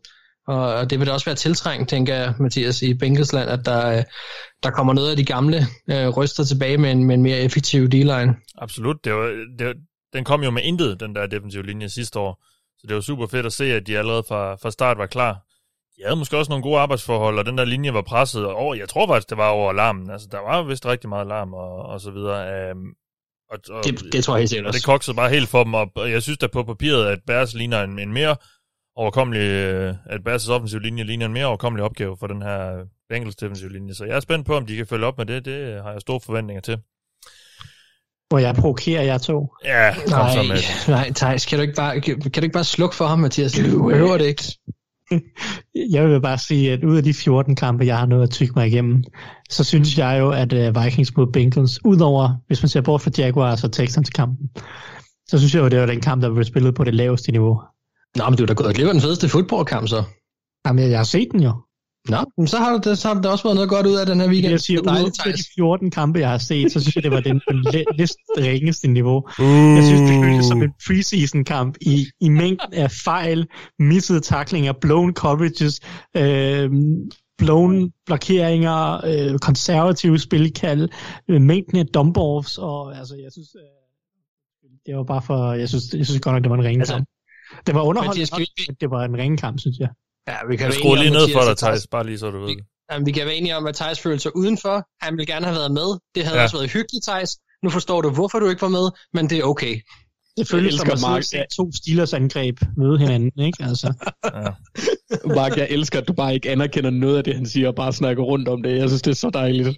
Og 0.46 0.74
og 0.74 0.90
det 0.90 0.98
vil 0.98 1.06
da 1.06 1.12
også 1.12 1.24
være 1.26 1.34
tiltrængt, 1.36 1.88
tænker 1.88 2.14
jeg, 2.14 2.34
Mathias, 2.40 2.82
i 2.82 2.94
Bengelsland, 2.94 3.50
at 3.50 3.60
der, 3.64 3.98
øh, 3.98 4.04
der 4.62 4.70
kommer 4.70 4.92
noget 4.92 5.10
af 5.10 5.16
de 5.16 5.24
gamle 5.24 5.66
øh, 5.90 6.08
ryster 6.08 6.44
tilbage 6.44 6.78
med 6.78 6.90
en, 6.92 7.04
med 7.04 7.14
en 7.14 7.22
mere 7.22 7.38
effektiv 7.38 7.88
D-line. 7.88 8.34
absolut. 8.58 9.04
Det 9.04 9.14
var, 9.14 9.26
det, 9.58 9.66
var- 9.66 9.74
den 10.12 10.24
kom 10.24 10.42
jo 10.42 10.50
med 10.50 10.62
intet, 10.62 11.00
den 11.00 11.14
der 11.14 11.26
defensive 11.26 11.66
linje 11.66 11.88
sidste 11.88 12.18
år. 12.18 12.44
Så 12.78 12.86
det 12.88 12.94
var 12.94 13.00
super 13.00 13.26
fedt 13.26 13.46
at 13.46 13.52
se, 13.52 13.64
at 13.64 13.86
de 13.86 13.98
allerede 13.98 14.24
fra, 14.28 14.54
fra 14.54 14.70
start 14.70 14.98
var 14.98 15.06
klar. 15.06 15.32
de 15.96 16.02
havde 16.04 16.16
måske 16.16 16.36
også 16.38 16.50
nogle 16.50 16.62
gode 16.62 16.78
arbejdsforhold, 16.78 17.38
og 17.38 17.46
den 17.46 17.58
der 17.58 17.64
linje 17.64 17.94
var 17.94 18.02
presset 18.02 18.46
over, 18.46 18.74
jeg 18.74 18.88
tror 18.88 19.06
faktisk, 19.06 19.30
det 19.30 19.38
var 19.38 19.48
over 19.48 19.70
alarmen. 19.70 20.10
Altså, 20.10 20.28
der 20.30 20.38
var 20.38 20.62
vist 20.62 20.86
rigtig 20.86 21.08
meget 21.08 21.24
alarm 21.24 21.54
og, 21.54 21.72
og 21.82 22.00
så 22.00 22.10
videre. 22.10 22.52
Øhm, 22.54 22.86
og, 23.50 23.58
og, 23.70 23.84
Det, 23.84 24.02
det 24.12 24.24
tror 24.24 24.34
jeg 24.34 24.40
helt 24.40 24.50
sikkert 24.50 24.66
og 24.66 24.74
det 24.74 24.84
koksede 24.84 25.16
bare 25.16 25.30
helt 25.30 25.48
for 25.48 25.64
dem 25.64 25.74
op. 25.74 25.88
Og 25.96 26.10
jeg 26.10 26.22
synes 26.22 26.38
da 26.38 26.46
på 26.46 26.62
papiret, 26.62 27.06
at 27.06 27.18
Bears 27.26 27.54
ligner 27.54 27.82
en, 27.82 27.98
en 27.98 28.12
mere 28.12 28.36
overkommelig, 28.96 29.40
øh, 29.40 29.94
at 30.06 30.20
Bears' 30.28 30.50
offensiv 30.50 30.80
linje 30.80 31.04
ligner 31.04 31.26
en 31.26 31.32
mere 31.32 31.46
overkommelig 31.46 31.84
opgave 31.84 32.16
for 32.16 32.26
den 32.26 32.42
her 32.42 32.84
Bengals 33.08 33.36
defensiv 33.36 33.68
linje. 33.68 33.94
Så 33.94 34.04
jeg 34.04 34.16
er 34.16 34.20
spændt 34.20 34.46
på, 34.46 34.56
om 34.56 34.66
de 34.66 34.76
kan 34.76 34.86
følge 34.86 35.06
op 35.06 35.18
med 35.18 35.26
det. 35.26 35.44
Det 35.44 35.82
har 35.82 35.92
jeg 35.92 36.00
store 36.00 36.20
forventninger 36.20 36.60
til. 36.60 36.78
Hvor 38.28 38.38
jeg 38.38 38.54
provokerer 38.54 39.02
jer 39.02 39.18
to. 39.18 39.54
Ja, 39.64 39.94
kom 39.94 40.18
Nej, 40.18 40.34
så 40.34 40.42
med. 40.42 40.56
nej, 40.96 41.12
Thijs, 41.12 41.46
kan 41.46 41.58
du 41.58 41.62
ikke 41.62 41.74
bare, 41.74 42.00
kan, 42.00 42.20
kan 42.20 42.32
du 42.32 42.42
ikke 42.42 42.52
bare 42.52 42.64
slukke 42.64 42.96
for 42.96 43.06
ham, 43.06 43.18
Mathias? 43.18 43.52
Du 43.52 43.88
behøver 43.88 44.18
det 44.18 44.26
ikke. 44.26 44.44
Jeg 45.92 46.08
vil 46.08 46.20
bare 46.20 46.38
sige, 46.38 46.72
at 46.72 46.84
ud 46.84 46.96
af 46.96 47.02
de 47.02 47.14
14 47.14 47.56
kampe, 47.56 47.86
jeg 47.86 47.98
har 47.98 48.06
nået 48.06 48.22
at 48.22 48.30
tykke 48.30 48.52
mig 48.56 48.66
igennem, 48.66 49.04
så 49.50 49.64
synes 49.64 49.98
jeg 49.98 50.16
jo, 50.20 50.30
at 50.30 50.52
uh, 50.52 50.84
Vikings 50.84 51.16
mod 51.16 51.32
Bengals, 51.32 51.84
udover, 51.84 52.36
hvis 52.46 52.62
man 52.62 52.68
ser 52.68 52.80
bort 52.80 53.00
fra 53.00 53.10
Jaguars 53.18 53.64
og 53.64 53.72
Texans 53.72 54.10
kampen, 54.10 54.50
så 55.28 55.38
synes 55.38 55.54
jeg 55.54 55.60
jo, 55.60 55.68
det 55.68 55.80
var 55.80 55.86
den 55.86 56.00
kamp, 56.00 56.22
der 56.22 56.32
blev 56.32 56.44
spillet 56.44 56.74
på 56.74 56.84
det 56.84 56.94
laveste 56.94 57.32
niveau. 57.32 57.60
Nå, 58.16 58.24
men 58.30 58.36
du 58.36 58.42
er 58.42 58.46
da 58.46 58.54
gået 58.54 58.74
glip 58.74 58.86
af 58.86 58.92
den 58.94 59.02
fedeste 59.02 59.28
fodboldkamp, 59.28 59.88
så. 59.88 60.04
Jamen, 60.66 60.90
jeg, 60.90 60.98
har 60.98 61.04
set 61.04 61.28
den 61.32 61.42
jo. 61.42 61.52
Nå, 62.08 62.16
men 62.38 62.46
så 62.46 62.58
har, 62.58 62.72
du, 62.72 62.90
det, 62.90 62.98
så 62.98 63.08
har 63.08 63.20
der 63.20 63.28
også 63.28 63.44
været 63.44 63.54
noget 63.54 63.70
godt 63.70 63.86
ud 63.86 63.94
af 63.94 64.06
den 64.06 64.20
her 64.20 64.28
weekend. 64.28 64.50
Jeg 64.50 64.60
siger, 64.60 64.80
er 64.80 65.04
ud 65.04 65.10
af 65.26 65.34
de 65.34 65.44
14 65.54 65.90
kampe, 65.90 66.18
jeg 66.18 66.30
har 66.30 66.38
set, 66.38 66.72
så 66.72 66.80
synes 66.80 66.96
jeg, 66.96 67.02
det 67.02 67.12
var 67.12 67.20
den 67.20 67.40
på 67.48 67.70
det 67.72 67.84
næst 67.98 68.16
ringeste 68.38 68.88
niveau. 68.88 69.16
Uh. 69.16 69.76
Jeg 69.76 69.84
synes, 69.84 70.10
det 70.10 70.24
føltes 70.24 70.46
som 70.46 70.62
en 70.62 70.72
preseason-kamp 70.86 71.76
i, 71.80 72.06
i 72.20 72.28
mængden 72.28 72.74
af 72.74 72.90
fejl, 72.90 73.46
missede 73.78 74.20
taklinger, 74.20 74.72
blown 74.80 75.14
coverages, 75.14 75.80
øh, 76.16 76.70
blown 77.38 77.92
blokeringer, 78.06 79.06
øh, 79.06 79.38
konservative 79.38 80.18
spilkald, 80.18 80.88
øh, 81.28 81.40
mængden 81.40 81.78
af 81.78 81.86
dump-offs, 81.96 82.58
og 82.58 82.98
altså, 82.98 83.14
jeg 83.22 83.32
synes, 83.32 83.48
øh, 83.54 84.70
det 84.86 84.96
var 84.96 85.04
bare 85.04 85.22
for, 85.22 85.52
jeg 85.52 85.68
synes, 85.68 85.84
jeg 85.94 86.06
synes 86.06 86.20
godt 86.20 86.34
nok, 86.34 86.42
det 86.42 86.50
var 86.50 86.56
en 86.56 86.64
ringe 86.64 86.80
Altså, 86.80 86.94
kamp. 86.94 87.08
Det 87.66 87.74
var 87.74 87.80
Mathias, 87.80 87.88
underholdende, 87.88 88.26
skal 88.26 88.40
vi- 88.40 88.64
men 88.68 88.76
det 88.80 88.90
var 88.90 89.04
en 89.04 89.16
ringe 89.16 89.36
kamp, 89.36 89.60
synes 89.60 89.78
jeg. 89.78 89.88
Ja, 90.28 90.36
vi 90.48 90.56
kan 90.56 90.66
Jeg 90.66 90.74
skruer 90.74 90.96
lige 90.96 91.10
ned 91.10 91.26
for 91.32 91.40
dig, 91.40 91.50
at 91.50 91.56
Thijs, 91.58 91.86
bare 91.86 92.06
lige 92.06 92.18
så 92.18 92.30
du 92.30 92.38
ved 92.38 92.48
det. 92.48 92.64
Jamen, 92.92 93.06
vi 93.06 93.12
kan 93.12 93.26
være 93.26 93.34
enige 93.34 93.56
om, 93.56 93.66
at 93.66 93.74
Thijs 93.74 94.00
følte 94.00 94.18
sig 94.18 94.36
udenfor. 94.36 94.86
Han 95.04 95.12
ville 95.16 95.26
gerne 95.32 95.46
have 95.46 95.56
været 95.60 95.72
med. 95.72 95.88
Det 96.14 96.22
havde 96.24 96.36
Ja. 96.36 96.40
ja. 96.40 96.44
også 96.44 96.56
været 96.56 96.70
hyggeligt, 96.70 97.04
Thijs. 97.08 97.30
Nu 97.64 97.70
forstår 97.70 98.00
du, 98.00 98.10
hvorfor 98.10 98.38
du 98.38 98.48
ikke 98.48 98.62
var 98.62 98.68
med, 98.68 98.86
men 99.14 99.30
det 99.30 99.38
er 99.38 99.44
okay. 99.44 99.74
Det 100.36 100.48
føles 100.48 100.74
som 100.74 100.90
at 100.90 101.00
Mark. 101.00 101.22
se 101.22 101.36
to 101.56 101.70
Steelers 101.72 102.12
angreb 102.14 102.56
møde 102.76 102.98
hinanden, 102.98 103.44
ikke? 103.46 103.62
Altså, 103.64 103.88
Mark, 105.36 105.56
jeg 105.56 105.66
elsker, 105.70 106.00
at 106.00 106.08
du 106.08 106.12
bare 106.12 106.34
ikke 106.34 106.50
anerkender 106.50 106.90
noget 106.90 107.16
af 107.18 107.24
det, 107.24 107.34
han 107.34 107.46
siger, 107.46 107.68
og 107.68 107.74
bare 107.74 107.92
snakker 107.92 108.22
rundt 108.22 108.48
om 108.48 108.62
det. 108.62 108.78
Jeg 108.78 108.88
synes, 108.88 109.02
det 109.02 109.10
er 109.10 109.14
så 109.14 109.30
dejligt. 109.30 109.68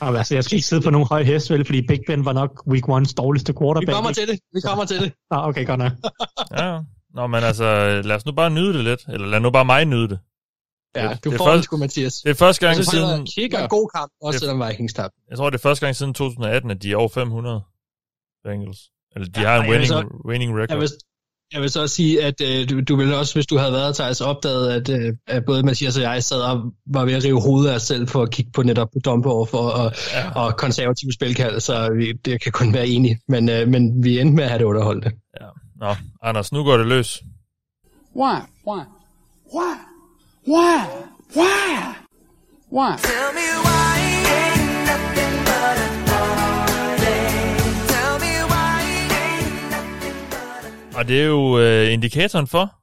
Og, 0.00 0.18
altså, 0.18 0.34
jeg 0.34 0.44
skal 0.44 0.56
ikke 0.56 0.66
sidde 0.68 0.82
på 0.82 0.90
nogen 0.90 1.06
høj 1.08 1.22
hest, 1.22 1.50
vel, 1.50 1.64
fordi 1.64 1.86
Big 1.86 2.00
Ben 2.06 2.24
var 2.24 2.32
nok 2.32 2.66
week 2.66 2.88
ones 2.88 3.14
dårligste 3.14 3.52
Vi 3.52 3.58
quarterback. 3.60 3.94
kommer 3.94 4.10
ikke? 4.10 4.20
til 4.20 4.28
det. 4.28 4.38
Vi 4.54 4.60
kommer 4.60 4.84
til 4.84 5.00
det. 5.00 5.12
Ah, 5.30 5.48
okay, 5.48 5.66
godt 5.66 5.78
nok. 5.78 5.92
Ja, 6.58 6.78
Nå, 7.14 7.26
men 7.26 7.42
altså, 7.44 7.64
lad 8.04 8.16
os 8.16 8.26
nu 8.26 8.32
bare 8.32 8.50
nyde 8.50 8.72
det 8.74 8.84
lidt. 8.84 9.00
Eller 9.08 9.26
lad 9.26 9.40
nu 9.40 9.50
bare 9.50 9.64
mig 9.64 9.84
nyde 9.84 10.08
det. 10.08 10.18
Ja, 10.96 11.08
Det- 11.08 11.24
du 11.24 11.30
det 11.30 11.34
er 11.34 11.38
får 11.38 11.46
først- 11.46 11.54
den 11.56 11.62
sgu, 11.62 11.76
Mathias. 11.76 12.14
Det 12.14 12.30
er 12.30 12.34
første 12.34 12.66
gang 12.66 12.76
siden, 12.84 13.08
var, 13.08 13.16
det 13.16 13.52
var 13.52 13.58
en 13.62 13.68
god 13.68 13.88
kamp, 13.96 14.12
også 14.22 14.36
Det- 14.36 14.40
selvom 14.40 14.68
Vikings 14.68 14.94
tabte. 14.94 15.16
jeg 15.30 15.36
tror, 15.38 15.50
det 15.50 15.58
er 15.58 15.62
første 15.68 15.86
gang 15.86 15.96
siden 15.96 16.14
2018, 16.14 16.70
at 16.70 16.82
de 16.82 16.92
er 16.92 16.96
over 16.96 17.08
500 17.08 17.60
Bengals. 18.44 18.80
Eller 19.14 19.28
de 19.28 19.40
Ja, 19.40 19.48
har 19.48 19.62
en 19.62 19.70
winning, 19.70 19.88
så- 19.88 20.22
winning 20.28 20.50
record. 20.54 20.70
Jeg 20.70 20.78
vil, 20.80 20.88
jeg 21.52 21.60
vil 21.62 21.70
så 21.70 21.80
også 21.82 21.94
sige, 21.94 22.24
at 22.24 22.34
øh, 22.40 22.70
du, 22.70 22.80
du 22.80 22.96
ville 22.96 23.16
også, 23.16 23.34
hvis 23.34 23.46
du 23.46 23.58
havde 23.58 23.72
været 23.72 23.94
Thijs, 23.94 24.20
opdaget, 24.20 24.70
at, 24.70 24.88
øh, 25.00 25.12
at 25.26 25.44
både 25.44 25.62
Mathias 25.62 25.96
og 25.96 26.02
jeg 26.02 26.24
sad 26.24 26.40
og 26.40 26.72
var 26.86 27.04
ved 27.04 27.14
at 27.14 27.24
rive 27.24 27.40
hovedet 27.42 27.70
af 27.70 27.74
os 27.74 27.82
selv 27.82 28.08
for 28.08 28.22
at 28.22 28.30
kigge 28.30 28.50
på 28.54 28.62
netop 28.62 28.88
dump 29.04 29.24
for 29.24 29.58
og, 29.58 29.92
Ja. 30.12 30.18
ja. 30.20 30.30
og 30.30 30.56
konservative 30.56 31.12
spilkald, 31.12 31.60
så 31.60 31.92
vi, 31.92 32.12
det 32.12 32.42
kan 32.42 32.52
kun 32.52 32.74
være 32.74 32.86
enige. 32.88 33.18
Men, 33.28 33.48
øh, 33.48 33.68
men 33.68 34.04
vi 34.04 34.20
endte 34.20 34.34
med 34.36 34.44
at 34.44 34.50
have 34.50 34.58
det 34.58 34.64
underholdende. 34.64 35.10
Nå, 35.80 35.94
Anders, 36.22 36.52
nu 36.52 36.64
går 36.64 36.76
det 36.76 36.86
løs. 36.86 37.22
Why? 38.16 38.34
Why? 38.66 38.80
Why? 39.54 39.74
Why? 40.48 40.78
Why? 41.36 41.94
Why? 42.72 42.96
Tell 42.98 43.32
me 43.34 43.46
why 43.64 43.98
ain't 43.98 44.51
Og 50.96 51.08
det 51.08 51.20
er 51.20 51.26
jo 51.26 51.58
øh, 51.58 51.92
indikatoren 51.92 52.46
for, 52.46 52.74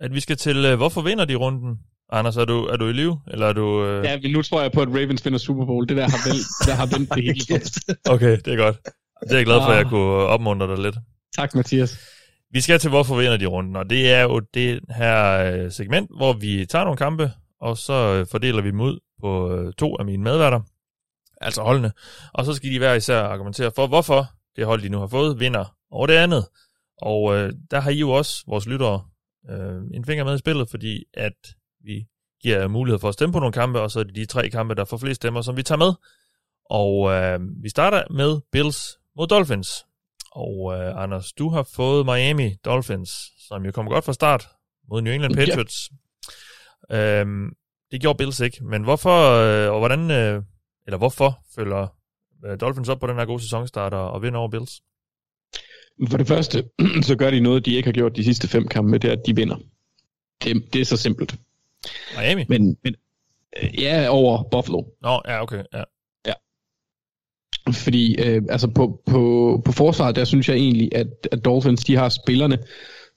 at 0.00 0.14
vi 0.14 0.20
skal 0.20 0.36
til, 0.36 0.56
øh, 0.64 0.76
hvorfor 0.76 1.02
vinder 1.02 1.24
de 1.24 1.34
runden? 1.34 1.78
Anders, 2.12 2.36
er 2.36 2.44
du, 2.44 2.64
er 2.64 2.76
du 2.76 2.88
i 2.88 2.92
live? 2.92 3.20
Eller 3.30 3.46
er 3.46 3.52
du... 3.52 3.84
Øh... 3.84 4.04
Ja, 4.04 4.18
men 4.22 4.32
nu 4.32 4.42
tror 4.42 4.62
jeg 4.62 4.72
på, 4.72 4.82
at 4.82 4.88
Ravens 4.88 5.24
vinder 5.24 5.38
Super 5.38 5.66
Bowl. 5.66 5.88
Det 5.88 5.96
der 5.96 6.08
har, 6.08 6.28
vel, 6.28 6.38
der 6.66 6.74
har 6.74 6.86
vendt 6.86 7.14
det 7.14 7.24
hele. 7.24 7.60
Okay, 8.14 8.38
det 8.44 8.52
er 8.52 8.56
godt. 8.56 8.76
Det 9.22 9.32
er 9.32 9.36
jeg 9.36 9.44
glad 9.44 9.56
for, 9.56 9.66
at 9.66 9.76
jeg 9.76 9.86
kunne 9.86 10.12
opmuntre 10.12 10.66
dig 10.66 10.78
lidt. 10.78 10.96
Tak, 11.36 11.54
Mathias. 11.54 11.98
Vi 12.52 12.60
skal 12.60 12.78
til, 12.78 12.90
hvorfor 12.90 13.16
vinder 13.16 13.36
de 13.36 13.46
runden, 13.46 13.76
og 13.76 13.90
det 13.90 14.12
er 14.12 14.22
jo 14.22 14.40
det 14.54 14.80
her 14.96 15.44
øh, 15.52 15.72
segment, 15.72 16.10
hvor 16.16 16.32
vi 16.32 16.66
tager 16.66 16.84
nogle 16.84 16.96
kampe, 16.96 17.32
og 17.60 17.78
så 17.78 17.92
øh, 17.92 18.26
fordeler 18.30 18.62
vi 18.62 18.70
dem 18.70 18.80
ud 18.80 18.98
på 19.20 19.54
øh, 19.54 19.72
to 19.72 19.96
af 19.96 20.04
mine 20.04 20.22
medværter, 20.22 20.60
altså 21.40 21.62
holdene, 21.62 21.92
og 22.34 22.44
så 22.44 22.54
skal 22.54 22.70
de 22.70 22.78
hver 22.78 22.94
især 22.94 23.20
argumentere 23.22 23.70
for, 23.76 23.86
hvorfor 23.86 24.26
det 24.56 24.66
hold, 24.66 24.82
de 24.82 24.88
nu 24.88 24.98
har 24.98 25.06
fået, 25.06 25.40
vinder 25.40 25.74
over 25.90 26.06
det 26.06 26.14
andet. 26.14 26.44
Og 27.02 27.36
øh, 27.36 27.52
der 27.70 27.80
har 27.80 27.90
I 27.90 27.98
jo 27.98 28.10
også, 28.10 28.44
vores 28.46 28.66
lyttere, 28.66 29.04
øh, 29.50 29.82
en 29.94 30.04
finger 30.04 30.24
med 30.24 30.34
i 30.34 30.38
spillet, 30.38 30.70
fordi 30.70 31.04
at 31.14 31.54
vi 31.84 32.06
giver 32.42 32.68
mulighed 32.68 32.98
for 32.98 33.08
at 33.08 33.14
stemme 33.14 33.32
på 33.32 33.38
nogle 33.38 33.52
kampe, 33.52 33.80
og 33.80 33.90
så 33.90 34.00
er 34.00 34.04
det 34.04 34.14
de 34.14 34.26
tre 34.26 34.50
kampe, 34.50 34.74
der 34.74 34.84
får 34.84 34.96
flest 34.96 35.16
stemmer, 35.16 35.40
som 35.40 35.56
vi 35.56 35.62
tager 35.62 35.78
med. 35.78 35.92
Og 36.70 37.10
øh, 37.10 37.40
vi 37.62 37.68
starter 37.68 38.02
med 38.10 38.40
Bills 38.52 38.98
mod 39.16 39.26
Dolphins. 39.26 39.68
Og 40.32 40.74
øh, 40.74 41.02
Anders, 41.02 41.32
du 41.32 41.48
har 41.48 41.62
fået 41.62 42.06
Miami 42.06 42.54
Dolphins, 42.64 43.10
som 43.48 43.64
jo 43.64 43.72
kom 43.72 43.86
godt 43.86 44.04
fra 44.04 44.12
start 44.12 44.48
mod 44.88 45.02
New 45.02 45.12
England. 45.12 45.34
Patriots. 45.34 45.90
Ja. 46.90 47.20
Øhm, 47.20 47.52
det 47.90 48.00
gjorde 48.00 48.16
Bills 48.16 48.40
ikke, 48.40 48.64
men 48.64 48.82
hvorfor, 48.82 49.30
øh, 49.30 49.72
og 49.72 49.78
hvordan, 49.78 50.10
øh, 50.10 50.42
eller 50.86 50.98
hvorfor 50.98 51.38
følger 51.54 51.86
øh, 52.44 52.60
Dolphins 52.60 52.88
op 52.88 53.00
på 53.00 53.06
den 53.06 53.16
her 53.16 53.24
gode 53.24 53.42
sæsonstart 53.42 53.94
og, 53.94 54.10
og 54.10 54.22
vinder 54.22 54.38
over 54.38 54.48
Bills? 54.48 54.82
For 56.06 56.18
det 56.18 56.28
første, 56.28 56.64
så 57.02 57.16
gør 57.16 57.30
de 57.30 57.40
noget, 57.40 57.66
de 57.66 57.74
ikke 57.74 57.86
har 57.86 57.92
gjort 57.92 58.16
de 58.16 58.24
sidste 58.24 58.48
fem 58.48 58.68
kampe, 58.68 58.98
det 58.98 59.08
er, 59.08 59.12
at 59.12 59.26
de 59.26 59.36
vinder. 59.36 59.56
Det, 60.44 60.72
det 60.72 60.80
er 60.80 60.84
så 60.84 60.96
simpelt. 60.96 61.34
Miami? 62.18 62.44
Men, 62.48 62.76
men 62.84 62.94
øh, 63.62 63.80
ja, 63.80 64.08
over 64.08 64.42
Buffalo. 64.42 64.82
Nå, 65.02 65.20
ja, 65.28 65.42
okay. 65.42 65.62
Ja. 65.74 65.82
Fordi 67.72 68.22
øh, 68.22 68.42
altså 68.50 68.68
på, 68.68 69.02
på, 69.06 69.62
på 69.64 69.72
forsvaret, 69.72 70.16
der 70.16 70.24
synes 70.24 70.48
jeg 70.48 70.56
egentlig, 70.56 70.94
at, 70.94 71.06
at 71.32 71.44
Dolphins 71.44 71.84
de 71.84 71.96
har 71.96 72.08
spillerne 72.08 72.58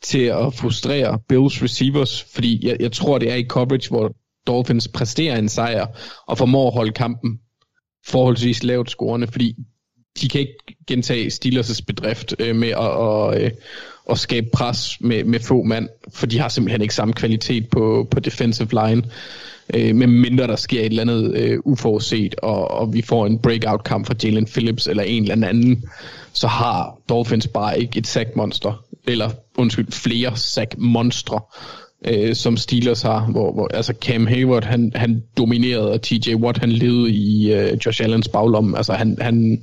til 0.01 0.23
at 0.23 0.53
frustrere 0.53 1.19
Bills 1.29 1.63
receivers, 1.63 2.23
fordi 2.23 2.67
jeg, 2.67 2.77
jeg 2.79 2.91
tror, 2.91 3.17
det 3.17 3.31
er 3.31 3.35
i 3.35 3.47
coverage, 3.47 3.89
hvor 3.89 4.15
Dolphins 4.47 4.87
præsterer 4.87 5.37
en 5.37 5.49
sejr 5.49 5.87
og 6.27 6.37
formår 6.37 6.67
at 6.67 6.73
holde 6.73 6.91
kampen 6.91 7.39
forholdsvis 8.05 8.63
lavt 8.63 8.89
scorende, 8.89 9.27
fordi 9.27 9.55
de 10.21 10.29
kan 10.29 10.41
ikke 10.41 10.55
gentage 10.87 11.27
Steelers' 11.27 11.81
bedrift 11.87 12.35
øh, 12.39 12.55
med 12.55 12.69
at, 12.69 12.77
og, 12.77 13.41
øh, 13.41 13.51
at 14.09 14.19
skabe 14.19 14.47
pres 14.53 14.97
med, 15.01 15.23
med 15.23 15.39
få 15.39 15.63
mand, 15.63 15.89
for 16.13 16.25
de 16.25 16.39
har 16.39 16.49
simpelthen 16.49 16.81
ikke 16.81 16.93
samme 16.93 17.13
kvalitet 17.13 17.69
på, 17.69 18.07
på 18.11 18.19
defensive 18.19 18.69
line, 18.71 19.03
øh, 19.73 19.95
med 19.95 20.07
mindre 20.07 20.47
der 20.47 20.55
sker 20.55 20.79
et 20.79 20.85
eller 20.85 21.01
andet 21.01 21.35
øh, 21.35 21.59
uforudset, 21.65 22.35
og, 22.35 22.71
og 22.71 22.93
vi 22.93 23.01
får 23.01 23.25
en 23.25 23.39
breakout-kamp 23.39 24.07
fra 24.07 24.15
Jalen 24.23 24.45
Phillips 24.45 24.87
eller 24.87 25.03
en 25.03 25.31
eller 25.31 25.47
anden, 25.47 25.83
så 26.33 26.47
har 26.47 26.97
Dolphins 27.09 27.47
bare 27.47 27.79
ikke 27.79 27.99
et 27.99 28.07
sack-monster, 28.07 28.83
eller 29.07 29.29
undskyld, 29.57 29.91
flere 29.91 30.37
sack-monstre, 30.37 31.39
øh, 32.07 32.35
som 32.35 32.57
Steelers 32.57 33.01
har, 33.01 33.25
hvor, 33.31 33.53
hvor 33.53 33.67
altså 33.73 33.93
Cam 34.01 34.27
Hayward, 34.27 34.63
han, 34.63 34.91
han 34.95 35.23
dominerede, 35.37 35.91
og 35.91 36.01
TJ 36.01 36.35
Watt, 36.35 36.57
han 36.57 36.71
levede 36.71 37.11
i 37.11 37.53
øh, 37.53 37.77
Josh 37.85 38.03
Allens 38.03 38.27
baglomme. 38.27 38.77
Altså 38.77 38.93
han, 38.93 39.17
han, 39.21 39.61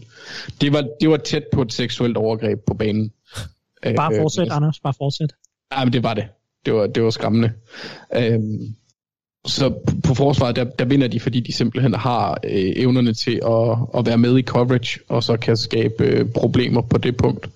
det, 0.60 0.72
var, 0.72 0.88
det 1.00 1.10
var 1.10 1.16
tæt 1.16 1.44
på 1.52 1.62
et 1.62 1.72
seksuelt 1.72 2.16
overgreb 2.16 2.60
på 2.66 2.74
banen. 2.74 3.12
Bare 3.96 4.14
Øh, 4.14 4.20
fortsæt, 4.20 4.48
Anders. 4.50 4.80
Bare 4.80 4.94
fortsæt. 4.98 5.32
Ja, 5.72 5.84
men 5.84 5.92
det 5.92 6.02
var 6.02 6.14
det. 6.14 6.24
Det 6.66 6.74
var, 6.74 6.86
det 6.86 7.02
var 7.02 7.10
skræmmende. 7.10 7.52
Øhm, 8.16 8.74
så 9.46 9.74
på 10.04 10.14
forsvaret, 10.14 10.56
der, 10.56 10.64
der 10.64 10.84
vinder 10.84 11.08
de, 11.08 11.20
fordi 11.20 11.40
de 11.40 11.52
simpelthen 11.52 11.94
har 11.94 12.40
øh, 12.44 12.72
evnerne 12.76 13.12
til 13.12 13.40
at, 13.46 13.78
at 13.98 14.06
være 14.06 14.18
med 14.18 14.38
i 14.38 14.42
coverage, 14.42 15.00
og 15.08 15.22
så 15.22 15.36
kan 15.36 15.56
skabe 15.56 16.04
øh, 16.04 16.32
problemer 16.32 16.82
på 16.82 16.98
det 16.98 17.16
punkt. 17.16 17.48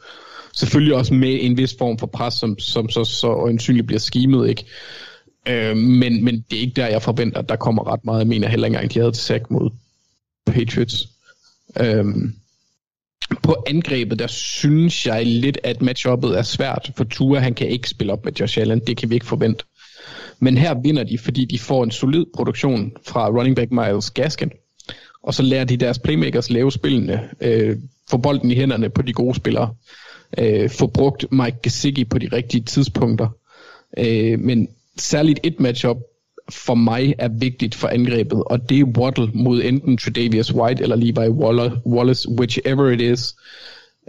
Selvfølgelig 0.54 0.94
også 0.94 1.14
med 1.14 1.38
en 1.40 1.56
vis 1.56 1.74
form 1.78 1.98
for 1.98 2.06
pres, 2.06 2.34
som, 2.34 2.58
som 2.58 2.88
så, 2.88 3.04
så 3.04 3.26
øjensynligt 3.26 3.86
bliver 3.86 4.00
skimet, 4.00 4.48
ikke? 4.48 4.64
Øh, 5.48 5.76
men, 5.76 6.24
men 6.24 6.44
det 6.50 6.56
er 6.56 6.60
ikke 6.60 6.80
der, 6.80 6.86
jeg 6.86 7.02
forventer, 7.02 7.38
at 7.38 7.48
der 7.48 7.56
kommer 7.56 7.92
ret 7.92 8.04
meget. 8.04 8.18
Jeg 8.18 8.26
mener 8.26 8.48
heller 8.48 8.66
ikke 8.66 8.76
engang, 8.76 8.94
de 8.94 8.98
havde 8.98 9.12
til 9.12 9.22
sack 9.22 9.50
mod 9.50 9.70
Patriots. 10.46 11.08
Øh, 11.80 12.04
på 13.42 13.64
angrebet, 13.66 14.18
der 14.18 14.26
synes 14.26 15.06
jeg 15.06 15.26
lidt, 15.26 15.58
at 15.64 15.82
matchuppet 15.82 16.38
er 16.38 16.42
svært, 16.42 16.90
for 16.96 17.04
Tua, 17.04 17.38
han 17.38 17.54
kan 17.54 17.68
ikke 17.68 17.88
spille 17.88 18.12
op 18.12 18.24
med 18.24 18.32
Josh 18.32 18.60
Allen, 18.60 18.80
det 18.86 18.96
kan 18.96 19.10
vi 19.10 19.14
ikke 19.14 19.26
forvente. 19.26 19.64
Men 20.38 20.58
her 20.58 20.74
vinder 20.82 21.04
de, 21.04 21.18
fordi 21.18 21.44
de 21.44 21.58
får 21.58 21.84
en 21.84 21.90
solid 21.90 22.24
produktion 22.34 22.92
fra 23.06 23.28
running 23.28 23.56
back 23.56 23.70
Miles 23.70 24.10
Gaskin. 24.10 24.50
Og 25.22 25.34
så 25.34 25.42
lærer 25.42 25.64
de 25.64 25.76
deres 25.76 25.98
playmakers 25.98 26.50
lave 26.50 26.72
spillene, 26.72 27.30
øh, 27.40 27.76
få 28.10 28.16
bolden 28.16 28.50
i 28.50 28.54
hænderne 28.54 28.90
på 28.90 29.02
de 29.02 29.12
gode 29.12 29.34
spillere, 29.34 29.74
øh, 30.38 30.70
få 30.70 30.86
brugt 30.86 31.26
Mike 31.32 31.56
Gesicki 31.62 32.04
på 32.04 32.18
de 32.18 32.28
rigtige 32.32 32.64
tidspunkter. 32.64 33.28
Øh, 33.98 34.38
men 34.38 34.68
særligt 34.96 35.40
et 35.42 35.60
matchup 35.60 35.96
for 36.50 36.74
mig 36.74 37.14
er 37.18 37.28
vigtigt 37.28 37.74
for 37.74 37.88
angrebet, 37.88 38.44
og 38.46 38.68
det 38.68 38.80
er 38.80 38.84
Waddle 38.84 39.30
mod 39.34 39.62
enten 39.62 39.96
Tredavious 39.96 40.54
White 40.54 40.82
eller 40.82 40.96
Levi 40.96 41.28
Wallace, 41.86 42.28
whichever 42.28 42.90
it 42.90 43.00
is, 43.00 43.34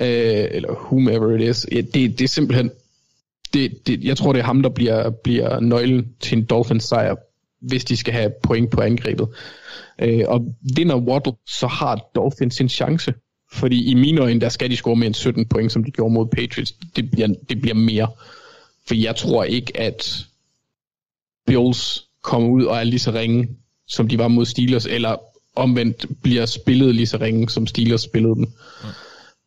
øh, 0.01 0.47
eller 0.51 0.73
whomever 0.73 1.35
it 1.35 1.49
is. 1.49 1.67
Ja, 1.71 1.81
det, 1.81 2.19
det 2.19 2.21
er 2.21 2.27
simpelthen, 2.27 2.71
det, 3.53 3.87
det, 3.87 4.03
jeg 4.03 4.17
tror 4.17 4.33
det 4.33 4.39
er 4.39 4.43
ham, 4.43 4.61
der 4.61 4.69
bliver, 4.69 5.09
bliver 5.09 5.59
nøglen 5.59 6.15
til 6.19 6.37
en 6.37 6.45
Dolphins 6.45 6.83
sejr, 6.83 7.15
hvis 7.61 7.85
de 7.85 7.97
skal 7.97 8.13
have 8.13 8.31
point 8.43 8.71
på 8.71 8.81
angrebet. 8.81 9.27
Øh, 10.01 10.23
og 10.27 10.55
vinder 10.75 10.97
Waddle, 10.97 11.33
så 11.47 11.67
har 11.67 12.09
Dolphins 12.15 12.61
en 12.61 12.69
chance. 12.69 13.13
Fordi 13.53 13.91
i 13.91 13.93
mine 13.93 14.21
øjne, 14.21 14.41
der 14.41 14.49
skal 14.49 14.69
de 14.69 14.75
score 14.75 14.95
med 14.95 15.07
en 15.07 15.13
17 15.13 15.45
point, 15.45 15.71
som 15.71 15.83
de 15.83 15.91
gjorde 15.91 16.13
mod 16.13 16.27
Patriots. 16.27 16.71
Det 16.71 17.11
bliver, 17.11 17.27
det 17.49 17.61
bliver 17.61 17.75
mere. 17.75 18.07
For 18.87 18.95
jeg 18.95 19.15
tror 19.15 19.43
ikke, 19.43 19.79
at 19.79 20.25
Bills 21.47 22.03
kommer 22.21 22.49
ud 22.49 22.63
og 22.63 22.77
er 22.77 22.83
lige 22.83 22.99
så 22.99 23.11
ringe, 23.11 23.49
som 23.87 24.07
de 24.07 24.17
var 24.17 24.27
mod 24.27 24.45
Steelers, 24.45 24.85
eller 24.85 25.15
omvendt 25.55 26.05
bliver 26.23 26.45
spillet 26.45 26.95
lige 26.95 27.07
så 27.07 27.17
ringe, 27.17 27.49
som 27.49 27.67
Steelers 27.67 28.01
spillede 28.01 28.35
dem. 28.35 28.47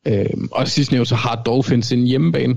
Mm. 0.07 0.12
Øhm, 0.12 0.48
og 0.52 0.68
sidst 0.68 0.92
nævnt, 0.92 1.09
så 1.09 1.14
har 1.14 1.42
Dolphins 1.42 1.92
en 1.92 2.07
hjemmebane. 2.07 2.57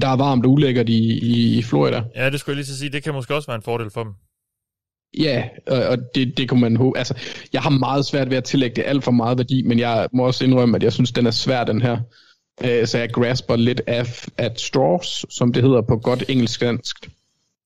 Der 0.00 0.08
er 0.08 0.16
varmt 0.16 0.46
og 0.46 0.52
ulækkert 0.52 0.88
i, 0.88 1.18
i, 1.18 1.58
i 1.58 1.62
Florida. 1.62 2.02
Ja, 2.16 2.30
det 2.30 2.40
skulle 2.40 2.52
jeg 2.52 2.56
lige 2.56 2.66
så 2.66 2.78
sige. 2.78 2.90
Det 2.90 3.02
kan 3.02 3.14
måske 3.14 3.34
også 3.34 3.46
være 3.46 3.56
en 3.56 3.62
fordel 3.62 3.90
for 3.90 4.04
dem. 4.04 4.12
Ja, 5.18 5.44
og, 5.66 5.82
og 5.82 5.98
det, 6.14 6.36
det 6.36 6.48
kunne 6.48 6.60
man 6.60 6.76
håbe. 6.76 6.98
Altså, 6.98 7.14
jeg 7.52 7.62
har 7.62 7.70
meget 7.70 8.06
svært 8.06 8.30
ved 8.30 8.36
at 8.36 8.44
tillægge 8.44 8.76
det 8.76 8.84
alt 8.86 9.04
for 9.04 9.10
meget 9.10 9.38
værdi, 9.38 9.62
men 9.62 9.78
jeg 9.78 10.08
må 10.12 10.26
også 10.26 10.44
indrømme, 10.44 10.76
at 10.76 10.82
jeg 10.82 10.92
synes, 10.92 11.12
den 11.12 11.26
er 11.26 11.30
svær, 11.30 11.64
den 11.64 11.82
her. 11.82 11.98
Øh, 12.64 12.86
så 12.86 12.98
jeg 12.98 13.10
grasper 13.12 13.56
lidt 13.56 13.80
af 13.86 14.24
at 14.36 14.60
straws, 14.60 15.26
som 15.30 15.52
det 15.52 15.62
hedder 15.62 15.82
på 15.82 15.96
godt 15.96 16.24
engelsk-dansk. 16.28 16.96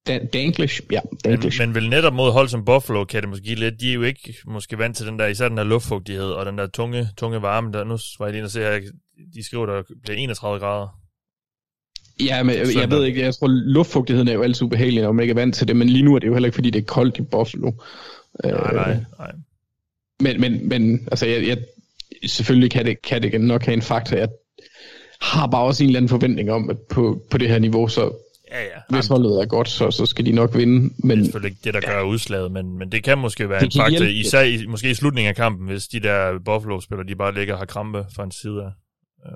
Dan- 0.09 0.27
Danglish? 0.33 0.81
Ja, 0.93 1.01
Men, 1.11 1.19
Danglish. 1.25 1.61
men 1.61 1.75
vel 1.75 1.89
netop 1.91 2.13
mod 2.15 2.33
hold 2.33 2.49
som 2.49 2.65
Buffalo 2.65 3.05
kan 3.05 3.21
det 3.23 3.29
måske 3.29 3.45
give 3.45 3.57
lidt. 3.59 3.81
De 3.81 3.91
er 3.91 3.95
jo 3.95 4.03
ikke 4.03 4.35
måske 4.47 4.79
vant 4.79 4.97
til 4.97 5.07
den 5.07 5.19
der, 5.19 5.27
især 5.27 5.49
den 5.49 5.57
der 5.57 5.65
luftfugtighed 5.65 6.27
og 6.31 6.47
den 6.47 6.59
der 6.59 6.67
tunge, 6.67 7.09
tunge 7.17 7.43
varme. 7.43 7.73
Der, 7.73 7.85
nu 7.85 7.99
var 8.19 8.27
jeg 8.27 8.33
lige 8.33 8.45
og 8.45 8.51
se 8.51 8.61
her, 8.61 8.81
de 9.35 9.43
skriver, 9.45 9.67
der 9.67 9.83
bliver 10.03 10.19
31 10.19 10.61
grader. 10.61 10.89
Ja, 12.21 12.43
men 12.43 12.57
jeg, 12.57 12.67
jeg 12.75 12.91
ved 12.91 13.05
ikke, 13.05 13.21
jeg 13.21 13.35
tror, 13.35 13.47
luftfugtigheden 13.49 14.29
er 14.29 14.33
jo 14.33 14.43
altid 14.43 14.63
ubehagelig, 14.63 15.03
når 15.03 15.13
man 15.13 15.23
ikke 15.23 15.33
er 15.33 15.35
vant 15.35 15.55
til 15.55 15.69
det, 15.69 15.77
men 15.77 15.89
lige 15.89 16.05
nu 16.05 16.15
er 16.15 16.19
det 16.19 16.27
jo 16.27 16.33
heller 16.33 16.47
ikke, 16.47 16.55
fordi 16.55 16.71
det 16.71 16.79
er 16.79 16.85
koldt 16.85 17.19
i 17.19 17.23
Buffalo. 17.23 17.73
Nej, 18.45 18.73
nej, 18.73 18.97
nej. 19.19 19.33
Men, 20.21 20.41
men, 20.41 20.69
men 20.69 21.09
altså, 21.11 21.27
jeg, 21.27 21.47
jeg, 21.47 21.59
selvfølgelig 22.27 22.71
kan 22.71 22.87
det, 22.87 23.03
kan 23.03 23.23
det 23.23 23.41
nok 23.41 23.65
have 23.65 23.75
en 23.75 23.83
faktor. 23.83 24.17
Jeg 24.17 24.29
har 25.21 25.47
bare 25.47 25.63
også 25.63 25.83
en 25.85 25.89
eller 25.89 25.99
anden 25.99 26.09
forventning 26.09 26.51
om, 26.51 26.71
at 26.71 26.77
på, 26.91 27.23
på 27.31 27.39
det 27.39 27.49
her 27.49 27.59
niveau, 27.59 27.89
så 27.89 28.13
Ja, 28.51 28.63
ja. 28.63 28.97
hvis 28.97 29.07
holdet 29.07 29.41
er 29.43 29.47
godt, 29.47 29.69
så, 29.69 29.91
så 29.91 30.07
skal 30.07 30.27
de 30.27 30.33
nok 30.33 30.57
vinde. 30.57 30.95
Men 30.99 31.11
Det 31.11 31.19
er 31.19 31.25
selvfølgelig 31.25 31.51
ikke 31.51 31.61
det, 31.65 31.75
der 31.75 31.81
gør 31.81 32.03
udslaget, 32.03 32.53
men, 32.53 32.79
men 32.79 32.93
det 32.93 33.05
kan 33.05 33.19
måske 33.19 33.49
være 33.49 33.61
Det 33.61 33.75
en 33.75 33.81
faktor, 33.81 33.91
hjælpe. 33.91 34.13
især 34.13 34.43
i, 34.43 34.67
måske 34.67 34.91
i 34.91 34.95
slutningen 34.95 35.29
af 35.29 35.37
kampen, 35.37 35.69
hvis 35.69 35.89
de 35.89 36.01
der 36.01 36.39
Buffalo-spillere, 36.45 37.07
de 37.09 37.15
bare 37.15 37.35
ligger 37.35 37.55
og 37.55 37.61
har 37.61 37.67
krampe 37.67 38.05
fra 38.17 38.25
en 38.25 38.33
side 38.33 38.63
af. 38.63 38.71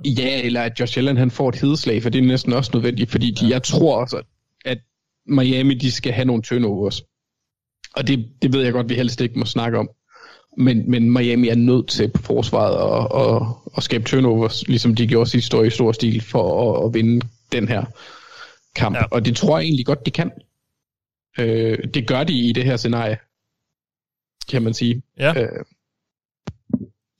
Ja, 0.04 0.42
eller 0.42 0.62
at 0.62 0.80
Josh 0.80 0.98
Allen 0.98 1.16
han 1.16 1.30
får 1.30 1.48
et 1.48 1.60
hedeslag, 1.60 2.02
for 2.02 2.10
det 2.10 2.18
er 2.18 2.26
næsten 2.26 2.52
også 2.52 2.70
nødvendigt, 2.74 3.10
fordi 3.10 3.30
de, 3.30 3.48
jeg 3.48 3.62
tror 3.62 4.00
også, 4.00 4.22
at 4.64 4.78
Miami 5.26 5.74
de 5.74 5.92
skal 5.92 6.12
have 6.12 6.24
nogle 6.24 6.42
turnovers. 6.42 7.02
Og 7.96 8.08
det, 8.08 8.28
det 8.42 8.52
ved 8.52 8.62
jeg 8.62 8.72
godt, 8.72 8.88
vi 8.88 8.94
helst 8.94 9.20
ikke 9.20 9.38
må 9.38 9.44
snakke 9.44 9.78
om. 9.78 9.90
Men, 10.56 10.90
men 10.90 11.12
Miami 11.12 11.48
er 11.48 11.54
nødt 11.54 11.88
til 11.88 12.10
på 12.10 12.22
forsvaret 12.22 12.76
at, 12.76 13.26
at, 13.26 13.42
at 13.76 13.82
skabe 13.82 14.04
turnovers, 14.04 14.68
ligesom 14.68 14.94
de 14.94 15.06
gjorde 15.06 15.30
sidste 15.30 15.56
år 15.56 15.64
i 15.64 15.70
stor 15.70 15.92
stil, 15.92 16.20
for 16.20 16.76
at, 16.76 16.86
at 16.86 16.94
vinde 16.94 17.26
den 17.52 17.68
her 17.68 17.84
kamp. 18.74 18.96
Ja. 18.96 19.00
Ja. 19.00 19.06
Og 19.10 19.24
det 19.24 19.36
tror 19.36 19.58
jeg 19.58 19.64
egentlig 19.64 19.86
godt, 19.86 20.06
de 20.06 20.10
kan. 20.10 20.30
Øh, 21.38 21.78
det 21.94 22.06
gør 22.06 22.24
de 22.24 22.32
i 22.32 22.52
det 22.52 22.64
her 22.64 22.76
scenarie, 22.76 23.18
kan 24.48 24.62
man 24.62 24.74
sige. 24.74 25.02
Ja. 25.18 25.42
Øh, 25.42 25.64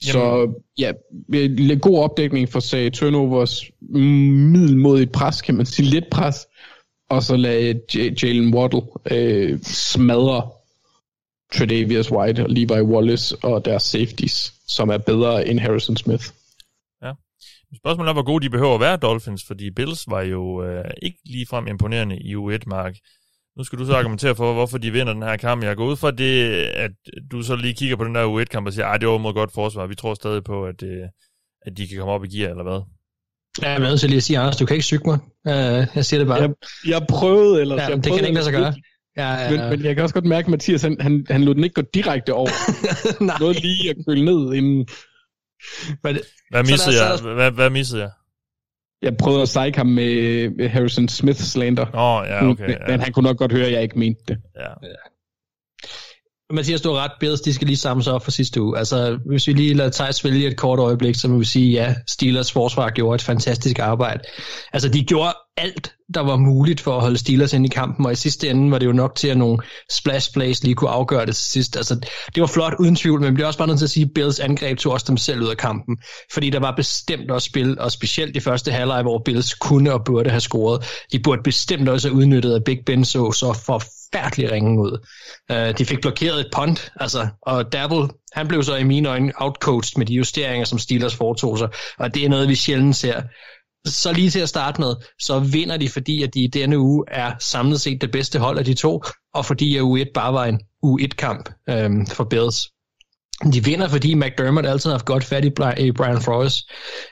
så 0.00 0.52
ja, 0.78 0.92
god 1.76 1.98
opdækning 1.98 2.48
for 2.48 2.60
sag 2.60 2.92
turnovers, 2.92 3.64
middelmodigt 3.80 5.12
pres, 5.12 5.42
kan 5.42 5.54
man 5.54 5.66
sige, 5.66 5.86
lidt 5.86 6.10
pres, 6.10 6.46
og 7.10 7.22
så 7.22 7.36
lade 7.36 7.80
Jalen 8.22 8.54
Waddle 8.54 8.82
øh, 9.10 9.58
smadre 9.62 10.50
Tredavious 11.52 12.12
White 12.12 12.42
og 12.42 12.50
Levi 12.50 12.80
Wallace 12.80 13.36
og 13.42 13.64
deres 13.64 13.82
safeties, 13.82 14.52
som 14.68 14.88
er 14.88 14.98
bedre 14.98 15.48
end 15.48 15.60
Harrison 15.60 15.96
Smith. 15.96 16.24
Spørgsmålet 17.76 18.08
er, 18.08 18.12
hvor 18.12 18.22
gode 18.22 18.44
de 18.44 18.50
behøver 18.50 18.74
at 18.74 18.80
være, 18.80 18.96
Dolphins, 18.96 19.44
fordi 19.46 19.70
Bills 19.70 20.04
var 20.08 20.22
jo 20.22 20.64
øh, 20.64 20.84
ikke 21.02 21.18
ligefrem 21.24 21.66
imponerende 21.66 22.16
i 22.18 22.34
U1-mark. 22.36 22.94
Nu 23.58 23.64
skal 23.64 23.78
du 23.78 23.86
så 23.86 23.94
argumentere 23.94 24.34
for, 24.34 24.52
hvorfor 24.52 24.78
de 24.78 24.90
vinder 24.90 25.12
den 25.12 25.22
her 25.22 25.36
kamp. 25.36 25.64
Jeg 25.64 25.76
går 25.76 25.86
ud 25.86 25.96
fra 25.96 26.10
det, 26.10 26.52
at 26.84 26.90
du 27.30 27.42
så 27.42 27.56
lige 27.56 27.74
kigger 27.74 27.96
på 27.96 28.04
den 28.04 28.14
der 28.14 28.24
U1-kamp 28.24 28.66
og 28.66 28.72
siger, 28.72 28.86
at 28.86 29.00
det 29.00 29.08
var 29.08 29.18
mod 29.18 29.34
godt 29.34 29.52
forsvar. 29.54 29.86
Vi 29.86 29.94
tror 29.94 30.14
stadig 30.14 30.44
på, 30.44 30.64
at, 30.66 30.82
øh, 30.82 31.04
at 31.66 31.76
de 31.76 31.88
kan 31.88 31.98
komme 31.98 32.12
op 32.12 32.24
i 32.24 32.28
gear, 32.28 32.50
eller 32.50 32.62
hvad? 32.62 32.80
Ja, 33.62 33.68
jeg 33.68 33.76
er 33.76 33.88
nødt 33.88 34.00
til 34.00 34.08
lige 34.08 34.16
at 34.16 34.22
sige, 34.22 34.38
Anders, 34.38 34.56
du 34.56 34.66
kan 34.66 34.74
ikke 34.74 34.84
syge 34.84 35.00
mig. 35.04 35.18
Uh, 35.44 35.52
jeg 35.94 36.04
siger 36.04 36.20
det 36.20 36.26
bare. 36.26 36.40
Jeg, 36.40 36.50
jeg 36.86 37.06
prøvede, 37.08 37.60
eller 37.60 37.82
ja, 37.82 37.96
det 37.96 38.04
kan 38.04 38.14
ikke 38.14 38.32
lade 38.32 38.44
sig 38.44 38.52
gøre. 38.52 38.74
Ja, 39.16 39.32
ja, 39.34 39.50
Men, 39.50 39.70
men 39.70 39.84
jeg 39.84 39.94
kan 39.94 40.02
også 40.02 40.14
godt 40.14 40.24
mærke, 40.24 40.46
at 40.46 40.50
Mathias, 40.50 40.82
han, 40.82 40.96
han, 41.00 41.26
han 41.30 41.44
lod 41.44 41.54
den 41.54 41.64
ikke 41.64 41.74
gå 41.74 41.82
direkte 41.94 42.34
over. 42.34 42.50
Nej. 43.24 43.36
Noget 43.40 43.62
lige 43.62 43.90
at 43.90 43.96
køle 44.08 44.24
ned 44.24 44.54
inden. 44.54 44.88
Men, 46.04 46.18
Hvad 46.50 46.64
Så 46.64 46.70
missede 46.72 47.04
jeg? 47.04 47.18
så 47.18 47.34
Hvad, 47.34 47.50
hvad 47.50 47.70
missede 47.70 48.00
jeg? 48.02 48.10
Jeg 49.02 49.16
prøvede 49.16 49.42
at 49.42 49.46
psyche 49.46 49.76
ham 49.76 49.86
med 49.86 50.68
Harrison 50.68 51.08
Smith 51.08 51.38
slander. 51.38 51.86
Åh, 51.94 52.28
ja, 52.28 52.48
okay. 52.50 52.62
Men, 52.66 52.70
Ja, 52.70 52.76
men 52.90 53.00
han 53.00 53.12
kunne 53.12 53.22
nok 53.28 53.36
godt 53.36 53.52
høre, 53.52 53.66
at 53.66 53.72
jeg 53.72 53.82
ikke 53.82 53.98
mente 53.98 54.22
det. 54.28 54.38
ja. 54.56 54.88
Mathias, 56.52 56.80
du 56.80 56.92
har 56.92 57.04
ret. 57.04 57.12
Bills, 57.20 57.40
de 57.40 57.54
skal 57.54 57.66
lige 57.66 57.76
samle 57.76 58.04
sig 58.04 58.12
op 58.12 58.24
for 58.24 58.30
sidste 58.30 58.62
uge. 58.62 58.78
Altså, 58.78 59.18
hvis 59.26 59.46
vi 59.46 59.52
lige 59.52 59.74
lader 59.74 59.90
Thijs 59.90 60.24
vælge 60.24 60.46
et 60.46 60.56
kort 60.56 60.78
øjeblik, 60.78 61.14
så 61.14 61.28
må 61.28 61.38
vi 61.38 61.44
sige, 61.44 61.70
ja, 61.70 61.94
Steelers 62.06 62.52
forsvar 62.52 62.90
gjorde 62.90 63.14
et 63.14 63.22
fantastisk 63.22 63.78
arbejde. 63.78 64.20
Altså, 64.72 64.88
de 64.88 65.04
gjorde 65.04 65.34
alt, 65.56 65.92
der 66.14 66.20
var 66.20 66.36
muligt 66.36 66.80
for 66.80 66.96
at 66.96 67.02
holde 67.02 67.18
Steelers 67.18 67.52
ind 67.52 67.66
i 67.66 67.68
kampen, 67.68 68.06
og 68.06 68.12
i 68.12 68.14
sidste 68.14 68.48
ende 68.48 68.70
var 68.70 68.78
det 68.78 68.86
jo 68.86 68.92
nok 68.92 69.14
til, 69.14 69.28
at 69.28 69.36
nogle 69.36 69.58
splash 69.90 70.32
plays 70.32 70.64
lige 70.64 70.74
kunne 70.74 70.90
afgøre 70.90 71.26
det 71.26 71.36
til 71.36 71.44
sidst. 71.44 71.76
Altså, 71.76 71.94
det 72.34 72.40
var 72.40 72.46
flot 72.46 72.74
uden 72.78 72.96
tvivl, 72.96 73.20
men 73.20 73.26
det 73.26 73.34
bliver 73.34 73.46
også 73.46 73.58
bare 73.58 73.68
nødt 73.68 73.78
til 73.78 73.86
at 73.86 73.90
sige, 73.90 74.04
at 74.04 74.10
Bills 74.14 74.40
angreb 74.40 74.78
tog 74.78 74.92
også 74.92 75.06
dem 75.08 75.16
selv 75.16 75.42
ud 75.42 75.48
af 75.48 75.56
kampen, 75.56 75.96
fordi 76.32 76.50
der 76.50 76.60
var 76.60 76.74
bestemt 76.76 77.30
også 77.30 77.46
spil, 77.46 77.80
og 77.80 77.92
specielt 77.92 78.36
i 78.36 78.40
første 78.40 78.72
halvleg, 78.72 79.02
hvor 79.02 79.22
Bills 79.24 79.54
kunne 79.54 79.92
og 79.92 80.04
burde 80.04 80.30
have 80.30 80.40
scoret. 80.40 80.84
De 81.12 81.18
burde 81.18 81.42
bestemt 81.42 81.88
også 81.88 82.08
have 82.08 82.16
udnyttet, 82.16 82.54
at 82.54 82.64
Big 82.64 82.78
Ben 82.86 83.04
så 83.04 83.32
så 83.32 83.52
forfærdelig 84.12 84.52
ringen 84.52 84.78
ud. 84.78 85.06
Uh, 85.52 85.78
de 85.78 85.84
fik 85.84 86.00
blokeret 86.00 86.40
et 86.40 86.50
punt, 86.56 86.92
altså, 87.00 87.28
og 87.42 87.72
Dabble, 87.72 88.08
han 88.32 88.48
blev 88.48 88.62
så 88.62 88.76
i 88.76 88.84
mine 88.84 89.08
øjne 89.08 89.32
outcoached 89.36 89.98
med 89.98 90.06
de 90.06 90.14
justeringer, 90.14 90.64
som 90.64 90.78
Steelers 90.78 91.14
foretog 91.14 91.58
sig, 91.58 91.68
og 91.98 92.14
det 92.14 92.24
er 92.24 92.28
noget, 92.28 92.48
vi 92.48 92.54
sjældent 92.54 92.96
ser. 92.96 93.22
Så 93.86 94.12
lige 94.12 94.30
til 94.30 94.40
at 94.40 94.48
starte 94.48 94.80
med, 94.80 94.94
så 95.20 95.38
vinder 95.38 95.76
de, 95.76 95.88
fordi 95.88 96.22
at 96.22 96.34
de 96.34 96.40
i 96.40 96.46
denne 96.46 96.78
uge 96.78 97.04
er 97.08 97.32
samlet 97.38 97.80
set 97.80 98.00
det 98.00 98.10
bedste 98.10 98.38
hold 98.38 98.58
af 98.58 98.64
de 98.64 98.74
to, 98.74 99.02
og 99.34 99.44
fordi 99.44 99.76
at 99.76 99.82
U1 99.82 100.12
bare 100.14 100.32
var 100.32 100.44
en 100.44 100.60
U1-kamp 100.84 101.48
øhm, 101.68 102.06
for 102.06 102.24
Bills. 102.24 102.56
De 103.52 103.64
vinder, 103.64 103.88
fordi 103.88 104.14
McDermott 104.14 104.66
altid 104.66 104.90
har 104.90 104.94
haft 104.94 105.04
godt 105.04 105.24
fat 105.24 105.44
i 105.78 105.92
Brian 105.92 106.20
Flores. 106.20 106.54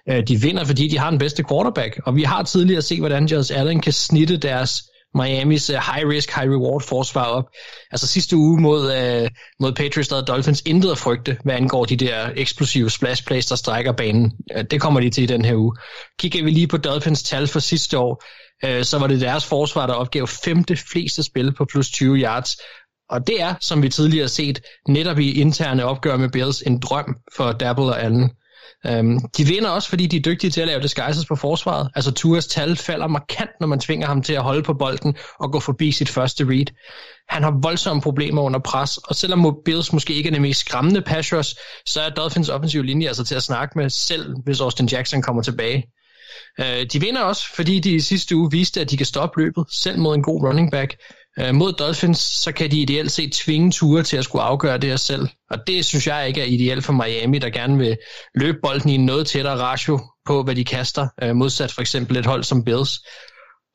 Øh, 0.08 0.22
de 0.28 0.40
vinder, 0.40 0.64
fordi 0.64 0.88
de 0.88 0.98
har 0.98 1.10
den 1.10 1.18
bedste 1.18 1.44
quarterback, 1.48 2.00
og 2.04 2.16
vi 2.16 2.22
har 2.22 2.42
tidligere 2.42 2.82
set, 2.82 2.98
hvordan 2.98 3.26
Josh 3.26 3.58
Allen 3.58 3.80
kan 3.80 3.92
snitte 3.92 4.36
deres 4.36 4.82
Miamis 5.16 5.70
uh, 5.70 5.76
high 5.76 6.08
risk, 6.08 6.30
high 6.34 6.50
reward 6.50 6.82
forsvar 6.82 7.24
op. 7.24 7.44
Altså 7.90 8.06
sidste 8.06 8.36
uge 8.36 8.60
mod, 8.60 8.80
uh, 8.80 9.28
mod 9.60 9.72
Patriots, 9.72 10.08
der 10.08 10.16
havde 10.16 10.26
Dolphins 10.26 10.62
intet 10.66 10.90
at 10.90 10.98
frygte, 10.98 11.36
hvad 11.44 11.54
angår 11.54 11.84
de 11.84 11.96
der 11.96 12.30
eksplosive 12.36 12.90
splash 12.90 13.26
plays, 13.26 13.46
der 13.46 13.56
strækker 13.56 13.92
banen. 13.92 14.32
Uh, 14.56 14.62
det 14.70 14.80
kommer 14.80 15.00
de 15.00 15.10
til 15.10 15.22
i 15.22 15.26
den 15.26 15.44
her 15.44 15.54
uge. 15.54 15.76
Kigger 16.18 16.44
vi 16.44 16.50
lige 16.50 16.68
på 16.68 16.76
Dolphins 16.76 17.22
tal 17.22 17.46
for 17.46 17.60
sidste 17.60 17.98
år, 17.98 18.24
uh, 18.66 18.82
så 18.82 18.98
var 18.98 19.06
det 19.06 19.20
deres 19.20 19.44
forsvar, 19.44 19.86
der 19.86 19.94
opgav 19.94 20.26
femte 20.26 20.76
fleste 20.76 21.22
spil 21.22 21.54
på 21.54 21.64
plus 21.64 21.90
20 21.90 22.16
yards. 22.16 22.56
Og 23.10 23.26
det 23.26 23.42
er, 23.42 23.54
som 23.60 23.82
vi 23.82 23.88
tidligere 23.88 24.22
har 24.22 24.28
set, 24.28 24.60
netop 24.88 25.18
i 25.18 25.40
interne 25.40 25.84
opgør 25.84 26.16
med 26.16 26.28
Bills, 26.28 26.60
en 26.60 26.80
drøm 26.80 27.16
for 27.36 27.52
Dabble 27.52 27.84
og 27.84 28.02
Allen. 28.02 28.30
Øhm, 28.88 29.20
de 29.36 29.44
vinder 29.44 29.70
også, 29.70 29.88
fordi 29.88 30.06
de 30.06 30.16
er 30.16 30.20
dygtige 30.20 30.50
til 30.50 30.60
at 30.60 30.66
lave 30.66 30.82
disguises 30.82 31.26
på 31.26 31.36
forsvaret. 31.36 31.90
Altså 31.94 32.10
Turas 32.10 32.46
tal 32.46 32.76
falder 32.76 33.06
markant, 33.06 33.50
når 33.60 33.66
man 33.66 33.80
tvinger 33.80 34.06
ham 34.06 34.22
til 34.22 34.32
at 34.32 34.42
holde 34.42 34.62
på 34.62 34.74
bolden 34.74 35.16
og 35.38 35.52
gå 35.52 35.60
forbi 35.60 35.92
sit 35.92 36.08
første 36.08 36.44
read. 36.44 36.66
Han 37.28 37.42
har 37.42 37.58
voldsomme 37.62 38.02
problemer 38.02 38.42
under 38.42 38.60
pres, 38.60 38.96
og 38.96 39.14
selvom 39.14 39.56
Bills 39.64 39.92
måske 39.92 40.14
ikke 40.14 40.28
er 40.28 40.32
det 40.32 40.42
mest 40.42 40.60
skræmmende 40.60 41.02
pass 41.02 41.32
rush, 41.32 41.56
så 41.86 42.00
er 42.00 42.08
Dolphins 42.10 42.48
offensiv 42.48 42.82
linje 42.82 43.08
altså 43.08 43.24
til 43.24 43.34
at 43.34 43.42
snakke 43.42 43.78
med 43.78 43.90
selv, 43.90 44.34
hvis 44.44 44.60
Austin 44.60 44.86
Jackson 44.86 45.22
kommer 45.22 45.42
tilbage. 45.42 45.84
Øh, 46.60 46.86
de 46.92 47.00
vinder 47.00 47.20
også, 47.20 47.42
fordi 47.54 47.80
de 47.80 47.94
i 47.94 48.00
sidste 48.00 48.36
uge 48.36 48.50
viste, 48.50 48.80
at 48.80 48.90
de 48.90 48.96
kan 48.96 49.06
stoppe 49.06 49.40
løbet, 49.40 49.64
selv 49.72 49.98
mod 49.98 50.14
en 50.14 50.22
god 50.22 50.42
running 50.42 50.70
back. 50.70 50.96
Øh, 51.40 51.54
mod 51.54 51.72
Dolphins, 51.72 52.18
så 52.18 52.52
kan 52.52 52.70
de 52.70 52.80
ideelt 52.80 53.12
set 53.12 53.32
tvinge 53.32 53.70
ture 53.70 54.02
til 54.02 54.16
at 54.16 54.24
skulle 54.24 54.42
afgøre 54.42 54.78
det 54.78 54.90
her 54.90 54.96
selv. 54.96 55.28
Og 55.50 55.58
det 55.66 55.84
synes 55.84 56.06
jeg 56.06 56.28
ikke 56.28 56.40
er 56.40 56.44
ideelt 56.44 56.84
for 56.84 56.92
Miami, 56.92 57.38
der 57.38 57.50
gerne 57.50 57.78
vil 57.78 57.96
løbe 58.34 58.58
bolden 58.62 58.90
i 58.90 58.94
en 58.94 59.06
noget 59.06 59.26
tættere 59.26 59.56
ratio 59.56 60.00
på, 60.26 60.42
hvad 60.42 60.54
de 60.54 60.64
kaster, 60.64 61.08
øh, 61.22 61.36
modsat 61.36 61.72
for 61.72 61.80
eksempel 61.80 62.16
et 62.16 62.26
hold 62.26 62.44
som 62.44 62.64
Bills. 62.64 63.00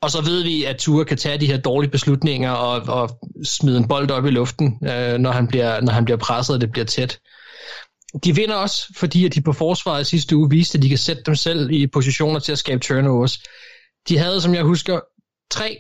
Og 0.01 0.11
så 0.11 0.21
ved 0.21 0.43
vi, 0.43 0.63
at 0.63 0.77
Ture 0.77 1.05
kan 1.05 1.17
tage 1.17 1.37
de 1.37 1.47
her 1.47 1.57
dårlige 1.57 1.91
beslutninger 1.91 2.51
og, 2.51 2.81
og 3.01 3.19
smide 3.43 3.77
en 3.77 3.87
bold 3.87 4.11
op 4.11 4.25
i 4.25 4.29
luften, 4.29 4.79
øh, 4.83 5.17
når, 5.17 5.31
han 5.31 5.47
bliver, 5.47 5.81
når 5.81 5.93
han 5.93 6.05
bliver 6.05 6.17
presset, 6.17 6.53
og 6.55 6.61
det 6.61 6.71
bliver 6.71 6.85
tæt. 6.85 7.19
De 8.23 8.35
vinder 8.35 8.55
også, 8.55 8.93
fordi 8.97 9.25
at 9.25 9.35
de 9.35 9.41
på 9.41 9.53
forsvaret 9.53 10.07
sidste 10.07 10.35
uge 10.35 10.49
viste, 10.49 10.77
at 10.77 10.81
de 10.81 10.89
kan 10.89 10.97
sætte 10.97 11.23
dem 11.25 11.35
selv 11.35 11.71
i 11.71 11.87
positioner 11.87 12.39
til 12.39 12.51
at 12.51 12.57
skabe 12.57 12.79
turnovers. 12.79 13.39
De 14.09 14.17
havde, 14.17 14.41
som 14.41 14.55
jeg 14.55 14.63
husker, 14.63 14.99
tre, 15.51 15.77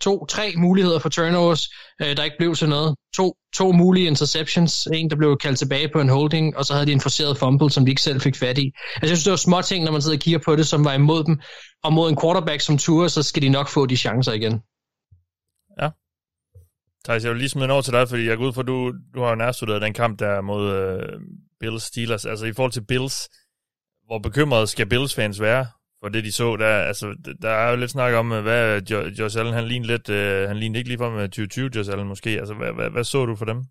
to, 0.00 0.26
tre 0.26 0.52
muligheder 0.56 0.98
for 0.98 1.08
turnovers, 1.08 1.68
øh, 2.02 2.16
der 2.16 2.24
ikke 2.24 2.36
blev 2.38 2.54
til 2.54 2.68
noget. 2.68 2.96
To, 3.16 3.34
to 3.54 3.72
mulige 3.72 4.06
interceptions, 4.06 4.86
en 4.86 5.10
der 5.10 5.16
blev 5.16 5.36
kaldt 5.36 5.58
tilbage 5.58 5.88
på 5.92 6.00
en 6.00 6.08
holding, 6.08 6.56
og 6.56 6.64
så 6.64 6.72
havde 6.72 6.86
de 6.86 6.92
en 6.92 7.00
forceret 7.00 7.38
fumble, 7.38 7.70
som 7.70 7.84
de 7.84 7.90
ikke 7.90 8.02
selv 8.02 8.20
fik 8.20 8.36
fat 8.36 8.58
i. 8.58 8.72
Altså, 8.94 9.00
jeg 9.02 9.08
synes, 9.08 9.24
det 9.24 9.30
var 9.30 9.36
små 9.36 9.62
ting, 9.62 9.84
når 9.84 9.92
man 9.92 10.02
sidder 10.02 10.16
og 10.16 10.20
kigger 10.20 10.40
på 10.44 10.56
det, 10.56 10.66
som 10.66 10.84
var 10.84 10.92
imod 10.92 11.24
dem. 11.24 11.40
Og 11.84 11.92
mod 11.92 12.10
en 12.10 12.18
quarterback 12.22 12.60
som 12.60 12.78
Ture, 12.78 13.08
så 13.08 13.22
skal 13.22 13.42
de 13.42 13.48
nok 13.48 13.68
få 13.68 13.86
de 13.86 13.96
chancer 13.96 14.32
igen. 14.32 14.60
Ja. 15.80 15.88
Thijs, 17.04 17.24
jeg 17.24 17.30
vil 17.32 17.38
lige 17.38 17.48
smide 17.48 17.64
en 17.64 17.70
over 17.70 17.82
til 17.82 17.92
dig, 17.92 18.08
fordi 18.08 18.26
jeg 18.28 18.36
går 18.36 18.46
ud 18.46 18.52
for, 18.52 18.62
du, 18.62 18.92
du 19.14 19.20
har 19.20 19.28
jo 19.28 19.34
nærstuderet 19.34 19.82
den 19.82 19.94
kamp 19.94 20.18
der 20.18 20.40
mod 20.40 20.74
øh, 20.74 21.20
Bills 21.60 21.82
Steelers. 21.82 22.24
Altså 22.26 22.46
i 22.46 22.52
forhold 22.52 22.72
til 22.72 22.84
Bills, 22.84 23.28
hvor 24.06 24.18
bekymret 24.18 24.68
skal 24.68 24.88
Bills 24.88 25.14
fans 25.14 25.40
være 25.40 25.66
for 26.02 26.08
det, 26.08 26.24
de 26.24 26.32
så? 26.32 26.56
Der, 26.56 26.66
altså, 26.66 27.14
der 27.42 27.50
er 27.50 27.70
jo 27.70 27.76
lidt 27.76 27.90
snak 27.90 28.14
om, 28.14 28.32
øh, 28.32 28.42
hvad 28.42 28.80
jo, 28.90 29.02
Josh 29.18 29.38
Allen, 29.38 29.54
han 29.54 29.64
lignede 29.64 29.92
lidt, 29.92 30.08
øh, 30.08 30.48
han 30.48 30.56
lignede 30.56 30.78
ikke 30.78 30.96
med 30.96 31.28
2020 31.28 31.70
Josh 31.76 31.90
Allen 31.90 32.08
måske. 32.08 32.30
Altså, 32.30 32.54
hvad, 32.54 32.72
hvad, 32.72 32.90
hvad 32.90 33.04
så 33.04 33.26
du 33.26 33.36
for 33.36 33.44
dem? 33.44 33.64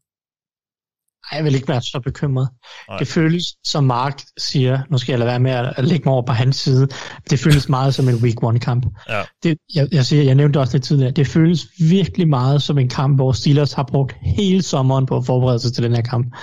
Jeg 1.31 1.43
vil 1.43 1.55
ikke 1.55 1.67
være 1.67 1.81
så 1.81 1.99
bekymret. 2.03 2.49
Nej. 2.89 2.97
Det 2.97 3.07
føles, 3.07 3.43
som 3.63 3.83
Mark 3.83 4.21
siger, 4.37 4.79
nu 4.89 4.97
skal 4.97 5.13
jeg 5.13 5.19
lade 5.19 5.29
være 5.29 5.39
med 5.39 5.51
at, 5.51 5.73
at 5.77 5.85
lægge 5.85 6.05
mig 6.05 6.13
over 6.13 6.25
på 6.25 6.33
hans 6.33 6.55
side, 6.55 6.87
det 7.29 7.39
føles 7.39 7.69
meget 7.77 7.95
som 7.95 8.09
en 8.09 8.15
week 8.15 8.43
one 8.43 8.59
kamp. 8.59 8.85
Ja. 9.09 9.23
Det, 9.43 9.57
jeg, 9.75 9.87
jeg, 9.91 10.05
siger, 10.05 10.23
jeg 10.23 10.35
nævnte 10.35 10.59
også 10.59 10.77
lidt 10.77 10.83
tidligere, 10.83 11.11
det 11.11 11.27
føles 11.27 11.67
virkelig 11.79 12.27
meget 12.27 12.61
som 12.61 12.77
en 12.77 12.89
kamp, 12.89 13.17
hvor 13.17 13.31
Steelers 13.31 13.73
har 13.73 13.83
brugt 13.83 14.15
hele 14.21 14.61
sommeren 14.61 15.05
på 15.05 15.17
at 15.17 15.25
forberede 15.25 15.59
sig 15.59 15.73
til 15.73 15.83
den 15.83 15.95
her 15.95 16.01
kamp. 16.01 16.35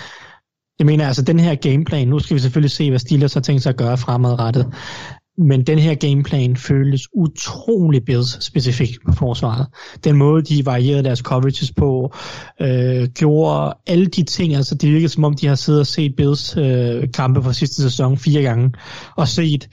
Jeg 0.78 0.86
mener 0.86 1.06
altså, 1.06 1.22
den 1.22 1.40
her 1.40 1.54
gameplan, 1.54 2.08
nu 2.08 2.18
skal 2.18 2.34
vi 2.34 2.40
selvfølgelig 2.40 2.70
se, 2.70 2.90
hvad 2.90 2.98
Steelers 2.98 3.34
har 3.34 3.40
tænkt 3.40 3.62
sig 3.62 3.70
at 3.70 3.76
gøre 3.76 3.98
fremadrettet, 3.98 4.74
men 5.38 5.62
den 5.62 5.78
her 5.78 5.94
gameplan 5.94 6.56
føles 6.56 7.08
utrolig 7.14 8.04
Bills 8.04 8.44
specifikt 8.44 8.98
på 9.06 9.12
forsvaret. 9.12 9.66
Den 10.04 10.16
måde, 10.16 10.42
de 10.42 10.66
varierede 10.66 11.02
deres 11.02 11.18
coverages 11.18 11.72
på, 11.76 12.14
øh, 12.60 13.08
gjorde 13.08 13.74
alle 13.86 14.06
de 14.06 14.22
ting, 14.22 14.54
altså 14.54 14.74
det 14.74 14.92
virkede 14.92 15.08
som 15.08 15.24
om, 15.24 15.34
de 15.34 15.46
har 15.46 15.54
siddet 15.54 15.80
og 15.80 15.86
set 15.86 16.16
Bills 16.16 16.56
øh, 16.56 17.12
kampe 17.14 17.42
fra 17.42 17.52
sidste 17.52 17.82
sæson 17.82 18.18
fire 18.18 18.42
gange, 18.42 18.72
og 19.16 19.28
set 19.28 19.68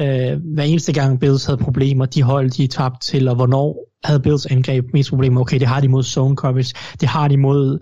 øh, 0.00 0.38
hver 0.54 0.64
eneste 0.64 0.92
gang 0.92 1.20
Bills 1.20 1.44
havde 1.44 1.58
problemer, 1.58 2.06
de 2.06 2.22
hold, 2.22 2.50
de 2.50 2.66
tabte 2.66 3.06
til, 3.06 3.28
og 3.28 3.34
hvornår 3.34 3.89
havde 4.04 4.20
Bills 4.20 4.46
angreb 4.46 4.84
mest 4.92 5.10
problemer. 5.10 5.40
Okay, 5.40 5.58
det 5.58 5.68
har 5.68 5.80
de 5.80 5.88
mod 5.88 6.02
zone 6.02 6.36
coverage, 6.36 6.74
det 7.00 7.08
har 7.08 7.28
de 7.28 7.36
mod 7.36 7.78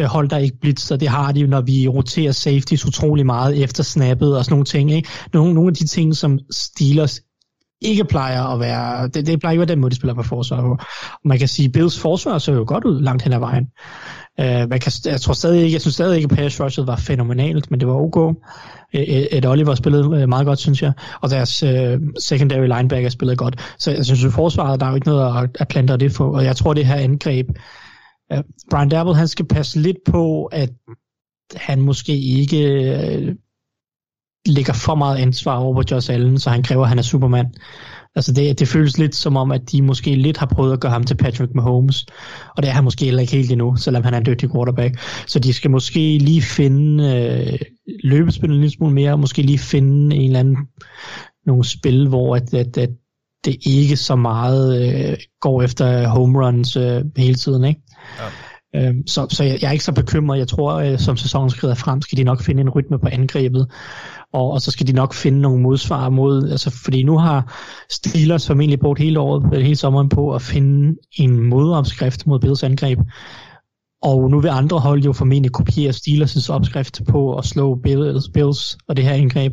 øh, 0.00 0.06
hold, 0.06 0.28
der 0.28 0.38
ikke 0.38 0.60
blitzer, 0.60 0.96
det 0.96 1.08
har 1.08 1.32
de, 1.32 1.46
når 1.46 1.60
vi 1.60 1.88
roterer 1.88 2.32
safeties 2.32 2.86
utrolig 2.86 3.26
meget 3.26 3.62
efter 3.62 3.82
snappet 3.82 4.36
og 4.36 4.44
sådan 4.44 4.52
nogle 4.52 4.64
ting. 4.64 4.92
Ikke? 4.92 5.08
Nogle, 5.32 5.54
nogle 5.54 5.68
af 5.68 5.74
de 5.74 5.86
ting, 5.86 6.16
som 6.16 6.38
Steelers 6.50 7.20
ikke 7.82 8.04
plejer 8.04 8.44
at 8.44 8.60
være, 8.60 9.08
det, 9.08 9.26
det 9.26 9.40
plejer 9.40 9.52
ikke 9.52 9.62
at 9.62 9.68
være 9.68 9.74
den 9.74 9.80
måde, 9.80 9.90
de 9.90 9.96
spiller 9.96 10.14
på 10.14 10.22
forsvar. 10.22 10.56
Og 10.56 10.78
man 11.24 11.38
kan 11.38 11.48
sige, 11.48 11.70
Bills 11.70 12.00
forsvar 12.00 12.38
så 12.38 12.52
jo 12.52 12.64
godt 12.66 12.84
ud 12.84 13.02
langt 13.02 13.22
hen 13.22 13.32
ad 13.32 13.38
vejen. 13.38 13.66
Uh, 14.38 14.44
man 14.46 14.80
kan, 14.80 14.92
jeg 15.04 15.20
tror 15.20 15.32
stadig 15.32 15.62
ikke, 15.62 15.72
jeg 15.72 15.80
synes 15.80 15.94
stadig 15.94 16.16
ikke, 16.16 16.28
at 16.32 16.38
pass 16.38 16.60
rushet 16.60 16.86
var 16.86 16.96
fænomenalt, 16.96 17.70
men 17.70 17.80
det 17.80 17.88
var 17.88 17.94
ok. 17.94 18.36
Øh, 18.94 19.00
øh, 19.00 19.06
Et, 19.08 19.46
Oliver 19.46 19.74
spillede 19.74 20.26
meget 20.26 20.46
godt, 20.46 20.58
synes 20.58 20.82
jeg, 20.82 20.92
og 21.20 21.30
deres 21.30 21.62
uh, 21.62 22.00
secondary 22.18 22.66
linebacker 22.66 23.08
spillede 23.08 23.36
godt. 23.36 23.74
Så 23.78 23.90
jeg 23.90 24.04
synes, 24.04 24.24
at 24.24 24.32
forsvaret, 24.32 24.80
der 24.80 24.86
er 24.86 24.90
jo 24.90 24.94
ikke 24.94 25.08
noget 25.08 25.42
at, 25.42 25.50
at 25.60 25.68
plantere 25.68 25.96
det 25.96 26.14
på, 26.14 26.34
og 26.34 26.44
jeg 26.44 26.56
tror, 26.56 26.74
det 26.74 26.86
her 26.86 26.94
angreb, 26.94 27.48
uh, 28.34 28.38
Brian 28.70 28.88
Dabble, 28.88 29.16
han 29.16 29.28
skal 29.28 29.44
passe 29.44 29.80
lidt 29.80 29.98
på, 30.06 30.44
at 30.44 30.70
han 31.56 31.80
måske 31.80 32.18
ikke 32.18 32.58
uh, 33.28 33.34
lægger 34.46 34.72
for 34.72 34.94
meget 34.94 35.18
ansvar 35.18 35.56
over 35.56 35.74
på 35.74 35.82
Josh 35.90 36.12
Allen, 36.12 36.38
så 36.38 36.50
han 36.50 36.62
kræver, 36.62 36.82
at 36.82 36.88
han 36.88 36.98
er 36.98 37.02
Superman. 37.02 37.54
Altså 38.16 38.32
det, 38.32 38.58
det 38.58 38.68
føles 38.68 38.98
lidt 38.98 39.14
som 39.14 39.36
om, 39.36 39.52
at 39.52 39.72
de 39.72 39.82
måske 39.82 40.14
lidt 40.14 40.36
har 40.36 40.46
prøvet 40.46 40.72
at 40.72 40.80
gøre 40.80 40.92
ham 40.92 41.04
til 41.04 41.14
Patrick 41.14 41.54
Mahomes, 41.54 42.06
og 42.56 42.62
det 42.62 42.68
er 42.68 42.72
han 42.72 42.84
måske 42.84 43.04
heller 43.04 43.20
ikke 43.20 43.36
helt 43.36 43.52
endnu, 43.52 43.76
selvom 43.76 44.04
han 44.04 44.14
er 44.14 44.18
en 44.18 44.26
dygtig 44.26 44.50
quarterback. 44.52 44.98
Så 45.26 45.38
de 45.38 45.52
skal 45.52 45.70
måske 45.70 46.18
lige 46.18 46.42
finde 46.42 47.04
øh, 47.04 47.58
løbespillet 48.04 48.54
en 48.54 48.60
lille 48.60 48.76
smule 48.76 48.94
mere, 48.94 49.12
og 49.12 49.20
måske 49.20 49.42
lige 49.42 49.58
finde 49.58 50.16
en 50.16 50.26
eller 50.26 50.40
anden 50.40 50.56
nogle 51.46 51.64
spil, 51.64 52.08
hvor 52.08 52.36
at, 52.36 52.54
at, 52.54 52.78
at 52.78 52.90
det 53.44 53.56
ikke 53.66 53.96
så 53.96 54.16
meget 54.16 54.82
øh, 55.10 55.16
går 55.40 55.62
efter 55.62 56.08
home 56.08 56.46
runs 56.46 56.76
øh, 56.76 57.04
hele 57.16 57.34
tiden, 57.34 57.64
ikke? 57.64 57.80
Ja. 58.18 58.24
Øhm, 58.76 59.06
så, 59.06 59.26
så 59.30 59.44
jeg, 59.44 59.58
jeg 59.62 59.68
er 59.68 59.72
ikke 59.72 59.84
så 59.84 59.92
bekymret. 59.92 60.38
Jeg 60.38 60.48
tror, 60.48 60.74
øh, 60.74 60.98
som 60.98 61.16
sæsonen 61.16 61.50
skrider 61.50 61.74
frem, 61.74 62.02
skal 62.02 62.18
de 62.18 62.24
nok 62.24 62.42
finde 62.42 62.60
en 62.60 62.70
rytme 62.70 62.98
på 62.98 63.08
angrebet, 63.12 63.66
og, 64.32 64.50
og 64.50 64.60
så 64.60 64.70
skal 64.70 64.86
de 64.86 64.92
nok 64.92 65.14
finde 65.14 65.40
nogle 65.40 65.62
modsvar 65.62 66.08
mod, 66.08 66.50
altså 66.50 66.70
fordi 66.70 67.02
nu 67.02 67.18
har 67.18 67.56
Steelers 67.90 68.46
formentlig 68.46 68.80
brugt 68.80 68.98
hele 68.98 69.20
året, 69.20 69.54
øh, 69.54 69.62
hele 69.62 69.76
sommeren 69.76 70.08
på 70.08 70.34
at 70.34 70.42
finde 70.42 70.96
en 71.18 71.40
modopskrift 71.40 72.26
mod 72.26 72.40
Bills 72.40 72.62
angreb. 72.62 72.98
Og 74.02 74.30
nu 74.30 74.40
vil 74.40 74.48
andre 74.48 74.78
hold 74.78 75.02
jo 75.02 75.12
formentlig 75.12 75.52
kopiere 75.52 75.92
Steelers' 75.92 76.52
opskrift 76.52 77.00
på 77.08 77.34
at 77.36 77.44
slå 77.44 77.74
Bills, 77.74 78.28
øh, 78.28 78.32
Bills 78.32 78.78
og 78.88 78.96
det 78.96 79.04
her 79.04 79.12
angreb. 79.12 79.52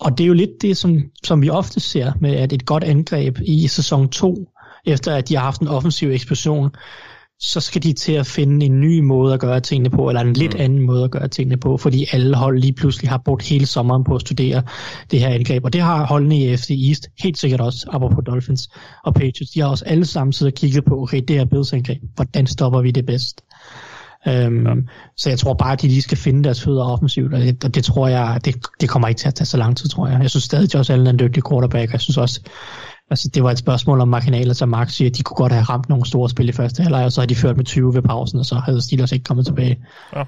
Og 0.00 0.18
det 0.18 0.24
er 0.24 0.28
jo 0.28 0.34
lidt 0.34 0.62
det, 0.62 0.76
som, 0.76 1.02
som 1.24 1.42
vi 1.42 1.50
ofte 1.50 1.80
ser 1.80 2.12
med, 2.20 2.36
at 2.36 2.52
et 2.52 2.66
godt 2.66 2.84
angreb 2.84 3.38
i 3.46 3.66
sæson 3.66 4.08
2, 4.08 4.52
efter 4.86 5.14
at 5.14 5.28
de 5.28 5.36
har 5.36 5.42
haft 5.42 5.60
en 5.60 5.68
offensiv 5.68 6.10
eksplosion, 6.10 6.70
så 7.40 7.60
skal 7.60 7.82
de 7.82 7.92
til 7.92 8.12
at 8.12 8.26
finde 8.26 8.66
en 8.66 8.80
ny 8.80 9.00
måde 9.00 9.34
at 9.34 9.40
gøre 9.40 9.60
tingene 9.60 9.90
på, 9.90 10.08
eller 10.08 10.20
en 10.20 10.32
lidt 10.32 10.54
mm. 10.54 10.60
anden 10.60 10.82
måde 10.82 11.04
at 11.04 11.10
gøre 11.10 11.28
tingene 11.28 11.56
på, 11.56 11.76
fordi 11.76 12.06
alle 12.12 12.36
hold 12.36 12.58
lige 12.60 12.72
pludselig 12.72 13.10
har 13.10 13.18
brugt 13.24 13.48
hele 13.48 13.66
sommeren 13.66 14.04
på 14.04 14.14
at 14.14 14.20
studere 14.20 14.62
det 15.10 15.20
her 15.20 15.28
angreb. 15.28 15.64
Og 15.64 15.72
det 15.72 15.80
har 15.80 16.06
holdene 16.06 16.38
i 16.38 16.56
FC 16.56 16.70
East 16.88 17.08
helt 17.22 17.38
sikkert 17.38 17.60
også, 17.60 17.86
apropos 17.92 18.24
Dolphins 18.26 18.68
og 19.04 19.14
Patriots. 19.14 19.50
De 19.50 19.60
har 19.60 19.68
også 19.68 19.84
alle 19.84 20.06
sammen 20.06 20.32
siddet 20.32 20.52
og 20.52 20.58
kigget 20.58 20.84
på, 20.84 21.02
okay, 21.02 21.22
det 21.28 21.36
her 21.36 21.44
Bills 21.44 21.72
angreb, 21.72 22.02
hvordan 22.14 22.46
stopper 22.46 22.80
vi 22.80 22.90
det 22.90 23.06
bedst? 23.06 23.44
Um, 24.26 24.66
ja. 24.66 24.74
Så 25.16 25.28
jeg 25.28 25.38
tror 25.38 25.54
bare, 25.54 25.72
at 25.72 25.82
de 25.82 25.88
lige 25.88 26.02
skal 26.02 26.18
finde 26.18 26.44
deres 26.44 26.62
fødder 26.62 26.84
offensivt, 26.84 27.34
og 27.34 27.40
det, 27.40 27.64
og 27.64 27.74
det 27.74 27.84
tror 27.84 28.08
jeg, 28.08 28.40
det, 28.44 28.56
det 28.80 28.88
kommer 28.88 29.08
ikke 29.08 29.18
til 29.18 29.28
at 29.28 29.34
tage 29.34 29.46
så 29.46 29.56
lang 29.56 29.76
tid, 29.76 29.88
tror 29.88 30.08
jeg. 30.08 30.20
Jeg 30.22 30.30
synes 30.30 30.44
stadig, 30.44 30.64
at 30.64 30.74
Josh 30.74 30.92
Allen 30.92 31.06
er 31.06 31.10
en 31.10 31.18
dygtig 31.18 31.42
quarterback, 31.48 31.88
og 31.88 31.92
jeg 31.92 32.00
synes 32.00 32.16
også, 32.16 32.40
Altså, 33.10 33.30
det 33.34 33.42
var 33.42 33.50
et 33.50 33.58
spørgsmål 33.58 34.00
om 34.00 34.08
marginaler, 34.08 34.54
som 34.54 34.68
Mark 34.68 34.90
siger, 34.90 35.10
at 35.10 35.16
de 35.16 35.22
kunne 35.22 35.36
godt 35.36 35.52
have 35.52 35.64
ramt 35.64 35.88
nogle 35.88 36.06
store 36.06 36.30
spil 36.30 36.48
i 36.48 36.52
første 36.52 36.82
halvleg, 36.82 37.04
og 37.04 37.12
så 37.12 37.20
har 37.20 37.26
de 37.26 37.36
ført 37.36 37.56
med 37.56 37.64
20 37.64 37.94
ved 37.94 38.02
pausen, 38.02 38.38
og 38.38 38.44
så 38.44 38.54
havde 38.54 38.82
Steelers 38.82 39.12
ikke 39.12 39.24
kommet 39.24 39.46
tilbage. 39.46 39.86
Ja. 40.16 40.24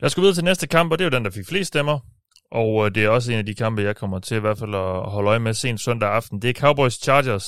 Lad 0.00 0.06
os 0.06 0.14
gå 0.14 0.20
videre 0.20 0.34
til 0.34 0.44
næste 0.44 0.66
kamp, 0.66 0.92
og 0.92 0.98
det 0.98 1.04
er 1.04 1.10
jo 1.10 1.16
den, 1.16 1.24
der 1.24 1.30
fik 1.30 1.46
flest 1.48 1.68
stemmer. 1.68 1.98
Og 2.52 2.86
øh, 2.86 2.94
det 2.94 3.04
er 3.04 3.08
også 3.08 3.32
en 3.32 3.38
af 3.38 3.46
de 3.46 3.54
kampe, 3.54 3.82
jeg 3.82 3.96
kommer 3.96 4.18
til 4.18 4.36
i 4.36 4.40
hvert 4.40 4.58
fald 4.58 4.74
at 4.74 5.10
holde 5.10 5.28
øje 5.28 5.38
med 5.38 5.54
sent 5.54 5.80
søndag 5.80 6.08
aften. 6.08 6.42
Det 6.42 6.50
er 6.50 6.60
Cowboys 6.60 6.94
Chargers, 7.02 7.44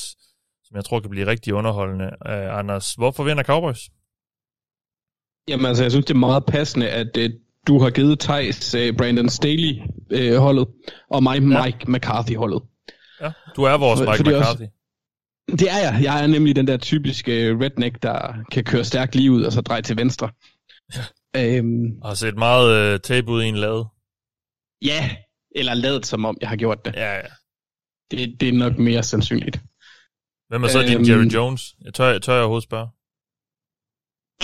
som 0.64 0.76
jeg 0.76 0.84
tror 0.84 1.00
kan 1.00 1.10
blive 1.10 1.26
rigtig 1.26 1.54
underholdende. 1.54 2.04
Uh, 2.04 2.58
Anders, 2.58 2.94
hvorfor 2.94 3.24
vinder 3.24 3.42
Cowboys? 3.42 3.80
Jamen 5.48 5.66
altså, 5.66 5.84
jeg 5.84 5.90
synes, 5.90 6.06
det 6.06 6.14
er 6.14 6.18
meget 6.18 6.44
passende, 6.44 6.88
at 6.90 7.16
uh, 7.18 7.24
du 7.66 7.78
har 7.78 7.90
givet 7.90 8.20
Thijs 8.20 8.74
uh, 8.74 8.96
Brandon 8.96 9.28
Staley-holdet, 9.28 10.68
og 11.10 11.22
mig 11.22 11.42
Mike 11.42 11.58
ja. 11.58 11.88
McCarthy-holdet. 11.88 12.62
Ja, 13.20 13.32
du 13.56 13.62
er 13.62 13.76
vores 13.78 14.00
Mike 14.00 14.16
fordi 14.16 14.30
McCarthy. 14.30 14.62
Også, 14.62 14.68
det 15.58 15.70
er 15.70 15.78
jeg. 15.78 16.00
Jeg 16.02 16.22
er 16.22 16.26
nemlig 16.26 16.56
den 16.56 16.66
der 16.66 16.76
typiske 16.76 17.32
redneck, 17.60 18.02
der 18.02 18.34
kan 18.50 18.64
køre 18.64 18.84
stærkt 18.84 19.14
lige 19.14 19.32
ud 19.32 19.42
og 19.42 19.52
så 19.52 19.60
dreje 19.60 19.82
til 19.82 19.96
venstre. 19.96 20.30
Ja. 20.94 21.56
Øhm, 21.56 21.98
Og 22.02 22.08
har 22.10 22.14
set 22.14 22.36
meget 22.38 22.94
uh, 22.94 23.00
tape 23.00 23.30
ud 23.30 23.42
i 23.42 23.46
en 23.46 23.56
lade. 23.56 23.84
ja, 24.82 25.16
eller 25.56 25.74
ladet 25.74 26.06
som 26.06 26.24
om, 26.24 26.36
jeg 26.40 26.48
har 26.48 26.56
gjort 26.56 26.84
det. 26.84 26.94
Ja, 26.94 27.14
ja. 27.14 27.22
Det, 28.10 28.40
det 28.40 28.48
er 28.48 28.52
nok 28.52 28.78
mere 28.78 29.02
sandsynligt. 29.02 29.60
Hvem 30.48 30.64
er 30.64 30.68
så 30.68 30.82
din 30.82 30.94
Øhm. 30.98 31.04
Jerry 31.08 31.24
Jones? 31.34 31.74
Jeg 31.84 31.94
tør, 31.94 32.18
tør 32.18 32.32
jeg 32.32 32.42
overhovedet 32.42 32.64
spørge. 32.64 32.88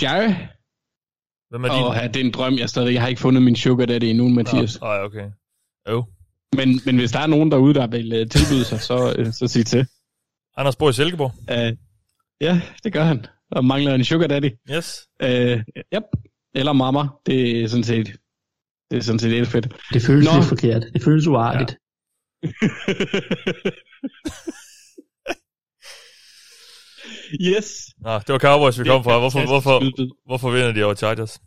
Jerry? 0.01 0.33
Hvem 1.49 1.63
er 1.63 1.69
din? 1.75 1.83
Åh, 1.85 1.95
ja, 1.95 2.07
det 2.07 2.15
er 2.21 2.25
en 2.25 2.31
drøm, 2.31 2.57
jeg 2.57 2.69
stadig... 2.69 2.93
Jeg 2.93 3.01
har 3.01 3.07
ikke 3.07 3.21
fundet 3.21 3.43
min 3.43 3.55
sugar 3.55 3.85
daddy 3.85 4.03
endnu, 4.03 4.29
Mathias. 4.29 4.81
Nej, 4.81 5.01
okay. 5.03 5.31
Jo. 5.89 6.05
Men, 6.55 6.81
men 6.85 6.97
hvis 6.97 7.11
der 7.11 7.19
er 7.19 7.27
nogen 7.27 7.51
derude, 7.51 7.73
der 7.73 7.87
vil 7.87 8.21
uh, 8.21 8.27
tilbyde 8.27 8.65
sig, 8.65 8.79
så, 8.79 9.15
uh, 9.19 9.33
så 9.33 9.47
sig 9.47 9.65
til. 9.65 9.87
Anders 10.57 10.75
bor 10.75 10.89
i 10.89 10.93
Silkeborg. 10.93 11.33
Uh, 11.51 11.77
ja, 12.41 12.61
det 12.83 12.93
gør 12.93 13.03
han. 13.03 13.25
Og 13.51 13.65
mangler 13.65 13.95
en 13.95 14.03
sugar 14.03 14.27
daddy. 14.27 14.51
Yes. 14.71 15.07
Uh, 15.23 15.29
yep. 15.95 16.03
Eller 16.55 16.73
mamma. 16.73 17.07
Det 17.25 17.63
er 17.63 17.67
sådan 17.67 17.83
set... 17.83 18.15
Det 18.91 18.97
er 18.97 19.01
sådan 19.01 19.19
set 19.19 19.31
helt 19.31 19.47
fedt. 19.47 19.67
Det 19.93 20.01
føles 20.01 20.25
Nå. 20.25 20.35
lidt 20.35 20.45
forkert. 20.45 20.83
Det 20.93 21.03
føles 21.03 21.27
uartigt. 21.27 21.77
Yes. 27.41 27.67
Nå, 27.97 28.13
det 28.19 28.29
var 28.29 28.39
Cowboys, 28.39 28.79
vi 28.79 28.83
kom 28.83 29.03
fra. 29.03 29.19
Hvorfor, 29.19 29.45
hvorfor, 29.45 29.83
hvorfor 30.25 30.51
vinder 30.51 30.71
de 30.71 30.83
over 30.83 30.95
Chargers? 30.95 31.39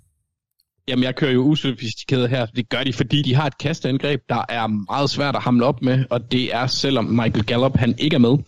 Jamen, 0.89 1.03
jeg 1.03 1.17
kører 1.17 1.33
jo 1.33 1.41
usofistikeret 1.43 2.31
her. 2.31 2.47
Det 2.47 2.69
gør 2.69 2.85
de, 2.85 2.93
fordi 2.93 3.23
de 3.23 3.35
har 3.35 3.47
et 3.47 3.59
kastangreb, 3.59 4.21
der 4.29 4.45
er 4.49 4.67
meget 4.67 5.11
svært 5.11 5.37
at 5.37 5.43
hamle 5.43 5.65
op 5.67 5.83
med, 5.83 6.05
og 6.11 6.33
det 6.33 6.55
er, 6.55 6.67
selvom 6.67 7.05
Michael 7.05 7.45
Gallup 7.47 7.77
han 7.77 7.95
ikke 7.99 8.15
er 8.15 8.19
med, 8.19 8.39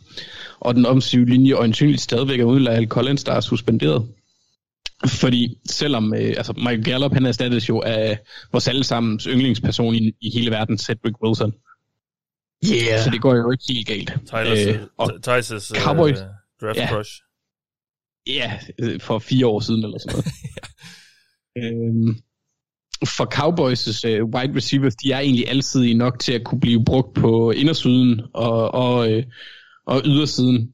og 0.60 0.74
den 0.74 0.86
offensive 0.86 1.24
linje 1.26 1.52
øjensynligt 1.52 2.00
stadigvæk 2.00 2.40
er 2.40 2.44
uden 2.44 2.62
Lyle 2.64 2.86
Collins, 2.86 3.24
der 3.24 3.32
er 3.32 3.40
suspenderet. 3.40 4.08
Fordi 5.06 5.54
selvom 5.70 6.14
øh, 6.14 6.20
altså 6.36 6.52
Michael 6.56 6.84
Gallup, 6.84 7.12
han 7.12 7.26
erstattes 7.26 7.68
jo 7.68 7.80
af 7.80 8.18
vores 8.52 8.68
allesammens 8.68 9.24
yndlingsperson 9.24 9.94
i, 9.94 10.12
i 10.20 10.30
hele 10.34 10.50
verden, 10.50 10.78
Cedric 10.78 11.14
Wilson. 11.22 11.52
Yeah. 12.64 13.00
Så 13.04 13.10
det 13.10 13.20
går 13.20 13.34
jo 13.34 13.50
ikke 13.50 13.64
helt 13.68 13.86
galt. 13.88 14.10
Tyler's, 14.10 14.68
Øh, 14.68 14.80
og 14.98 15.10
uh, 15.14 15.34
Ty's 15.36 15.54
uh, 15.54 15.60
Cowboys. 15.78 16.18
draft 16.60 16.78
Ja. 16.78 16.88
crush. 16.88 17.10
Ja, 18.26 18.58
øh, 18.78 19.00
for 19.00 19.18
fire 19.18 19.46
år 19.46 19.60
siden 19.60 19.84
eller 19.84 19.98
sådan 19.98 20.12
noget. 20.14 20.26
øhm, 21.58 22.16
for 23.04 23.26
Cowboys' 23.34 24.08
øh, 24.08 24.24
wide 24.24 24.56
receivers, 24.56 24.96
de 24.96 25.12
er 25.12 25.18
egentlig 25.18 25.48
altid 25.48 25.94
nok 25.94 26.18
til 26.18 26.32
at 26.32 26.44
kunne 26.44 26.60
blive 26.60 26.84
brugt 26.84 27.14
på 27.14 27.50
indersiden 27.50 28.20
og, 28.34 28.74
og, 28.74 29.12
øh, 29.12 29.24
og 29.86 30.02
ydersiden. 30.04 30.72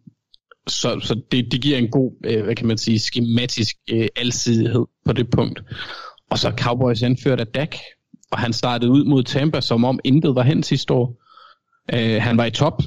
Så, 0.66 1.00
så 1.00 1.20
det, 1.32 1.52
det 1.52 1.62
giver 1.62 1.78
en 1.78 1.90
god, 1.90 2.12
øh, 2.24 2.44
hvad 2.44 2.54
kan 2.54 2.66
man 2.66 2.78
sige, 2.78 3.00
skematisk 3.00 3.76
øh, 3.90 4.08
alsidighed 4.16 4.84
på 5.04 5.12
det 5.12 5.30
punkt. 5.30 5.62
Og 6.30 6.38
så 6.38 6.52
Cowboys 6.58 7.02
anført 7.02 7.40
af 7.40 7.46
Dak, 7.46 7.76
og 8.30 8.38
han 8.38 8.52
startede 8.52 8.90
ud 8.90 9.04
mod 9.04 9.22
Tampa, 9.22 9.60
som 9.60 9.84
om 9.84 9.98
intet 10.04 10.34
var 10.34 10.42
hen 10.42 10.62
sidste 10.62 10.94
år. 10.94 11.22
Øh, 11.94 12.22
han 12.22 12.36
var 12.36 12.44
i 12.44 12.50
top, 12.50 12.82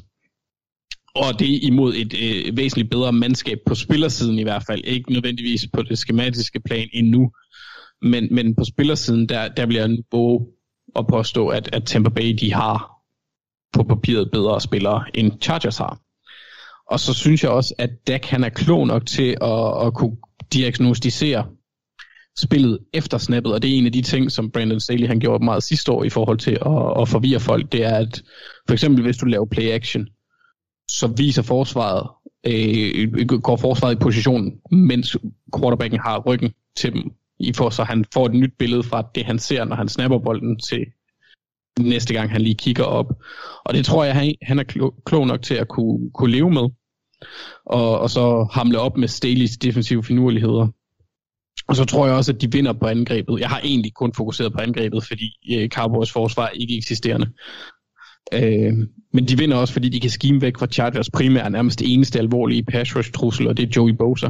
og 1.15 1.39
det 1.39 1.59
imod 1.63 1.93
et 1.95 2.13
øh, 2.13 2.57
væsentligt 2.57 2.89
bedre 2.89 3.13
mandskab 3.13 3.57
på 3.65 3.75
spillersiden 3.75 4.39
i 4.39 4.43
hvert 4.43 4.63
fald. 4.67 4.81
Ikke 4.83 5.11
nødvendigvis 5.11 5.67
på 5.73 5.83
det 5.83 5.97
skematiske 5.97 6.59
plan 6.59 6.89
endnu. 6.93 7.31
Men, 8.01 8.27
men 8.31 8.55
på 8.55 8.63
spillersiden, 8.63 9.29
der, 9.29 9.47
der 9.47 9.65
bliver 9.65 9.87
jeg 9.87 9.97
våge 10.11 10.47
at 10.95 11.07
påstå, 11.07 11.47
at, 11.47 11.69
at 11.73 11.83
Tampa 11.85 12.09
Bay 12.09 12.37
de 12.39 12.53
har 12.53 12.91
på 13.73 13.83
papiret 13.83 14.31
bedre 14.31 14.61
spillere, 14.61 15.03
end 15.13 15.41
Chargers 15.41 15.77
har. 15.77 15.99
Og 16.91 16.99
så 16.99 17.13
synes 17.13 17.43
jeg 17.43 17.51
også, 17.51 17.75
at 17.77 17.89
Dak 18.07 18.25
han 18.25 18.43
er 18.43 18.49
klog 18.49 18.87
nok 18.87 19.05
til 19.05 19.37
at, 19.41 19.87
at 19.87 19.93
kunne 19.93 20.17
diagnostisere 20.53 21.45
spillet 22.39 22.79
efter 22.93 23.17
snappet, 23.17 23.53
og 23.53 23.61
det 23.61 23.73
er 23.73 23.77
en 23.77 23.85
af 23.85 23.91
de 23.91 24.01
ting, 24.01 24.31
som 24.31 24.51
Brandon 24.51 24.79
Staley 24.79 25.07
han 25.07 25.19
gjorde 25.19 25.45
meget 25.45 25.63
sidste 25.63 25.91
år 25.91 26.03
i 26.03 26.09
forhold 26.09 26.37
til 26.37 26.51
at, 26.51 27.01
at 27.01 27.09
forvirre 27.09 27.39
folk, 27.39 27.71
det 27.71 27.85
er, 27.85 27.95
at 27.95 28.23
for 28.67 28.73
eksempel 28.73 29.03
hvis 29.03 29.17
du 29.17 29.25
laver 29.25 29.45
play 29.45 29.69
action, 29.69 30.07
så 30.91 31.13
viser 31.17 31.41
forsvaret, 31.41 32.09
øh, 32.47 33.27
går 33.27 33.55
forsvaret 33.55 33.95
i 33.95 33.99
position, 33.99 34.51
mens 34.71 35.17
quarterbacken 35.57 35.99
har 35.99 36.19
ryggen 36.19 36.53
til 36.77 36.93
dem, 36.93 37.11
i 37.39 37.53
får, 37.53 37.69
så 37.69 37.83
han 37.83 38.05
får 38.13 38.25
et 38.25 38.33
nyt 38.33 38.53
billede 38.59 38.83
fra 38.83 39.07
det, 39.15 39.25
han 39.25 39.39
ser, 39.39 39.65
når 39.65 39.75
han 39.75 39.89
snapper 39.89 40.19
bolden 40.19 40.59
til 40.59 40.85
næste 41.79 42.13
gang, 42.13 42.31
han 42.31 42.41
lige 42.41 42.55
kigger 42.55 42.83
op. 42.83 43.13
Og 43.65 43.73
det 43.73 43.85
tror 43.85 44.03
jeg, 44.03 44.15
han, 44.15 44.35
han 44.41 44.59
er 44.59 44.63
klog, 44.63 44.93
klog 45.05 45.27
nok 45.27 45.41
til 45.41 45.55
at 45.55 45.67
kunne, 45.67 46.11
kunne 46.13 46.31
leve 46.31 46.51
med. 46.51 46.69
Og, 47.65 47.99
og 47.99 48.09
så 48.09 48.47
hamle 48.51 48.79
op 48.79 48.97
med 48.97 49.09
Staley's 49.09 49.57
defensive 49.61 50.03
finurligheder. 50.03 50.67
Og 51.67 51.75
så 51.75 51.85
tror 51.85 52.05
jeg 52.05 52.15
også, 52.15 52.31
at 52.31 52.41
de 52.41 52.51
vinder 52.51 52.73
på 52.73 52.85
angrebet. 52.85 53.39
Jeg 53.39 53.49
har 53.49 53.59
egentlig 53.59 53.93
kun 53.93 54.13
fokuseret 54.13 54.53
på 54.53 54.59
angrebet, 54.59 55.03
fordi 55.03 55.55
øh, 55.55 55.69
Cowboys 55.69 56.11
forsvar 56.11 56.45
er 56.45 56.49
ikke 56.49 56.77
eksisterende. 56.77 57.27
Øh, 58.33 58.73
men 59.13 59.27
de 59.27 59.37
vinder 59.37 59.57
også, 59.57 59.73
fordi 59.73 59.89
de 59.89 59.99
kan 59.99 60.09
skime 60.09 60.41
væk 60.41 60.57
fra 60.57 60.67
Chargers 60.67 61.09
primære, 61.09 61.49
nærmest 61.49 61.81
eneste 61.81 62.19
alvorlige 62.19 62.63
pass 62.63 62.95
rush 62.95 63.11
trussel, 63.11 63.47
og 63.47 63.57
det 63.57 63.63
er 63.63 63.73
Joey 63.75 63.91
Bosa. 63.91 64.29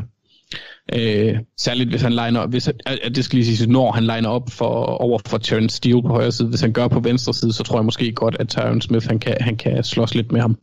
Øh, 0.93 1.37
særligt 1.57 1.89
hvis 1.89 2.01
han 2.01 2.11
liner 2.11 2.39
op, 2.39 2.49
hvis, 2.49 2.67
at 2.85 3.15
det 3.15 3.25
skal 3.25 3.39
lige 3.39 3.57
sige, 3.57 3.71
når 3.71 3.91
han 3.91 4.03
liner 4.03 4.29
op 4.29 4.49
for, 4.49 4.85
over 4.85 5.19
for 5.25 5.37
Terrence 5.37 5.77
Steele 5.77 6.01
på 6.01 6.07
højre 6.07 6.31
side, 6.31 6.47
hvis 6.49 6.61
han 6.61 6.73
gør 6.73 6.87
på 6.87 6.99
venstre 6.99 7.33
side, 7.33 7.53
så 7.53 7.63
tror 7.63 7.77
jeg 7.77 7.85
måske 7.85 8.11
godt, 8.11 8.35
at 8.39 8.49
Tyron 8.49 8.81
Smith 8.81 9.07
han 9.07 9.19
kan, 9.19 9.37
han 9.41 9.57
kan 9.57 9.83
slås 9.83 10.15
lidt 10.15 10.31
med 10.31 10.41
ham. 10.41 10.57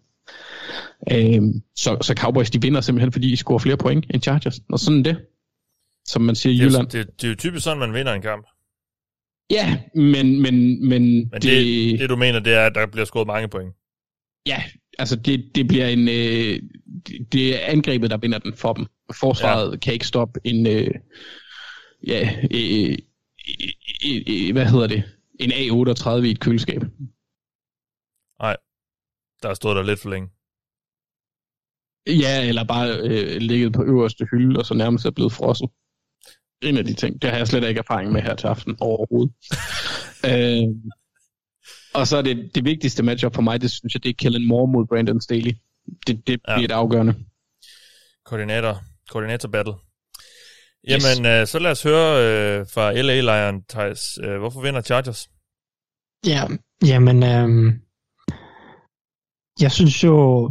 Øh, 1.13 1.43
så, 1.77 1.99
så 2.01 2.15
Cowboys 2.17 2.51
de 2.51 2.63
vinder 2.63 2.81
simpelthen, 2.81 3.13
fordi 3.13 3.31
de 3.31 3.37
scorer 3.37 3.59
flere 3.59 3.77
point 3.77 4.07
end 4.11 4.23
Chargers. 4.23 4.61
Og 4.73 4.79
sådan 4.79 5.03
det, 5.05 5.17
som 6.05 6.23
man 6.23 6.35
siger 6.35 6.53
i 6.53 6.57
Det 6.57 6.65
Jylland. 6.65 6.87
det, 6.87 7.07
det 7.21 7.25
er 7.25 7.29
jo 7.29 7.35
typisk 7.37 7.65
sådan, 7.65 7.79
man 7.79 7.95
vinder 7.95 8.13
en 8.13 8.23
kamp. 8.23 8.47
Ja, 9.51 9.79
men, 9.95 10.43
men, 10.43 10.89
men, 10.89 11.03
Men 11.03 11.31
det, 11.33 11.43
det, 11.43 12.01
det 12.01 12.11
du 12.11 12.17
mener, 12.17 12.39
det 12.39 12.55
er, 12.55 12.67
at 12.67 12.75
der 12.75 12.87
bliver 12.87 13.05
scoret 13.05 13.27
mange 13.27 13.49
point. 13.49 13.75
Ja, 14.47 14.63
altså 14.99 15.17
det, 15.17 15.45
det 15.55 15.69
bliver 15.69 15.87
en... 15.87 16.09
Øh, 16.09 16.61
det, 17.07 17.33
det 17.33 17.55
er 17.55 17.67
angrebet, 17.67 18.11
der 18.11 18.17
vinder 18.17 18.39
den 18.39 18.55
for 18.55 18.73
dem. 18.73 18.87
Forsvaret 19.21 19.73
ja. 19.73 19.77
kan 19.77 19.93
ikke 19.93 20.07
stoppe 20.07 20.41
en... 20.45 20.67
Øh, 20.67 20.91
ja, 22.07 22.31
øh, 22.51 22.91
øh, 22.91 22.99
øh, 24.07 24.23
øh, 24.29 24.53
hvad 24.53 24.67
hedder 24.67 24.87
det? 24.87 25.03
En 25.41 25.53
A38 25.53 26.11
i 26.11 26.31
et 26.31 26.41
køleskab. 26.41 26.83
Nej, 28.41 28.57
der 29.43 29.55
stået 29.55 29.77
der 29.77 29.83
lidt 29.83 30.01
for 30.01 30.11
længe. 30.11 30.29
Ja, 32.07 32.49
eller 32.49 32.65
bare 32.65 32.99
øh, 32.99 33.37
ligget 33.41 33.73
på 33.73 33.83
øverste 33.85 34.25
hylde, 34.31 34.59
og 34.59 34.67
så 34.67 34.75
nærmest 34.75 35.05
er 35.07 35.11
blevet 35.11 35.33
frosset. 35.33 35.69
En 36.63 36.77
af 36.77 36.85
de 36.85 36.95
ting. 36.95 37.23
Det 37.23 37.31
har 37.31 37.37
jeg 37.37 37.49
slet 37.49 37.69
ikke 37.69 37.79
erfaring 37.79 38.13
med 38.13 38.23
her 38.23 38.35
til 38.35 38.47
aften 38.47 38.77
overhovedet. 38.81 39.35
øh, 40.31 40.69
og 41.95 42.07
så 42.07 42.17
er 42.17 42.23
det 42.23 42.55
det 42.55 42.65
vigtigste 42.65 43.03
matchup 43.03 43.35
for 43.35 43.43
mig, 43.43 43.61
det 43.61 43.71
synes 43.71 43.95
jeg, 43.95 44.03
det 44.03 44.09
er 44.11 44.15
Kellen 44.19 44.49
Moore 44.49 44.73
mod 44.73 44.87
Brandon 44.87 45.21
Staley. 45.21 45.53
Det, 46.07 46.27
det 46.27 46.41
Ja. 46.49 46.55
bliver 46.57 46.65
et 46.69 46.73
afgørende. 46.73 47.15
Koordinator, 48.25 48.83
koordinator 49.11 49.49
battle. 49.49 49.75
Jamen, 50.89 51.27
øh, 51.27 51.47
så 51.47 51.59
lad 51.59 51.71
os 51.71 51.83
høre 51.83 52.09
øh, 52.25 52.67
fra 52.75 52.93
LA 52.93 53.21
Lion, 53.21 53.65
Thijs. 53.69 54.19
Øh, 54.25 54.39
hvorfor 54.39 54.61
vinder 54.61 54.81
Chargers? 54.81 55.29
Ja, 56.27 56.43
jamen, 56.87 57.23
øhm, 57.23 57.81
jeg 59.61 59.73
synes 59.73 60.05
jo, 60.05 60.47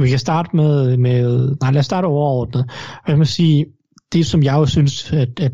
vi 0.00 0.08
kan 0.08 0.18
starte 0.18 0.56
med, 0.56 0.96
med, 0.96 1.56
nej 1.60 1.70
lad 1.70 1.80
os 1.80 1.86
starte 1.86 2.06
overordnet. 2.06 2.70
Og 3.04 3.08
jeg 3.10 3.18
må 3.18 3.24
sige, 3.24 3.66
det 4.12 4.26
som 4.26 4.42
jeg 4.42 4.54
jo 4.54 4.66
synes, 4.66 5.12
at, 5.12 5.40
at 5.40 5.52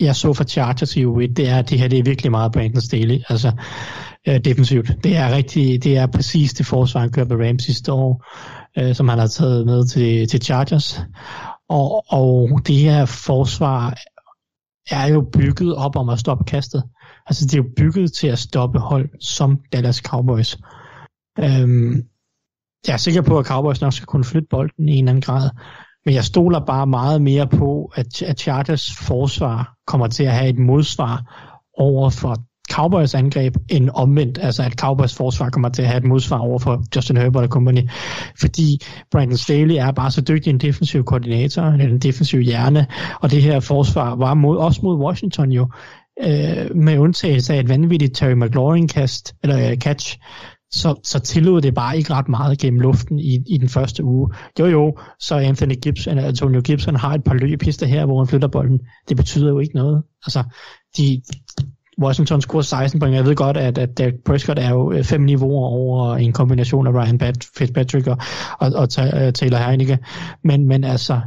jeg 0.00 0.16
så 0.16 0.32
for 0.32 0.44
Chargers 0.44 0.96
i 0.96 1.04
U1, 1.04 1.32
det 1.32 1.48
er, 1.48 1.58
at 1.58 1.70
det 1.70 1.78
her 1.78 1.88
det 1.88 1.98
er 1.98 2.02
virkelig 2.02 2.30
meget 2.30 2.52
Brandon 2.52 2.80
Staley, 2.80 3.20
altså 3.28 3.52
øh, 4.28 4.44
defensivt. 4.44 5.04
Det 5.04 5.16
er 5.16 5.36
rigtig, 5.36 5.84
det 5.84 5.96
er 5.96 6.06
præcis 6.06 6.54
det 6.54 6.66
forsvar, 6.66 7.00
han 7.00 7.10
kørte 7.10 7.36
med 7.36 7.46
Rams 7.48 7.62
sidste 7.62 7.92
år, 7.92 8.24
øh, 8.78 8.94
som 8.94 9.08
han 9.08 9.18
har 9.18 9.26
taget 9.26 9.66
med 9.66 9.86
til, 9.86 10.28
til 10.28 10.42
Chargers. 10.42 11.00
Og, 11.68 12.04
og 12.08 12.60
det 12.66 12.76
her 12.76 13.04
forsvar 13.04 13.94
er 14.90 15.06
jo 15.06 15.20
bygget 15.32 15.76
op 15.76 15.96
om 15.96 16.08
at 16.08 16.18
stoppe 16.18 16.44
kastet. 16.44 16.82
Altså 17.26 17.44
det 17.44 17.54
er 17.54 17.62
jo 17.62 17.70
bygget 17.76 18.12
til 18.12 18.28
at 18.28 18.38
stoppe 18.38 18.78
hold 18.78 19.08
som 19.20 19.60
Dallas 19.72 19.96
Cowboys. 19.96 20.58
Øhm, 21.38 22.04
jeg 22.86 22.92
er 22.92 22.96
sikker 22.96 23.22
på, 23.22 23.38
at 23.38 23.46
Cowboys 23.46 23.80
nok 23.80 23.92
skal 23.92 24.06
kunne 24.06 24.24
flytte 24.24 24.48
bolden 24.50 24.88
i 24.88 24.92
en 24.92 24.98
eller 24.98 25.10
anden 25.10 25.22
grad. 25.22 25.50
Men 26.04 26.14
jeg 26.14 26.24
stoler 26.24 26.60
bare 26.66 26.86
meget 26.86 27.22
mere 27.22 27.46
på, 27.46 27.92
at, 27.94 28.22
at 28.22 28.40
Chargers 28.40 28.90
forsvar 28.96 29.74
kommer 29.86 30.06
til 30.06 30.24
at 30.24 30.32
have 30.32 30.48
et 30.48 30.58
modsvar 30.58 31.44
over 31.78 32.10
for 32.10 32.36
Cowboys 32.70 33.14
angreb, 33.14 33.56
end 33.68 33.90
omvendt, 33.94 34.38
altså 34.42 34.62
at 34.62 34.72
Cowboys 34.72 35.14
forsvar 35.14 35.50
kommer 35.50 35.68
til 35.68 35.82
at 35.82 35.88
have 35.88 35.98
et 35.98 36.04
modsvar 36.04 36.38
over 36.38 36.58
for 36.58 36.84
Justin 36.96 37.16
Herbert 37.16 37.44
og 37.44 37.48
company. 37.48 37.88
Fordi 38.40 38.80
Brandon 39.10 39.36
Staley 39.36 39.74
er 39.74 39.92
bare 39.92 40.10
så 40.10 40.20
dygtig 40.20 40.50
en 40.50 40.58
defensiv 40.58 41.04
koordinator, 41.04 41.62
en 41.62 41.98
defensiv 41.98 42.40
hjerne, 42.40 42.86
og 43.20 43.30
det 43.30 43.42
her 43.42 43.60
forsvar 43.60 44.14
var 44.14 44.34
mod, 44.34 44.56
også 44.56 44.80
mod 44.82 44.96
Washington 44.96 45.52
jo, 45.52 45.68
øh, 46.22 46.76
med 46.76 46.98
undtagelse 46.98 47.54
af 47.54 47.60
et 47.60 47.68
vanvittigt 47.68 48.16
Terry 48.16 48.32
McLaurin-kast, 48.32 49.34
eller 49.42 49.70
øh, 49.70 49.76
catch, 49.76 50.18
så, 50.70 51.00
så 51.04 51.18
tillod 51.18 51.60
det 51.60 51.74
bare 51.74 51.96
ikke 51.96 52.12
ret 52.14 52.28
meget 52.28 52.58
gennem 52.58 52.80
luften 52.80 53.18
i, 53.18 53.38
i 53.46 53.58
den 53.58 53.68
første 53.68 54.04
uge. 54.04 54.30
Jo 54.58 54.66
jo, 54.66 54.98
så 55.20 55.34
Anthony 55.34 55.74
Gibson, 55.82 56.10
eller 56.10 56.28
Antonio 56.28 56.60
Gibson 56.60 56.96
har 56.96 57.14
et 57.14 57.24
par 57.24 57.34
løbepister 57.34 57.86
her, 57.86 58.06
hvor 58.06 58.18
han 58.18 58.28
flytter 58.28 58.48
bolden. 58.48 58.80
Det 59.08 59.16
betyder 59.16 59.48
jo 59.48 59.58
ikke 59.58 59.74
noget. 59.74 60.02
Altså, 60.26 60.42
de, 60.96 61.22
Washington 62.02 62.40
scorer 62.40 62.62
16 62.62 63.00
point. 63.00 63.16
Jeg 63.16 63.24
ved 63.24 63.34
godt, 63.34 63.56
at, 63.56 63.78
at 63.78 63.98
Derek 63.98 64.14
Prescott 64.24 64.58
er 64.58 64.70
jo 64.70 64.92
øh, 64.92 65.04
fem 65.04 65.20
niveauer 65.20 65.68
over 65.68 66.16
en 66.16 66.32
kombination 66.32 66.86
af 66.86 66.92
Ryan 66.92 67.18
Bat, 67.18 67.46
Fitzpatrick 67.58 68.06
og, 68.06 68.18
og, 68.60 68.72
og 68.74 68.88
øh, 68.98 69.32
Taylor 69.32 69.58
Heineke. 69.58 69.98
Men, 70.44 70.68
men 70.68 70.84
altså, 70.84 71.20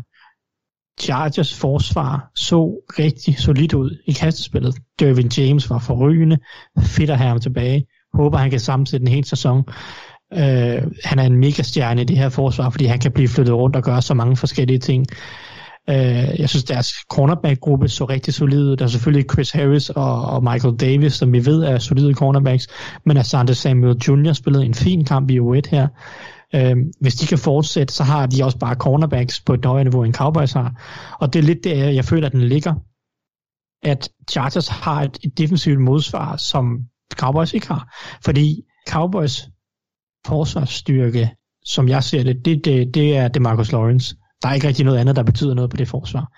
Chargers 1.02 1.54
forsvar 1.54 2.32
så 2.36 2.82
rigtig 3.00 3.40
solidt 3.40 3.74
ud 3.74 3.98
i 4.06 4.12
kastespillet. 4.12 4.76
Dervin 5.00 5.32
James 5.38 5.70
var 5.70 5.80
forrygende. 5.80 6.38
Fedt 6.80 7.10
at 7.10 7.18
have 7.18 7.30
ham 7.30 7.40
tilbage. 7.40 7.86
Håber, 8.14 8.38
han 8.38 8.50
kan 8.50 8.60
sammensætte 8.60 9.04
en 9.04 9.14
hel 9.14 9.26
sæson. 9.26 9.64
Øh, 10.34 10.82
han 11.04 11.20
er 11.20 11.24
en 11.24 11.38
mega 11.38 11.62
stjerne 11.62 12.02
i 12.02 12.06
det 12.06 12.18
her 12.18 12.30
forsvar, 12.30 12.70
fordi 12.70 12.86
han 12.86 13.00
kan 13.00 13.12
blive 13.12 13.28
flyttet 13.28 13.56
rundt 13.56 13.76
og 13.76 13.84
gøre 13.84 14.02
så 14.02 14.14
mange 14.14 14.38
forskellige 14.38 14.80
ting. 14.80 15.06
Øh, 15.92 16.40
jeg 16.40 16.50
synes, 16.50 16.64
deres 16.64 16.94
cornerback-gruppe 17.10 17.88
så 17.88 18.06
rigtig 18.06 18.34
solid 18.34 18.64
ud. 18.64 18.76
Der 18.78 18.86
er 18.86 18.90
selvfølgelig 18.90 19.32
Chris 19.32 19.52
Harris 19.52 19.90
og, 19.90 20.26
og 20.26 20.44
Michael 20.44 20.76
Davis, 20.76 21.14
som 21.14 21.34
vi 21.34 21.46
ved 21.46 21.64
er 21.64 21.80
solide 21.80 22.14
cornerbacks, 22.14 22.68
men 23.06 23.18
Asante 23.18 23.56
Samuel 23.56 23.98
Jr. 24.08 24.34
spillede 24.34 24.66
en 24.66 24.74
fin 24.74 25.06
kamp 25.06 25.30
i 25.30 25.40
U1 25.40 25.62
her. 25.72 25.88
Øh, 26.56 26.78
hvis 27.02 27.16
de 27.16 27.28
kan 27.28 27.38
fortsætte, 27.38 27.94
så 27.94 28.04
har 28.04 28.26
de 28.26 28.44
også 28.44 28.58
bare 28.58 28.76
cornerbacks 28.76 29.42
på 29.42 29.54
et 29.54 29.66
højere 29.66 29.84
niveau, 29.84 30.04
end 30.04 30.14
Cowboys 30.14 30.54
har. 30.54 30.82
Og 31.20 31.34
det 31.34 31.40
er 31.40 31.44
lidt 31.44 31.64
der, 31.64 31.90
jeg 31.90 32.06
føler, 32.06 32.28
at 32.28 32.34
den 32.34 32.42
ligger. 32.42 32.74
At 33.84 34.10
Chargers 34.32 34.68
har 34.68 35.02
et, 35.02 35.18
et 35.24 35.38
defensivt 35.38 35.82
modsvar, 35.82 36.38
som 36.38 36.80
Cowboys 37.14 37.54
ikke 37.54 37.68
har. 37.68 37.96
Fordi 38.26 38.62
Cowboys 38.90 39.48
forsvarsstyrke, 40.26 41.32
som 41.66 41.90
jeg 41.90 42.04
ser 42.04 42.24
det, 42.24 42.46
det, 42.46 42.66
det, 42.66 42.94
det 42.94 43.18
er 43.18 43.28
det 43.28 43.42
Marcus 43.42 43.72
Lawrence. 43.72 44.16
Der 44.42 44.50
er 44.50 44.54
ikke 44.54 44.68
rigtig 44.68 44.86
noget 44.86 44.98
andet, 44.98 45.16
der 45.16 45.24
betyder 45.24 45.54
noget 45.54 45.70
på 45.70 45.78
det 45.78 45.88
forsvar. 45.88 46.32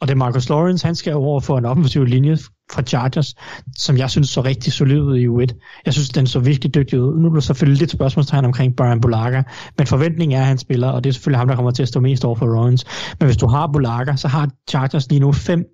Og 0.00 0.08
det 0.08 0.14
er 0.14 0.16
Marcus 0.18 0.48
Lawrence, 0.48 0.86
han 0.86 0.94
skal 0.94 1.14
over 1.14 1.40
for 1.40 1.58
en 1.58 1.64
offensiv 1.64 2.04
linje 2.04 2.38
fra 2.72 2.82
Chargers, 2.82 3.34
som 3.76 3.96
jeg 3.96 4.10
synes 4.10 4.28
så 4.28 4.40
rigtig 4.40 4.72
solid 4.72 5.00
ud 5.00 5.18
i 5.18 5.26
U1. 5.26 5.82
Jeg 5.86 5.92
synes, 5.92 6.08
den 6.08 6.26
så 6.26 6.38
virkelig 6.38 6.74
dygtig 6.74 7.00
ud. 7.00 7.18
Nu 7.18 7.28
er 7.28 7.32
der 7.32 7.40
selvfølgelig 7.40 7.78
lidt 7.78 7.90
spørgsmålstegn 7.90 8.44
omkring 8.44 8.76
Brian 8.76 9.00
Bulaga, 9.00 9.42
men 9.78 9.86
forventningen 9.86 10.36
er, 10.38 10.40
at 10.40 10.46
han 10.46 10.58
spiller, 10.58 10.88
og 10.88 11.04
det 11.04 11.10
er 11.10 11.12
selvfølgelig 11.12 11.38
ham, 11.38 11.48
der 11.48 11.54
kommer 11.54 11.70
til 11.70 11.82
at 11.82 11.88
stå 11.88 12.00
mest 12.00 12.24
over 12.24 12.36
for 12.36 12.46
Lawrence. 12.46 12.86
Men 13.20 13.26
hvis 13.26 13.36
du 13.36 13.46
har 13.46 13.70
Bulaga, 13.72 14.16
så 14.16 14.28
har 14.28 14.50
Chargers 14.70 15.10
lige 15.10 15.20
nu 15.20 15.32
fem 15.32 15.64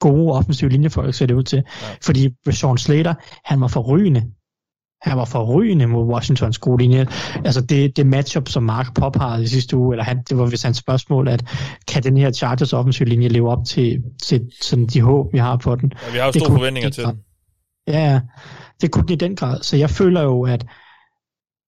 gode 0.00 0.32
offensive 0.32 0.70
linjefolk, 0.70 1.14
ser 1.14 1.26
det 1.26 1.34
ud 1.34 1.42
til. 1.42 1.56
Ja. 1.56 1.88
Fordi 2.02 2.28
Sean 2.50 2.78
Slater, 2.78 3.14
han 3.44 3.60
var 3.60 3.68
forrygende 3.68 4.22
han 5.02 5.18
var 5.18 5.24
forrygende 5.24 5.86
mod 5.86 6.04
Washingtons 6.04 6.58
gode 6.58 6.82
linje. 6.82 7.06
Altså 7.44 7.60
det, 7.60 7.96
det 7.96 8.06
matchup, 8.06 8.48
som 8.48 8.62
Mark 8.62 8.94
påpegede 8.94 9.42
i 9.42 9.46
sidste 9.46 9.76
uge, 9.76 9.94
eller 9.94 10.04
han, 10.04 10.22
det 10.28 10.38
var 10.38 10.46
vist 10.46 10.64
hans 10.64 10.76
spørgsmål, 10.76 11.28
at 11.28 11.44
kan 11.88 12.02
den 12.02 12.16
her 12.16 12.32
Chargers 12.32 12.72
offensive 12.72 13.08
linje 13.08 13.28
leve 13.28 13.50
op 13.50 13.64
til, 13.66 14.02
til 14.22 14.50
sådan 14.62 14.86
de 14.86 15.00
håb, 15.00 15.32
vi 15.32 15.38
har 15.38 15.56
på 15.56 15.76
den? 15.76 15.92
Ja, 16.06 16.12
vi 16.12 16.18
har 16.18 16.26
jo 16.26 16.32
store 16.32 16.46
kunne 16.46 16.58
forventninger 16.58 16.90
til 16.90 17.04
den. 17.04 17.18
Ja, 17.86 18.20
det 18.80 18.90
kunne 18.90 19.06
den 19.06 19.12
i 19.12 19.16
den 19.16 19.36
grad. 19.36 19.62
Så 19.62 19.76
jeg 19.76 19.90
føler 19.90 20.22
jo, 20.22 20.42
at 20.42 20.66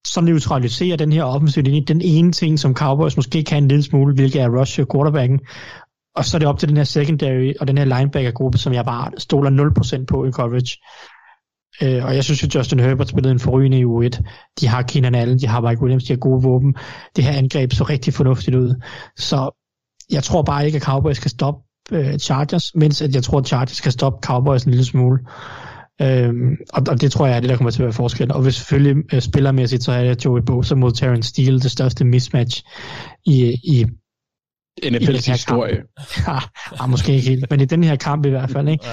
så 0.07 0.21
neutraliserer 0.21 0.97
den 0.97 1.13
her 1.13 1.25
offensive 1.25 1.65
linje 1.65 1.81
den 1.81 2.01
ene 2.01 2.33
ting, 2.33 2.59
som 2.59 2.75
Cowboys 2.75 3.17
måske 3.17 3.45
kan 3.45 3.63
en 3.63 3.69
lille 3.69 3.83
smule, 3.83 4.15
hvilket 4.15 4.43
er 4.43 4.61
rush 4.61 4.81
quarterbacken. 4.93 5.41
Og 6.17 6.25
så 6.25 6.37
er 6.37 6.39
det 6.39 6.49
op 6.49 6.59
til 6.59 6.69
den 6.69 6.77
her 6.77 6.85
secondary 6.85 7.53
og 7.61 7.69
den 7.69 7.79
her 7.79 7.85
linebacker-gruppe, 7.85 8.59
som 8.59 8.73
jeg 8.73 8.85
bare 8.85 9.11
stoler 9.19 9.51
0% 10.01 10.05
på 10.05 10.25
i 10.25 10.31
coverage. 10.31 10.77
Øh, 11.83 12.05
og 12.05 12.15
jeg 12.15 12.25
synes 12.25 12.43
jo, 12.43 12.49
Justin 12.59 12.81
Herbert 12.81 13.09
spillede 13.09 13.33
en 13.33 13.41
forrygende 13.41 13.79
i 13.79 13.85
U1. 13.85 14.23
De 14.61 14.69
har 14.69 14.83
Keenan 14.83 15.15
Allen, 15.15 15.39
de 15.39 15.47
har 15.47 15.61
Mike 15.61 15.83
Williams, 15.83 16.05
de 16.05 16.13
har 16.13 16.19
gode 16.19 16.43
våben. 16.43 16.75
Det 17.17 17.25
her 17.25 17.33
angreb 17.33 17.73
så 17.73 17.85
rigtig 17.85 18.15
fornuftigt 18.15 18.57
ud. 18.57 18.75
Så 19.17 19.65
jeg 20.11 20.23
tror 20.23 20.43
bare 20.43 20.67
ikke, 20.67 20.77
at 20.77 20.83
Cowboys 20.83 21.19
kan 21.19 21.31
stoppe 21.31 21.61
øh, 21.93 22.19
Chargers, 22.19 22.75
mens 22.75 23.03
at 23.03 23.15
jeg 23.15 23.23
tror, 23.23 23.39
at 23.39 23.47
Chargers 23.47 23.81
kan 23.81 23.93
stoppe 23.93 24.27
Cowboys 24.27 24.65
en 24.65 24.71
lille 24.71 24.85
smule. 24.85 25.19
Øhm, 26.03 26.57
og, 26.73 26.83
og 26.89 27.01
det 27.01 27.13
tror 27.13 27.27
jeg 27.27 27.37
er 27.37 27.41
det, 27.41 27.51
der 27.51 27.57
kommer 27.57 27.71
til 27.71 27.83
at 27.83 27.85
være 27.85 27.93
forskellen. 27.93 28.33
Og 28.33 28.43
hvis 28.43 28.55
selvfølgelig 28.55 29.05
øh, 29.13 29.21
spillermæssigt, 29.21 29.83
så 29.83 29.93
er 29.93 30.05
det 30.05 30.25
Joey 30.25 30.41
Bosa 30.41 30.75
mod 30.75 30.93
Terrence 30.93 31.29
Steele 31.29 31.61
det 31.61 31.71
største 31.71 32.05
mismatch 32.05 32.63
i, 33.27 33.57
i 33.65 33.87
NFL's 34.85 35.33
historie. 35.33 35.83
ja, 36.81 36.87
måske 36.87 37.13
ikke 37.13 37.29
helt, 37.29 37.51
men 37.51 37.61
i 37.61 37.65
den 37.65 37.85
her 37.85 37.97
kamp 37.97 38.27
i 38.27 38.29
hvert 38.29 38.51
fald. 38.51 38.69
Ikke? 38.69 38.85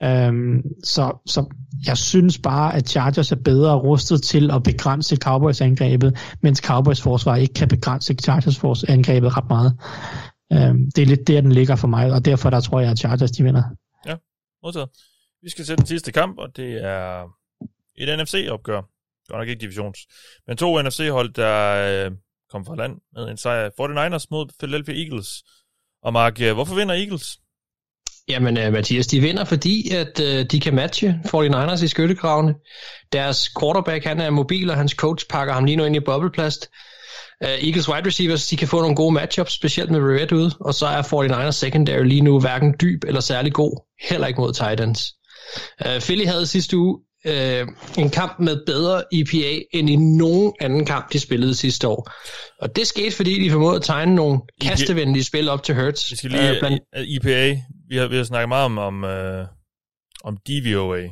Ja. 0.00 0.26
Øhm, 0.28 0.62
så, 0.84 1.22
så 1.26 1.44
jeg 1.86 1.96
synes 1.96 2.38
bare, 2.38 2.74
at 2.74 2.88
Chargers 2.88 3.32
er 3.32 3.36
bedre 3.36 3.74
rustet 3.78 4.22
til 4.22 4.50
at 4.50 4.62
begrænse 4.62 5.16
Cowboys 5.16 5.60
angrebet, 5.60 6.18
mens 6.42 6.58
Cowboys 6.58 7.00
forsvar 7.00 7.36
ikke 7.36 7.54
kan 7.54 7.68
begrænse 7.68 8.14
Chargers 8.14 8.58
fors- 8.58 8.92
angrebet 8.92 9.36
ret 9.36 9.48
meget. 9.48 9.78
Øhm, 10.52 10.90
det 10.96 11.02
er 11.02 11.06
lidt 11.06 11.28
der, 11.28 11.40
den 11.40 11.52
ligger 11.52 11.76
for 11.76 11.88
mig, 11.88 12.12
og 12.12 12.24
derfor 12.24 12.50
der 12.50 12.60
tror 12.60 12.80
jeg, 12.80 12.90
at 12.90 12.98
Chargers 12.98 13.30
de 13.30 13.42
vinder. 13.42 13.62
Ja, 14.06 14.14
Modtaget. 14.62 14.88
Vi 15.42 15.50
skal 15.50 15.64
til 15.64 15.78
den 15.78 15.86
sidste 15.86 16.12
kamp, 16.12 16.38
og 16.38 16.56
det 16.56 16.84
er 16.84 17.24
et 17.96 18.18
NFC-opgør. 18.18 18.80
Godt 19.28 19.38
nok 19.38 19.48
ikke 19.48 19.60
divisions. 19.60 19.98
Men 20.46 20.56
to 20.56 20.82
NFC-hold, 20.82 21.32
der 21.32 22.06
øh, 22.06 22.12
kom 22.50 22.64
fra 22.64 22.76
land 22.76 23.00
med 23.12 23.28
en 23.28 23.36
sejr. 23.36 23.68
49ers 23.68 24.26
mod 24.30 24.46
Philadelphia 24.58 24.94
Eagles. 25.04 25.28
Og 26.02 26.12
Mark, 26.12 26.40
øh, 26.40 26.54
hvorfor 26.54 26.74
vinder 26.74 26.94
Eagles? 26.94 27.38
Jamen, 28.28 28.58
uh, 28.66 28.72
Mathias, 28.72 29.06
de 29.06 29.20
vinder, 29.20 29.44
fordi 29.44 29.90
at 29.90 30.20
uh, 30.20 30.42
de 30.50 30.60
kan 30.60 30.74
matche 30.74 31.20
49ers 31.26 31.84
i 31.84 31.88
skyttegravene. 31.88 32.54
Deres 33.12 33.50
quarterback, 33.60 34.04
han 34.04 34.20
er 34.20 34.30
mobil, 34.30 34.70
og 34.70 34.76
hans 34.76 34.92
coach 34.92 35.26
pakker 35.30 35.54
ham 35.54 35.64
lige 35.64 35.76
nu 35.76 35.84
ind 35.84 35.96
i 35.96 36.00
bobleplast. 36.00 36.68
Uh, 37.44 37.48
Eagles 37.48 37.88
wide 37.88 38.06
receivers, 38.06 38.46
de 38.46 38.56
kan 38.56 38.68
få 38.68 38.80
nogle 38.80 38.96
gode 38.96 39.14
matchups, 39.14 39.52
specielt 39.52 39.90
med 39.90 40.00
Barrett 40.00 40.32
ude, 40.32 40.50
og 40.60 40.74
så 40.74 40.86
er 40.86 41.02
49ers 41.02 41.50
secondary 41.50 42.04
lige 42.04 42.20
nu 42.20 42.40
hverken 42.40 42.74
dyb 42.80 43.04
eller 43.06 43.20
særlig 43.20 43.52
god, 43.52 43.84
heller 44.10 44.26
ikke 44.26 44.40
mod 44.40 44.52
Titans. 44.52 45.12
Uh, 45.86 46.00
Philly 46.00 46.26
havde 46.26 46.46
sidste 46.46 46.76
uge 46.76 46.98
en 47.98 48.10
kamp 48.10 48.40
med 48.40 48.56
bedre 48.66 49.02
EPA 49.12 49.62
end 49.72 49.90
i 49.90 49.96
nogen 49.96 50.52
anden 50.60 50.84
kamp, 50.84 51.12
de 51.12 51.20
spillede 51.20 51.54
sidste 51.54 51.88
år. 51.88 52.10
Og 52.62 52.76
det 52.76 52.86
skete, 52.86 53.16
fordi 53.16 53.44
de 53.44 53.50
formåede 53.50 53.76
at 53.76 53.82
tegne 53.82 54.14
nogle 54.14 54.40
kastevenlige 54.62 55.24
spil 55.24 55.48
op 55.48 55.62
til 55.62 55.74
Hurts. 55.74 56.10
Vi 56.10 56.16
skal 56.16 56.30
lige, 56.30 56.50
Øh, 56.50 56.58
blandt, 56.58 56.82
IPA, 57.06 57.60
vi 57.88 57.96
har, 57.96 58.06
vi 58.06 58.16
har 58.16 58.24
snakket 58.24 58.48
meget 58.48 58.64
om, 58.64 58.78
om, 58.78 59.04
øh, 59.04 59.46
om 60.24 60.36
DVOA. 60.36 61.08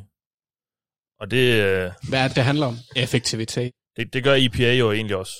Og 1.20 1.30
det, 1.30 1.46
øh, 1.64 1.92
Hvad 2.08 2.20
er 2.24 2.28
det, 2.28 2.36
det 2.36 2.44
handler 2.44 2.66
om? 2.66 2.74
Effektivitet. 2.96 3.72
det, 3.96 4.12
det 4.12 4.24
gør 4.24 4.34
EPA 4.34 4.74
jo 4.74 4.92
egentlig 4.92 5.16
også. 5.16 5.32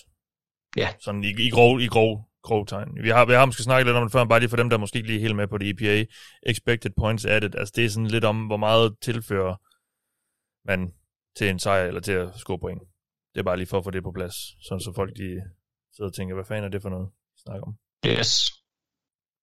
Ja. 0.77 0.89
Sådan 1.01 1.25
i, 1.25 1.47
i 1.47 1.51
grov, 1.51 1.81
i 1.81 1.87
grov, 1.87 2.29
grov 2.43 2.67
tegn. 2.67 2.89
Vi 3.03 3.09
har, 3.09 3.25
vi 3.25 3.33
har 3.33 3.47
måske 3.47 3.63
snakket 3.63 3.87
lidt 3.87 3.97
om 3.97 4.03
det 4.05 4.13
før, 4.13 4.25
bare 4.25 4.41
lige 4.41 4.49
for 4.49 4.57
dem, 4.57 4.71
der 4.71 4.79
måske 4.79 4.97
ikke 4.97 5.09
lige 5.09 5.21
helt 5.21 5.37
med 5.37 5.49
på 5.49 5.59
det 5.59 5.69
EPA. 5.71 6.05
Expected 6.47 6.91
points 6.99 7.25
added. 7.25 7.55
Altså 7.55 7.73
det 7.77 7.85
er 7.85 7.89
sådan 7.89 8.07
lidt 8.07 8.25
om, 8.25 8.47
hvor 8.47 8.57
meget 8.57 8.97
tilfører 9.03 9.55
man 10.67 10.93
til 11.37 11.49
en 11.51 11.59
sejr, 11.59 11.85
eller 11.85 12.01
til 12.01 12.13
at 12.13 12.35
score 12.37 12.59
point. 12.59 12.83
Det 13.35 13.41
er 13.41 13.45
bare 13.45 13.57
lige 13.57 13.67
for 13.67 13.79
at 13.79 13.85
få 13.85 13.91
det 13.91 14.03
på 14.03 14.13
plads. 14.13 14.35
Sådan 14.67 14.81
så 14.81 14.93
folk 14.97 15.17
de 15.17 15.43
sidder 15.95 16.11
og 16.11 16.15
tænker, 16.15 16.35
hvad 16.35 16.45
fanden 16.45 16.65
er 16.65 16.69
det 16.69 16.83
for 16.83 16.89
noget, 16.89 17.09
vi 17.35 17.39
snakker 17.47 17.67
om. 17.67 17.75
yes. 18.07 18.31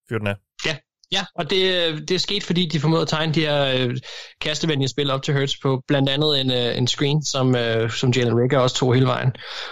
Fyr 0.10 0.18
den 0.18 0.28
af. 0.28 0.36
Ja, 0.66 0.78
Ja, 1.12 1.26
og 1.36 1.50
det, 1.50 2.10
det 2.10 2.16
er 2.16 2.20
sket, 2.20 2.44
fordi 2.44 2.66
de 2.66 2.80
formåede 2.80 3.02
at 3.02 3.08
tegne 3.08 3.34
de 3.34 3.40
her 3.40 3.66
øh, 3.66 3.98
kastevenlige 4.42 4.90
spil 4.90 5.12
op 5.12 5.24
til 5.24 5.34
Hurts 5.34 5.58
på 5.58 5.82
blandt 5.88 6.10
andet 6.10 6.42
en, 6.42 6.52
øh, 6.52 6.78
en 6.78 6.88
screen, 6.88 7.24
som, 7.24 7.56
øh, 7.56 7.92
som 7.92 8.12
Jalen 8.12 8.40
Rigger 8.40 8.60
også 8.60 8.76
tog 8.76 8.94
hele 8.94 9.06
vejen. 9.06 9.32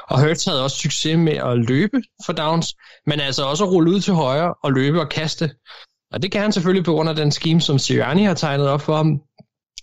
Og 0.09 0.21
Hurts 0.21 0.45
havde 0.45 0.63
også 0.63 0.77
succes 0.77 1.17
med 1.17 1.33
at 1.33 1.57
løbe 1.57 2.01
for 2.25 2.33
downs, 2.33 2.75
men 3.05 3.19
altså 3.19 3.43
også 3.43 3.63
at 3.65 3.71
rulle 3.71 3.91
ud 3.91 3.99
til 3.99 4.13
højre 4.13 4.53
og 4.63 4.71
løbe 4.71 5.01
og 5.01 5.09
kaste. 5.09 5.51
Og 6.13 6.21
det 6.21 6.31
kan 6.31 6.41
han 6.41 6.51
selvfølgelig 6.51 6.85
på 6.85 6.93
grund 6.93 7.09
af 7.09 7.15
den 7.15 7.31
scheme, 7.31 7.61
som 7.61 7.79
Sirianni 7.79 8.23
har 8.23 8.33
tegnet 8.33 8.67
op 8.67 8.81
for 8.81 8.95
ham. 8.95 9.21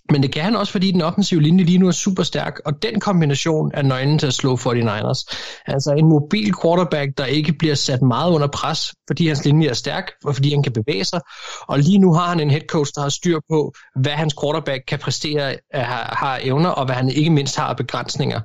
Men 0.09 0.23
det 0.23 0.31
kan 0.33 0.43
han 0.43 0.55
også, 0.55 0.71
fordi 0.71 0.91
den 0.91 1.01
offensive 1.01 1.41
linje 1.41 1.63
lige 1.63 1.77
nu 1.77 1.87
er 1.87 1.91
super 1.91 2.23
stærk, 2.23 2.59
og 2.65 2.73
den 2.81 2.99
kombination 2.99 3.71
er 3.73 3.81
nøglen 3.81 4.19
til 4.19 4.27
at 4.27 4.33
slå 4.33 4.55
49ers. 4.55 5.35
Altså 5.67 5.93
en 5.97 6.09
mobil 6.09 6.53
quarterback, 6.61 7.17
der 7.17 7.25
ikke 7.25 7.53
bliver 7.53 7.75
sat 7.75 8.01
meget 8.01 8.31
under 8.31 8.47
pres, 8.47 8.93
fordi 9.07 9.27
hans 9.27 9.45
linje 9.45 9.67
er 9.67 9.73
stærk, 9.73 10.11
og 10.25 10.35
fordi 10.35 10.53
han 10.53 10.63
kan 10.63 10.73
bevæge 10.73 11.03
sig. 11.03 11.21
Og 11.61 11.79
lige 11.79 11.97
nu 11.97 12.13
har 12.13 12.27
han 12.27 12.39
en 12.39 12.49
head 12.49 12.67
coach, 12.69 12.91
der 12.95 13.01
har 13.01 13.09
styr 13.09 13.39
på, 13.49 13.73
hvad 14.01 14.11
hans 14.11 14.35
quarterback 14.41 14.83
kan 14.87 14.99
præstere, 14.99 15.55
har, 15.73 16.15
har 16.17 16.39
evner, 16.43 16.69
og 16.69 16.85
hvad 16.85 16.95
han 16.95 17.09
ikke 17.09 17.29
mindst 17.29 17.57
har 17.57 17.67
af 17.67 17.77
begrænsninger. 17.77 18.41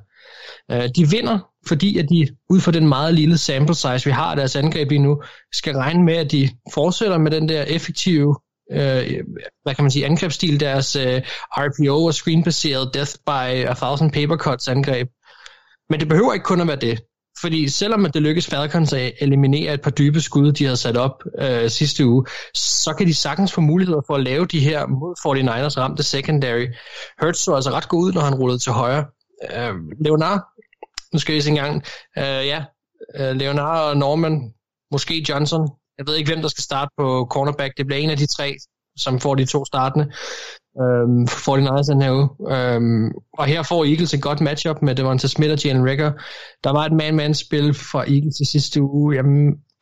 Øh, 0.71 0.89
de 0.97 1.11
vinder, 1.11 1.39
fordi 1.69 1.99
at 1.99 2.09
de 2.11 2.29
ud 2.51 2.61
fra 2.61 2.73
den 2.73 2.89
meget 2.89 3.15
lille 3.15 3.39
sample 3.39 3.75
size, 3.75 4.05
vi 4.05 4.11
har 4.11 4.31
af 4.31 4.37
deres 4.37 4.57
angreb 4.57 4.91
lige 4.91 5.03
nu, 5.03 5.23
skal 5.53 5.77
regne 5.77 6.05
med, 6.05 6.15
at 6.15 6.33
de 6.33 6.49
fortsætter 6.75 7.19
med 7.19 7.31
den 7.31 7.49
der 7.49 7.63
effektive 7.63 8.37
øh, 8.73 9.25
hvad 9.63 9.75
kan 9.75 9.85
man 9.85 9.91
sige, 9.91 10.07
angrebsstil, 10.07 10.61
deres 10.61 10.97
øh, 10.97 11.23
RPO 11.51 12.05
og 12.05 12.15
screenbaseret 12.15 12.95
Death 12.95 13.13
by 13.27 13.69
a 13.71 13.75
Thousand 13.75 14.13
Paper 14.13 14.37
Cuts 14.37 14.69
angreb. 14.69 15.09
Men 15.91 16.01
det 16.01 16.09
behøver 16.09 16.33
ikke 16.33 16.45
kun 16.45 16.61
at 16.61 16.67
være 16.67 16.77
det. 16.77 17.01
Fordi 17.41 17.69
selvom 17.69 18.07
at 18.07 18.15
det 18.15 18.23
lykkes 18.23 18.47
Falcons 18.47 18.93
at 18.93 19.13
eliminere 19.21 19.75
et 19.75 19.81
par 19.81 19.91
dybe 19.91 20.21
skud, 20.21 20.53
de 20.53 20.65
havde 20.65 20.77
sat 20.77 20.97
op 20.97 21.25
øh, 21.39 21.71
sidste 21.71 22.07
uge, 22.07 22.27
så 22.55 22.95
kan 22.99 23.07
de 23.07 23.15
sagtens 23.15 23.53
få 23.53 23.61
muligheder 23.61 24.01
for 24.07 24.15
at 24.15 24.23
lave 24.23 24.47
de 24.47 24.61
her 24.61 24.87
mod 24.87 25.15
49ers 25.19 25.81
ramte 25.81 26.03
secondary. 26.03 26.67
Hurts 27.23 27.39
så 27.39 27.55
altså 27.55 27.71
ret 27.71 27.89
god 27.89 28.05
ud, 28.05 28.13
når 28.13 28.21
han 28.21 28.35
rullede 28.35 28.59
til 28.59 28.73
højre. 28.73 29.05
Øh, 29.57 29.75
Leonard, 30.01 30.41
nu 31.13 31.19
skal 31.19 31.33
jeg 31.33 31.43
se 31.43 31.51
en 31.51 31.57
gang, 31.57 31.83
øh, 32.19 32.47
ja, 32.47 32.65
øh, 33.17 33.37
Leonard 33.37 33.89
og 33.89 33.97
Norman, 33.97 34.53
måske 34.91 35.27
Johnson, 35.29 35.69
jeg 35.99 36.07
ved 36.07 36.17
ikke, 36.17 36.33
hvem 36.33 36.43
der 36.43 36.49
skal 36.49 36.65
starte 36.65 36.91
på 36.99 37.27
cornerback. 37.31 37.77
Det 37.77 37.87
bliver 37.87 38.01
en 38.01 38.11
af 38.11 38.17
de 38.17 38.27
tre, 38.27 38.57
som 38.99 39.21
får 39.21 39.35
de 39.35 39.45
to 39.45 39.65
startende 39.65 40.05
øhm, 40.81 41.27
for 41.29 41.57
49ers 41.57 41.93
den 41.93 42.03
her 42.03 42.13
uge. 42.13 42.29
Øhm, 42.57 43.11
og 43.39 43.45
her 43.47 43.63
får 43.63 43.85
Eagles 43.85 44.15
et 44.15 44.23
godt 44.23 44.41
matchup 44.41 44.83
med 44.83 44.95
Devonta 44.95 45.29
Smith 45.29 45.53
og 45.53 45.65
Jalen 45.65 45.87
Rigger. 45.87 46.13
Der 46.65 46.73
var 46.73 46.85
et 46.85 46.93
man-man-spil 46.93 47.75
fra 47.75 48.01
Eagles 48.01 48.41
i 48.41 48.45
sidste 48.45 48.83
uge. 48.83 49.17
Jeg 49.17 49.25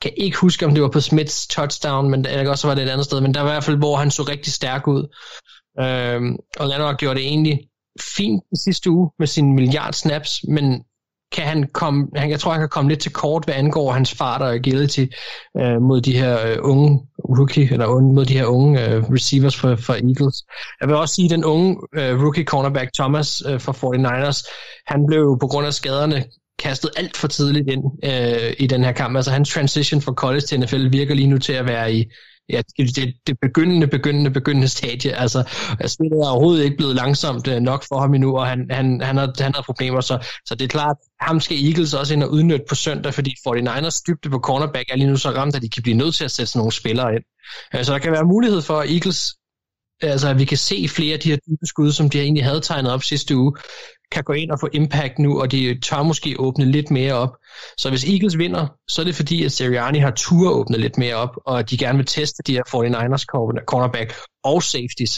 kan 0.03 0.13
ikke 0.17 0.39
huske, 0.39 0.67
om 0.67 0.75
det 0.75 0.83
var 0.83 0.89
på 0.89 1.01
Smiths 1.01 1.47
touchdown, 1.47 2.11
men 2.11 2.27
eller 2.27 2.51
også 2.51 2.67
var 2.69 2.75
det 2.75 2.85
et 2.85 2.91
andet 2.91 3.07
sted. 3.07 3.21
Men 3.21 3.35
der 3.35 3.41
var 3.41 3.49
i 3.49 3.53
hvert 3.53 3.65
fald, 3.65 3.77
hvor 3.77 3.97
han 3.97 4.11
så 4.11 4.23
rigtig 4.23 4.53
stærk 4.53 4.89
ud. 4.89 5.03
Øhm, 5.81 6.37
og 6.61 6.67
Landmark 6.69 6.99
gjorde 6.99 7.19
det 7.19 7.27
egentlig 7.27 7.61
fint 8.17 8.43
i 8.53 8.57
sidste 8.65 8.91
uge 8.91 9.11
med 9.19 9.27
sine 9.27 9.55
milliard 9.55 9.93
snaps, 9.93 10.41
men 10.49 10.85
kan 11.33 11.45
han 11.45 11.69
komme, 11.73 12.07
han, 12.17 12.31
jeg 12.31 12.41
tror, 12.41 12.53
han 12.53 12.61
kan 12.61 12.69
komme 12.69 12.91
lidt 12.91 13.01
til 13.01 13.13
kort, 13.13 13.45
hvad 13.45 13.55
angår 13.55 13.93
hans 13.93 14.15
fart 14.15 14.43
og 14.43 14.55
agility 14.55 15.05
øh, 15.61 15.83
mod 15.83 16.01
de 16.01 16.19
her 16.19 16.47
øh, 16.47 16.57
unge 16.61 17.01
rookie, 17.29 17.73
eller 17.73 18.01
mod 18.01 18.25
de 18.25 18.39
her 18.39 18.47
unge 18.47 18.89
øh, 18.89 19.03
receivers 19.03 19.57
for, 19.57 19.77
for 19.77 19.93
Eagles. 19.93 20.45
Jeg 20.81 20.89
vil 20.89 20.97
også 20.97 21.15
sige, 21.15 21.25
at 21.25 21.31
den 21.31 21.45
unge 21.45 21.77
øh, 21.95 22.23
rookie 22.23 22.45
cornerback 22.45 22.91
Thomas 22.95 23.43
øh, 23.49 23.61
for 23.61 23.73
49ers, 23.73 24.53
han 24.87 25.07
blev 25.07 25.21
jo 25.21 25.37
på 25.41 25.47
grund 25.47 25.67
af 25.67 25.75
skaderne 25.75 26.25
kastet 26.59 26.91
alt 26.97 27.17
for 27.17 27.29
tidligt 27.29 27.69
ind 27.71 27.85
øh, 28.05 28.53
i 28.59 28.67
den 28.67 28.85
her 28.85 28.93
kamp. 28.93 29.17
Altså 29.17 29.31
hans 29.31 29.51
transition 29.51 30.01
fra 30.01 30.13
college 30.13 30.41
til 30.41 30.61
NFL 30.61 30.93
virker 30.93 31.15
lige 31.15 31.29
nu 31.29 31.39
til 31.39 31.53
at 31.53 31.67
være 31.67 31.95
i 31.95 32.05
ja, 32.49 32.63
det, 32.79 33.15
det, 33.27 33.37
begyndende, 33.41 33.87
begyndende, 33.87 34.31
begyndende 34.31 34.69
stadie. 34.69 35.13
Altså, 35.17 35.39
altså 35.81 35.95
spillet 35.95 36.19
er 36.19 36.29
overhovedet 36.29 36.65
ikke 36.65 36.77
blevet 36.77 36.97
langsomt 36.97 37.49
øh, 37.49 37.61
nok 37.61 37.85
for 37.89 38.01
ham 38.01 38.15
endnu, 38.15 38.37
og 38.39 38.47
han, 38.47 38.67
han, 38.71 39.01
han, 39.01 39.17
har, 39.17 39.43
han 39.43 39.55
har 39.55 39.63
problemer, 39.63 40.01
så, 40.01 40.27
så 40.47 40.55
det 40.55 40.65
er 40.65 40.69
klart, 40.69 40.97
ham 41.21 41.41
skal 41.41 41.65
Eagles 41.65 41.95
også 41.95 42.15
ind 42.15 42.23
og 42.23 42.31
udnytte 42.31 42.65
på 42.69 42.75
søndag, 42.75 43.15
fordi 43.15 43.31
49ers 43.49 44.03
dybde 44.07 44.31
på 44.31 44.39
cornerback 44.39 44.91
er 44.91 44.97
lige 44.97 45.11
nu 45.11 45.17
så 45.17 45.31
ramt, 45.31 45.57
at 45.57 45.63
de 45.63 45.69
kan 45.69 45.83
blive 45.83 45.97
nødt 45.97 46.15
til 46.15 46.25
at 46.25 46.31
sætte 46.31 46.51
sådan 46.53 46.59
nogle 46.59 46.73
spillere 46.73 47.15
ind. 47.15 47.25
Så 47.73 47.85
Så 47.85 47.93
der 47.93 47.99
kan 47.99 48.13
være 48.13 48.25
mulighed 48.25 48.63
for, 48.63 48.79
at 48.79 48.91
Eagles 48.91 49.35
altså 50.03 50.29
at 50.29 50.39
vi 50.39 50.45
kan 50.45 50.59
se 50.59 50.89
flere 50.89 51.15
af 51.15 51.21
de 51.21 51.29
her 51.29 51.37
dybe 51.37 51.67
skud, 51.67 51.93
som 51.93 52.11
de 52.11 52.21
egentlig 52.21 52.45
havde 52.45 52.61
tegnet 52.61 52.93
op 52.93 53.03
sidste 53.03 53.37
uge, 53.37 53.53
kan 54.13 54.25
gå 54.25 54.33
ind 54.33 54.51
og 54.51 54.61
få 54.61 54.69
impact 54.73 55.19
nu, 55.19 55.41
og 55.41 55.53
de 55.53 55.81
tør 55.81 56.03
måske 56.03 56.41
åbne 56.41 56.65
lidt 56.65 56.91
mere 56.91 57.15
op. 57.15 57.37
Så 57.79 57.91
hvis 57.91 58.05
Eagles 58.05 58.39
vinder, 58.39 58.67
så 58.89 59.03
er 59.03 59.05
det 59.05 59.15
fordi, 59.15 59.45
at 59.45 59.53
Sirianni 59.53 59.99
har 59.99 60.11
tur 60.11 60.51
åbne 60.51 60.79
lidt 60.79 60.99
mere 60.99 61.15
op, 61.15 61.37
og 61.47 61.59
at 61.59 61.71
de 61.71 61.79
gerne 61.79 61.99
vil 61.99 62.07
teste 62.07 62.43
de 62.47 62.53
her 62.53 62.63
49ers 62.63 63.25
cornerback 63.65 64.15
og 64.45 64.63
safeties. 64.63 65.13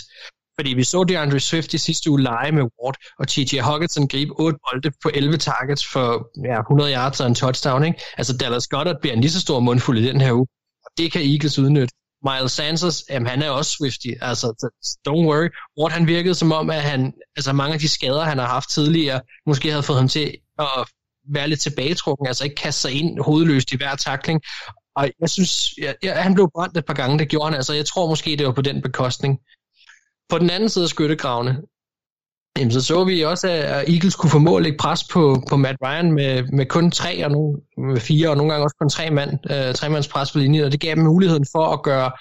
Fordi 0.59 0.75
vi 0.75 0.85
så 0.85 1.05
DeAndre 1.05 1.41
Swift 1.41 1.75
i 1.75 1.79
sidste 1.79 2.11
uge 2.11 2.23
lege 2.23 2.53
med 2.53 2.63
Ward, 2.63 2.97
og 3.19 3.29
TJ 3.29 3.59
Hawkinson 3.61 4.09
gribe 4.09 4.33
8 4.41 4.59
bolde 4.65 4.91
på 5.03 5.11
11 5.15 5.37
targets 5.37 5.87
for 5.93 6.07
ja, 6.45 6.61
100 6.61 6.93
yards 6.93 7.21
og 7.21 7.27
en 7.27 7.35
touchdown. 7.35 7.85
Ikke? 7.85 8.01
Altså 8.19 8.37
Dallas 8.37 8.69
Goddard 8.69 9.01
bliver 9.01 9.15
en 9.15 9.21
lige 9.21 9.31
så 9.31 9.41
stor 9.41 9.61
mundfuld 9.61 9.99
i 9.99 10.09
den 10.09 10.21
her 10.21 10.33
uge, 10.33 10.47
og 10.85 10.91
det 10.99 11.13
kan 11.13 11.23
Eagles 11.23 11.59
udnytte. 11.59 11.95
Miles 12.25 12.53
Sanders, 12.53 13.05
jamen, 13.11 13.27
han 13.27 13.43
er 13.43 13.51
også 13.51 13.71
Swifty, 13.71 14.09
altså 14.21 14.71
don't 15.09 15.27
worry. 15.27 15.49
Ward 15.81 15.93
han 15.93 16.07
virkede 16.07 16.35
som 16.35 16.53
om, 16.53 16.71
at 16.71 16.83
han, 16.83 17.13
altså 17.37 17.53
mange 17.53 17.75
af 17.75 17.81
de 17.81 17.89
skader, 17.89 18.25
han 18.25 18.39
har 18.39 18.47
haft 18.47 18.71
tidligere, 18.71 19.21
måske 19.47 19.71
havde 19.71 19.83
fået 19.83 19.99
ham 19.99 20.09
til 20.09 20.37
at 20.59 20.67
være 21.29 21.49
lidt 21.49 21.61
tilbagetrukken, 21.61 22.27
altså 22.27 22.45
ikke 22.45 22.57
kaste 22.57 22.81
sig 22.81 22.93
ind 22.93 23.21
hovedløst 23.21 23.73
i 23.73 23.77
hver 23.77 23.97
takling. 23.97 24.41
Og 24.97 25.11
jeg 25.21 25.31
synes, 25.31 25.71
ja, 26.03 26.15
han 26.15 26.35
blev 26.35 26.51
brændt 26.55 26.77
et 26.77 26.85
par 26.85 26.95
gange, 26.95 27.19
det 27.19 27.29
gjorde 27.29 27.47
han, 27.47 27.55
altså 27.55 27.75
jeg 27.75 27.87
tror 27.87 28.09
måske, 28.09 28.37
det 28.37 28.47
var 28.47 28.53
på 28.53 28.63
den 28.63 28.83
bekostning. 28.83 29.39
På 30.29 30.39
den 30.39 30.51
anden 30.51 30.69
side 30.69 30.85
af 30.85 30.89
skyttegravene, 30.89 31.63
jamen, 32.59 32.73
så 32.73 32.81
så 32.81 33.05
vi 33.05 33.25
også, 33.25 33.49
at 33.49 33.89
Eagles 33.89 34.17
kunne 34.17 34.31
formå 34.31 34.57
at 34.57 34.63
lægge 34.63 34.79
pres 34.79 35.05
på, 35.13 35.43
på 35.49 35.57
Matt 35.57 35.79
Ryan 35.85 36.13
med, 36.13 36.43
med 36.43 36.67
kun 36.67 36.91
tre 36.91 37.25
og 37.25 37.31
nogle, 37.31 37.61
med 37.77 38.01
fire, 38.01 38.31
og 38.31 38.37
nogle 38.37 38.53
gange 38.53 38.65
også 38.65 38.77
kun 38.81 38.89
tre 38.89 39.11
mand, 39.11 39.51
øh, 39.51 39.75
tre 39.75 39.89
mands 39.89 40.09
pres 40.09 40.33
på 40.33 40.39
linjen, 40.39 40.65
og 40.65 40.73
det 40.73 40.81
gav 40.81 40.95
dem 40.95 41.05
muligheden 41.05 41.47
for 41.53 41.67
at 41.67 41.83
gøre 41.83 42.13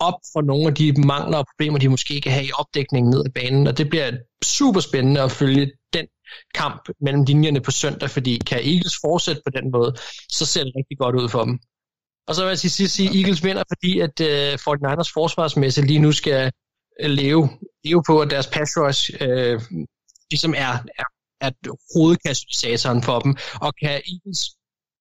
op 0.00 0.18
for 0.32 0.42
nogle 0.42 0.66
af 0.66 0.74
de 0.74 0.92
mangler 1.06 1.38
og 1.38 1.46
problemer, 1.52 1.78
de 1.78 1.88
måske 1.88 2.20
kan 2.20 2.32
have 2.32 2.44
i 2.44 2.50
opdækningen 2.58 3.10
ned 3.10 3.22
ad 3.26 3.30
banen, 3.34 3.66
og 3.66 3.78
det 3.78 3.88
bliver 3.88 4.10
super 4.44 4.80
spændende 4.80 5.20
at 5.20 5.30
følge 5.30 5.70
den 5.92 6.06
kamp 6.54 6.88
mellem 7.00 7.24
linjerne 7.24 7.60
på 7.60 7.70
søndag, 7.70 8.10
fordi 8.10 8.40
kan 8.46 8.58
Eagles 8.58 8.96
fortsætte 9.04 9.42
på 9.46 9.50
den 9.50 9.70
måde, 9.70 9.94
så 10.28 10.46
ser 10.46 10.64
det 10.64 10.72
rigtig 10.76 10.98
godt 10.98 11.16
ud 11.16 11.28
for 11.28 11.44
dem. 11.44 11.58
Og 12.28 12.34
så 12.34 12.42
vil 12.42 12.48
jeg 12.48 12.58
til 12.58 12.70
sidst 12.70 12.94
sige, 12.94 13.08
at 13.08 13.16
Eagles 13.16 13.44
vinder, 13.44 13.62
fordi 13.72 14.00
at 14.00 14.20
øh, 14.20 14.52
49ers 14.54 15.10
forsvarsmæssigt 15.14 15.86
lige 15.86 15.98
nu 15.98 16.12
skal 16.12 16.52
leve, 16.98 17.48
leve 17.84 18.02
på, 18.06 18.20
at 18.20 18.30
deres 18.30 18.46
pass 18.46 18.70
rush 18.76 19.10
øh, 19.20 19.60
ligesom 20.30 20.54
er, 20.56 20.72
er, 20.98 21.08
er 21.40 21.50
hovedkatalysatoren 21.94 23.02
for 23.02 23.18
dem, 23.18 23.36
og 23.60 23.72
kan 23.82 23.90
Eagles 23.90 24.40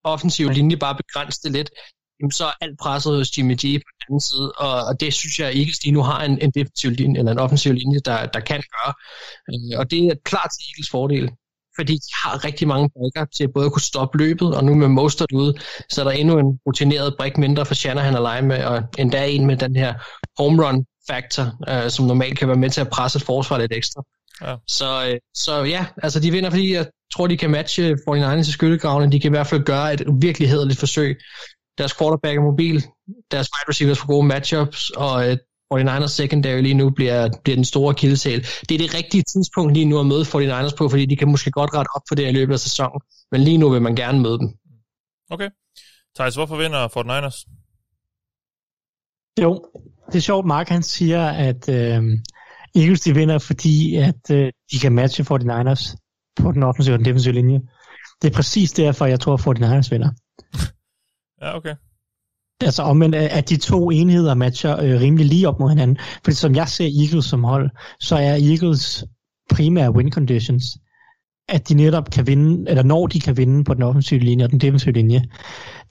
offensive 0.03 0.53
linje 0.53 0.77
bare 0.77 0.95
begrænse 0.95 1.39
det 1.43 1.51
lidt, 1.51 1.69
jamen 2.19 2.31
så 2.31 2.45
er 2.45 2.53
alt 2.61 2.79
presset 2.79 3.17
hos 3.17 3.37
Jimmy 3.37 3.55
G 3.55 3.63
på 3.85 3.89
den 3.93 4.03
anden 4.07 4.21
side, 4.21 4.51
og, 4.51 4.83
og 4.89 4.99
det 4.99 5.13
synes 5.13 5.39
jeg 5.39 5.47
Eagles 5.47 5.83
lige 5.83 5.93
nu 5.93 6.01
har 6.01 6.23
en, 6.23 6.41
en 6.41 6.51
defensiv 6.51 6.91
linje, 6.91 7.19
eller 7.19 7.31
en 7.31 7.39
offensiv 7.39 7.73
linje, 7.73 7.99
der, 8.05 8.25
der 8.25 8.39
kan 8.39 8.63
gøre. 8.75 8.93
Øh, 9.49 9.79
og 9.79 9.91
det 9.91 9.99
er 10.05 10.15
klart 10.23 10.49
til 10.51 10.67
Eagles 10.69 10.89
fordel, 10.91 11.31
fordi 11.77 11.93
de 11.93 12.11
har 12.23 12.45
rigtig 12.45 12.67
mange 12.67 12.89
brækker 12.89 13.25
til 13.37 13.47
både 13.53 13.65
at 13.65 13.71
kunne 13.71 13.91
stoppe 13.91 14.17
løbet, 14.17 14.55
og 14.55 14.63
nu 14.63 14.75
med 14.75 14.87
Mostert 14.87 15.31
ude, 15.31 15.53
så 15.89 16.01
er 16.01 16.05
der 16.05 16.11
endnu 16.11 16.39
en 16.39 16.59
rutineret 16.65 17.15
brik 17.17 17.37
mindre 17.37 17.65
for 17.65 17.73
Shanahan 17.73 18.15
at 18.15 18.21
lege 18.21 18.41
med, 18.41 18.63
og 18.63 18.83
endda 18.97 19.27
en 19.27 19.45
med 19.45 19.57
den 19.57 19.75
her 19.75 19.93
home 20.37 20.67
run 20.67 20.85
factor, 21.07 21.45
øh, 21.69 21.89
som 21.89 22.05
normalt 22.05 22.39
kan 22.39 22.47
være 22.47 22.57
med 22.57 22.69
til 22.69 22.81
at 22.81 22.89
presse 22.89 23.17
et 23.17 23.23
forsvar 23.23 23.57
lidt 23.57 23.73
ekstra. 23.73 24.03
Ja. 24.41 24.55
Så, 24.67 25.07
øh, 25.09 25.17
så 25.33 25.63
ja, 25.63 25.85
altså 26.03 26.19
de 26.19 26.31
vinder, 26.31 26.49
fordi 26.49 26.73
jeg 26.73 26.85
tror, 27.13 27.27
de 27.27 27.37
kan 27.37 27.49
matche 27.49 27.97
49ers 28.09 28.49
i 28.49 28.51
skyttegravene. 28.51 29.11
De 29.11 29.19
kan 29.19 29.29
i 29.29 29.35
hvert 29.35 29.47
fald 29.47 29.63
gøre 29.63 29.93
et 29.93 30.03
virkelig 30.21 30.49
hederligt 30.49 30.79
forsøg. 30.79 31.19
Deres 31.77 31.93
quarterback 31.97 32.37
er 32.37 32.41
mobil, 32.41 32.83
deres 33.31 33.47
wide 33.53 33.69
receivers 33.69 33.99
får 33.99 34.07
gode 34.07 34.27
matchups, 34.27 34.89
og 34.89 35.29
øh, 35.29 35.37
49ers 35.73 36.07
secondary 36.07 36.61
lige 36.61 36.73
nu 36.73 36.89
bliver, 36.89 37.29
bliver 37.43 37.55
den 37.55 37.65
store 37.65 37.95
kildesal. 37.95 38.41
Det 38.41 38.71
er 38.71 38.77
det 38.77 38.93
rigtige 38.93 39.23
tidspunkt 39.23 39.73
lige 39.73 39.85
nu 39.85 39.99
at 39.99 40.05
møde 40.05 40.21
49ers 40.21 40.75
på, 40.75 40.89
fordi 40.89 41.05
de 41.05 41.15
kan 41.15 41.31
måske 41.31 41.51
godt 41.51 41.73
rette 41.73 41.89
op 41.95 42.01
på 42.09 42.15
det 42.15 42.27
i 42.27 42.31
løbet 42.31 42.53
af 42.53 42.59
sæsonen. 42.59 43.01
Men 43.31 43.41
lige 43.41 43.57
nu 43.57 43.69
vil 43.69 43.81
man 43.81 43.95
gerne 43.95 44.19
møde 44.19 44.39
dem. 44.39 44.49
Okay. 45.29 45.49
Thijs, 46.15 46.35
hvorfor 46.35 46.57
vinder 46.57 46.87
49ers? 46.87 47.37
Jo, 49.41 49.65
det 50.07 50.15
er 50.15 50.19
sjovt, 50.19 50.45
Mark 50.45 50.69
han 50.69 50.83
siger, 50.83 51.25
at 51.25 51.69
øh, 51.69 52.03
Eagles 52.75 53.01
de 53.01 53.15
vinder, 53.15 53.37
fordi 53.37 53.95
at 53.95 54.31
øh, 54.31 54.51
de 54.71 54.79
kan 54.79 54.91
matche 54.91 55.23
49ers 55.23 55.95
på 56.35 56.51
den 56.51 56.63
offensive 56.63 56.95
og 56.95 56.99
den 56.99 57.05
defensive 57.05 57.33
linje. 57.33 57.61
Det 58.21 58.29
er 58.29 58.35
præcis 58.35 58.71
derfor, 58.71 59.05
jeg 59.05 59.19
tror, 59.19 59.33
at 59.33 59.57
49ers 59.57 59.89
vinder. 59.91 60.09
Ja, 61.41 61.57
okay. 61.57 61.75
Altså 62.61 62.83
omvendt, 62.83 63.15
at 63.15 63.49
de 63.49 63.57
to 63.57 63.91
enheder 63.91 64.33
matcher 64.33 64.79
øh, 64.79 64.99
rimelig 65.01 65.25
lige 65.25 65.47
op 65.47 65.59
mod 65.59 65.69
hinanden. 65.69 65.97
Fordi 66.23 66.35
som 66.35 66.55
jeg 66.55 66.67
ser 66.67 66.89
Eagles 67.03 67.25
som 67.25 67.43
hold, 67.43 67.69
så 67.99 68.15
er 68.15 68.33
Eagles 68.33 69.05
primære 69.49 69.91
win 69.91 70.11
conditions, 70.11 70.63
at 71.49 71.69
de 71.69 71.73
netop 71.73 72.09
kan 72.11 72.27
vinde, 72.27 72.69
eller 72.69 72.83
når 72.83 73.07
de 73.07 73.19
kan 73.19 73.37
vinde 73.37 73.63
på 73.63 73.73
den 73.73 73.83
offensive 73.83 74.19
linje 74.19 74.45
og 74.45 74.51
den 74.51 74.59
defensive 74.59 74.93
linje. 74.93 75.23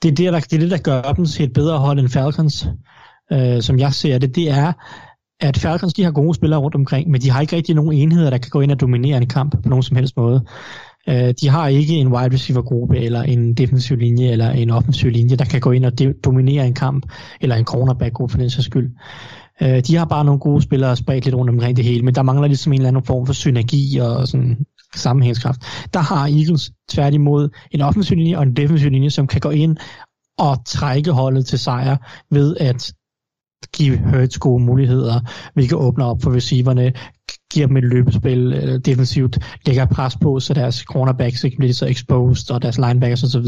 Det 0.01 0.11
er 0.11 0.15
det, 0.15 0.33
der, 0.33 0.39
det, 0.39 0.53
er 0.53 0.59
det, 0.59 0.71
der 0.71 0.77
gør 0.77 1.01
dem 1.01 1.25
til 1.25 1.45
et 1.45 1.53
bedre 1.53 1.79
hold 1.79 1.99
end 1.99 2.09
Falcons, 2.09 2.67
øh, 3.33 3.61
som 3.61 3.79
jeg 3.79 3.93
ser 3.93 4.17
det. 4.17 4.35
Det 4.35 4.49
er, 4.49 4.73
at 5.39 5.57
Falcons 5.57 5.93
de 5.93 6.03
har 6.03 6.11
gode 6.11 6.33
spillere 6.33 6.59
rundt 6.59 6.75
omkring, 6.75 7.09
men 7.09 7.21
de 7.21 7.29
har 7.29 7.41
ikke 7.41 7.55
rigtig 7.55 7.75
nogen 7.75 7.93
enheder, 7.93 8.29
der 8.29 8.37
kan 8.37 8.49
gå 8.49 8.61
ind 8.61 8.71
og 8.71 8.81
dominere 8.81 9.17
en 9.17 9.27
kamp 9.27 9.63
på 9.63 9.69
nogen 9.69 9.83
som 9.83 9.97
helst 9.97 10.17
måde. 10.17 10.45
Øh, 11.09 11.33
de 11.41 11.49
har 11.49 11.67
ikke 11.67 11.93
en 11.93 12.07
wide 12.07 12.33
receiver 12.33 12.61
gruppe, 12.61 12.97
eller 12.97 13.21
en 13.21 13.53
defensiv 13.53 13.97
linje, 13.97 14.27
eller 14.31 14.49
en 14.49 14.69
offensiv 14.69 15.11
linje, 15.11 15.35
der 15.35 15.45
kan 15.45 15.61
gå 15.61 15.71
ind 15.71 15.85
og 15.85 15.99
de- 15.99 16.13
dominere 16.25 16.67
en 16.67 16.73
kamp, 16.73 17.05
eller 17.41 17.55
en 17.55 17.65
cornerback 17.65 18.13
gruppe 18.13 18.31
for 18.31 18.39
den 18.39 18.49
sags 18.49 18.65
skyld. 18.65 18.89
Øh, 19.61 19.79
de 19.87 19.95
har 19.95 20.05
bare 20.05 20.25
nogle 20.25 20.39
gode 20.39 20.61
spillere 20.61 20.95
spredt 20.95 21.25
lidt 21.25 21.35
rundt 21.35 21.49
omkring 21.49 21.77
det 21.77 21.85
hele, 21.85 22.03
men 22.03 22.15
der 22.15 22.21
mangler 22.21 22.47
ligesom 22.47 22.73
en 22.73 22.79
eller 22.79 22.87
anden 22.87 23.03
form 23.03 23.25
for 23.25 23.33
synergi 23.33 23.97
og 23.97 24.27
sådan 24.27 24.57
sammenhængskraft. 24.95 25.61
Der 25.93 25.99
har 25.99 26.27
Eagles 26.27 26.71
tværtimod 26.89 27.49
en 27.71 27.81
offensiv 27.81 28.17
linje 28.17 28.37
og 28.37 28.43
en 28.43 28.55
defensiv 28.55 28.89
linje, 28.89 29.09
som 29.09 29.27
kan 29.27 29.41
gå 29.41 29.49
ind 29.49 29.77
og 30.37 30.65
trække 30.65 31.11
holdet 31.11 31.45
til 31.45 31.59
sejr 31.59 31.97
ved 32.31 32.57
at 32.59 32.93
give 33.73 33.97
Hurts 33.97 34.37
gode 34.37 34.63
muligheder, 34.63 35.19
hvilket 35.53 35.77
åbner 35.77 36.05
op 36.05 36.21
for 36.23 36.35
receiverne, 36.35 36.93
giver 37.53 37.67
dem 37.67 37.77
et 37.77 37.83
løbespil 37.83 38.53
øh, 38.53 38.79
defensivt, 38.79 39.37
lægger 39.65 39.85
pres 39.85 40.15
på, 40.21 40.39
så 40.39 40.53
deres 40.53 40.75
cornerbacks 40.75 41.43
ikke 41.43 41.57
bliver 41.57 41.73
så 41.73 41.85
exposed, 41.85 42.51
og 42.51 42.61
deres 42.61 42.77
linebackers 42.77 43.23
osv. 43.23 43.45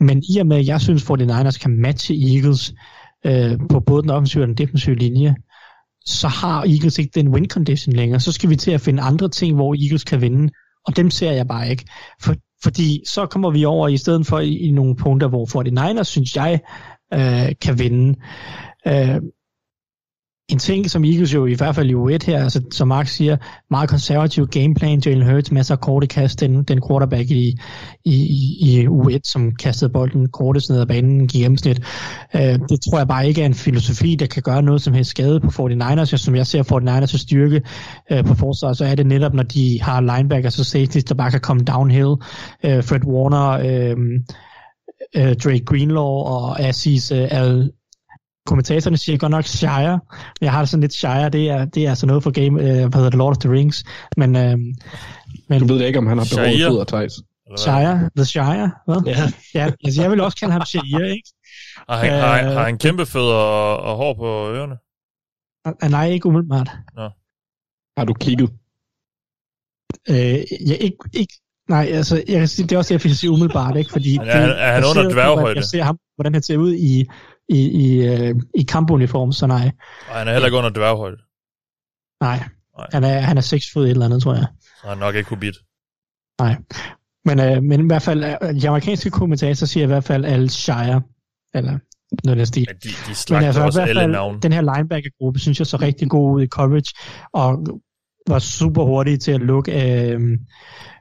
Men 0.00 0.22
i 0.34 0.38
og 0.38 0.46
med, 0.46 0.56
at 0.56 0.66
jeg 0.66 0.80
synes, 0.80 1.10
at 1.10 1.20
49ers 1.20 1.58
kan 1.58 1.80
matche 1.80 2.34
Eagles 2.34 2.74
øh, 3.26 3.58
på 3.70 3.80
både 3.80 4.02
den 4.02 4.10
offensive 4.10 4.44
og 4.44 4.48
den 4.48 4.56
defensive 4.56 4.96
linje, 4.96 5.34
så 6.06 6.28
har 6.28 6.60
Eagles 6.60 6.98
ikke 6.98 7.12
den 7.14 7.28
win 7.28 7.48
condition 7.48 7.92
længere. 7.92 8.20
Så 8.20 8.32
skal 8.32 8.50
vi 8.50 8.56
til 8.56 8.70
at 8.70 8.80
finde 8.80 9.02
andre 9.02 9.28
ting, 9.28 9.54
hvor 9.54 9.74
Eagles 9.74 10.04
kan 10.04 10.20
vinde, 10.20 10.52
og 10.86 10.96
dem 10.96 11.10
ser 11.10 11.32
jeg 11.32 11.48
bare 11.48 11.70
ikke. 11.70 11.84
For, 12.22 12.34
fordi 12.62 13.02
så 13.06 13.26
kommer 13.26 13.50
vi 13.50 13.64
over 13.64 13.88
i 13.88 13.96
stedet 13.96 14.26
for 14.26 14.38
i, 14.38 14.56
i 14.56 14.70
nogle 14.70 14.96
punkter, 14.96 15.28
hvor 15.28 16.00
49ers, 16.00 16.04
synes 16.04 16.36
jeg, 16.36 16.60
øh, 17.14 17.52
kan 17.60 17.78
vinde. 17.78 18.14
Øh, 18.86 19.20
en 20.48 20.58
ting, 20.58 20.90
som 20.90 21.04
Eagles 21.04 21.34
jo 21.34 21.46
i 21.46 21.54
hvert 21.54 21.74
fald 21.74 21.90
i 21.90 21.94
U1 21.94 22.26
her, 22.26 22.42
altså, 22.42 22.62
som 22.70 22.88
Mark 22.88 23.08
siger, 23.08 23.36
meget 23.70 23.88
konservativ 23.88 24.46
gameplan, 24.46 25.02
Jalen 25.06 25.30
Hurts, 25.30 25.52
masser 25.52 25.74
af 25.74 25.80
korte 25.80 26.06
kast, 26.06 26.40
den, 26.40 26.62
den 26.62 26.80
quarterback 26.88 27.30
i, 27.30 27.58
i, 28.04 28.14
i 28.60 28.86
U1, 28.86 29.18
som 29.24 29.54
kastede 29.54 29.92
bolden 29.92 30.28
kortest 30.28 30.70
ned 30.70 30.80
ad 30.80 30.86
banen 30.86 31.24
i 31.24 31.26
gennemsnit. 31.26 31.82
Øh, 32.36 32.58
det 32.68 32.80
tror 32.80 32.98
jeg 32.98 33.08
bare 33.08 33.28
ikke 33.28 33.42
er 33.42 33.46
en 33.46 33.54
filosofi, 33.54 34.14
der 34.14 34.26
kan 34.26 34.42
gøre 34.42 34.62
noget 34.62 34.82
som 34.82 34.94
helst 34.94 35.10
skade 35.10 35.40
på 35.40 35.46
49ers. 35.46 36.16
Som 36.16 36.36
jeg 36.36 36.46
ser 36.46 36.62
49ers 36.62 37.18
styrke 37.18 37.62
øh, 38.12 38.24
på 38.24 38.34
forsvaret, 38.34 38.76
så 38.76 38.84
er 38.84 38.94
det 38.94 39.06
netop, 39.06 39.34
når 39.34 39.42
de 39.42 39.82
har 39.82 40.00
linebackers 40.00 40.58
og 40.58 40.66
safeties, 40.66 41.04
der 41.04 41.14
bare 41.14 41.30
kan 41.30 41.40
komme 41.40 41.64
downhill. 41.64 42.14
Øh, 42.64 42.84
Fred 42.84 43.04
Warner, 43.06 43.48
øh, 43.50 43.96
øh, 45.16 45.36
Drake 45.36 45.64
Greenlaw 45.64 46.04
og 46.04 46.60
Aziz 46.60 47.12
øh, 47.12 47.28
Al 47.30 47.70
kommentatorerne 48.46 48.96
siger 48.96 49.18
godt 49.18 49.30
nok 49.30 49.44
Shire. 49.44 50.00
Jeg 50.40 50.52
har 50.52 50.60
det 50.60 50.68
sådan 50.68 50.80
lidt 50.80 50.92
Shire, 50.94 51.28
det 51.28 51.50
er, 51.50 51.64
det 51.64 51.84
er 51.86 51.88
altså 51.90 52.06
noget 52.06 52.22
for 52.22 52.30
game, 52.30 52.60
øh, 52.60 52.66
hvad 52.76 52.92
hedder 52.94 53.10
det, 53.10 53.14
Lord 53.18 53.30
of 53.30 53.38
the 53.38 53.50
Rings. 53.52 53.84
Men, 54.16 54.36
øh, 54.36 54.58
men 55.48 55.60
Du 55.60 55.66
ved 55.74 55.86
ikke, 55.86 55.98
om 55.98 56.06
han 56.06 56.18
har 56.18 56.26
behov 56.34 56.46
Shire. 56.52 56.70
for 56.70 56.84
Thijs. 56.84 57.12
Shire, 57.58 58.10
The 58.16 58.24
Shire, 58.24 58.70
hvad? 58.86 59.02
Ja. 59.06 59.16
ja 59.54 59.70
altså 59.84 60.02
jeg 60.02 60.10
vil 60.10 60.20
også 60.20 60.36
kalde 60.38 60.52
ham 60.52 60.62
Shire, 60.64 61.10
ikke? 61.10 61.28
Har 61.88 61.96
han, 61.96 62.12
har, 62.12 62.38
Øh, 62.40 62.52
har 62.56 62.64
han 62.64 62.78
kæmpe 62.78 63.06
fødder 63.06 63.34
og, 63.34 63.78
og 63.78 63.96
hår 63.96 64.14
på 64.14 64.50
ørerne? 64.54 64.76
Ah, 65.82 65.90
Nej, 65.90 66.08
ikke 66.08 66.26
umiddelbart. 66.26 66.68
Har 67.98 68.04
du 68.04 68.14
kigget? 68.14 68.50
Øh, 70.10 70.16
jeg, 70.70 70.76
ikke, 70.80 70.96
ikke 71.12 71.34
Nej, 71.68 71.88
altså, 71.92 72.16
jeg 72.28 72.38
kan 72.38 72.48
sige, 72.48 72.66
det 72.66 72.74
er 72.74 72.78
også 72.78 72.94
det, 72.94 73.04
jeg 73.04 73.12
siger 73.16 73.30
umiddelbart, 73.30 73.76
ikke? 73.76 73.90
Fordi 73.92 74.18
Men 74.18 74.28
er 74.28 74.32
han- 74.40 74.48
det 74.48 74.62
er 74.62 74.72
han 74.72 74.84
under 74.84 75.10
dværghøjde? 75.12 75.56
Jeg 75.56 75.64
ser 75.64 75.82
ham, 75.82 75.98
hvordan 76.16 76.32
han 76.32 76.42
ser 76.42 76.56
ud 76.56 76.74
i, 76.74 77.04
i, 77.48 77.60
i, 77.86 78.06
øh, 78.06 78.34
i 78.54 78.62
kampuniform, 78.62 79.32
så 79.32 79.46
nej. 79.46 79.70
Og 80.08 80.14
han 80.14 80.28
er 80.28 80.32
heller 80.32 80.46
ikke 80.46 80.58
under 80.58 80.70
dværghøjde, 80.70 81.16
Nej. 82.20 82.38
Nej. 82.78 82.86
Han 82.92 83.04
er, 83.04 83.20
han 83.20 83.36
er 83.36 83.40
6 83.40 83.64
fod 83.72 83.84
et 83.84 83.90
eller 83.90 84.04
andet, 84.04 84.22
tror 84.22 84.34
jeg. 84.34 84.46
så 84.80 84.86
han 84.88 84.96
er 84.96 85.00
nok 85.00 85.14
ikke 85.14 85.28
kubit. 85.28 85.54
Nej. 86.40 86.56
Men, 87.24 87.40
øh, 87.40 87.62
men 87.62 87.80
i 87.80 87.86
hvert 87.86 88.02
fald, 88.02 88.24
øh, 88.24 88.60
de 88.60 88.68
amerikanske 88.68 89.10
kommentatorer 89.10 89.66
siger 89.66 89.84
i 89.84 89.86
hvert 89.86 90.04
fald 90.04 90.24
Al 90.24 90.50
Shire, 90.50 91.02
eller 91.54 91.78
noget 92.24 92.38
den 92.38 92.46
stil. 92.46 92.66
Ja, 92.68 92.72
de, 92.72 92.88
de 92.88 92.94
Men 93.06 93.14
slagter 93.14 93.46
altså, 93.46 93.62
i 93.62 93.64
også 93.66 93.80
alle 93.80 94.00
fald, 94.00 94.10
navne. 94.12 94.40
den 94.40 94.52
her 94.52 94.60
linebacker-gruppe, 94.76 95.38
synes 95.40 95.58
jeg 95.58 95.66
så 95.66 95.76
rigtig 95.76 96.10
god 96.10 96.34
ud 96.36 96.42
i 96.42 96.46
coverage, 96.46 96.94
og 97.32 97.66
var 98.28 98.38
super 98.38 98.84
hurtige 98.84 99.16
til 99.16 99.32
at 99.32 99.40
lukke, 99.40 99.72
øh, 99.72 100.20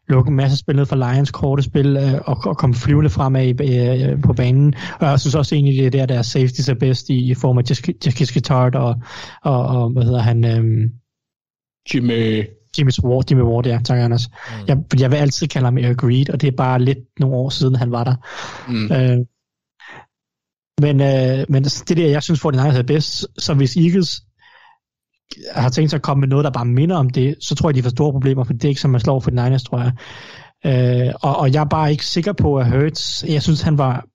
lukke 0.08 0.30
en 0.30 0.36
masse 0.36 0.58
spillet 0.58 0.88
fra 0.88 0.96
Lions 0.96 1.32
korte 1.32 1.64
spil, 1.64 1.98
øh, 1.98 2.22
og, 2.26 2.38
og 2.46 2.58
komme 2.58 2.76
flyvende 2.76 3.10
fremad 3.10 3.46
i, 3.46 3.78
øh, 3.78 4.22
på 4.22 4.34
banen. 4.34 4.74
Og 5.00 5.08
jeg 5.08 5.20
synes 5.20 5.36
også 5.36 5.56
egentlig, 5.56 5.78
det 5.78 5.86
er 5.86 6.06
der, 6.06 6.16
der 6.16 6.22
safety 6.22 6.70
er 6.70 6.76
bedst 6.80 7.10
i, 7.10 7.32
i 7.32 7.34
form 7.34 7.58
af 7.58 7.64
Jacques 8.06 8.32
Guitart 8.32 8.76
og, 8.76 8.96
og, 9.44 9.68
og, 9.68 9.90
hvad 9.90 10.04
hedder 10.04 10.22
han, 10.22 10.46
øh, 10.46 10.90
Jimmy... 11.94 12.44
Jimmy 12.78 12.92
Ward, 13.04 13.30
Jimmy 13.32 13.44
Ward, 13.44 13.66
ja, 13.66 13.80
tak 13.86 14.00
Anders. 14.00 14.28
Mm. 14.28 14.68
Jeg, 14.68 14.78
jeg 15.00 15.12
vil 15.12 15.18
altid 15.18 15.48
kalde 15.48 15.66
ham 15.66 15.78
Eric 15.78 16.04
Reed, 16.04 16.30
og 16.30 16.42
det 16.42 16.48
er 16.48 16.56
bare 16.58 16.82
lidt 16.82 16.98
nogle 17.20 17.36
år 17.36 17.50
siden, 17.50 17.76
han 17.76 17.92
var 17.92 18.04
der. 18.04 18.16
Mm. 18.68 18.92
Øh, 18.92 19.26
men, 20.82 21.02
øh, 21.02 21.46
men 21.50 21.64
det 21.64 21.92
er 21.92 21.96
der, 21.96 22.08
jeg 22.08 22.24
synes, 22.24 22.46
49ers 22.46 22.78
er 22.78 22.84
bedst. 22.88 23.28
Så 23.38 23.54
hvis 23.54 23.78
Eagles 23.78 24.22
har 25.56 25.70
tænkt 25.70 25.90
sig 25.90 25.98
at 25.98 26.04
komme 26.04 26.20
med 26.20 26.28
noget, 26.28 26.44
der 26.44 26.52
bare 26.52 26.66
minder 26.66 26.96
om 26.96 27.10
det, 27.10 27.36
så 27.42 27.56
tror 27.56 27.70
jeg, 27.70 27.76
de 27.76 27.84
får 27.84 27.90
store 27.90 28.12
problemer, 28.12 28.44
for 28.44 28.54
det 28.54 28.66
er 28.66 28.70
ikke 28.70 28.82
som 28.82 28.92
man 28.92 29.02
slår 29.02 29.20
for 29.20 29.30
den 29.30 29.40
egen, 29.40 29.60
tror 29.60 29.80
jeg. 29.80 29.92
Øh, 30.66 31.14
og, 31.22 31.38
og 31.38 31.54
jeg 31.54 31.62
er 31.62 31.70
bare 31.70 31.92
ikke 31.92 32.06
sikker 32.06 32.34
på, 32.34 32.58
at 32.58 32.72
Hurts, 32.72 33.24
jeg 33.28 33.42
synes, 33.42 33.62
han 33.62 33.78
var, 33.78 34.06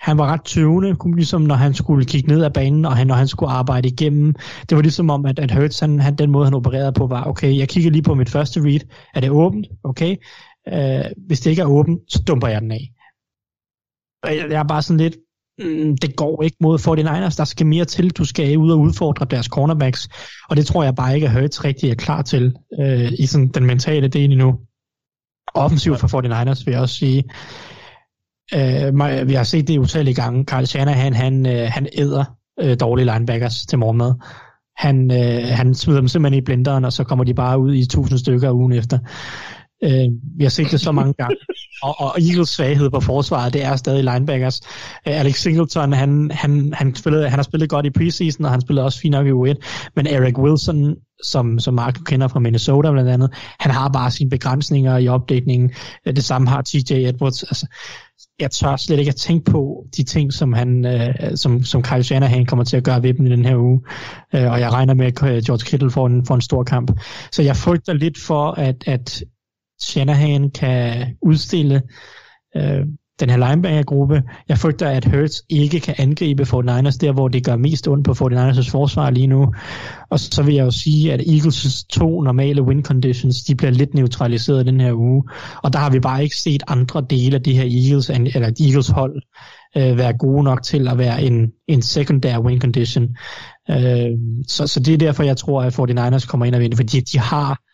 han 0.00 0.18
var 0.18 0.26
ret 0.26 0.44
tøvende, 0.44 0.96
ligesom 1.16 1.42
når 1.42 1.54
han 1.54 1.74
skulle 1.74 2.04
kigge 2.04 2.28
ned 2.28 2.44
ad 2.44 2.50
banen, 2.50 2.84
og 2.84 2.96
han, 2.96 3.06
når 3.06 3.14
han 3.14 3.28
skulle 3.28 3.52
arbejde 3.52 3.88
igennem. 3.88 4.34
Det 4.68 4.76
var 4.76 4.82
ligesom 4.82 5.10
om, 5.10 5.26
at, 5.26 5.38
at 5.38 5.50
Hurts, 5.50 5.80
han, 5.80 6.00
han, 6.00 6.14
den 6.14 6.30
måde, 6.30 6.44
han 6.44 6.54
opererede 6.54 6.92
på, 6.92 7.06
var, 7.06 7.24
okay, 7.24 7.56
jeg 7.56 7.68
kigger 7.68 7.90
lige 7.90 8.02
på 8.02 8.14
mit 8.14 8.30
første 8.30 8.60
read. 8.60 8.80
Er 9.14 9.20
det 9.20 9.30
åbent? 9.30 9.66
Okay. 9.84 10.16
Øh, 10.68 11.04
hvis 11.26 11.40
det 11.40 11.50
ikke 11.50 11.62
er 11.62 11.66
åbent, 11.66 12.00
så 12.08 12.22
dumper 12.26 12.48
jeg 12.48 12.60
den 12.60 12.72
af. 12.72 12.90
Jeg, 14.24 14.46
jeg 14.50 14.58
er 14.58 14.68
bare 14.68 14.82
sådan 14.82 15.00
lidt, 15.00 15.16
mm, 15.60 15.96
det 15.96 16.16
går 16.16 16.42
ikke 16.42 16.56
mod 16.60 16.78
49ers. 16.78 17.36
Der 17.36 17.44
skal 17.44 17.66
mere 17.66 17.84
til. 17.84 18.10
Du 18.10 18.24
skal 18.24 18.58
ud 18.58 18.70
og 18.70 18.78
udfordre 18.78 19.26
deres 19.30 19.46
cornerbacks. 19.46 20.08
Og 20.48 20.56
det 20.56 20.66
tror 20.66 20.84
jeg 20.84 20.94
bare 20.94 21.14
ikke, 21.14 21.26
at 21.26 21.40
Hurts 21.40 21.64
rigtig 21.64 21.90
er 21.90 21.94
klar 21.94 22.22
til 22.22 22.54
øh, 22.80 23.12
i 23.18 23.26
sådan 23.26 23.48
den 23.48 23.66
mentale 23.66 24.08
del 24.08 24.32
endnu. 24.32 24.58
Offensivt 25.54 26.00
for 26.00 26.08
49ers 26.08 26.64
vil 26.64 26.72
jeg 26.72 26.80
også 26.80 26.94
sige. 26.94 27.24
Øh, 28.54 29.28
vi 29.28 29.34
har 29.34 29.44
set 29.44 29.68
det 29.68 29.78
utallige 29.78 30.14
gange. 30.14 30.44
Carl 30.44 30.66
Shanahan, 30.66 31.14
han, 31.14 31.46
øh, 31.46 31.68
han 31.72 31.86
æder 31.98 32.24
øh, 32.60 32.76
dårlige 32.80 33.12
linebackers 33.12 33.66
til 33.68 33.78
morgenmad. 33.78 34.14
Han, 34.76 35.10
øh, 35.10 35.56
han 35.56 35.74
smider 35.74 36.00
dem 36.00 36.08
simpelthen 36.08 36.42
i 36.42 36.44
blenderen, 36.44 36.84
og 36.84 36.92
så 36.92 37.04
kommer 37.04 37.24
de 37.24 37.34
bare 37.34 37.58
ud 37.58 37.74
i 37.74 37.86
tusind 37.86 38.18
stykker 38.18 38.52
ugen 38.52 38.72
efter. 38.72 38.98
Øh, 39.84 40.08
vi 40.36 40.44
har 40.44 40.50
set 40.50 40.70
det 40.70 40.80
så 40.80 40.92
mange 40.92 41.12
gange. 41.12 41.36
Og, 41.82 42.00
og 42.00 42.14
Eagles 42.20 42.48
svaghed 42.48 42.90
på 42.90 43.00
forsvaret, 43.00 43.52
det 43.52 43.64
er 43.64 43.76
stadig 43.76 44.04
linebackers. 44.04 44.60
Øh, 45.08 45.20
Alex 45.20 45.40
Singleton, 45.40 45.92
han, 45.92 46.30
han, 46.30 46.72
han, 46.72 46.94
spillede, 46.94 47.28
han 47.28 47.38
har 47.38 47.42
spillet 47.42 47.68
godt 47.68 47.86
i 47.86 47.90
preseason, 47.90 48.44
og 48.44 48.50
han 48.50 48.60
spillede 48.60 48.84
også 48.84 49.00
fint 49.00 49.12
nok 49.12 49.26
i 49.26 49.30
U1. 49.30 49.54
Men 49.96 50.06
Eric 50.06 50.38
Wilson, 50.38 50.96
som, 51.24 51.58
som 51.58 51.74
Mark 51.74 51.98
du 51.98 52.02
kender 52.02 52.28
fra 52.28 52.40
Minnesota 52.40 52.90
blandt 52.90 53.10
andet, 53.10 53.30
han 53.60 53.70
har 53.70 53.88
bare 53.88 54.10
sine 54.10 54.30
begrænsninger 54.30 54.98
i 54.98 55.08
opdækningen. 55.08 55.70
Øh, 56.06 56.16
Det 56.16 56.24
samme 56.24 56.48
har 56.48 56.62
TJ 56.62 56.92
Edwards. 56.92 57.42
Altså, 57.42 57.66
jeg 58.40 58.50
tør 58.50 58.76
slet 58.76 58.98
ikke 58.98 59.08
at 59.08 59.16
tænke 59.16 59.50
på 59.50 59.84
de 59.96 60.02
ting, 60.02 60.32
som 60.32 60.52
han, 60.52 60.86
øh, 60.86 61.36
som, 61.36 61.64
som 61.64 61.82
Kyle 61.82 62.02
Shanahan 62.02 62.46
kommer 62.46 62.64
til 62.64 62.76
at 62.76 62.84
gøre 62.84 63.02
ved 63.02 63.14
dem 63.14 63.26
i 63.26 63.30
den 63.30 63.44
her 63.44 63.56
uge. 63.56 63.80
Øh, 64.34 64.50
og 64.50 64.60
jeg 64.60 64.72
regner 64.72 64.94
med, 64.94 65.06
at 65.06 65.44
George 65.44 65.64
Kittle 65.64 65.90
får 65.90 66.06
en, 66.06 66.26
får 66.26 66.34
en 66.34 66.40
stor 66.40 66.64
kamp. 66.64 67.00
Så 67.32 67.42
jeg 67.42 67.56
frygter 67.56 67.92
lidt 67.92 68.18
for, 68.18 68.50
at, 68.50 68.84
at 68.86 69.22
Shanahan 69.82 70.50
kan 70.50 71.06
udstille 71.22 71.82
øh, 72.56 72.86
den 73.20 73.30
her 73.30 73.48
linebacker-gruppe. 73.48 74.22
Jeg 74.48 74.58
frygter, 74.58 74.88
at 74.88 75.04
Hurts 75.04 75.42
ikke 75.48 75.80
kan 75.80 75.94
angribe 75.98 76.42
49ers 76.42 76.98
der, 77.00 77.12
hvor 77.12 77.28
det 77.28 77.44
gør 77.44 77.56
mest 77.56 77.88
ondt 77.88 78.04
på 78.04 78.12
49ers 78.12 78.70
forsvar 78.70 79.10
lige 79.10 79.26
nu. 79.26 79.54
Og 80.10 80.20
så 80.20 80.42
vil 80.42 80.54
jeg 80.54 80.64
jo 80.64 80.70
sige, 80.70 81.12
at 81.12 81.20
Eagles' 81.20 81.86
to 81.90 82.20
normale 82.20 82.62
win 82.62 82.84
conditions, 82.84 83.42
de 83.42 83.54
bliver 83.54 83.70
lidt 83.70 83.94
neutraliseret 83.94 84.66
den 84.66 84.80
her 84.80 84.92
uge. 84.92 85.24
Og 85.62 85.72
der 85.72 85.78
har 85.78 85.90
vi 85.90 86.00
bare 86.00 86.22
ikke 86.22 86.36
set 86.36 86.62
andre 86.68 87.06
dele 87.10 87.36
af 87.36 87.42
de 87.42 87.54
her 87.54 87.64
Eagles, 87.64 88.10
eller 88.10 88.52
Eagles 88.60 88.88
hold, 88.88 89.22
øh, 89.76 89.98
være 89.98 90.18
gode 90.18 90.44
nok 90.44 90.62
til 90.62 90.88
at 90.88 90.98
være 90.98 91.22
en, 91.22 91.52
en 91.68 91.82
secondary 91.82 92.42
win 92.44 92.60
condition. 92.60 93.08
Øh, 93.70 94.10
så, 94.48 94.66
så 94.66 94.80
det 94.80 94.94
er 94.94 94.98
derfor, 94.98 95.22
jeg 95.22 95.36
tror, 95.36 95.62
at 95.62 95.78
49ers 95.78 96.26
kommer 96.26 96.46
ind 96.46 96.54
og 96.54 96.60
vinder, 96.60 96.76
fordi 96.76 97.00
de 97.00 97.18
har 97.18 97.69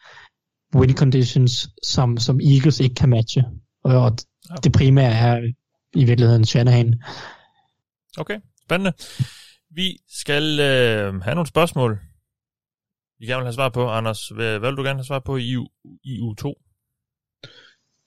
win 0.74 0.96
conditions, 0.96 1.68
som, 1.82 2.16
som 2.16 2.40
Eagles 2.40 2.80
ikke 2.80 2.94
kan 2.94 3.08
matche. 3.08 3.44
Og, 3.84 4.02
og 4.50 4.64
det 4.64 4.72
primære 4.72 5.12
er 5.12 5.52
i 5.94 6.04
virkeligheden 6.04 6.44
Shanahan. 6.44 6.94
Okay, 8.18 8.38
spændende. 8.62 8.92
Vi 9.70 9.98
skal 10.08 10.60
øh, 10.60 11.22
have 11.22 11.34
nogle 11.34 11.46
spørgsmål, 11.46 11.98
vi 13.18 13.26
gerne 13.26 13.40
vil 13.40 13.46
have 13.46 13.52
svar 13.52 13.68
på. 13.68 13.88
Anders, 13.88 14.28
hvad, 14.28 14.58
hvad 14.58 14.70
vil 14.70 14.76
du 14.76 14.82
gerne 14.82 14.98
have 14.98 15.04
svar 15.04 15.18
på 15.18 15.36
i, 15.36 15.56
U, 15.56 15.66
i 16.04 16.20
U2? 16.20 16.52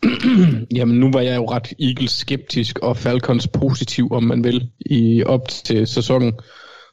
Jamen, 0.78 0.99
nu 0.99 1.12
var 1.12 1.22
jeg 1.22 1.36
jo 1.36 1.45
ret 1.45 1.74
Eagles 1.80 2.12
skeptisk 2.12 2.80
og 2.80 2.97
Falcons 2.97 3.47
positiv, 3.47 4.12
om 4.12 4.24
man 4.24 4.43
vil, 4.43 4.72
i 4.80 5.24
op 5.24 5.47
til 5.47 5.88
sæsonen. 5.88 6.34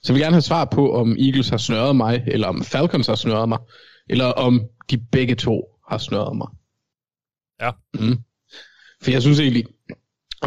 Så 0.03 0.12
jeg 0.12 0.14
vil 0.14 0.23
gerne 0.23 0.35
have 0.35 0.43
svar 0.43 0.64
på, 0.64 0.95
om 0.95 1.17
Eagles 1.19 1.49
har 1.49 1.57
snøret 1.57 1.97
mig, 1.97 2.25
eller 2.27 2.49
om 2.49 2.64
Falcons 2.64 3.07
har 3.07 3.14
snøret 3.14 3.49
mig, 3.49 3.59
eller 4.11 4.25
om 4.25 4.61
de 4.91 4.99
begge 4.99 5.34
to 5.34 5.64
har 5.89 5.99
snøret 5.99 6.37
mig. 6.37 6.49
Ja. 7.61 7.70
Mm. 7.95 8.18
For 9.03 9.11
jeg 9.11 9.22
synes 9.22 9.41
egentlig, 9.41 9.64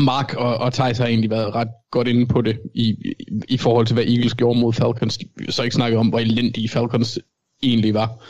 Mark 0.02 0.34
og, 0.34 0.58
og 0.58 0.74
Thijs 0.74 0.98
har 0.98 1.06
egentlig 1.08 1.30
været 1.30 1.56
ret 1.56 1.70
godt 1.92 2.08
inde 2.08 2.26
på 2.26 2.42
det, 2.42 2.60
i, 2.74 2.84
i, 2.90 3.14
i 3.48 3.58
forhold 3.58 3.86
til, 3.86 3.94
hvad 3.94 4.04
Eagles 4.04 4.36
gjorde 4.36 4.60
mod 4.60 4.74
Falcons. 4.74 5.20
Så 5.50 5.64
ikke 5.64 5.76
snakket 5.76 6.00
om, 6.00 6.10
hvor 6.10 6.20
elendige 6.20 6.70
Falcons 6.70 7.20
egentlig 7.64 7.94
var, 7.94 8.26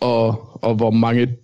og, 0.00 0.60
og 0.64 0.74
hvor 0.74 0.90
mange 0.90 1.36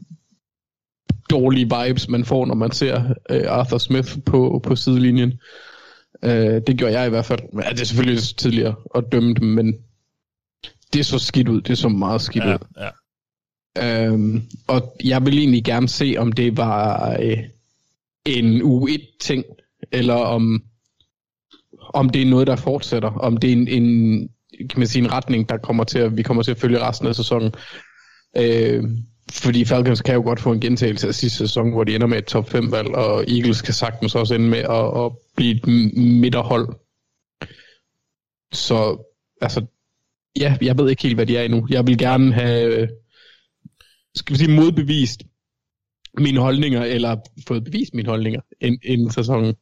dårlige 1.30 1.70
vibes, 1.76 2.08
man 2.08 2.24
får, 2.24 2.46
når 2.46 2.54
man 2.54 2.70
ser 2.72 3.14
øh, 3.30 3.42
Arthur 3.48 3.78
Smith 3.78 4.18
på, 4.26 4.60
på 4.64 4.76
sidelinjen. 4.76 5.40
Øh, 6.22 6.62
det 6.66 6.78
gjorde 6.78 6.98
jeg 6.98 7.06
i 7.06 7.10
hvert 7.10 7.24
fald. 7.24 7.40
Ja, 7.64 7.70
det 7.70 7.80
er 7.80 7.84
selvfølgelig 7.84 8.22
tidligere 8.36 8.74
at 8.94 9.04
dømme 9.12 9.34
dem, 9.34 9.48
men 9.48 9.74
det 10.92 11.06
så 11.06 11.18
skidt 11.18 11.48
ud. 11.48 11.60
Det 11.60 11.78
så 11.78 11.88
meget 11.88 12.20
skidt 12.20 12.44
Ja, 12.44 12.54
ud. 12.54 12.58
ja. 12.78 12.88
Øhm, 13.82 14.42
og 14.66 14.96
jeg 15.04 15.26
vil 15.26 15.38
egentlig 15.38 15.64
gerne 15.64 15.88
se, 15.88 16.14
om 16.18 16.32
det 16.32 16.56
var 16.56 17.12
øh, 17.22 17.38
en 18.26 18.62
U1-ting, 18.62 19.44
eller 19.92 20.14
om, 20.14 20.62
om 21.94 22.10
det 22.10 22.22
er 22.22 22.26
noget, 22.26 22.46
der 22.46 22.56
fortsætter. 22.56 23.10
Om 23.10 23.36
det 23.36 23.48
er 23.48 23.52
en, 23.52 23.68
en, 23.68 24.28
kan 24.70 24.78
man 24.78 24.86
sige, 24.86 25.04
en 25.04 25.12
retning, 25.12 25.48
der 25.48 25.56
kommer 25.56 25.84
til 25.84 25.98
at, 25.98 26.16
vi 26.16 26.22
kommer 26.22 26.42
til 26.42 26.50
at 26.50 26.58
følge 26.58 26.80
resten 26.80 27.08
af 27.08 27.14
sæsonen. 27.14 27.52
Øh, 28.36 28.84
fordi 29.30 29.64
Falcons 29.64 30.02
kan 30.02 30.14
jo 30.14 30.22
godt 30.22 30.40
få 30.40 30.52
en 30.52 30.60
gentagelse 30.60 31.08
af 31.08 31.14
sidste 31.14 31.38
sæson, 31.38 31.70
hvor 31.70 31.84
de 31.84 31.94
ender 31.94 32.06
med 32.06 32.18
et 32.18 32.24
top 32.24 32.50
5 32.50 32.72
valg, 32.72 32.88
og 32.88 33.24
Eagles 33.28 33.62
kan 33.62 33.74
sagtens 33.74 34.14
også 34.14 34.34
ende 34.34 34.48
med 34.48 34.58
at, 34.58 35.04
at 35.04 35.12
blive 35.36 35.56
et 35.56 35.66
midterhold. 35.96 36.68
Så, 38.52 38.98
altså, 39.40 39.66
ja, 40.38 40.56
jeg 40.62 40.78
ved 40.78 40.90
ikke 40.90 41.02
helt, 41.02 41.14
hvad 41.14 41.26
de 41.26 41.36
er 41.36 41.42
endnu. 41.42 41.66
Jeg 41.70 41.86
vil 41.86 41.98
gerne 41.98 42.32
have, 42.32 42.82
øh, 42.82 42.88
skal 44.14 44.32
vi 44.34 44.38
sige, 44.38 44.50
modbevist 44.50 45.22
mine 46.18 46.40
holdninger, 46.40 46.84
eller 46.84 47.16
fået 47.48 47.64
bevist 47.64 47.94
mine 47.94 48.08
holdninger 48.08 48.40
ind, 48.60 48.78
inden 48.84 49.10
sæsonen. 49.10 49.54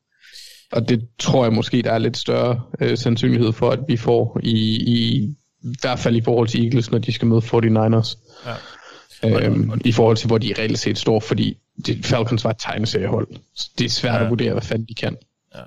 Og 0.72 0.88
det 0.88 1.08
tror 1.18 1.44
jeg 1.44 1.52
måske, 1.52 1.82
der 1.82 1.92
er 1.92 1.98
lidt 1.98 2.16
større 2.16 2.60
øh, 2.80 2.98
sandsynlighed 2.98 3.52
for, 3.52 3.70
at 3.70 3.78
vi 3.88 3.96
får 3.96 4.40
i, 4.42 4.52
i, 4.76 5.16
i 5.62 5.74
hvert 5.80 5.98
fald 5.98 6.16
i 6.16 6.20
forhold 6.20 6.48
til 6.48 6.64
Eagles, 6.64 6.90
når 6.90 6.98
de 6.98 7.12
skal 7.12 7.28
møde 7.28 7.40
49ers. 7.40 8.18
Ja. 8.46 9.46
Øhm, 9.46 9.80
I 9.84 9.92
forhold 9.92 10.16
til, 10.16 10.26
hvor 10.26 10.38
de 10.38 10.54
reelt 10.58 10.78
set 10.78 10.98
står, 10.98 11.20
fordi 11.20 11.58
det, 11.86 12.06
Falcons 12.06 12.44
var 12.44 12.50
et 12.50 12.56
tegneseriehold. 12.58 13.28
Så 13.56 13.70
det 13.78 13.84
er 13.84 13.88
svært 13.88 14.14
Ja. 14.14 14.24
at 14.24 14.30
vurdere, 14.30 14.52
hvad 14.52 14.62
fanden 14.62 14.86
de 14.88 14.94
kan. 14.94 15.16
Ja. 15.54 15.62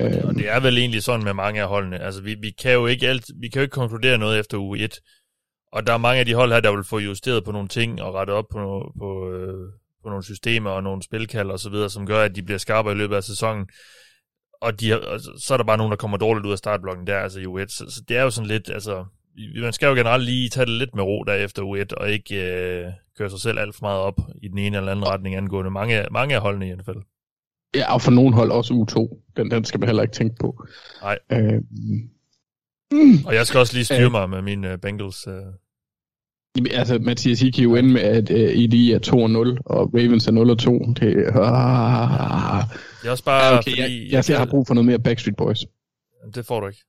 Øhm, 0.00 0.28
Og 0.28 0.34
det 0.34 0.50
er 0.50 0.60
vel 0.60 0.78
egentlig 0.78 1.02
sådan 1.02 1.24
med 1.24 1.32
mange 1.34 1.62
af 1.62 1.68
holdene. 1.68 1.98
Altså, 2.02 2.22
vi, 2.22 2.34
vi 2.34 2.50
kan 2.50 2.72
jo 2.72 2.86
ikke 2.86 3.08
alt, 3.08 3.24
vi 3.40 3.48
kan 3.48 3.60
jo 3.60 3.62
ikke 3.62 3.72
konkludere 3.72 4.18
noget 4.18 4.40
efter 4.40 4.58
uge 4.58 4.78
1. 4.78 4.94
Og 5.74 5.86
der 5.86 5.92
er 5.92 5.98
mange 5.98 6.20
af 6.20 6.26
de 6.26 6.34
hold 6.34 6.52
her, 6.52 6.60
der 6.60 6.76
vil 6.76 6.84
få 6.84 6.98
justeret 6.98 7.44
på 7.44 7.52
nogle 7.52 7.68
ting 7.68 8.02
og 8.02 8.14
rettet 8.14 8.36
op 8.36 8.44
på, 8.50 8.58
no- 8.58 8.98
på, 8.98 9.30
øh, 9.32 9.72
på 10.02 10.08
nogle 10.08 10.24
systemer 10.24 10.70
og 10.70 10.82
nogle 10.82 11.02
spilkald 11.02 11.50
og 11.50 11.60
så 11.60 11.70
videre, 11.70 11.90
som 11.90 12.06
gør, 12.06 12.22
at 12.22 12.36
de 12.36 12.42
bliver 12.42 12.58
skarpere 12.58 12.94
i 12.94 12.96
løbet 12.96 13.16
af 13.16 13.24
sæsonen. 13.24 13.66
Og 14.60 14.80
de, 14.80 15.08
og 15.08 15.20
så 15.38 15.54
er 15.54 15.56
der 15.56 15.64
bare 15.64 15.76
nogen, 15.76 15.90
der 15.90 15.96
kommer 15.96 16.16
dårligt 16.16 16.46
ud 16.46 16.52
af 16.52 16.58
startblokken 16.58 17.06
der, 17.06 17.18
altså 17.18 17.40
i 17.40 17.44
U1. 17.44 17.68
Så, 17.68 17.84
så 17.90 18.02
det 18.08 18.16
er 18.16 18.22
jo 18.22 18.30
sådan 18.30 18.48
lidt, 18.48 18.70
altså, 18.70 19.04
man 19.62 19.72
skal 19.72 19.86
jo 19.86 19.94
generelt 19.94 20.24
lige 20.24 20.48
tage 20.48 20.66
det 20.66 20.74
lidt 20.74 20.94
med 20.94 21.04
ro 21.04 21.24
der 21.24 21.34
efter 21.34 21.62
U1, 21.62 21.94
og 21.96 22.10
ikke 22.10 22.34
øh, 22.34 22.86
køre 23.18 23.30
sig 23.30 23.40
selv 23.40 23.58
alt 23.58 23.74
for 23.74 23.82
meget 23.82 24.00
op 24.00 24.20
i 24.42 24.48
den 24.48 24.58
ene 24.58 24.76
eller 24.76 24.92
anden 24.92 25.08
retning 25.08 25.36
angående 25.36 25.70
mange, 25.70 26.06
mange 26.10 26.34
af 26.34 26.40
holdene 26.40 26.68
i 26.68 26.74
NFL. 26.74 26.98
Ja, 27.74 27.94
og 27.94 28.02
for 28.02 28.10
nogen 28.10 28.34
hold 28.34 28.50
også 28.50 28.74
U2. 28.74 29.22
Den, 29.36 29.50
den 29.50 29.64
skal 29.64 29.80
man 29.80 29.88
heller 29.88 30.02
ikke 30.02 30.14
tænke 30.14 30.36
på. 30.40 30.66
Nej. 31.02 31.18
Øh, 31.32 31.60
Og 33.26 33.34
jeg 33.34 33.46
skal 33.46 33.60
også 33.60 33.74
lige 33.74 33.84
styre 33.84 34.10
mig 34.10 34.30
med 34.30 34.42
mine 34.42 34.72
øh, 34.72 34.78
Bengals. 34.78 35.26
Øh. 35.26 35.34
Altså, 36.70 36.98
Mathias, 36.98 37.42
I 37.42 37.50
kan 37.50 37.64
jo 37.64 37.76
ende 37.76 37.92
med, 37.92 38.00
at 38.00 38.30
uh, 38.30 38.36
ID 38.36 38.74
er 38.92 38.98
2-0, 38.98 39.62
og 39.66 39.90
Ravens 39.94 40.26
er 40.28 40.32
0-2. 40.32 40.94
Det, 41.00 41.16
ah, 41.26 42.62
Det 43.02 43.06
er 43.08 43.10
også 43.10 43.24
bare 43.24 43.44
ja, 43.44 43.58
okay, 43.58 43.70
fordi... 43.70 43.82
jeg, 43.82 44.12
jeg, 44.12 44.24
jeg 44.30 44.38
har 44.38 44.46
brug 44.46 44.66
for 44.66 44.74
noget 44.74 44.86
mere 44.86 44.98
Backstreet 44.98 45.36
Boys. 45.36 45.64
Det 46.34 46.46
får 46.46 46.60
du 46.60 46.66
ikke. 46.66 46.80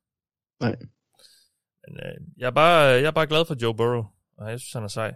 Nej. 0.61 0.75
Men, 1.87 1.97
øh, 1.97 2.13
jeg, 2.37 2.47
er 2.47 2.51
bare, 2.51 2.79
jeg 2.81 3.03
er 3.03 3.11
bare 3.11 3.27
glad 3.27 3.45
for 3.45 3.55
Joe 3.61 3.75
Burrow, 3.75 4.03
og 4.37 4.51
jeg 4.51 4.59
synes, 4.59 4.73
han 4.73 4.83
er 4.83 4.87
sej. 4.87 5.13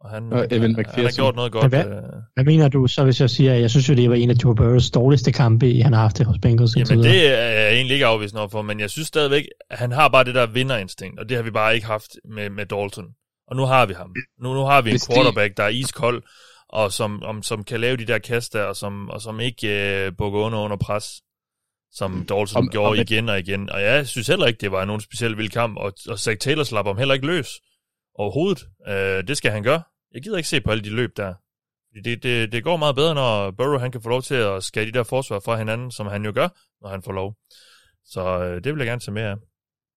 Og 0.00 0.10
han, 0.10 0.32
Og 0.32 0.46
Evan 0.50 0.74
han, 0.74 0.84
han 0.88 1.04
har 1.04 1.16
gjort 1.16 1.36
noget 1.36 1.52
godt. 1.52 1.68
hvad, 1.68 1.84
Øh, 1.84 2.02
hvad 2.34 2.44
mener 2.44 2.68
du 2.68 2.86
så, 2.86 3.04
hvis 3.04 3.20
jeg 3.20 3.30
siger, 3.30 3.54
at 3.54 3.60
jeg 3.60 3.70
synes 3.70 3.88
jo, 3.88 3.94
det 3.94 4.10
var 4.10 4.16
en 4.16 4.30
af 4.30 4.34
Joe 4.44 4.54
Burrows 4.54 4.90
dårligste 4.90 5.32
kampe, 5.32 5.82
han 5.82 5.92
har 5.92 6.00
haft 6.00 6.18
det 6.18 6.26
hos 6.26 6.36
Bengals 6.42 6.76
Jamen 6.76 6.98
videre? 6.98 7.12
det 7.12 7.38
er 7.38 7.60
jeg 7.60 7.72
egentlig 7.74 7.94
ikke 7.94 8.06
afvist 8.06 8.36
over 8.36 8.48
for, 8.48 8.62
men 8.62 8.80
jeg 8.80 8.90
synes 8.90 9.08
stadigvæk, 9.08 9.44
at 9.70 9.78
han 9.78 9.92
har 9.92 10.08
bare 10.08 10.24
det 10.24 10.34
der 10.34 10.46
vinderinstinkt, 10.46 11.20
og 11.20 11.28
det 11.28 11.36
har 11.36 11.44
vi 11.44 11.50
bare 11.50 11.74
ikke 11.74 11.86
haft 11.86 12.16
med, 12.24 12.50
med 12.50 12.66
Dalton. 12.66 13.06
Og 13.48 13.56
nu 13.56 13.62
har 13.62 13.86
vi 13.86 13.92
ham. 13.94 14.14
Nu, 14.42 14.54
nu 14.54 14.60
har 14.64 14.82
vi 14.82 14.90
en 14.90 14.96
quarterback, 15.14 15.56
der 15.56 15.64
er 15.64 15.68
iskold, 15.68 16.22
og 16.68 16.92
som, 16.92 17.22
om, 17.22 17.42
som 17.42 17.64
kan 17.64 17.80
lave 17.80 17.96
de 17.96 18.04
der 18.06 18.18
kast 18.18 18.52
der, 18.52 18.62
og 18.62 18.76
som, 18.76 19.08
og 19.10 19.20
som 19.22 19.40
ikke 19.40 19.68
øh, 20.06 20.12
bukker 20.18 20.40
under 20.40 20.58
under 20.58 20.76
pres, 20.76 21.04
som 21.92 22.12
Dalton 22.28 22.56
Om- 22.56 22.68
gjorde 22.70 22.88
om- 22.90 22.96
igen 22.96 23.28
og 23.28 23.38
igen. 23.38 23.70
Og 23.70 23.82
jeg 23.82 24.06
synes 24.06 24.26
heller 24.26 24.46
ikke, 24.46 24.58
det 24.60 24.72
var 24.72 24.84
nogen 24.84 25.00
speciel 25.00 25.36
vild 25.36 25.50
kamp, 25.50 25.78
og, 25.78 25.92
og 26.08 26.18
Zach 26.18 26.38
Taylor 26.38 26.64
slapper 26.64 26.92
ham 26.92 26.98
heller 26.98 27.14
ikke 27.14 27.26
løs 27.26 27.48
overhovedet. 28.14 28.62
Øh, 28.88 29.28
det 29.28 29.36
skal 29.36 29.50
han 29.50 29.62
gøre. 29.62 29.82
Jeg 30.14 30.22
gider 30.22 30.36
ikke 30.36 30.48
se 30.48 30.60
på 30.60 30.70
alle 30.70 30.84
de 30.84 30.90
løb 30.90 31.10
der. 31.16 31.34
Det, 32.04 32.22
det, 32.22 32.52
det 32.52 32.64
går 32.64 32.76
meget 32.76 32.96
bedre, 32.96 33.14
når 33.14 33.50
Burrow 33.50 33.78
han 33.78 33.92
kan 33.92 34.02
få 34.02 34.08
lov 34.08 34.22
til 34.22 34.34
at 34.34 34.64
skære 34.64 34.84
de 34.86 34.92
der 34.92 35.02
forsvar 35.02 35.40
fra 35.44 35.56
hinanden, 35.56 35.90
som 35.90 36.06
han 36.06 36.24
jo 36.24 36.32
gør, 36.34 36.48
når 36.82 36.88
han 36.88 37.02
får 37.02 37.12
lov. 37.12 37.34
Så 38.04 38.20
øh, 38.44 38.64
det 38.64 38.72
vil 38.74 38.78
jeg 38.78 38.86
gerne 38.86 39.00
tage 39.00 39.12
med 39.12 39.22
af. 39.22 39.34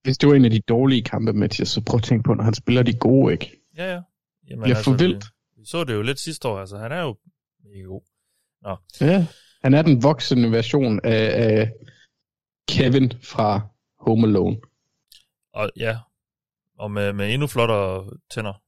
Hvis 0.03 0.17
det 0.17 0.29
var 0.29 0.35
en 0.35 0.45
af 0.45 0.51
de 0.51 0.59
dårlige 0.59 1.03
kampe, 1.03 1.33
Mathias, 1.33 1.67
så 1.69 1.81
prøv 1.85 1.97
at 1.97 2.03
tænke 2.03 2.23
på, 2.23 2.33
når 2.33 2.43
han 2.43 2.53
spiller 2.53 2.83
de 2.83 2.93
gode, 2.93 3.33
ikke? 3.33 3.61
Ja, 3.77 3.93
ja. 3.93 4.01
Jamen, 4.49 4.63
Bliver 4.63 4.83
for 4.83 4.91
vildt. 4.91 5.25
Vi, 5.25 5.61
vi 5.61 5.65
så 5.65 5.83
det 5.83 5.93
jo 5.93 6.01
lidt 6.01 6.19
sidste 6.19 6.47
år, 6.47 6.59
altså 6.59 6.77
han 6.77 6.91
er 6.91 7.01
jo 7.01 7.17
mega 7.63 7.81
god. 7.83 8.01
Nå, 8.61 8.77
Ja. 9.01 9.27
Han 9.63 9.73
er 9.73 9.81
den 9.81 10.03
voksende 10.03 10.51
version 10.51 10.99
af, 11.03 11.49
af 11.49 11.71
Kevin 12.69 13.11
fra 13.23 13.61
Home 13.99 14.27
Alone. 14.27 14.57
og 15.53 15.71
ja, 15.77 15.97
og 16.79 16.91
med, 16.91 17.13
med 17.13 17.33
endnu 17.33 17.47
flottere 17.47 18.09
tænder. 18.31 18.61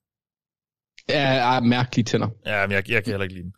Ja, 1.10 1.34
ja 1.54 1.60
mærkelige 1.60 2.04
tænder. 2.06 2.28
Ja, 2.46 2.68
men 2.68 2.72
jeg, 2.76 2.90
jeg 2.90 3.04
kan 3.04 3.12
heller 3.12 3.24
ikke 3.24 3.36
lide 3.36 3.44
dem. 3.44 3.54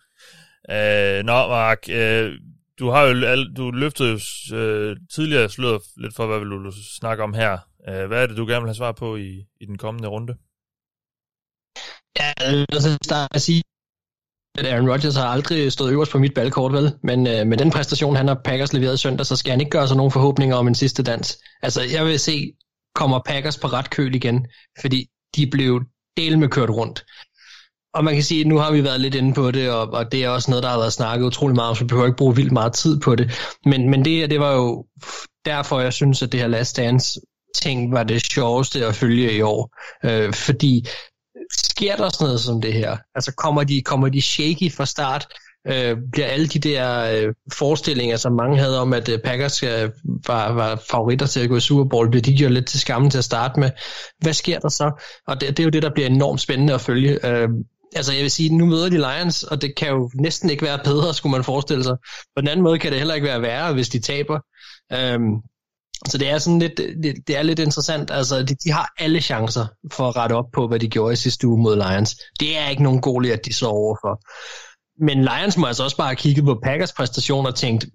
Øh, 0.69 1.23
nå, 1.25 1.47
Mark, 1.47 1.89
øh, 1.89 2.39
du 2.79 2.89
har 2.89 3.03
jo 3.03 3.43
du 3.57 3.71
løftede 3.71 4.09
jo 4.09 4.17
øh, 4.57 4.97
tidligere 5.15 5.49
sløret 5.49 5.81
lidt 5.97 6.15
for, 6.15 6.27
hvad 6.27 6.39
vil 6.39 6.49
du 6.49 6.71
snakke 6.99 7.23
om 7.23 7.33
her. 7.33 7.57
Øh, 7.89 8.07
hvad 8.07 8.23
er 8.23 8.27
det, 8.27 8.37
du 8.37 8.45
gerne 8.45 8.61
vil 8.61 8.69
have 8.69 8.75
svar 8.75 8.91
på 8.91 9.15
i, 9.15 9.45
i 9.61 9.65
den 9.65 9.77
kommende 9.77 10.07
runde? 10.07 10.33
Ja, 12.19 12.33
jeg 12.39 12.67
vil 12.69 12.97
starte 13.03 13.35
at 13.35 13.41
sige, 13.41 13.63
at 14.57 14.65
Aaron 14.65 14.89
Rodgers 14.89 15.15
har 15.15 15.27
aldrig 15.27 15.71
stået 15.71 15.91
øverst 15.91 16.11
på 16.11 16.19
mit 16.19 16.33
balkort, 16.33 16.73
vel? 16.73 16.97
Men 17.03 17.27
øh, 17.27 17.47
med 17.47 17.57
den 17.57 17.71
præstation, 17.71 18.15
han 18.15 18.27
har 18.27 18.41
Packers 18.45 18.73
leveret 18.73 18.93
i 18.93 18.97
søndag, 18.97 19.25
så 19.25 19.35
skal 19.35 19.51
han 19.51 19.59
ikke 19.59 19.69
gøre 19.69 19.87
sig 19.87 19.97
nogen 19.97 20.11
forhåbninger 20.11 20.55
om 20.55 20.67
en 20.67 20.75
sidste 20.75 21.03
dans. 21.03 21.39
Altså, 21.61 21.81
jeg 21.93 22.05
vil 22.05 22.19
se, 22.19 22.53
kommer 22.95 23.19
Packers 23.25 23.57
på 23.57 23.67
ret 23.67 23.89
køl 23.89 24.15
igen, 24.15 24.47
fordi 24.81 25.07
de 25.35 25.47
blev 25.51 25.81
del 26.17 26.39
med 26.39 26.49
kørt 26.49 26.69
rundt. 26.69 27.05
Og 27.93 28.03
man 28.03 28.13
kan 28.13 28.23
sige, 28.23 28.41
at 28.41 28.47
nu 28.47 28.57
har 28.57 28.71
vi 28.71 28.83
været 28.83 29.01
lidt 29.01 29.15
inde 29.15 29.33
på 29.33 29.51
det, 29.51 29.71
og, 29.71 29.93
og 29.93 30.11
det 30.11 30.23
er 30.23 30.29
også 30.29 30.51
noget, 30.51 30.63
der 30.63 30.69
har 30.69 30.77
været 30.77 30.93
snakket 30.93 31.25
utrolig 31.25 31.55
meget 31.55 31.69
om, 31.69 31.75
så 31.75 31.83
vi 31.83 31.87
behøver 31.87 32.05
ikke 32.05 32.17
bruge 32.17 32.35
vildt 32.35 32.51
meget 32.51 32.73
tid 32.73 32.99
på 32.99 33.15
det. 33.15 33.31
Men, 33.65 33.89
men 33.89 34.05
det, 34.05 34.29
det 34.29 34.39
var 34.39 34.53
jo 34.53 34.85
derfor, 35.45 35.79
jeg 35.79 35.93
synes, 35.93 36.21
at 36.23 36.31
det 36.31 36.39
her 36.39 36.47
Last 36.47 36.77
Dance 36.77 37.19
ting 37.55 37.91
var 37.91 38.03
det 38.03 38.21
sjoveste 38.21 38.85
at 38.85 38.95
følge 38.95 39.33
i 39.33 39.41
år. 39.41 39.75
Øh, 40.05 40.33
fordi 40.33 40.87
sker 41.51 41.95
der 41.95 42.09
sådan 42.09 42.25
noget 42.25 42.39
som 42.39 42.61
det 42.61 42.73
her? 42.73 42.97
Altså 43.15 43.33
kommer 43.37 43.63
de, 43.63 43.81
kommer 43.81 44.09
de 44.09 44.21
shaky 44.21 44.71
fra 44.71 44.85
start? 44.85 45.27
Øh, 45.67 45.97
bliver 46.11 46.27
alle 46.27 46.47
de 46.47 46.59
der 46.59 47.11
øh, 47.13 47.33
forestillinger, 47.53 48.17
som 48.17 48.33
mange 48.33 48.57
havde 48.57 48.81
om, 48.81 48.93
at 48.93 49.09
øh, 49.09 49.19
Packers 49.19 49.63
øh, 49.63 49.89
var, 50.27 50.51
var 50.51 50.81
favoritter 50.91 51.25
til 51.25 51.39
at 51.39 51.49
gå 51.49 51.55
i 51.55 51.59
Super 51.59 51.89
Bowl, 51.89 52.09
bliver 52.09 52.21
de 52.21 52.37
gjort 52.37 52.51
lidt 52.51 52.67
til 52.67 52.79
skammen 52.79 53.11
til 53.11 53.17
at 53.17 53.23
starte 53.23 53.59
med? 53.59 53.69
Hvad 54.19 54.33
sker 54.33 54.59
der 54.59 54.69
så? 54.69 54.91
Og 55.27 55.41
det, 55.41 55.49
det 55.49 55.59
er 55.59 55.63
jo 55.63 55.69
det, 55.69 55.83
der 55.83 55.93
bliver 55.93 56.07
enormt 56.07 56.41
spændende 56.41 56.73
at 56.73 56.81
følge. 56.81 57.27
Øh, 57.27 57.49
altså 57.95 58.13
jeg 58.13 58.21
vil 58.21 58.31
sige, 58.31 58.57
nu 58.57 58.65
møder 58.65 58.89
de 58.89 58.97
Lions, 58.97 59.43
og 59.43 59.61
det 59.61 59.75
kan 59.75 59.87
jo 59.87 60.11
næsten 60.13 60.49
ikke 60.49 60.65
være 60.65 60.79
bedre, 60.83 61.13
skulle 61.13 61.31
man 61.31 61.43
forestille 61.43 61.83
sig. 61.83 61.97
På 62.35 62.41
den 62.41 62.47
anden 62.47 62.63
måde 62.63 62.79
kan 62.79 62.91
det 62.91 62.99
heller 62.99 63.13
ikke 63.13 63.27
være 63.27 63.41
værre, 63.41 63.73
hvis 63.73 63.89
de 63.89 63.99
taber. 63.99 64.39
Øhm, 64.93 65.35
så 66.07 66.17
det 66.17 66.29
er 66.29 66.37
sådan 66.37 66.59
lidt, 66.59 66.77
det, 66.77 67.15
det 67.27 67.37
er 67.37 67.43
lidt 67.43 67.59
interessant. 67.59 68.11
Altså, 68.11 68.43
de, 68.43 68.55
de 68.63 68.71
har 68.71 68.93
alle 68.97 69.21
chancer 69.21 69.65
for 69.91 70.07
at 70.07 70.15
rette 70.15 70.33
op 70.33 70.51
på, 70.53 70.67
hvad 70.67 70.79
de 70.79 70.87
gjorde 70.87 71.13
i 71.13 71.15
sidste 71.15 71.47
uge 71.47 71.61
mod 71.61 71.75
Lions. 71.75 72.15
Det 72.39 72.57
er 72.57 72.69
ikke 72.69 72.83
nogen 72.83 73.01
god 73.01 73.25
at 73.25 73.45
de 73.45 73.53
så 73.53 73.67
overfor. 73.67 74.21
Men 75.05 75.21
Lions 75.21 75.57
må 75.57 75.67
altså 75.67 75.83
også 75.83 75.97
bare 75.97 76.07
have 76.07 76.15
kigget 76.15 76.45
på 76.45 76.59
Packers 76.63 76.93
præstationer 76.93 77.49
og 77.49 77.55
tænkt, 77.55 77.85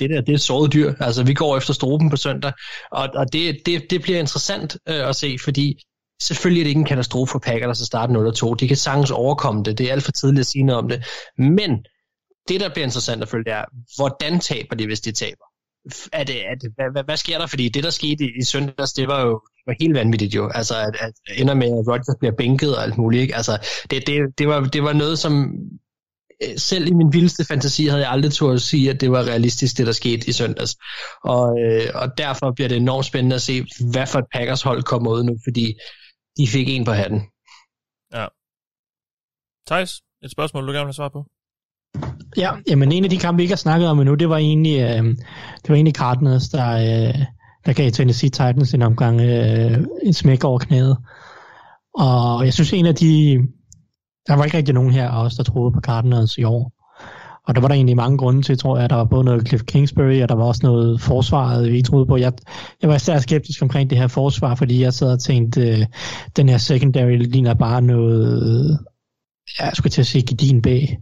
det 0.00 0.10
der, 0.10 0.20
det 0.20 0.34
er 0.34 0.38
såret 0.38 0.72
dyr. 0.72 0.94
Altså, 1.00 1.22
vi 1.22 1.34
går 1.34 1.56
efter 1.56 1.74
struben 1.74 2.10
på 2.10 2.16
søndag. 2.16 2.52
Og, 2.92 3.08
og 3.14 3.32
det, 3.32 3.56
det, 3.66 3.90
det 3.90 4.02
bliver 4.02 4.18
interessant 4.18 4.76
øh, 4.88 5.08
at 5.08 5.16
se, 5.16 5.36
fordi 5.44 5.78
selvfølgelig 6.22 6.60
er 6.60 6.64
det 6.64 6.68
ikke 6.68 6.78
en 6.78 6.84
katastrofe 6.84 7.30
for 7.30 7.38
Packers 7.38 7.80
at 7.80 7.86
starte 7.86 8.12
0-2. 8.12 8.54
De 8.54 8.68
kan 8.68 8.76
sagtens 8.76 9.10
overkomme 9.10 9.62
det. 9.62 9.78
Det 9.78 9.88
er 9.88 9.92
alt 9.92 10.04
for 10.04 10.12
tidligt 10.12 10.40
at 10.40 10.46
sige 10.46 10.64
noget 10.64 10.82
om 10.82 10.88
det. 10.88 11.04
Men 11.38 11.70
det, 12.48 12.60
der 12.60 12.68
bliver 12.68 12.84
interessant 12.84 13.22
at 13.22 13.28
følge, 13.28 13.44
det 13.44 13.52
er, 13.52 13.64
hvordan 13.96 14.40
taber 14.40 14.76
de, 14.76 14.86
hvis 14.86 15.00
de 15.00 15.12
taber? 15.12 15.44
er 16.12 16.24
det, 16.24 16.46
er 16.46 16.54
det, 16.54 16.72
hvad, 16.76 16.84
hvad, 16.92 17.04
hvad 17.04 17.16
sker 17.16 17.38
der? 17.38 17.46
Fordi 17.46 17.68
det, 17.68 17.84
der 17.84 17.90
skete 17.90 18.24
i, 18.24 18.28
i 18.40 18.44
søndags, 18.44 18.92
det 18.92 19.08
var 19.08 19.20
jo 19.20 19.32
det 19.32 19.62
var 19.66 19.74
helt 19.80 19.94
vanvittigt 19.94 20.34
jo. 20.34 20.50
Altså, 20.54 20.74
at, 20.76 20.96
at 21.00 21.12
ender 21.36 21.54
med, 21.54 21.66
at 21.66 21.88
Rodgers 21.92 22.16
bliver 22.18 22.34
bænket 22.38 22.76
og 22.76 22.82
alt 22.82 22.98
muligt. 22.98 23.22
Ikke? 23.22 23.36
Altså, 23.36 23.58
det, 23.90 24.06
det, 24.06 24.20
det, 24.38 24.48
var, 24.48 24.60
det 24.60 24.82
var 24.82 24.92
noget, 24.92 25.18
som 25.18 25.52
øh, 26.42 26.58
selv 26.58 26.88
i 26.88 26.92
min 26.92 27.12
vildeste 27.12 27.44
fantasi 27.44 27.86
havde 27.86 28.02
jeg 28.02 28.10
aldrig 28.10 28.32
turde 28.32 28.54
at 28.54 28.60
sige, 28.60 28.90
at 28.90 29.00
det 29.00 29.10
var 29.10 29.22
realistisk, 29.22 29.78
det 29.78 29.86
der 29.86 29.92
skete 29.92 30.28
i 30.28 30.32
søndags. 30.32 30.76
Og, 31.24 31.58
øh, 31.60 31.88
og 31.94 32.18
derfor 32.18 32.52
bliver 32.52 32.68
det 32.68 32.76
enormt 32.76 33.06
spændende 33.06 33.36
at 33.36 33.42
se, 33.42 33.66
hvad 33.92 34.06
for 34.06 34.18
et 34.18 34.26
Packers 34.34 34.62
hold 34.62 34.82
kommer 34.82 35.10
ud 35.10 35.22
nu, 35.24 35.36
fordi 35.46 35.74
de 36.36 36.48
fik 36.48 36.68
en 36.68 36.84
på 36.84 36.92
hatten. 36.92 37.20
Ja. 38.14 38.26
Thijs, 39.66 40.02
et 40.22 40.30
spørgsmål, 40.30 40.66
du 40.66 40.72
gerne 40.72 40.86
vil 40.86 40.86
have 40.86 40.92
svar 40.92 41.08
på? 41.08 41.24
Ja, 42.36 42.50
jamen 42.70 42.92
en 42.92 43.04
af 43.04 43.10
de 43.10 43.18
kampe, 43.18 43.36
vi 43.36 43.42
ikke 43.42 43.52
har 43.52 43.56
snakket 43.56 43.88
om 43.88 44.00
endnu, 44.00 44.14
det 44.14 44.28
var 44.28 44.36
egentlig, 44.36 44.80
øh, 44.80 45.04
det 45.62 45.68
var 45.68 45.74
egentlig 45.74 45.94
Cardinals, 45.94 46.48
der, 46.48 46.72
øh, 46.72 47.24
der 47.66 47.72
gav 47.72 47.90
Tennessee 47.90 48.30
Titans 48.30 48.74
en 48.74 48.82
omgang 48.82 49.20
øh, 49.20 49.86
en 50.02 50.12
smæk 50.12 50.44
over 50.44 50.58
knæet. 50.58 50.96
Og 51.94 52.44
jeg 52.44 52.54
synes 52.54 52.72
en 52.72 52.86
af 52.86 52.94
de, 52.94 53.38
der 54.26 54.36
var 54.36 54.44
ikke 54.44 54.56
rigtig 54.56 54.74
nogen 54.74 54.92
her 54.92 55.10
os, 55.10 55.34
der 55.34 55.42
troede 55.42 55.72
på 55.72 55.80
Cardinals 55.80 56.38
i 56.38 56.44
år. 56.44 56.75
Og 57.46 57.54
der 57.54 57.60
var 57.60 57.68
der 57.68 57.74
egentlig 57.74 57.96
mange 57.96 58.18
grunde 58.18 58.42
til, 58.42 58.58
tror 58.58 58.78
jeg. 58.78 58.90
Der 58.90 58.96
var 58.96 59.04
både 59.04 59.24
noget 59.24 59.48
Cliff 59.48 59.64
Kingsbury, 59.64 60.22
og 60.22 60.28
der 60.28 60.34
var 60.34 60.44
også 60.44 60.60
noget 60.64 61.00
forsvaret, 61.00 61.70
vi 61.70 61.76
ikke 61.76 61.86
troede 61.86 62.06
på. 62.06 62.16
Jeg, 62.16 62.32
jeg 62.82 62.88
var 62.88 62.96
især 62.96 63.18
skeptisk 63.18 63.62
omkring 63.62 63.90
det 63.90 63.98
her 63.98 64.06
forsvar, 64.06 64.54
fordi 64.54 64.82
jeg 64.82 64.94
sad 64.94 65.12
og 65.12 65.20
tænkte, 65.20 65.60
øh, 65.60 65.86
den 66.36 66.48
her 66.48 66.58
secondary 66.58 67.16
ligner 67.16 67.54
bare 67.54 67.82
noget, 67.82 68.78
jeg 69.60 69.70
skulle 69.74 69.90
til 69.90 70.00
at 70.00 70.06
sige, 70.06 70.22
din 70.22 70.62
bag. 70.62 70.98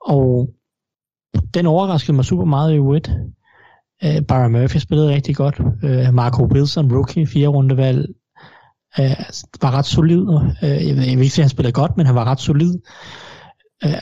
Og 0.00 0.50
den 1.54 1.66
overraskede 1.66 2.16
mig 2.16 2.24
super 2.24 2.44
meget 2.44 2.74
i 2.74 2.78
U1. 2.78 3.12
Uh, 4.04 4.16
øh, 4.16 4.22
Byron 4.22 4.52
Murphy 4.52 4.76
spillede 4.76 5.14
rigtig 5.14 5.36
godt. 5.36 5.60
Uh, 5.60 6.14
Marco 6.14 6.44
Wilson, 6.44 6.92
rookie, 6.92 7.26
fire 7.26 7.48
rundevalg, 7.48 8.06
uh, 8.98 9.04
var 9.62 9.70
ret 9.70 9.86
solid. 9.86 10.20
Uh, 10.20 10.42
jeg, 10.62 10.96
ved, 10.96 11.04
jeg 11.04 11.16
vil 11.16 11.22
ikke 11.22 11.34
sige, 11.34 11.42
at 11.42 11.44
han 11.44 11.50
spillede 11.50 11.72
godt, 11.72 11.96
men 11.96 12.06
han 12.06 12.14
var 12.14 12.24
ret 12.24 12.40
solid. 12.40 12.74
Øh, 13.84 13.92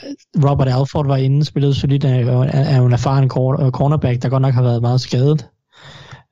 Robert 0.49 0.69
Alford 0.69 1.07
var 1.07 1.17
inde, 1.17 1.45
spillede 1.45 1.75
solidt, 1.75 2.05
er, 2.05 2.11
er, 2.45 2.79
jo 2.79 2.87
en 2.87 2.93
erfaren 2.93 3.25
øh, 3.25 3.71
cornerback, 3.71 4.23
der 4.23 4.29
godt 4.29 4.43
nok 4.43 4.55
har 4.55 4.63
været 4.63 4.83
meget 4.83 5.01
skadet. 5.01 5.49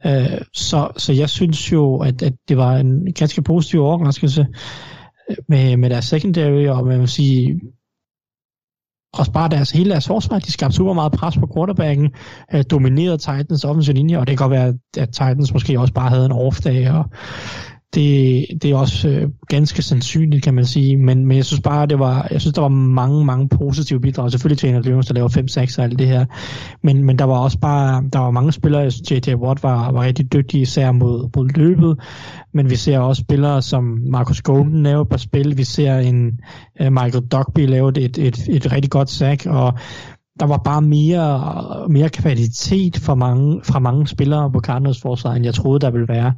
Øh, 0.06 0.40
så, 0.54 0.88
så 0.96 1.12
jeg 1.12 1.30
synes 1.30 1.72
jo, 1.72 1.96
at, 1.98 2.22
at 2.22 2.32
det 2.48 2.56
var 2.56 2.76
en 2.76 3.12
ganske 3.12 3.42
positiv 3.42 3.80
overraskelse 3.80 4.46
med, 5.48 5.76
med 5.76 5.90
deres 5.90 6.04
secondary, 6.04 6.66
og 6.66 6.86
man 6.86 7.00
vil 7.00 7.08
sige, 7.08 7.60
også 9.12 9.32
bare 9.32 9.48
deres, 9.48 9.70
hele 9.70 9.90
deres 9.90 10.06
forsvar, 10.06 10.38
de 10.38 10.52
skabte 10.52 10.76
super 10.76 10.92
meget 10.92 11.12
pres 11.12 11.36
på 11.36 11.48
quarterbacken, 11.54 12.10
øh, 12.54 12.64
dominerede 12.70 13.18
Titans 13.18 13.64
offensive 13.64 13.94
linje, 13.94 14.18
og 14.18 14.26
det 14.26 14.38
kan 14.38 14.48
godt 14.48 14.58
være, 14.58 14.74
at 14.98 15.08
Titans 15.08 15.52
måske 15.52 15.80
også 15.80 15.94
bare 15.94 16.08
havde 16.08 16.26
en 16.26 16.32
off-dag, 16.32 16.90
og 16.90 17.04
det, 17.96 18.46
det 18.62 18.70
er 18.70 18.76
også 18.76 19.08
øh, 19.08 19.28
ganske 19.48 19.82
sandsynligt, 19.82 20.44
kan 20.44 20.54
man 20.54 20.64
sige, 20.64 20.96
men, 20.96 21.26
men 21.26 21.36
jeg 21.36 21.44
synes 21.44 21.60
bare, 21.60 21.86
det 21.86 21.98
var, 21.98 22.28
jeg 22.30 22.40
synes, 22.40 22.54
der 22.54 22.62
var 22.62 22.68
mange, 22.68 23.24
mange 23.24 23.48
positive 23.48 24.00
bidrag. 24.00 24.30
Selvfølgelig 24.30 24.58
til 24.58 24.68
en 24.68 24.74
af 24.74 24.84
Løvens, 24.84 25.06
der 25.06 25.14
laver 25.14 25.28
5-6 25.28 25.78
og 25.78 25.84
alt 25.84 25.98
det 25.98 26.06
her, 26.06 26.24
men, 26.82 27.04
men 27.04 27.18
der 27.18 27.24
var 27.24 27.38
også 27.38 27.58
bare, 27.58 28.04
der 28.12 28.18
var 28.18 28.30
mange 28.30 28.52
spillere, 28.52 28.82
jeg 28.82 28.92
synes, 28.92 29.10
J.J. 29.10 29.34
Watt 29.34 29.62
var, 29.62 29.92
var 29.92 30.02
rigtig 30.02 30.32
dygtig, 30.32 30.60
især 30.60 30.92
mod, 30.92 31.30
mod 31.36 31.48
løbet, 31.48 31.98
men 32.54 32.70
vi 32.70 32.76
ser 32.76 32.98
også 32.98 33.20
spillere 33.20 33.62
som 33.62 33.84
Marcus 34.10 34.42
Golden 34.42 34.82
lave 34.82 35.02
et 35.02 35.08
par 35.08 35.16
spil, 35.16 35.58
vi 35.58 35.64
ser 35.64 35.98
en 35.98 36.40
øh, 36.80 36.92
Michael 36.92 37.26
Dogby 37.26 37.66
lave 37.68 37.88
et, 37.88 37.98
et, 37.98 38.18
et, 38.18 38.48
et 38.48 38.72
rigtig 38.72 38.90
godt 38.90 39.10
sack, 39.10 39.46
og 39.46 39.74
der 40.40 40.46
var 40.46 40.56
bare 40.56 40.82
mere, 40.82 41.88
mere 41.88 42.08
kvalitet 42.08 42.98
fra 42.98 43.14
mange, 43.14 43.60
fra 43.64 43.78
mange 43.78 44.06
spillere 44.06 44.52
på 44.52 44.60
Cardinals 44.60 45.00
forsvar, 45.00 45.32
end 45.32 45.44
jeg 45.44 45.54
troede, 45.54 45.80
der 45.80 45.90
ville 45.90 46.08
være. 46.08 46.32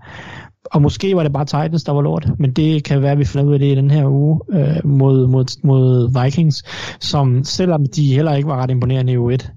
Og 0.64 0.82
måske 0.82 1.16
var 1.16 1.22
det 1.22 1.32
bare 1.32 1.44
Titans, 1.44 1.84
der 1.84 1.92
var 1.92 2.02
lort, 2.02 2.28
men 2.38 2.52
det 2.52 2.84
kan 2.84 3.02
være, 3.02 3.12
at 3.12 3.18
vi 3.18 3.24
finder 3.24 3.46
ud 3.46 3.52
af 3.52 3.58
det 3.58 3.72
i 3.72 3.74
den 3.74 3.90
her 3.90 4.06
uge 4.06 4.40
øh, 4.52 4.86
mod, 4.86 5.26
mod, 5.26 5.64
mod 5.64 6.22
Vikings, 6.24 6.64
som 7.00 7.44
selvom 7.44 7.86
de 7.86 8.14
heller 8.14 8.34
ikke 8.34 8.48
var 8.48 8.62
ret 8.62 8.70
imponerende 8.70 9.12
i 9.12 9.16
U1, 9.16 9.50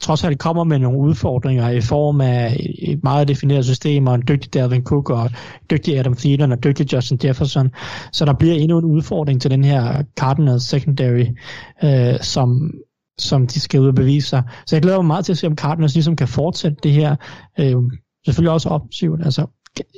trods 0.00 0.24
alt 0.24 0.38
kommer 0.38 0.64
med 0.64 0.78
nogle 0.78 0.98
udfordringer 0.98 1.68
i 1.68 1.80
form 1.80 2.20
af 2.20 2.56
et 2.78 3.02
meget 3.02 3.28
defineret 3.28 3.64
system, 3.64 4.06
og 4.06 4.14
en 4.14 4.22
dygtig 4.28 4.54
Dalvin 4.54 4.82
Cook, 4.82 5.10
og 5.10 5.22
en 5.22 5.30
dygtig 5.70 5.98
Adam 5.98 6.14
Thielen, 6.14 6.52
og 6.52 6.56
en 6.56 6.62
dygtig 6.64 6.92
Justin 6.92 7.18
Jefferson. 7.24 7.70
Så 8.12 8.24
der 8.24 8.32
bliver 8.32 8.54
endnu 8.54 8.78
en 8.78 8.84
udfordring 8.84 9.40
til 9.40 9.50
den 9.50 9.64
her 9.64 10.02
Cardinals 10.18 10.62
secondary, 10.62 11.26
øh, 11.84 12.20
som, 12.20 12.70
som 13.18 13.46
de 13.46 13.60
skal 13.60 13.80
ud 13.80 13.88
og 13.88 13.94
bevise 13.94 14.28
sig. 14.28 14.42
Så 14.66 14.76
jeg 14.76 14.82
glæder 14.82 14.98
mig 14.98 15.06
meget 15.06 15.24
til 15.24 15.32
at 15.32 15.38
se, 15.38 15.46
om 15.46 15.56
Cardinals 15.56 15.94
ligesom 15.94 16.16
kan 16.16 16.28
fortsætte 16.28 16.76
det 16.82 16.92
her. 16.92 17.16
Øh, 17.60 17.76
selvfølgelig 18.24 18.52
også 18.52 18.68
offensivt. 18.68 19.24
Altså, 19.24 19.46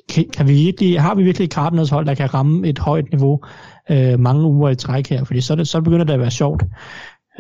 kan, 0.08 0.24
kan 0.32 0.48
vi 0.48 0.52
virkelig, 0.52 1.00
har 1.00 1.14
vi 1.14 1.22
virkelig 1.22 1.44
et 1.44 1.52
Cardinals 1.52 1.90
hold, 1.90 2.06
der 2.06 2.14
kan 2.14 2.34
ramme 2.34 2.68
et 2.68 2.78
højt 2.78 3.10
niveau 3.10 3.40
øh, 3.90 4.20
mange 4.20 4.44
uger 4.44 4.70
i 4.70 4.76
træk 4.76 5.08
her? 5.08 5.24
Fordi 5.24 5.40
så, 5.40 5.54
det, 5.54 5.68
så 5.68 5.80
begynder 5.80 6.04
det 6.04 6.12
at 6.12 6.20
være 6.20 6.30
sjovt. 6.30 6.62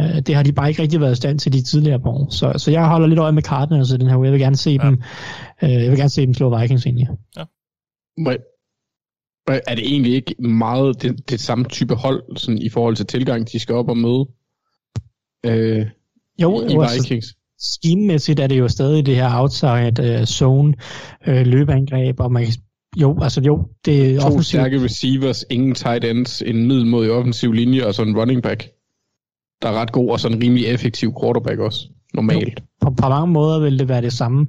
Øh, 0.00 0.20
det 0.26 0.34
har 0.34 0.42
de 0.42 0.52
bare 0.52 0.68
ikke 0.68 0.82
rigtig 0.82 1.00
været 1.00 1.12
i 1.12 1.16
stand 1.16 1.38
til 1.38 1.52
de 1.52 1.62
tidligere 1.62 2.00
på 2.00 2.08
år. 2.08 2.30
Så, 2.30 2.52
så 2.56 2.70
jeg 2.70 2.88
holder 2.88 3.06
lidt 3.06 3.20
øje 3.20 3.32
med 3.32 3.42
Cardinals 3.42 3.90
i 3.90 3.96
den 3.96 4.08
her 4.08 4.16
uge. 4.16 4.24
Jeg 4.24 4.32
vil 4.32 4.40
gerne 4.40 4.56
se 4.56 4.70
ja. 4.70 4.86
dem, 4.86 5.02
øh, 5.62 5.70
jeg 5.70 5.90
vil 5.90 5.98
gerne 5.98 6.10
se 6.10 6.26
dem 6.26 6.34
slå 6.34 6.58
Vikings 6.58 6.86
egentlig. 6.86 7.08
Ja. 7.36 7.44
Er 9.48 9.74
det 9.74 9.86
egentlig 9.92 10.14
ikke 10.14 10.34
meget 10.42 11.02
det, 11.02 11.30
det 11.30 11.40
samme 11.40 11.64
type 11.64 11.94
hold, 11.94 12.36
sådan 12.36 12.58
i 12.58 12.68
forhold 12.68 12.96
til 12.96 13.06
tilgang, 13.06 13.52
de 13.52 13.58
skal 13.58 13.74
op 13.74 13.88
og 13.88 13.96
møde 13.96 14.26
øh, 15.46 15.86
jo, 16.42 16.60
i, 16.62 16.72
jo, 16.72 16.82
altså, 16.82 17.36
Schememæssigt 17.60 18.40
er 18.40 18.46
det 18.46 18.58
jo 18.58 18.68
stadig 18.68 19.06
det 19.06 19.16
her 19.16 19.40
outside 19.40 20.18
uh, 20.20 20.24
zone 20.24 20.74
uh, 21.28 21.34
løbeangreb, 21.34 22.20
og 22.20 22.32
man 22.32 22.44
kan, 22.44 22.54
jo, 22.96 23.18
altså 23.22 23.40
jo, 23.40 23.68
det 23.84 24.14
er 24.16 24.20
To 24.20 24.42
stærke 24.42 24.84
receivers, 24.84 25.44
ingen 25.50 25.74
tight 25.74 26.04
ends, 26.04 26.42
en 26.42 26.66
middelmodig 26.66 27.12
offensiv 27.12 27.52
linje, 27.52 27.86
og 27.86 27.94
så 27.94 28.02
en 28.02 28.18
running 28.18 28.42
back, 28.42 28.68
der 29.62 29.68
er 29.68 29.72
ret 29.72 29.92
god, 29.92 30.10
og 30.10 30.20
så 30.20 30.28
en 30.28 30.42
rimelig 30.42 30.66
effektiv 30.66 31.14
quarterback 31.22 31.58
også, 31.58 31.88
normalt. 32.14 32.62
På, 32.80 32.90
på 32.90 33.08
mange 33.08 33.32
måder 33.32 33.60
vil 33.60 33.78
det 33.78 33.88
være 33.88 34.02
det 34.02 34.12
samme. 34.12 34.46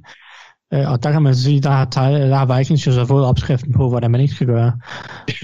Uh, 0.74 0.92
og 0.92 1.02
der 1.02 1.12
kan 1.12 1.22
man 1.22 1.34
sige, 1.34 1.60
der 1.60 1.70
har, 1.70 1.84
der 1.84 2.36
har 2.36 2.58
Vikings 2.58 2.86
jo 2.86 2.92
så 2.92 3.06
fået 3.06 3.24
opskriften 3.24 3.72
på, 3.72 3.88
hvordan 3.88 4.10
man 4.10 4.20
ikke 4.20 4.34
skal 4.34 4.46
gøre. 4.46 4.72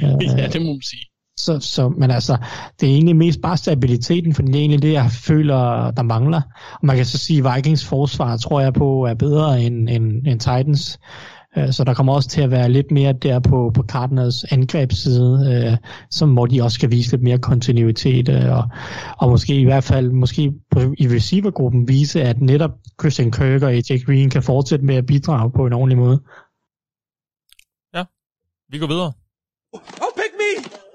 Uh, 0.03 0.25
ja, 0.39 0.49
det 0.49 0.63
må 0.63 0.73
man 0.73 0.83
sige. 0.83 1.07
Så, 1.39 1.61
så, 1.61 1.89
men 1.89 2.11
altså, 2.11 2.37
det 2.81 2.89
er 2.89 2.93
egentlig 2.93 3.17
mest 3.17 3.41
bare 3.43 3.57
stabiliteten, 3.57 4.35
for 4.35 4.43
det 4.43 4.55
er 4.55 4.59
egentlig 4.59 4.83
det, 4.83 4.93
jeg 4.93 5.11
føler, 5.11 5.91
der 5.91 6.03
mangler. 6.03 6.41
Og 6.73 6.87
man 6.87 6.97
kan 6.97 7.07
så 7.07 7.19
sige, 7.19 7.49
at 7.49 7.57
Vikings 7.57 7.85
forsvar, 7.85 8.37
tror 8.37 8.61
jeg 8.61 8.75
på, 8.75 9.05
er 9.05 9.15
bedre 9.15 9.63
end, 9.63 9.89
end, 9.89 10.27
end 10.27 10.41
Titans. 10.41 10.99
Øh, 11.57 11.73
Så 11.73 11.85
der 11.85 11.95
kommer 11.95 12.15
også 12.15 12.29
til 12.29 12.41
at 12.41 12.51
være 12.51 12.69
lidt 12.69 12.91
mere 12.91 13.13
der 13.13 13.39
på, 13.41 13.71
på 13.75 13.83
Cardinals 13.83 14.45
angrebsside, 14.45 15.67
øh, 15.73 15.77
som 16.11 16.33
hvor 16.33 16.47
de 16.47 16.63
også 16.63 16.75
skal 16.75 16.91
vise 16.91 17.11
lidt 17.11 17.23
mere 17.23 17.39
kontinuitet, 17.39 18.29
øh, 18.29 18.57
og, 18.57 18.65
og 19.19 19.31
måske 19.31 19.61
i 19.61 19.65
hvert 19.65 19.85
fald 19.85 20.11
måske 20.11 20.53
på, 20.71 20.81
i 20.81 21.09
receivergruppen 21.09 21.89
vise, 21.89 22.23
at 22.23 22.41
netop 22.41 22.71
Christian 23.01 23.31
Kirk 23.31 23.63
og 23.63 23.73
AJ 23.73 23.99
Green 24.07 24.31
kan 24.31 24.43
fortsætte 24.43 24.85
med 24.85 24.95
at 24.95 25.07
bidrage 25.07 25.51
på 25.51 25.67
en 25.67 25.73
ordentlig 25.73 25.99
måde. 25.99 26.21
Vi 28.69 28.79
går 28.79 28.87
videre. 28.87 29.13
Oh, 29.73 30.13
pick 30.19 30.33
me! 30.43 30.51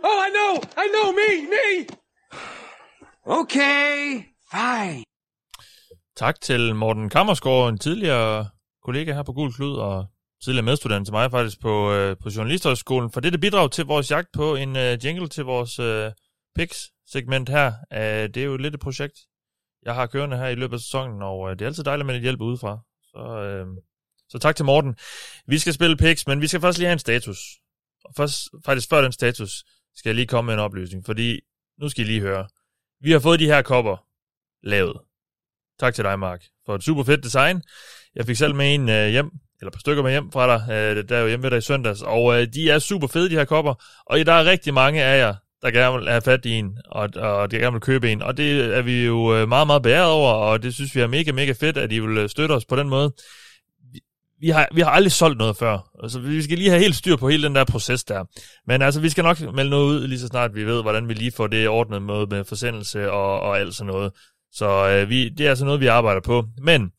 Oh, 0.08 0.20
I 0.28 0.30
know! 0.52 0.62
I 0.84 0.86
know 0.94 1.12
me! 1.12 1.30
Me! 1.54 1.88
Okay, 3.26 4.24
fine. 4.52 5.04
Tak 6.16 6.42
til 6.42 6.76
Morten 6.76 7.10
Kammersgaard, 7.10 7.70
en 7.70 7.78
tidligere 7.78 8.50
kollega 8.84 9.14
her 9.14 9.24
på 9.24 9.34
Gul 9.34 9.54
Klud, 9.54 9.76
og 9.76 10.06
tidligere 10.44 10.66
medstudent 10.66 11.08
til 11.08 11.14
mig 11.14 11.32
faktisk 11.32 11.62
på, 11.62 11.92
øh, 11.92 12.16
på 12.24 12.30
Journalisthøjskolen, 12.30 13.12
for 13.12 13.20
det, 13.20 13.34
der 13.34 13.40
bidrag 13.40 13.72
til 13.72 13.86
vores 13.86 14.12
jagt 14.12 14.28
på 14.34 14.56
en 14.56 14.76
øh, 14.76 15.06
jingle 15.06 15.28
til 15.28 15.44
vores 15.44 15.80
øh, 15.80 16.12
picks-segment 16.56 17.50
her. 17.50 17.74
Øh, 17.94 18.30
det 18.34 18.38
er 18.38 18.44
jo 18.44 18.58
lidt 18.58 18.74
et 18.74 18.80
projekt, 18.80 19.20
jeg 19.84 19.96
har 19.96 20.06
kørende 20.06 20.38
her 20.38 20.48
i 20.48 20.56
løbet 20.56 20.74
af 20.74 20.80
sæsonen, 20.80 21.22
og 21.22 21.50
øh, 21.50 21.60
det 21.60 21.62
er 21.62 21.70
altid 21.70 21.84
dejligt 21.84 22.06
med 22.06 22.14
lidt 22.14 22.24
hjælp 22.24 22.42
udefra. 22.42 22.80
Så, 23.04 23.42
øh, 23.44 23.68
så 24.30 24.40
tak 24.40 24.56
til 24.56 24.66
Morten. 24.66 24.96
Vi 25.48 25.60
skal 25.60 25.74
spille 25.74 25.98
picks, 25.98 26.28
men 26.28 26.42
vi 26.42 26.48
skal 26.48 26.62
først 26.62 26.78
lige 26.78 26.88
have 26.88 26.94
en 26.94 27.00
status. 27.00 27.40
Og 28.06 28.14
først, 28.18 28.50
faktisk 28.66 28.90
før 28.90 29.02
den 29.02 29.12
status, 29.12 29.64
skal 29.96 30.10
jeg 30.10 30.16
lige 30.16 30.28
komme 30.28 30.46
med 30.46 30.54
en 30.54 30.60
oplysning, 30.60 31.06
fordi 31.06 31.40
nu 31.82 31.90
skal 31.90 32.04
I 32.04 32.08
lige 32.08 32.22
høre. 32.22 32.48
Vi 33.02 33.12
har 33.12 33.20
fået 33.20 33.40
de 33.40 33.46
her 33.46 33.62
kopper 33.62 34.06
lavet. 34.64 34.98
Tak 35.80 35.94
til 35.94 36.04
dig, 36.04 36.20
Mark, 36.20 36.44
for 36.66 36.76
et 36.76 36.84
super 36.84 37.04
fedt 37.04 37.24
design. 37.24 37.62
Jeg 38.16 38.26
fik 38.26 38.36
selv 38.36 38.56
med 38.56 38.76
en 38.76 38.90
øh, 38.90 39.08
hjem, 39.08 39.32
eller 39.60 39.70
et 39.70 39.74
par 39.74 39.80
stykker 39.80 40.04
med 40.04 40.12
hjem 40.12 40.32
fra 40.32 40.48
dig, 40.48 40.74
øh, 40.74 41.10
der 41.10 41.18
er 41.18 41.22
jo 41.22 41.28
hjemme 41.28 41.44
ved 41.44 41.52
dig 41.52 41.58
i 41.58 41.62
søndags, 41.62 42.02
og 42.02 42.42
øh, 42.42 42.48
de 42.54 42.70
er 42.70 42.80
super 42.80 43.08
fede, 43.08 43.30
de 43.30 43.36
her 43.36 43.46
kopper, 43.46 43.74
og 44.06 44.26
der 44.26 44.34
er 44.34 44.46
rigtig 44.46 44.74
mange 44.74 45.04
af 45.04 45.20
jer, 45.20 45.36
der 45.62 45.72
gerne 45.72 45.98
vil 45.98 46.10
have 46.10 46.22
fat 46.22 46.46
i 46.46 46.52
en, 46.52 46.78
og, 46.86 47.10
og 47.16 47.52
de 47.52 47.58
gerne 47.58 47.72
vil 47.72 47.82
købe 47.82 48.12
en, 48.12 48.22
og 48.22 48.38
det 48.38 48.78
er 48.78 48.82
vi 48.82 49.06
jo 49.06 49.36
øh, 49.36 49.50
meget, 49.50 49.68
meget 49.68 49.84
bæret 49.84 50.12
over, 50.12 50.32
og 50.32 50.64
det 50.64 50.74
synes 50.74 50.96
vi 50.96 51.02
er 51.02 51.08
mega, 51.08 51.32
mega 51.32 51.52
fedt, 51.52 51.78
at 51.78 51.92
I 51.92 52.00
vil 52.00 52.18
øh, 52.18 52.30
støtte 52.30 52.54
os 52.54 52.66
på 52.66 52.76
den 52.76 52.90
måde. 52.90 53.14
Vi, 54.42 54.50
har, 54.50 54.68
vi 54.74 54.82
har 54.82 54.90
aldrig 54.90 55.12
solgt 55.12 55.38
noget 55.38 55.58
før, 55.58 55.90
altså 56.04 56.20
vi 56.20 56.42
skal 56.42 56.58
lige 56.58 56.70
have 56.70 56.82
helt 56.82 56.96
styr 56.96 57.16
på 57.16 57.30
hele 57.30 57.44
den 57.44 57.56
der 57.56 57.66
proces 57.66 58.04
der. 58.04 58.26
Men 58.68 58.82
altså, 58.82 59.02
vi 59.02 59.10
skal 59.10 59.24
nok 59.24 59.40
melde 59.40 59.70
noget 59.70 59.86
ud, 59.86 60.08
lige 60.08 60.20
så 60.20 60.28
snart 60.28 60.56
vi 60.56 60.64
ved, 60.64 60.82
hvordan 60.82 61.08
vi 61.08 61.14
lige 61.14 61.32
får 61.32 61.48
det 61.48 61.70
ordnet 61.70 62.02
med, 62.02 62.28
med 62.28 62.44
forsendelse 62.44 63.12
og, 63.12 63.40
og 63.40 63.60
alt 63.60 63.76
sådan 63.76 63.94
noget. 63.94 64.12
Så 64.52 64.90
øh, 64.90 65.10
vi, 65.10 65.30
det 65.30 65.46
er 65.46 65.50
altså 65.50 65.66
noget, 65.66 65.82
vi 65.82 65.88
arbejder 65.88 66.22
på. 66.22 66.46
Men 66.58 66.92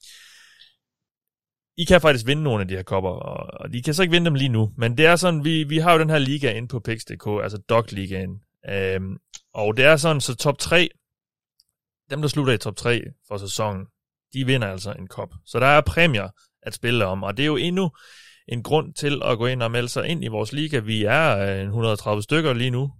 I 1.76 1.84
kan 1.84 2.00
faktisk 2.00 2.26
vinde 2.26 2.42
nogle 2.42 2.60
af 2.60 2.68
de 2.68 2.76
her 2.76 2.82
kopper, 2.82 3.10
og, 3.10 3.60
og 3.60 3.72
de 3.72 3.82
kan 3.82 3.94
så 3.94 4.02
ikke 4.02 4.12
vinde 4.12 4.24
dem 4.24 4.34
lige 4.34 4.48
nu. 4.48 4.72
Men 4.76 4.96
det 4.96 5.06
er 5.06 5.16
sådan, 5.16 5.44
vi, 5.44 5.64
vi 5.64 5.78
har 5.78 5.92
jo 5.92 5.98
den 5.98 6.10
her 6.10 6.18
liga 6.18 6.52
inde 6.52 6.68
på 6.68 6.80
Pix.dk, 6.80 7.26
altså 7.42 7.58
Dog-ligaen. 7.68 8.42
Øhm, 8.70 9.16
og 9.54 9.76
det 9.76 9.84
er 9.84 9.96
sådan, 9.96 10.20
så 10.20 10.34
top 10.34 10.58
3, 10.58 10.88
dem 12.10 12.20
der 12.20 12.28
slutter 12.28 12.52
i 12.52 12.58
top 12.58 12.76
3 12.76 13.00
for 13.28 13.36
sæsonen, 13.36 13.86
de 14.34 14.46
vinder 14.46 14.68
altså 14.68 14.92
en 14.92 15.06
kop. 15.06 15.28
Så 15.46 15.60
der 15.60 15.66
er 15.66 15.80
præmier 15.80 16.28
at 16.62 16.74
spille 16.74 17.06
om, 17.06 17.22
og 17.22 17.36
det 17.36 17.42
er 17.42 17.46
jo 17.46 17.56
endnu 17.56 17.90
en 18.48 18.62
grund 18.62 18.94
til 18.94 19.22
at 19.24 19.38
gå 19.38 19.46
ind 19.46 19.62
og 19.62 19.70
melde 19.70 19.88
sig 19.88 20.08
ind 20.08 20.24
i 20.24 20.28
vores 20.28 20.52
liga. 20.52 20.78
Vi 20.78 21.04
er 21.04 21.38
øh, 21.38 21.64
130 21.64 22.22
stykker 22.22 22.52
lige 22.52 22.70
nu, 22.70 22.92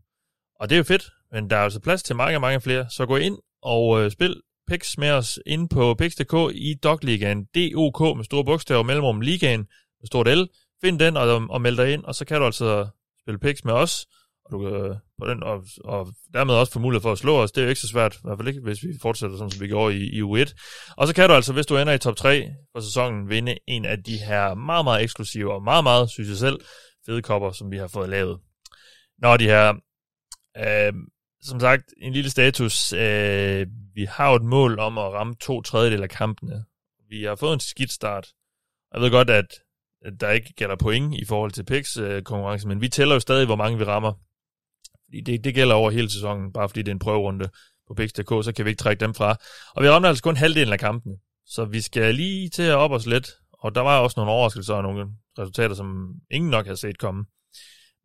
og 0.61 0.69
det 0.69 0.75
er 0.75 0.79
jo 0.79 0.85
fedt, 0.85 1.11
men 1.33 1.51
der 1.51 1.57
er 1.57 1.65
altså 1.65 1.81
plads 1.81 2.03
til 2.03 2.17
mange, 2.17 2.41
mange 2.41 2.61
flere. 2.61 2.87
Så 2.91 3.07
gå 3.07 3.17
ind 3.17 3.39
og 3.63 4.03
øh, 4.03 4.11
spil 4.11 4.41
Pix 4.69 4.99
med 4.99 5.11
os 5.11 5.39
inde 5.47 5.69
på 5.69 5.95
Pix.dk 5.95 6.35
i 6.55 6.75
Dog-ligaen. 6.75 7.45
D-O-K 7.45 8.17
med 8.17 8.25
store 8.25 8.45
bogstaver 8.45 8.83
mellemrum 8.83 9.21
ligaen 9.21 9.61
med 10.01 10.07
stort 10.07 10.29
L. 10.39 10.49
Find 10.81 10.99
den 10.99 11.17
og, 11.17 11.43
og 11.51 11.61
meld 11.61 11.77
dig 11.77 11.93
ind, 11.93 12.05
og 12.05 12.15
så 12.15 12.25
kan 12.25 12.39
du 12.39 12.47
altså 12.47 12.89
spille 13.21 13.39
Pix 13.39 13.65
med 13.65 13.73
os. 13.73 14.07
Og, 14.45 14.53
du, 14.53 14.59
kan, 14.59 14.97
og, 15.23 15.29
den, 15.29 15.43
og, 15.43 15.65
og 15.85 16.15
dermed 16.35 16.55
også 16.55 16.73
få 16.73 16.79
mulighed 16.79 17.03
for 17.03 17.13
at 17.13 17.19
slå 17.19 17.37
os. 17.37 17.53
Det 17.53 17.61
er 17.61 17.65
jo 17.65 17.69
ikke 17.69 17.81
så 17.81 17.89
svært, 17.89 18.15
i 18.15 18.19
hvert 18.25 18.39
fald 18.39 18.49
ikke, 18.49 18.61
hvis 18.61 18.83
vi 18.83 18.89
fortsætter 19.03 19.37
sådan, 19.37 19.51
som 19.51 19.61
vi 19.61 19.67
gjorde 19.67 19.97
i, 19.97 20.19
i 20.19 20.23
U1. 20.23 20.55
Og 20.97 21.07
så 21.07 21.15
kan 21.15 21.29
du 21.29 21.35
altså, 21.35 21.53
hvis 21.53 21.67
du 21.67 21.77
ender 21.77 21.93
i 21.93 21.99
top 21.99 22.17
3 22.17 22.49
for 22.73 22.81
sæsonen, 22.81 23.29
vinde 23.29 23.59
en 23.67 23.85
af 23.85 24.03
de 24.03 24.17
her 24.17 24.55
meget, 24.55 24.85
meget 24.85 25.03
eksklusive 25.03 25.53
og 25.53 25.63
meget, 25.63 25.85
meget, 25.85 26.11
synes 26.11 26.29
jeg 26.29 26.37
selv, 26.37 26.61
fede 27.07 27.23
kopper, 27.23 27.53
som 27.53 27.71
vi 27.71 27.77
har 27.77 27.89
fået 27.89 28.09
lavet. 28.09 28.41
Nå, 29.19 29.37
de 29.37 29.45
her, 29.45 29.75
øh, 30.59 30.93
som 31.43 31.61
sagt, 31.61 31.85
en 32.03 32.13
lille 32.13 32.31
status. 32.31 32.93
Øh, 32.93 33.67
vi 33.95 34.05
har 34.05 34.31
jo 34.31 34.37
et 34.37 34.45
mål 34.45 34.79
om 34.79 34.99
at 34.99 35.13
ramme 35.13 35.35
to 35.41 35.63
tredjedel 35.63 36.03
af 36.03 36.11
kampene. 36.11 36.65
Vi 37.09 37.23
har 37.23 37.35
fået 37.35 37.55
en 37.55 37.61
skidt 37.61 37.93
start. 37.93 38.29
Jeg 38.95 39.01
ved 39.01 39.11
godt, 39.11 39.31
at 39.31 39.47
at 40.05 40.21
der 40.21 40.31
ikke 40.31 40.53
gælder 40.53 40.77
point 40.77 41.15
i 41.15 41.25
forhold 41.25 41.51
til 41.51 41.65
picks 41.65 41.97
øh, 41.97 42.23
konkurrence, 42.23 42.69
men 42.69 42.81
vi 42.81 42.89
tæller 42.89 43.15
jo 43.15 43.21
stadig, 43.21 43.47
hvor 43.47 43.57
mange 43.57 43.79
vi 43.79 43.85
rammer. 43.85 44.13
Det, 45.27 45.45
det 45.45 45.55
gælder 45.55 45.75
over 45.75 45.91
hele 45.91 46.11
sæsonen, 46.11 46.53
bare 46.53 46.69
fordi 46.69 46.81
det 46.83 46.89
er 46.89 46.93
en 46.93 46.99
prøverunde 46.99 47.49
på 47.89 47.95
picks.dk, 47.95 48.29
så 48.45 48.53
kan 48.57 48.65
vi 48.65 48.71
ikke 48.71 48.81
trække 48.83 49.01
dem 49.01 49.15
fra. 49.15 49.37
Og 49.75 49.83
vi 49.83 49.89
rammer 49.89 50.09
altså 50.09 50.23
kun 50.23 50.37
halvdelen 50.37 50.73
af 50.73 50.79
kampene. 50.79 51.15
Så 51.47 51.65
vi 51.65 51.81
skal 51.81 52.15
lige 52.15 52.49
til 52.49 52.63
at 52.63 52.75
op 52.75 52.91
os 52.91 53.07
lidt. 53.07 53.31
Og 53.53 53.75
der 53.75 53.81
var 53.81 53.99
også 53.99 54.15
nogle 54.21 54.33
overraskelser 54.33 54.75
og 54.75 54.83
nogle 54.83 55.07
resultater, 55.39 55.75
som 55.75 56.15
ingen 56.31 56.51
nok 56.51 56.67
havde 56.67 56.77
set 56.77 56.99
komme. 56.99 57.25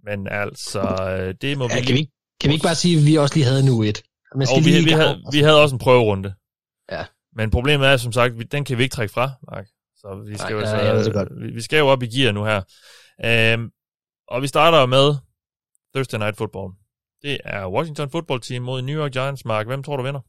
Men 0.04 0.28
altså, 0.32 0.80
øh, 0.82 1.36
det 1.42 1.58
må 1.58 1.68
Ja, 1.70 1.76
vi... 1.80 1.86
kan, 1.86 1.94
vi, 1.94 2.00
ikke- 2.00 2.12
kan 2.42 2.50
vi 2.50 2.54
ikke 2.54 2.64
bare 2.64 2.76
sige, 2.76 3.00
at 3.00 3.06
vi 3.06 3.16
også 3.16 3.36
lige 3.36 3.46
havde 3.46 3.66
nu 3.66 3.84
et? 3.84 4.04
Man 4.36 4.48
skal 4.48 4.56
Og 4.60 4.66
vi, 4.66 4.70
lige 4.70 4.84
vi, 4.84 4.92
havde, 4.92 5.10
altså. 5.10 5.30
vi 5.32 5.40
havde 5.40 5.62
også 5.62 5.76
en 5.76 5.80
prøverunde. 5.80 6.34
Ja. 6.92 7.06
Men 7.36 7.50
problemet 7.52 7.88
er, 7.88 7.98
som 7.98 8.12
sagt, 8.12 8.34
den 8.52 8.64
kan 8.66 8.78
vi 8.78 8.84
ikke 8.84 8.94
trække 8.94 9.14
fra, 9.14 9.32
Mark. 9.52 9.66
Så 9.96 10.24
vi 10.30 10.38
skal, 10.38 10.56
Nej, 10.56 10.62
jo, 10.62 10.78
ja, 10.86 10.90
ved 10.92 10.98
det 10.98 11.06
så, 11.06 11.12
godt. 11.12 11.30
vi, 11.42 11.52
vi 11.52 11.62
skal 11.62 11.78
jo 11.78 11.88
op 11.88 12.04
i 12.04 12.08
gear 12.08 12.32
nu 12.32 12.44
her. 12.46 12.62
Øhm, 13.26 13.70
Og 14.28 14.42
vi 14.42 14.48
starter 14.48 14.86
med 14.86 15.16
Thursday 15.96 16.18
Night 16.20 16.38
Football. 16.38 16.74
Det 17.22 17.38
er 17.44 17.68
Washington 17.72 18.10
Football 18.10 18.42
Team 18.42 18.64
mod 18.64 18.82
New 18.82 19.00
York 19.04 19.12
Giants. 19.12 19.46
Mark, 19.46 19.66
hvem 19.66 19.84
tror 19.84 19.98
du 19.98 20.04
vinder? 20.04 20.22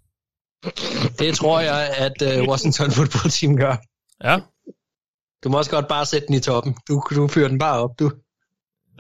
Det 1.19 1.35
tror 1.35 1.61
jeg, 1.61 1.95
at 1.97 2.23
uh, 2.23 2.49
Washington 2.49 2.91
Football 2.91 3.31
Team 3.31 3.57
gør. 3.57 3.77
Ja. 4.25 4.41
Du 5.45 5.49
må 5.49 5.59
også 5.59 5.71
godt 5.71 5.89
bare 5.89 6.07
sætte 6.07 6.27
den 6.27 6.35
i 6.35 6.41
toppen. 6.41 6.77
Du, 6.89 7.03
du 7.15 7.29
fyrer 7.29 7.49
den 7.49 7.59
bare 7.59 7.79
op, 7.83 7.99
du. 7.99 8.11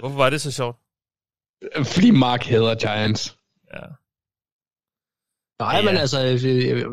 Hvorfor 0.00 0.16
var 0.16 0.30
det 0.30 0.40
så 0.40 0.50
sjovt? 0.52 0.76
Fordi 1.94 2.10
Mark 2.10 2.42
hedder 2.44 2.74
Giants. 2.74 3.36
Ja. 3.74 3.80
Nej, 5.64 5.76
Ja. 5.76 5.82
men 5.84 5.96
altså, 5.96 6.18
jeg, 6.18 6.42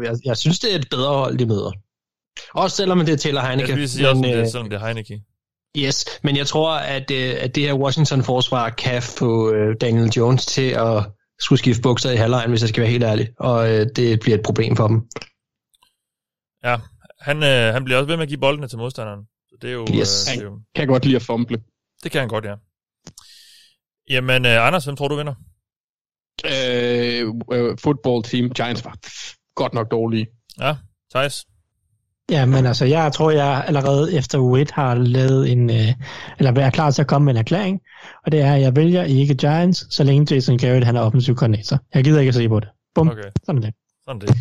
jeg, 0.04 0.16
jeg 0.26 0.38
synes, 0.38 0.60
det 0.60 0.72
er 0.72 0.80
et 0.80 0.88
bedre 0.90 1.14
hold, 1.18 1.38
de 1.38 1.46
møder. 1.46 1.72
Også 2.54 2.76
selvom 2.78 3.00
det 3.00 3.10
er 3.14 3.18
Taylor 3.18 3.42
Jeg 3.42 3.48
Heineke. 3.50 3.68
skulle 3.68 3.80
lige 3.80 3.90
sige 3.90 4.10
også, 4.10 4.22
men, 4.22 4.30
det, 4.32 4.38
øh, 4.38 4.44
er, 4.44 4.50
selvom 4.50 4.70
det 4.70 4.76
er 4.82 4.86
Heineke. 4.86 5.24
Yes, 5.78 6.06
men 6.24 6.38
jeg 6.38 6.48
tror, 6.48 6.72
at, 6.72 7.12
øh, 7.12 7.36
at 7.40 7.56
det 7.56 7.64
her 7.64 7.74
Washington-forsvar 7.74 8.70
kan 8.70 9.02
få 9.02 9.54
øh, 9.54 9.76
Daniel 9.82 10.10
Jones 10.18 10.46
til 10.46 10.70
at 10.70 11.06
skulle 11.40 11.60
skifte 11.60 11.82
bukser 11.82 12.12
i 12.12 12.16
halvlejen, 12.16 12.50
hvis 12.50 12.62
jeg 12.62 12.70
skal 12.70 12.82
være 12.82 12.92
helt 12.92 13.04
ærlig. 13.04 13.30
Og 13.40 13.72
øh, 13.74 13.88
det 13.96 14.20
bliver 14.20 14.38
et 14.38 14.44
problem 14.46 14.76
for 14.76 14.88
dem. 14.88 15.02
Ja, 16.64 16.78
han, 17.20 17.44
øh, 17.44 17.74
han 17.74 17.84
bliver 17.84 17.98
også 17.98 18.08
ved 18.08 18.18
med 18.18 18.24
at 18.24 18.30
give 18.30 18.40
boldene 18.40 18.68
til 18.68 18.78
modstanderen. 18.78 19.22
Så 19.50 19.56
det 19.62 19.70
er 19.70 19.74
jo... 19.74 19.88
Yes. 19.94 20.28
Øh, 20.30 20.34
det, 20.34 20.42
er 20.42 20.46
jo 20.46 20.60
Kan 20.76 20.88
godt 20.88 21.06
lide 21.06 21.16
at 21.16 21.22
fumble. 21.22 21.58
det 22.04 22.12
kan 22.12 22.20
han 22.20 22.30
godt, 22.30 22.46
ja. 22.46 22.56
Jamen, 24.10 24.46
øh, 24.46 24.68
Anders, 24.68 24.86
hvem 24.86 24.96
tror 24.96 25.08
du 25.08 25.16
vinder? 25.16 25.34
Øh, 26.46 27.34
øh, 27.52 27.78
football 27.78 28.24
team, 28.24 28.50
Giants 28.50 28.86
var 28.86 28.98
godt 29.56 29.74
nok 29.74 29.92
dårlige. 29.92 30.28
Ja, 30.60 30.76
Thijs. 31.16 31.46
Ja, 32.32 32.46
men 32.46 32.66
altså, 32.66 32.86
jeg 32.86 33.14
tror, 33.14 33.32
jeg 33.32 33.64
allerede 33.68 34.14
efter 34.14 34.40
uge 34.40 34.62
1 34.62 34.72
har 34.72 34.96
lavet 34.96 35.52
en, 35.52 35.70
øh, 35.70 35.94
eller 36.40 36.52
er 36.52 36.70
klar 36.70 36.92
til 36.92 37.02
at 37.02 37.08
komme 37.08 37.26
med 37.26 37.34
en 37.34 37.38
erklæring, 37.38 37.82
og 38.26 38.32
det 38.32 38.40
er, 38.42 38.54
at 38.54 38.62
jeg 38.62 38.76
vælger 38.76 39.04
ikke 39.04 39.36
Giants, 39.36 39.96
så 39.96 40.04
længe 40.04 40.36
Jason 40.36 40.58
Garrett 40.58 40.86
han 40.86 40.96
er 40.96 41.02
offensiv 41.02 41.36
koordinator. 41.36 41.80
Jeg 41.94 42.04
gider 42.04 42.20
ikke 42.20 42.30
at 42.30 42.36
se 42.36 42.50
på 42.50 42.60
det. 42.60 42.70
Bum, 42.96 43.10
Okay, 43.10 43.32
sådan 43.46 43.62
det. 43.62 43.74
sådan 44.08 44.22
det. 44.22 44.36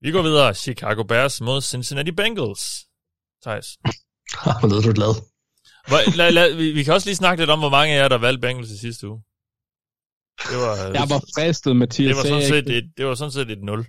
Vi 0.00 0.10
går 0.10 0.22
videre. 0.22 0.54
Chicago 0.54 1.02
Bears 1.02 1.40
mod 1.40 1.62
Cincinnati 1.62 2.10
Bengals. 2.12 2.84
Thijs. 3.42 3.66
Hvor 4.60 4.68
lød 4.68 4.82
du 4.82 4.92
glad. 4.92 5.14
Hvor, 5.88 6.56
vi, 6.56 6.72
vi 6.72 6.82
kan 6.82 6.94
også 6.94 7.06
lige 7.08 7.16
snakke 7.16 7.42
lidt 7.42 7.50
om, 7.50 7.58
hvor 7.58 7.70
mange 7.70 7.94
af 7.94 7.98
jer, 8.02 8.08
der 8.08 8.18
valgte 8.18 8.40
Bengals 8.40 8.70
i 8.70 8.78
sidste 8.78 9.08
uge. 9.08 9.22
Det 10.38 10.56
var, 10.56 10.74
Jeg 10.98 11.06
var 11.08 11.20
fristet, 11.36 11.76
Mathias. 11.76 12.08
det 12.08 12.16
var, 12.16 12.22
sådan 12.22 12.48
set 12.48 12.76
et, 12.76 12.92
det 12.96 13.06
var 13.06 13.14
sådan 13.14 13.32
set 13.32 13.50
et 13.50 13.62
0. 13.62 13.86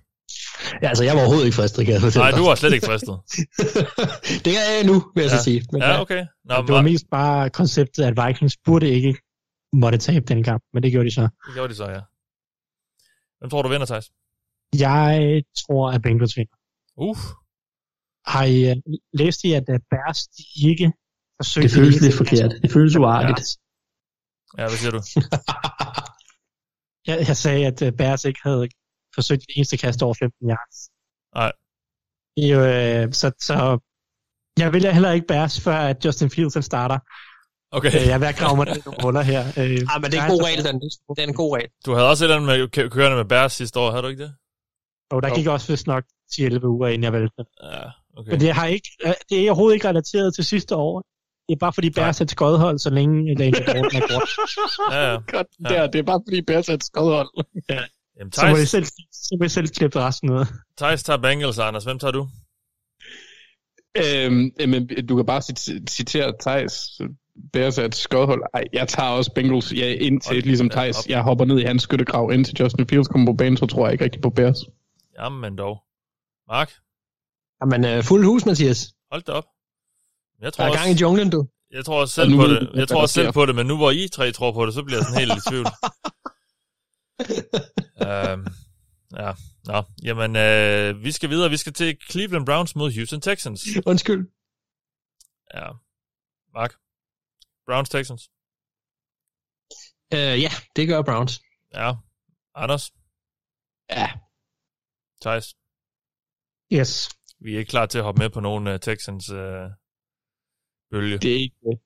Ja, 0.81 0.88
altså, 0.91 1.03
jeg 1.03 1.14
var 1.15 1.19
overhovedet 1.22 1.45
ikke 1.45 1.56
fristet, 1.56 1.86
kan 1.86 1.94
jeg 1.94 2.02
fortælle 2.02 2.23
Nej, 2.23 2.31
dig. 2.31 2.40
du 2.40 2.44
var 2.49 2.56
slet 2.56 2.73
ikke 2.73 2.86
fristet. 2.86 3.15
det 4.45 4.52
er 4.60 4.64
jeg 4.77 4.84
nu, 4.91 4.95
vil 5.15 5.22
jeg 5.23 5.31
Ja. 5.31 5.38
så 5.38 5.44
sige. 5.44 5.60
Men, 5.72 5.81
Ja, 5.81 6.02
okay. 6.02 6.26
Nå, 6.49 6.56
det 6.65 6.73
var 6.77 6.81
mest 6.81 7.06
bare 7.11 7.49
konceptet, 7.49 8.03
at 8.10 8.14
Vikings 8.27 8.57
burde 8.65 8.90
ikke 8.90 9.14
måtte 9.73 9.98
tabe 9.98 10.26
den 10.26 10.44
kamp, 10.44 10.64
men 10.73 10.84
det 10.84 10.91
gjorde 10.91 11.10
de 11.10 11.14
så. 11.14 11.22
Det 11.48 11.53
gjorde 11.53 11.69
de 11.73 11.76
så, 11.76 11.86
ja. 11.95 12.02
Hvem 13.40 13.49
tror 13.49 13.61
du 13.61 13.69
vinder, 13.69 13.86
Thijs? 13.86 14.07
Jeg 14.86 15.44
tror, 15.61 15.91
at 15.91 16.02
Bengals 16.02 16.38
vinder. 16.38 16.56
Uff. 16.98 17.19
Har 18.34 18.44
I 18.44 18.72
uh, 18.72 18.77
læst 19.14 19.44
i, 19.44 19.53
at 19.53 19.64
uh, 19.69 19.76
Bears 19.91 20.22
de 20.27 20.44
ikke 20.69 20.91
forsøgte... 21.40 21.68
Det 21.68 21.76
føles 21.76 22.02
lidt 22.02 22.15
forkert. 22.22 22.52
Det 22.61 22.72
føles 22.72 22.95
uartigt. 22.95 23.48
Ja, 24.57 24.64
hvad 24.68 24.77
siger 24.81 24.91
du? 24.91 25.02
Jeg, 27.10 27.18
jeg 27.27 27.38
sagde, 27.38 27.65
at 27.68 27.81
uh, 27.81 27.90
Bears 27.98 28.26
ikke 28.26 28.40
havde 28.44 28.68
forsøgt 29.19 29.41
det 29.47 29.53
eneste 29.57 29.77
kast 29.77 30.03
over 30.03 30.13
15 30.19 30.49
yards. 30.53 30.77
Nej. 31.39 31.51
Det 32.35 32.43
er 32.49 32.53
jo, 32.57 32.61
øh, 33.05 33.13
så, 33.21 33.27
så 33.47 33.55
jeg 34.61 34.73
vælger 34.73 34.91
heller 34.91 35.11
ikke 35.11 35.27
Bears, 35.27 35.61
før 35.65 35.77
at 35.91 36.05
Justin 36.05 36.29
Fields 36.29 36.53
han 36.53 36.63
starter. 36.63 36.99
Okay. 37.77 37.89
Øh, 37.95 38.07
jeg 38.07 38.13
er 38.13 38.17
ved 38.23 38.27
at 38.27 38.35
grave 38.41 38.55
mig 38.57 38.65
ned 38.65 38.81
nogle 38.85 38.99
huller 39.03 39.21
her. 39.31 39.41
Øh, 39.61 39.79
Ah, 39.91 40.01
men 40.01 40.11
det 40.11 40.17
er 40.19 40.23
en 40.23 40.29
god 40.35 40.43
regel, 40.47 40.63
den. 40.69 40.75
Det 41.15 41.23
er 41.23 41.27
en 41.33 41.39
god 41.43 41.51
regel. 41.57 41.69
Du 41.85 41.93
havde 41.95 42.09
også 42.09 42.21
et 42.25 42.27
eller 42.31 42.35
andet 42.37 42.47
med 42.59 42.67
kø- 42.75 42.89
kørende 42.95 43.17
med 43.17 43.25
Bears 43.25 43.53
sidste 43.53 43.79
år, 43.79 43.89
havde 43.91 44.03
du 44.03 44.07
ikke 44.07 44.23
det? 44.23 44.33
Og 45.11 45.23
der 45.23 45.35
gik 45.35 45.47
også 45.47 45.67
vist 45.73 45.87
nok 45.87 46.03
10-11 46.33 46.65
uger, 46.67 46.87
inden 46.87 47.03
jeg 47.03 47.13
valgte 47.13 47.33
det. 47.37 47.45
Ja, 47.63 47.81
okay. 48.17 48.31
Men 48.31 48.39
det, 48.39 48.53
har 48.53 48.65
ikke, 48.67 48.89
øh, 49.05 49.13
det 49.29 49.37
er 49.45 49.49
overhovedet 49.51 49.75
ikke 49.75 49.87
relateret 49.89 50.35
til 50.35 50.45
sidste 50.45 50.75
år. 50.75 51.03
Det 51.47 51.55
er 51.55 51.59
bare 51.59 51.73
fordi 51.73 51.89
Bears 51.89 52.19
er 52.21 52.25
et 52.25 52.31
skodhold, 52.31 52.79
så 52.79 52.89
længe 52.89 53.35
Daniel 53.35 53.63
Jordan 53.67 53.85
er 53.85 54.13
godt. 54.13 54.29
Ja, 54.95 55.11
ja. 55.11 55.17
Godt, 55.37 55.47
Ja. 55.63 55.69
der, 55.75 55.87
det 55.91 55.99
er 55.99 56.03
bare 56.03 56.21
fordi 56.27 56.41
Bears 56.41 56.69
er 56.69 56.73
et 56.73 56.83
skodhold. 56.83 57.29
Jamen, 58.19 58.31
Så 58.31 58.45
må 58.47 58.53
Thijs, 58.55 58.69
selv, 58.69 58.85
så 59.11 59.37
må 59.39 59.45
I 59.45 59.49
selv 59.49 59.67
klippe 59.67 59.99
resten 59.99 60.29
ud. 60.29 60.45
Thijs 60.77 61.03
tager 61.03 61.17
Bengals, 61.17 61.59
Anders. 61.59 61.83
Hvem 61.83 61.99
tager 61.99 62.11
du? 62.11 62.27
Øhm, 63.97 64.51
men 64.69 64.87
du 65.09 65.15
kan 65.15 65.25
bare 65.25 65.41
cit- 65.51 65.85
citere 65.89 66.33
Thijs. 66.41 67.01
Bears 67.53 67.77
er 67.77 67.85
et 67.85 67.95
skodhold. 67.95 68.41
Ej, 68.53 68.63
jeg 68.73 68.87
tager 68.87 69.09
også 69.09 69.31
Bengals 69.35 69.73
ja, 69.73 69.85
indtil, 69.93 70.33
Hold 70.35 70.41
ligesom 70.43 70.69
da 70.69 70.75
Thijs. 70.75 70.97
op. 70.99 71.09
Jeg 71.09 71.21
hopper 71.21 71.45
ned 71.45 71.59
i 71.59 71.63
hans 71.63 71.83
skyttegrav, 71.83 72.31
indtil 72.31 72.55
Justin 72.59 72.87
Fields 72.87 73.07
kommer 73.07 73.31
på 73.31 73.35
banen, 73.37 73.57
så 73.57 73.65
tror 73.65 73.85
jeg 73.85 73.91
ikke 73.93 74.03
rigtig 74.03 74.21
på 74.21 74.29
Bears. 74.29 74.57
Jamen 75.19 75.57
dog. 75.57 75.83
Mark, 76.47 76.71
Jamen, 77.61 77.85
øh, 77.85 78.03
fuld 78.03 78.25
hus, 78.25 78.45
Mathias. 78.45 78.93
hold 79.11 79.23
da 79.23 79.31
op. 79.31 79.45
Jeg 80.41 80.45
Der 80.45 80.49
tror, 80.51 80.63
er 80.63 80.69
også, 80.69 80.79
gang 80.83 80.91
i 80.97 81.01
junglen, 81.01 81.29
du. 81.29 81.45
jeg 81.71 81.85
tror 81.85 82.01
også 82.01 82.21
Og 82.21 82.25
selv 82.27 82.37
på 82.37 82.47
det. 82.47 82.69
Jeg 82.75 82.87
tror 82.87 82.95
der 82.95 83.01
også 83.01 83.13
selv 83.13 83.31
på 83.31 83.45
det, 83.45 83.55
men 83.55 83.65
nu 83.65 83.77
hvor 83.77 83.91
I 83.91 84.07
tre 84.07 84.31
tror 84.31 84.51
på 84.51 84.65
det, 84.65 84.73
så 84.73 84.83
bliver 84.83 84.97
jeg 84.99 85.05
sådan 85.05 85.19
helt 85.19 85.31
i 85.37 85.49
tvivl. 85.49 85.65
øhm, 88.07 88.45
ja, 89.21 89.31
nå. 89.65 89.83
Jamen, 90.03 90.35
øh, 90.35 91.03
vi 91.03 91.11
skal 91.11 91.29
videre. 91.29 91.49
Vi 91.49 91.57
skal 91.57 91.73
til 91.73 91.97
Cleveland 92.11 92.45
Browns 92.45 92.75
mod 92.75 92.91
Houston 92.95 93.21
Texans. 93.21 93.61
Undskyld. 93.85 94.21
Ja. 95.53 95.67
Mark. 96.53 96.73
Browns 97.67 97.89
Texans. 97.89 98.23
Øh, 100.13 100.41
ja, 100.45 100.51
det 100.75 100.87
gør 100.87 101.01
Browns. 101.01 101.41
Ja. 101.73 101.93
Anders. 102.55 102.91
Ja. 103.89 104.09
Thijs. 105.21 105.55
Yes. 106.73 107.09
Vi 107.39 107.55
er 107.55 107.59
ikke 107.59 107.69
klar 107.69 107.85
til 107.85 107.97
at 107.97 108.03
hoppe 108.03 108.19
med 108.19 108.29
på 108.29 108.39
nogen 108.39 108.67
uh, 108.67 108.79
Texans 108.79 109.29
uh, 109.29 109.67
bølge. 110.91 111.17
Det 111.17 111.31
er 111.31 111.39
ikke 111.39 111.55
uh, 111.61 111.77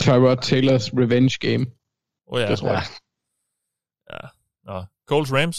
Tyrod 0.00 0.36
Taylors 0.42 0.92
revenge 0.92 1.38
game. 1.46 1.66
Oh, 2.26 2.40
ja. 2.40 2.50
Det 2.50 2.58
tror 2.58 2.68
jeg. 2.68 2.86
Ja. 4.12 4.37
Nå. 4.68 4.84
Coles 5.10 5.32
Rams. 5.32 5.58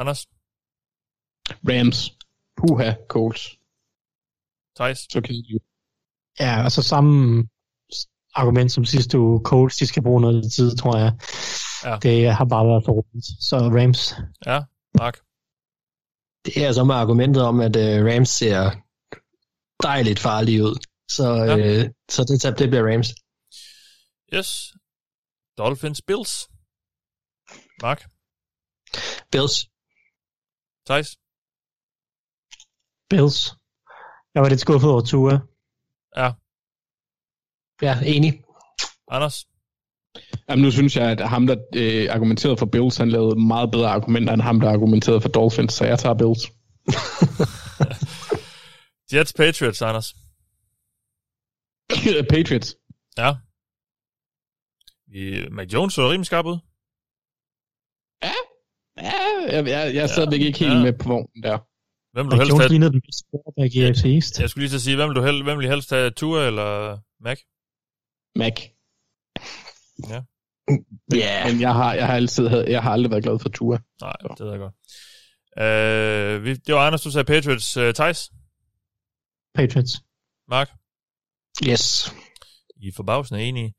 Anders. 0.00 0.20
Rams. 1.70 1.98
Puha, 2.58 2.90
Colts. 3.08 3.42
Thijs. 4.76 4.98
Så 5.12 5.20
kan 5.24 5.34
de 5.34 5.58
Ja, 6.40 6.64
og 6.64 6.72
så 6.72 6.82
samme 6.82 7.48
argument 8.34 8.72
som 8.72 8.84
sidste 8.84 9.18
uge. 9.18 9.40
Colts, 9.44 9.76
de 9.76 9.86
skal 9.86 10.02
bruge 10.02 10.20
noget 10.20 10.52
tid, 10.52 10.76
tror 10.76 10.96
jeg. 10.98 11.12
Ja. 11.84 11.98
Det 12.02 12.34
har 12.34 12.44
bare 12.44 12.66
været 12.66 12.84
for 12.84 12.92
rundt. 12.92 13.26
Så 13.48 13.56
Rams. 13.56 14.00
Ja. 14.46 14.58
Mark. 14.98 15.16
Det 16.44 16.64
er 16.64 16.72
så 16.72 16.84
med 16.84 16.94
argumentet 16.94 17.42
om, 17.42 17.60
at 17.60 17.76
øh, 17.76 18.04
Rams 18.14 18.28
ser 18.28 18.70
dejligt 19.82 20.18
farlige 20.18 20.62
ud. 20.64 20.76
Så, 21.10 21.26
Ja. 21.34 21.56
øh, 21.58 21.90
så 22.10 22.24
det, 22.24 22.40
tab, 22.40 22.58
det 22.58 22.68
bliver 22.70 22.84
Rams. 22.92 23.08
Yes. 24.34 24.48
Dolphins 25.58 26.02
Bills. 26.08 26.32
Mark. 27.82 28.00
Bills. 29.32 29.56
Thijs. 30.86 31.08
Bills. 33.10 33.38
Jeg 34.34 34.42
var 34.42 34.48
lidt 34.48 34.60
skuffet 34.60 34.90
over 34.90 35.00
Tua. 35.00 35.38
Ja. 36.16 36.32
Ja, 37.82 38.14
enig. 38.14 38.42
Anders. 39.10 39.46
Jamen, 40.48 40.64
nu 40.64 40.70
synes 40.70 40.96
jeg, 40.96 41.10
at 41.10 41.28
ham, 41.28 41.46
der 41.46 41.56
øh, 41.76 42.06
argumenterede 42.10 42.56
for 42.56 42.66
Bills, 42.66 42.96
han 42.96 43.08
lavede 43.08 43.40
meget 43.40 43.70
bedre 43.70 43.90
argumenter 43.90 44.32
end 44.32 44.42
ham, 44.42 44.60
der 44.60 44.70
argumenterede 44.70 45.20
for 45.20 45.28
Dolphins, 45.28 45.74
så 45.74 45.84
jeg 45.84 45.98
tager 45.98 46.14
Bills. 46.14 46.50
Jets 49.12 49.32
Patriots, 49.32 49.82
Anders. 49.82 50.14
Patriots. 52.34 52.76
Ja. 53.18 53.34
Vi, 55.06 55.48
Mac 55.50 55.72
Jones 55.72 55.94
så 55.94 56.10
rimelig 56.10 56.26
skarp 56.26 56.46
ud. 56.46 56.58
Ja, 59.46 59.56
jeg, 59.56 59.66
jeg, 59.66 59.94
jeg 59.94 60.02
er 60.02 60.06
stadigvæk 60.06 60.40
ikke 60.40 60.58
helt 60.58 60.72
Ja. 60.72 60.82
med 60.82 60.92
på 60.92 61.08
vognen 61.08 61.42
der. 61.42 61.58
Hvem 62.12 62.26
vil 62.26 62.30
du 62.32 62.36
helst 62.36 62.50
Jones 62.50 62.62
have? 62.62 62.68
lignede 62.74 62.92
den 62.92 63.00
bedste 63.00 63.24
quarterback 63.30 63.74
i 63.74 63.82
AFC 63.82 64.04
East. 64.04 64.40
Jeg 64.40 64.50
skulle 64.50 64.62
lige 64.62 64.70
så 64.78 64.80
sige, 64.84 64.96
hvem 64.96 65.08
vil 65.08 65.16
du 65.16 65.22
hel, 65.22 65.42
hvem 65.42 65.58
vil 65.58 65.68
helst 65.68 65.90
have? 65.90 66.10
Tua 66.10 66.46
eller 66.46 66.98
Mac? 67.20 67.38
Mac. 68.36 68.56
Ja. 70.10 70.20
Ja. 71.14 71.52
Men 71.52 71.60
jeg 71.60 71.74
har, 71.74 71.94
jeg 71.94 72.06
har, 72.06 72.14
altid, 72.14 72.48
havde- 72.48 72.70
jeg 72.70 72.82
har 72.82 72.90
aldrig 72.90 73.10
været 73.10 73.22
glad 73.22 73.38
for 73.38 73.48
Tua. 73.48 73.78
Nej, 74.00 74.12
det 74.38 74.40
ved 74.46 74.50
jeg 74.50 74.58
godt. 74.58 74.74
Øh, 75.64 76.44
vi, 76.44 76.54
det 76.54 76.74
var 76.74 76.86
Anders, 76.86 77.02
du 77.02 77.10
sagde 77.10 77.24
Patriots. 77.24 77.76
Uh, 77.76 77.90
Thijs? 77.94 78.30
Patriots. 79.54 79.92
Mark? 80.48 80.70
Yes. 81.68 82.12
I 82.82 82.88
er 82.88 82.92
forbavsende 82.96 83.42
enige. 83.42 83.74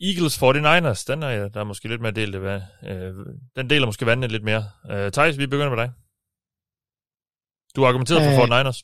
Eagles 0.00 0.42
49ers, 0.42 1.04
den 1.06 1.22
er, 1.22 1.48
der 1.48 1.60
er 1.60 1.64
måske 1.64 1.88
lidt 1.88 2.00
mere 2.00 2.12
delt. 2.12 2.32
det 2.32 2.42
vand. 2.42 2.62
Øh, 2.86 3.14
den 3.56 3.70
deler 3.70 3.86
måske 3.86 4.06
vandene 4.06 4.28
lidt 4.28 4.44
mere. 4.44 4.64
Øh, 4.90 5.12
Thijs, 5.12 5.38
vi 5.38 5.46
begynder 5.46 5.70
med 5.70 5.76
dig. 5.76 5.92
Du 7.76 7.80
har 7.80 7.88
argumenteret 7.88 8.22
for 8.22 8.42
Øh, 8.42 8.60
49ers. 8.60 8.80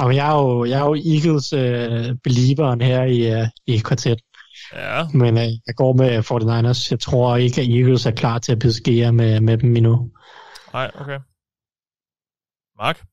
Jamen, 0.00 0.16
jeg 0.16 0.28
er 0.32 0.42
jo, 0.42 0.64
jeg 0.64 0.78
er 0.80 0.84
jo 0.84 0.94
Eagles 0.94 1.52
øh, 1.52 2.16
believeren 2.24 2.80
her 2.80 3.02
i, 3.04 3.40
øh, 3.40 3.48
i 3.66 3.78
kvartet. 3.78 4.20
Ja, 4.72 5.08
Men 5.14 5.38
øh, 5.38 5.48
jeg 5.66 5.74
går 5.76 5.92
med 5.92 6.18
49ers. 6.30 6.88
Jeg 6.90 7.00
tror 7.00 7.36
ikke, 7.36 7.60
at 7.60 7.68
Eagles 7.68 8.06
er 8.06 8.10
klar 8.10 8.38
til 8.38 8.52
at 8.52 8.58
beskære 8.58 9.12
med, 9.12 9.40
med 9.40 9.58
dem 9.58 9.76
endnu. 9.76 10.10
nej, 10.72 10.90
okay. 10.94 11.18
Mark? 12.78 13.04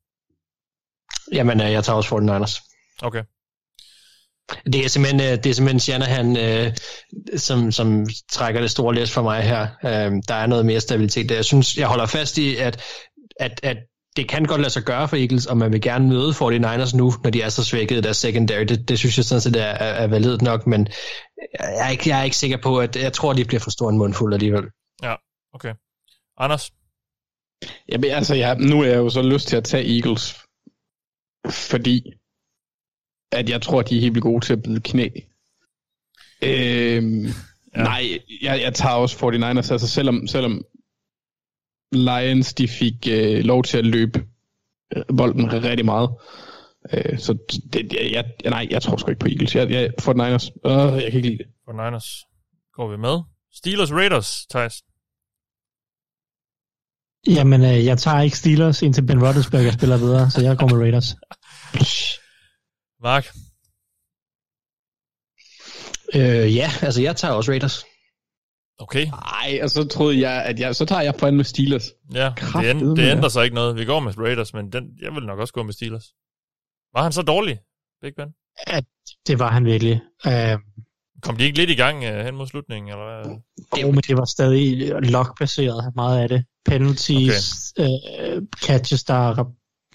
Jamen, 1.34 1.62
øh, 1.62 1.72
jeg 1.72 1.84
tager 1.84 1.98
også 1.98 2.16
49ers. 2.16 2.54
Okay. 3.04 3.24
Det 4.66 4.86
er 4.86 4.90
simpelthen, 4.90 5.22
øh, 5.22 5.44
det 5.44 5.46
er 5.46 5.54
simpelthen 5.54 5.80
Shanahan, 5.80 6.38
øh, 6.38 6.74
som, 7.36 7.72
som 7.72 8.06
trækker 8.32 8.62
det 8.62 8.72
store 8.72 8.96
læs 8.96 9.12
for 9.12 9.22
mig 9.22 9.44
her. 9.44 9.68
Øh, 9.86 10.12
der 10.28 10.36
er 10.36 10.48
noget 10.48 10.66
mere 10.66 10.80
stabilitet 10.80 11.30
der. 11.30 11.36
Jeg 11.36 11.46
synes, 11.46 11.78
jeg 11.78 11.88
holder 11.88 12.06
fast 12.06 12.38
i, 12.38 12.56
at, 12.56 12.84
at, 13.40 13.60
at 13.64 13.78
det 14.16 14.30
kan 14.30 14.46
godt 14.46 14.62
lade 14.62 14.74
sig 14.74 14.84
gøre 14.84 15.08
for 15.08 15.16
Eagles, 15.16 15.46
og 15.46 15.58
man 15.58 15.72
vil 15.72 15.82
gerne 15.82 16.08
møde 16.08 16.32
49ers 16.32 16.98
nu, 16.98 17.14
når 17.24 17.30
de 17.30 17.42
er 17.42 17.50
så 17.50 17.64
svækket 17.64 17.98
i 17.98 18.02
deres 18.02 18.18
secondary. 18.18 18.64
Det, 18.64 18.90
det 18.90 19.00
synes 19.00 19.18
jeg 19.18 19.26
sådan 19.26 19.42
set 19.42 19.56
er, 19.56 19.66
er, 19.66 19.94
er 19.94 20.08
validt 20.08 20.42
nok, 20.42 20.68
men 20.68 20.88
jeg 21.60 21.88
er, 21.88 21.90
ikke, 21.90 22.10
jeg 22.10 22.20
er 22.20 22.24
ikke 22.24 22.38
sikker 22.38 22.58
på, 22.64 22.80
at 22.80 22.96
jeg 22.96 23.14
tror, 23.14 23.34
de 23.34 23.46
bliver 23.46 23.60
for 23.60 23.72
stor 23.72 23.90
en 23.90 23.98
mundfuld 23.98 24.34
alligevel. 24.34 24.64
Ja, 25.04 25.16
okay. 25.54 25.74
Anders? 26.38 26.72
Jamen, 27.90 28.12
altså, 28.12 28.36
jeg, 28.36 28.56
nu 28.60 28.82
er 28.82 28.86
jeg 28.86 28.98
jo 28.98 29.10
så 29.10 29.22
lyst 29.22 29.48
til 29.48 29.58
at 29.58 29.64
tage 29.64 29.98
Eagles, 29.98 30.40
fordi 31.50 32.04
at 33.32 33.50
jeg 33.50 33.62
tror, 33.62 33.82
de 33.82 33.98
er 33.98 34.02
helt 34.02 34.22
gode 34.22 34.46
til 34.46 34.54
at 34.54 34.64
bide 34.64 34.82
knæ. 34.82 35.08
Øhm, 36.44 37.26
ja. 37.76 37.84
Nej, 37.84 38.04
jeg, 38.42 38.62
jeg 38.62 38.74
tager 38.74 38.96
også 38.96 39.18
49ers, 39.18 39.72
altså 39.72 39.88
selvom, 39.88 40.28
selvom 40.28 40.66
Lions 41.92 42.54
de 42.54 42.68
fik 42.68 43.08
øh, 43.10 43.44
lov 43.44 43.64
til 43.64 43.78
at 43.78 43.86
løbe 43.86 44.26
øh, 44.96 45.04
bolden 45.18 45.54
rigtig 45.54 45.86
meget. 45.86 46.10
Øh, 46.94 47.20
så 47.20 47.38
det, 47.74 47.94
jeg, 47.94 48.12
jeg, 48.12 48.50
nej, 48.50 48.68
jeg 48.72 48.82
tror 48.82 48.98
sgu 48.98 49.10
ikke 49.10 49.20
på 49.20 49.28
Eagles. 49.28 49.56
Jeg, 49.56 49.70
jeg 49.72 49.90
49ers. 50.02 50.50
Øh, 50.66 51.04
jeg 51.04 51.12
kan 51.12 51.18
ikke 51.18 51.30
lide 51.30 51.38
det. 51.38 51.48
For 51.66 51.72
Niners 51.72 52.26
går 52.74 52.92
vi 52.92 52.98
med. 52.98 53.20
Steelers 53.54 53.92
Raiders, 53.92 54.46
Thijs. 54.50 54.84
Jamen, 57.28 57.62
øh, 57.62 57.86
jeg 57.86 57.98
tager 57.98 58.22
ikke 58.22 58.38
Steelers, 58.38 58.82
indtil 58.82 59.06
Ben 59.06 59.24
Roethlisberger 59.24 59.72
spiller 59.72 59.98
videre, 59.98 60.32
så 60.32 60.42
jeg 60.42 60.58
går 60.58 60.68
med 60.68 60.78
Raiders. 60.78 61.16
Mark? 63.02 63.26
Øh, 66.16 66.56
ja, 66.56 66.70
altså 66.82 67.02
jeg 67.02 67.16
tager 67.16 67.34
også 67.34 67.52
Raiders. 67.52 67.86
Okay. 68.80 69.06
Nej, 69.06 69.60
og 69.64 69.70
så 69.70 69.88
troede 69.88 70.30
jeg, 70.30 70.46
at 70.46 70.60
jeg, 70.60 70.76
så 70.76 70.86
tager 70.86 71.02
jeg 71.02 71.16
fandme 71.20 71.44
Steelers. 71.44 71.88
Ja, 72.14 72.26
det, 72.26 72.36
Kraftedeme, 72.36 72.82
end, 72.82 72.96
det 72.98 73.04
ja. 73.04 73.12
ændrer 73.12 73.30
sig 73.30 73.44
ikke 73.44 73.56
noget. 73.56 73.76
Vi 73.76 73.86
går 73.86 74.00
med 74.00 74.18
Raiders, 74.18 74.54
men 74.54 74.72
den, 74.72 74.84
jeg 75.02 75.12
vil 75.12 75.24
nok 75.24 75.40
også 75.40 75.54
gå 75.54 75.64
med 75.64 75.74
Steelers. 75.74 76.06
Var 76.94 77.04
han 77.04 77.12
så 77.12 77.22
dårlig, 77.22 77.60
Big 78.02 78.16
Ben? 78.16 78.30
At 78.68 78.86
det 79.28 79.40
var 79.40 79.52
han 79.52 79.66
virkelig. 79.66 80.02
Øh, 80.28 80.58
Kom 81.22 81.38
de 81.38 81.44
ikke 81.44 81.58
lidt 81.58 81.70
i 81.70 81.76
gang 81.76 81.98
uh, 81.98 82.26
hen 82.26 82.36
mod 82.36 82.48
slutningen, 82.48 82.92
eller 82.92 83.06
hvad? 83.06 83.36
Jo, 83.82 83.92
men 83.92 84.02
det 84.08 84.18
var 84.18 84.26
stadig 84.26 84.90
lock-baseret, 85.04 85.92
meget 85.96 86.22
af 86.22 86.30
det. 86.30 86.46
Penalties, 86.66 87.74
okay. 87.78 87.90
øh, 88.36 88.42
catches, 88.64 89.04
der 89.04 89.54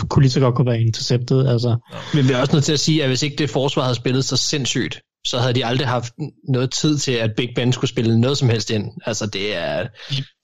kunne 0.08 0.22
lige 0.22 0.32
så 0.32 0.40
godt 0.40 0.54
kunne 0.54 0.70
være 0.70 0.80
interceptet. 0.80 1.48
Altså. 1.48 1.76
Men 2.14 2.28
vi 2.28 2.32
er 2.32 2.40
også 2.40 2.52
nødt 2.52 2.64
til 2.64 2.72
at 2.72 2.80
sige, 2.80 3.02
at 3.02 3.08
hvis 3.08 3.22
ikke 3.22 3.36
det 3.36 3.50
forsvar 3.50 3.82
havde 3.82 3.94
spillet 3.94 4.24
så 4.24 4.36
sindssygt, 4.36 5.00
så 5.26 5.38
havde 5.38 5.54
de 5.54 5.66
aldrig 5.66 5.88
haft 5.88 6.12
noget 6.48 6.70
tid 6.70 6.98
til, 6.98 7.12
at 7.12 7.30
Big 7.36 7.48
Ben 7.56 7.72
skulle 7.72 7.90
spille 7.90 8.20
noget 8.20 8.38
som 8.38 8.48
helst 8.48 8.70
ind. 8.70 8.84
Altså, 9.06 9.26
det 9.26 9.56
er... 9.56 9.86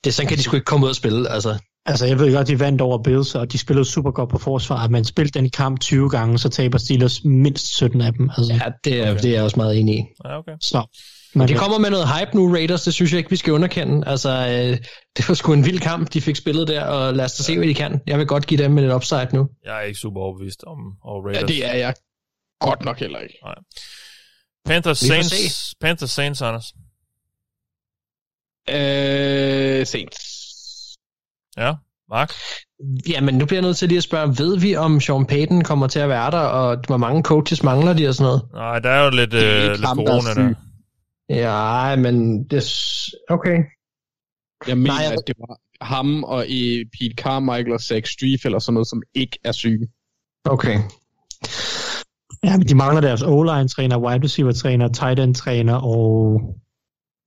Det, 0.04 0.14
sådan 0.14 0.28
kan 0.28 0.38
de 0.38 0.42
sgu 0.42 0.56
ikke 0.56 0.64
komme 0.64 0.86
ud 0.86 0.90
og 0.90 0.96
spille, 0.96 1.28
altså. 1.28 1.58
Altså, 1.86 2.06
jeg 2.06 2.18
ved 2.18 2.34
godt, 2.34 2.48
de 2.48 2.60
vandt 2.60 2.80
over 2.80 3.02
Bills, 3.02 3.34
og 3.34 3.52
de 3.52 3.58
spillede 3.58 3.84
super 3.84 4.10
godt 4.10 4.30
på 4.30 4.38
forsvar, 4.38 4.88
men 4.88 5.04
spillede 5.04 5.38
den 5.38 5.50
kamp 5.50 5.80
20 5.80 6.10
gange, 6.10 6.38
så 6.38 6.48
taber 6.48 6.78
Steelers 6.78 7.24
mindst 7.24 7.76
17 7.76 8.00
af 8.00 8.12
dem. 8.12 8.30
Altså. 8.36 8.52
Ja, 8.52 8.70
det 8.84 9.00
er, 9.00 9.10
okay. 9.10 9.22
det 9.22 9.30
er 9.30 9.34
jeg 9.34 9.42
også 9.42 9.56
meget 9.56 9.80
enig 9.80 9.98
i. 9.98 10.02
Ja, 10.24 10.38
okay. 10.38 10.52
Så, 10.60 10.98
Men 11.34 11.48
de 11.48 11.54
kommer 11.54 11.78
med 11.78 11.90
noget 11.90 12.08
hype 12.08 12.36
nu, 12.36 12.52
Raiders, 12.52 12.82
det 12.82 12.94
synes 12.94 13.12
jeg 13.12 13.18
ikke, 13.18 13.30
vi 13.30 13.36
skal 13.36 13.52
underkende. 13.52 14.08
Altså, 14.08 14.28
øh, 14.28 14.78
det 15.16 15.28
var 15.28 15.34
sgu 15.34 15.52
en 15.52 15.64
vild 15.64 15.80
kamp, 15.80 16.12
de 16.12 16.20
fik 16.20 16.36
spillet 16.36 16.68
der, 16.68 16.84
og 16.84 17.14
lad 17.14 17.24
os 17.24 17.32
da 17.32 17.42
se, 17.42 17.58
hvad 17.58 17.68
de 17.68 17.74
kan. 17.74 18.00
Jeg 18.06 18.18
vil 18.18 18.26
godt 18.26 18.46
give 18.46 18.62
dem 18.62 18.78
et 18.78 18.94
upside 18.94 19.28
nu. 19.32 19.48
Jeg 19.64 19.76
er 19.76 19.80
ikke 19.82 19.98
super 19.98 20.20
overbevist 20.20 20.64
om, 20.66 20.78
om 21.04 21.24
Raiders. 21.24 21.42
Ja, 21.42 21.46
det 21.46 21.66
er 21.66 21.74
jeg 21.74 21.94
godt 22.60 22.84
nok 22.84 22.98
heller 22.98 23.18
ikke. 23.18 23.38
Nej. 23.44 23.54
Panthers 24.66 24.98
Saints, 24.98 25.74
Panthers 25.80 26.10
Saints, 26.10 26.42
Anders. 26.42 26.72
Øh, 28.68 29.86
Saints. 29.86 30.18
Ja, 31.56 31.72
Mark? 32.10 32.32
Jamen, 33.08 33.34
nu 33.34 33.46
bliver 33.46 33.60
jeg 33.60 33.66
nødt 33.68 33.76
til 33.76 33.88
lige 33.88 33.98
at 33.98 34.04
spørge, 34.04 34.38
ved 34.38 34.58
vi, 34.58 34.76
om 34.76 35.00
Sean 35.00 35.26
Payton 35.26 35.62
kommer 35.62 35.86
til 35.86 35.98
at 35.98 36.08
være 36.08 36.30
der, 36.30 36.38
og 36.38 36.78
hvor 36.86 36.96
mange 36.96 37.22
coaches 37.22 37.62
mangler 37.62 37.92
de 37.92 38.08
og 38.08 38.14
sådan 38.14 38.24
noget? 38.24 38.42
Nej, 38.52 38.78
der 38.78 38.90
er 38.90 39.04
jo 39.04 39.10
lidt, 39.10 39.32
Det 39.32 39.46
er 39.46 39.64
øh, 39.64 39.70
lidt 39.70 39.84
ham, 39.84 39.96
der 39.96 40.04
er 40.04 40.20
corona 40.20 40.34
der. 40.34 40.54
Ja, 41.36 41.96
men 41.96 42.44
det... 42.44 42.64
Okay. 43.30 43.58
Jeg 44.68 44.78
mener, 44.78 44.92
Nej, 44.94 45.02
jeg- 45.04 45.12
at 45.12 45.18
det 45.26 45.34
var 45.38 45.58
ham 45.84 46.24
og 46.24 46.46
i 46.48 46.84
Pete 46.84 47.14
Carmichael 47.22 47.72
og 47.72 47.80
Zach 47.80 48.12
Strief 48.12 48.44
eller 48.44 48.58
sådan 48.58 48.74
noget, 48.74 48.88
som 48.88 49.02
ikke 49.14 49.38
er 49.44 49.52
syge. 49.52 49.88
Okay. 50.44 50.78
Ja, 52.44 52.56
men 52.58 52.68
de 52.68 52.74
mangler 52.74 53.00
deres 53.00 53.22
O-line-træner, 53.22 53.98
wide 53.98 54.24
receiver-træner, 54.24 54.88
tight 54.88 55.18
end-træner 55.20 55.74
og 55.74 56.40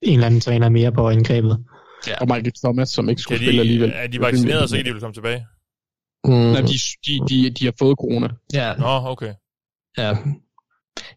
en 0.01 0.13
eller 0.13 0.25
anden 0.25 0.41
træner 0.41 0.69
mere 0.69 0.91
på 0.91 1.09
angrebet. 1.09 1.65
Ja. 2.07 2.15
Og 2.21 2.27
Michael 2.27 2.53
Thomas, 2.63 2.89
som 2.89 3.09
ikke 3.09 3.21
skulle 3.21 3.37
spille 3.37 3.53
de, 3.53 3.59
alligevel. 3.59 3.91
er 3.95 4.07
de 4.07 4.19
vaccineret, 4.21 4.69
så 4.69 4.75
kan 4.75 4.85
de 4.85 4.91
vil 4.91 5.01
komme 5.01 5.13
tilbage? 5.13 5.45
Mm, 6.25 6.31
Nej, 6.31 6.61
de, 6.61 6.73
de, 7.05 7.19
de, 7.29 7.49
de 7.49 7.65
har 7.65 7.73
fået 7.79 7.97
corona. 7.97 8.29
ja, 8.53 8.75
Nå, 8.75 8.87
okay. 9.11 9.33
ja. 9.97 10.17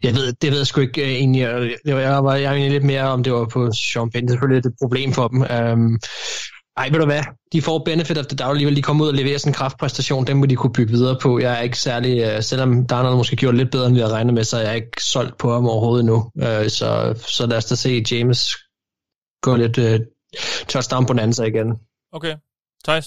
Jeg 0.03 0.15
ved, 0.15 0.33
det 0.33 0.51
ved 0.51 0.59
jeg 0.59 0.66
sgu 0.66 0.81
ikke 0.81 1.03
uh, 1.03 1.09
egentlig. 1.09 1.41
Jeg, 1.41 1.77
det 1.85 1.95
var, 1.95 2.01
jeg 2.01 2.25
var 2.25 2.35
jeg 2.35 2.51
var 2.51 2.57
egentlig 2.57 2.73
lidt 2.73 2.85
mere, 2.85 3.03
om 3.03 3.23
det 3.23 3.33
var 3.33 3.47
på 3.47 3.73
Sean 3.73 4.11
Payton. 4.11 4.29
Det 4.29 4.31
er 4.31 4.35
selvfølgelig 4.35 4.69
et 4.69 4.75
problem 4.83 5.12
for 5.12 5.29
dem. 5.29 5.41
Um, 5.41 5.99
ej, 6.77 6.89
ved 6.89 6.99
du 6.99 7.05
hvad? 7.05 7.23
De 7.53 7.62
får 7.62 7.79
benefit 7.85 8.19
of 8.19 8.27
the 8.27 8.37
doubt 8.37 8.51
alligevel. 8.51 8.77
De 8.77 8.83
kommer 8.83 9.05
ud 9.05 9.09
og 9.09 9.15
leverer 9.15 9.39
sådan 9.39 9.51
en 9.51 9.55
kraftpræstation. 9.55 10.27
Den 10.27 10.37
må 10.37 10.47
de 10.47 10.57
kunne 10.57 10.73
bygge 10.73 10.93
videre 10.93 11.19
på. 11.23 11.39
Jeg 11.39 11.59
er 11.59 11.61
ikke 11.61 11.79
særlig, 11.79 12.37
uh, 12.37 12.43
selvom 12.43 12.87
Darnold 12.87 13.16
måske 13.16 13.37
gjort 13.37 13.55
lidt 13.55 13.70
bedre, 13.70 13.87
end 13.87 13.95
vi 13.95 14.01
havde 14.01 14.15
regnet 14.15 14.35
med, 14.35 14.45
så 14.45 14.57
er 14.57 14.66
jeg 14.66 14.77
ikke 14.77 15.05
solgt 15.05 15.39
på 15.39 15.53
ham 15.53 15.66
overhovedet 15.66 16.03
endnu. 16.03 16.16
Uh, 16.35 16.69
så, 16.69 17.15
så 17.39 17.47
lad 17.47 17.57
os 17.57 17.65
da 17.65 17.75
se 17.75 18.05
James 18.11 18.49
gå 19.43 19.57
lidt 19.57 19.79
uh, 19.79 20.07
touchdown 20.69 21.07
bonanza 21.07 21.45
igen. 21.45 21.75
Okay. 22.12 22.37
Thijs? 22.85 23.07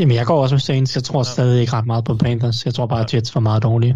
Jamen, 0.00 0.16
jeg 0.16 0.26
går 0.26 0.42
også 0.42 0.54
med 0.54 0.60
Saints. 0.60 0.96
Jeg 0.96 1.04
tror 1.04 1.22
stadig 1.22 1.60
ikke 1.60 1.72
ret 1.72 1.86
meget 1.86 2.04
på 2.04 2.14
Panthers. 2.14 2.64
Jeg 2.64 2.74
tror 2.74 2.86
bare, 2.86 3.04
at 3.04 3.14
Jets 3.14 3.34
var 3.34 3.40
meget 3.40 3.62
dårlige. 3.62 3.94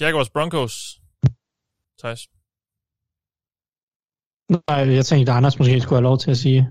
Jaguars 0.00 0.30
Broncos. 0.30 1.00
Thijs? 2.00 2.20
Nej, 4.68 4.94
jeg 4.96 5.06
tænkte, 5.06 5.32
at 5.32 5.36
Anders 5.36 5.58
måske 5.58 5.80
skulle 5.80 5.96
have 5.96 6.02
lov 6.10 6.18
til 6.18 6.30
at 6.30 6.36
sige. 6.36 6.68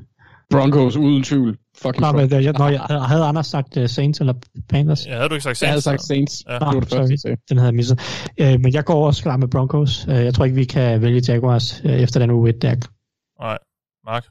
Broncos 0.51 0.95
uden 0.95 1.23
tvivl. 1.23 1.57
Fucking 1.77 2.01
Nå, 2.01 2.11
men 2.11 2.31
jeg, 2.43 2.53
når 2.53 2.69
jeg, 2.69 2.81
havde 2.81 3.23
Anders 3.23 3.47
sagt 3.47 3.77
uh, 3.77 3.85
Saints 3.85 4.19
eller 4.19 4.33
Panthers? 4.69 5.05
Ja, 5.05 5.15
havde 5.15 5.29
du 5.29 5.35
ikke 5.35 5.43
sagt 5.43 5.61
Jeg 5.61 5.69
havde 5.69 5.81
Saints? 5.81 6.03
sagt 6.03 6.07
Saints. 6.07 6.43
Ja. 6.47 6.53
Det 6.53 6.61
var 6.61 6.79
det 6.79 6.89
første. 6.89 7.37
Den 7.49 7.57
havde 7.57 7.67
jeg 7.67 7.75
misset. 7.75 7.99
Uh, 8.41 8.47
men 8.47 8.73
jeg 8.73 8.85
går 8.85 9.07
også 9.07 9.23
klar 9.23 9.37
med 9.37 9.47
Broncos. 9.47 10.07
Uh, 10.07 10.13
jeg 10.13 10.33
tror 10.33 10.45
ikke, 10.45 10.55
vi 10.55 10.65
kan 10.65 11.01
vælge 11.01 11.21
Jaguars 11.27 11.81
uh, 11.85 11.91
efter 11.91 12.19
den 12.19 12.31
uge 12.31 12.49
1 12.49 12.61
der. 12.61 12.75
Nej. 13.39 13.57
Mark? 14.05 14.25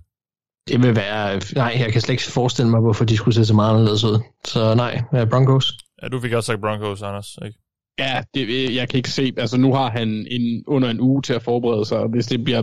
Det 0.69 0.83
vil 0.83 0.97
være... 0.97 1.41
Nej, 1.55 1.77
jeg 1.79 1.93
kan 1.93 2.01
slet 2.01 2.13
ikke 2.13 2.23
forestille 2.23 2.71
mig, 2.71 2.81
hvorfor 2.81 3.05
de 3.05 3.17
skulle 3.17 3.35
se 3.35 3.45
så 3.45 3.55
meget 3.55 3.71
anderledes 3.71 4.05
ud. 4.05 4.21
Så 4.45 4.75
nej, 4.75 5.03
uh, 5.13 5.29
Broncos. 5.29 5.73
Ja, 6.03 6.09
du 6.09 6.21
fik 6.21 6.33
også 6.33 6.47
sagt 6.47 6.61
Broncos, 6.61 7.03
Anders, 7.03 7.39
ikke? 7.45 7.59
Ja, 7.99 8.23
det, 8.35 8.75
jeg 8.75 8.89
kan 8.89 8.97
ikke 8.97 9.11
se. 9.11 9.33
Altså, 9.37 9.57
nu 9.57 9.75
har 9.75 9.91
han 9.91 10.27
en, 10.31 10.65
under 10.67 10.91
en 10.91 11.01
uge 11.01 11.23
til 11.23 11.33
at 11.33 11.43
forberede 11.43 11.85
sig, 11.85 11.99
og 11.99 12.09
hvis 12.09 12.27
det 12.27 12.45
bliver... 12.45 12.63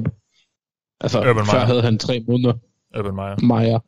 Altså, 1.01 1.19
Urban 1.19 1.45
før 1.45 1.53
Meyer. 1.53 1.65
havde 1.65 1.81
han 1.81 1.99
tre 1.99 2.23
måneder. 2.27 2.53
Urban 2.99 3.15
Meyer. 3.15 3.45
Meyer. 3.45 3.80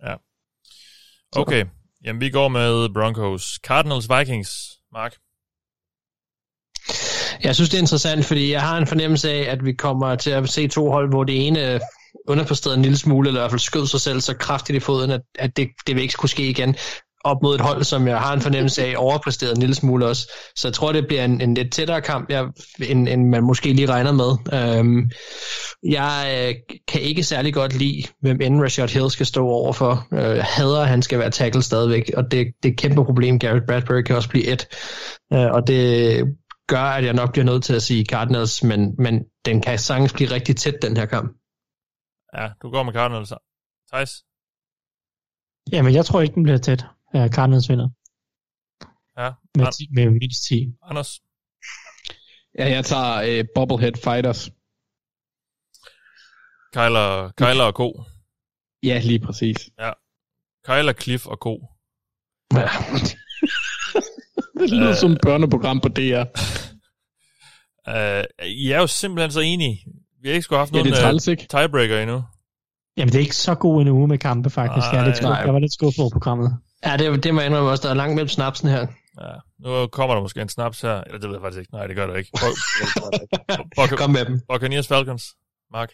Okay. 1.35 1.65
Jamen, 2.05 2.22
vi 2.22 2.30
går 2.30 2.47
med 2.47 2.93
Broncos. 2.93 3.59
Cardinals 3.63 4.09
Vikings. 4.09 4.49
Mark? 4.93 5.15
Jeg 7.43 7.55
synes, 7.55 7.69
det 7.69 7.77
er 7.77 7.81
interessant, 7.81 8.26
fordi 8.26 8.51
jeg 8.51 8.61
har 8.61 8.77
en 8.77 8.88
fornemmelse 8.88 9.31
af, 9.31 9.51
at 9.51 9.65
vi 9.65 9.73
kommer 9.73 10.15
til 10.15 10.31
at 10.31 10.49
se 10.49 10.68
to 10.68 10.91
hold, 10.91 11.09
hvor 11.09 11.23
det 11.23 11.47
ene 11.47 11.80
underpræsterede 12.27 12.77
en 12.77 12.81
lille 12.81 12.97
smule, 12.97 13.27
eller 13.30 13.39
i 13.39 13.41
hvert 13.41 13.51
fald 13.51 13.59
skød 13.59 13.88
sig 13.88 14.01
selv 14.01 14.22
så 14.22 14.38
kraftigt 14.38 14.77
i 14.77 14.80
foden, 14.80 15.11
at, 15.11 15.22
at 15.39 15.57
det, 15.57 15.69
det 15.88 15.95
vil 15.95 16.01
ikke 16.01 16.13
skulle 16.13 16.31
ske 16.31 16.49
igen 16.49 16.76
op 17.23 17.38
mod 17.43 17.56
et 17.56 17.61
hold, 17.61 17.84
som 17.84 18.07
jeg 18.07 18.19
har 18.19 18.34
en 18.34 18.41
fornemmelse 18.41 18.85
af 18.85 18.93
overpræsteret 19.07 19.52
en 19.52 19.60
lille 19.60 19.76
smule 19.76 20.06
også. 20.06 20.31
Så 20.56 20.68
jeg 20.68 20.73
tror, 20.73 20.91
det 20.91 21.07
bliver 21.07 21.26
en, 21.26 21.41
en 21.41 21.53
lidt 21.53 21.73
tættere 21.73 22.02
kamp, 22.02 22.30
jeg, 22.30 22.48
end, 22.89 23.10
end 23.10 23.30
man 23.30 23.43
måske 23.43 23.73
lige 23.73 23.89
regner 23.89 24.11
med. 24.11 24.60
Øhm, 24.60 25.10
jeg 25.84 26.48
øh, 26.49 26.77
kan 26.88 27.02
ikke 27.02 27.23
særlig 27.23 27.53
godt 27.53 27.73
lide, 27.73 28.03
hvem 28.22 28.41
end 28.41 28.61
Rashad 28.61 28.89
Hill 28.89 29.10
skal 29.10 29.26
stå 29.26 29.48
overfor. 29.48 30.07
Øh, 30.14 30.35
jeg 30.35 30.45
hader, 30.45 30.81
at 30.81 30.88
han 30.88 31.02
skal 31.02 31.19
være 31.19 31.30
tackle 31.30 31.61
stadigvæk, 31.61 32.11
og 32.18 32.23
det, 32.23 32.48
det 32.64 32.69
er 32.69 32.73
et 32.73 32.80
kæmpe 32.80 33.06
problem. 33.06 33.39
Garrett 33.39 33.65
Bradbury 33.68 34.02
kan 34.02 34.15
også 34.15 34.30
blive 34.30 34.48
et. 34.48 34.68
Øh, 35.34 35.52
og 35.52 35.68
det 35.68 36.23
gør, 36.68 36.84
at 36.98 37.06
jeg 37.06 37.14
nok 37.14 37.31
bliver 37.31 37.45
nødt 37.45 37.64
til 37.64 37.73
at 37.73 37.84
sige 37.84 38.06
Cardinals, 38.06 38.64
men, 38.64 38.95
men 38.98 39.23
den 39.45 39.61
kan 39.61 39.80
sagtens 39.80 40.14
blive 40.14 40.31
rigtig 40.31 40.56
tæt, 40.56 40.76
den 40.81 40.98
her 40.98 41.06
kamp. 41.06 41.31
Ja, 42.38 42.48
du 42.61 42.69
går 42.72 42.84
med 42.84 42.93
Cardinals. 42.93 43.34
Thijs? 43.91 44.11
Jamen, 45.72 45.93
jeg 45.93 46.06
tror 46.06 46.22
ikke, 46.22 46.35
den 46.35 46.43
bliver 46.43 46.57
tæt. 46.57 46.85
Uh, 47.14 47.28
Cardinals 47.30 47.70
vinder. 47.70 47.90
Ja. 49.18 49.32
Med, 49.58 49.66
An- 49.66 49.72
10, 49.74 49.88
med 49.96 50.10
mindst 50.10 50.44
10. 50.48 50.74
Anders? 50.84 51.20
Ja, 52.60 52.70
jeg 52.70 52.86
tager 52.86 53.14
øh, 53.40 53.46
Bobblehead 53.56 53.94
Fighters. 54.04 54.50
Kyler, 56.74 57.32
Kyler 57.38 57.64
og 57.64 57.76
ko. 57.76 58.04
Ja, 58.84 59.00
lige 59.04 59.20
præcis. 59.20 59.58
Kyler, 60.68 60.94
Cliff 61.02 61.26
og 61.28 61.40
ko. 61.40 61.68
Ja. 62.54 62.68
det 64.60 64.70
lyder 64.72 64.90
Øh. 64.90 64.96
som 64.96 65.12
et 65.12 65.20
børneprogram 65.24 65.80
på 65.82 65.88
DR. 65.88 66.24
Uh, 67.88 68.48
I 68.48 68.72
er 68.72 68.80
jo 68.80 68.88
simpelthen 68.88 69.32
så 69.32 69.40
enige. 69.40 69.86
Vi 70.22 70.28
har 70.28 70.34
ikke 70.34 70.44
skulle 70.44 70.60
haft 70.60 70.74
Ja, 70.74 70.80
er 70.80 70.84
nogen 70.84 70.96
træls, 71.04 71.28
uh, 71.28 71.36
tiebreaker 71.36 72.00
endnu. 72.02 72.24
Jamen, 72.98 73.12
det 73.12 73.16
er 73.16 73.20
ikke 73.20 73.36
så 73.36 73.56
god 73.56 73.82
en 73.82 73.88
uge 73.88 74.08
med 74.08 74.18
kampe, 74.18 74.50
faktisk. 74.50 74.88
jeg, 74.94 75.02
er 75.02 75.06
lidt 75.06 75.18
skuffet. 75.18 75.46
jeg 75.46 75.54
var 75.54 75.60
lidt 75.60 75.74
skuffet 75.74 76.00
over 76.00 76.10
programmet. 76.12 76.60
Ja, 76.86 76.98
det, 76.98 77.24
det 77.24 77.34
må 77.34 77.40
jeg 77.41 77.49
indrømme 77.49 77.70
også. 77.70 77.84
Der 77.84 77.90
er 77.90 77.94
langt 77.94 78.16
mellem 78.16 78.28
snapsen 78.30 78.70
her. 78.70 78.88
Ja. 79.22 79.34
Nu 79.60 79.88
kommer 79.88 80.16
der 80.16 80.22
måske 80.22 80.41
en 80.41 80.49
snaps 80.49 80.82
her. 80.82 81.02
Eller 81.02 81.20
det 81.20 81.30
ved 81.30 81.36
jeg 81.36 81.41
faktisk 81.41 81.60
ikke. 81.60 81.74
Nej, 81.74 81.88
det 81.88 81.95
gør 81.95 82.08
der 82.08 82.16
ikke. 82.16 82.30
Buc- 83.80 83.95
Kom 84.02 84.10
med 84.10 84.26
dem. 84.26 84.41
Buccaneers 84.53 84.88
Falcons. 84.88 85.24
Mark. 85.72 85.91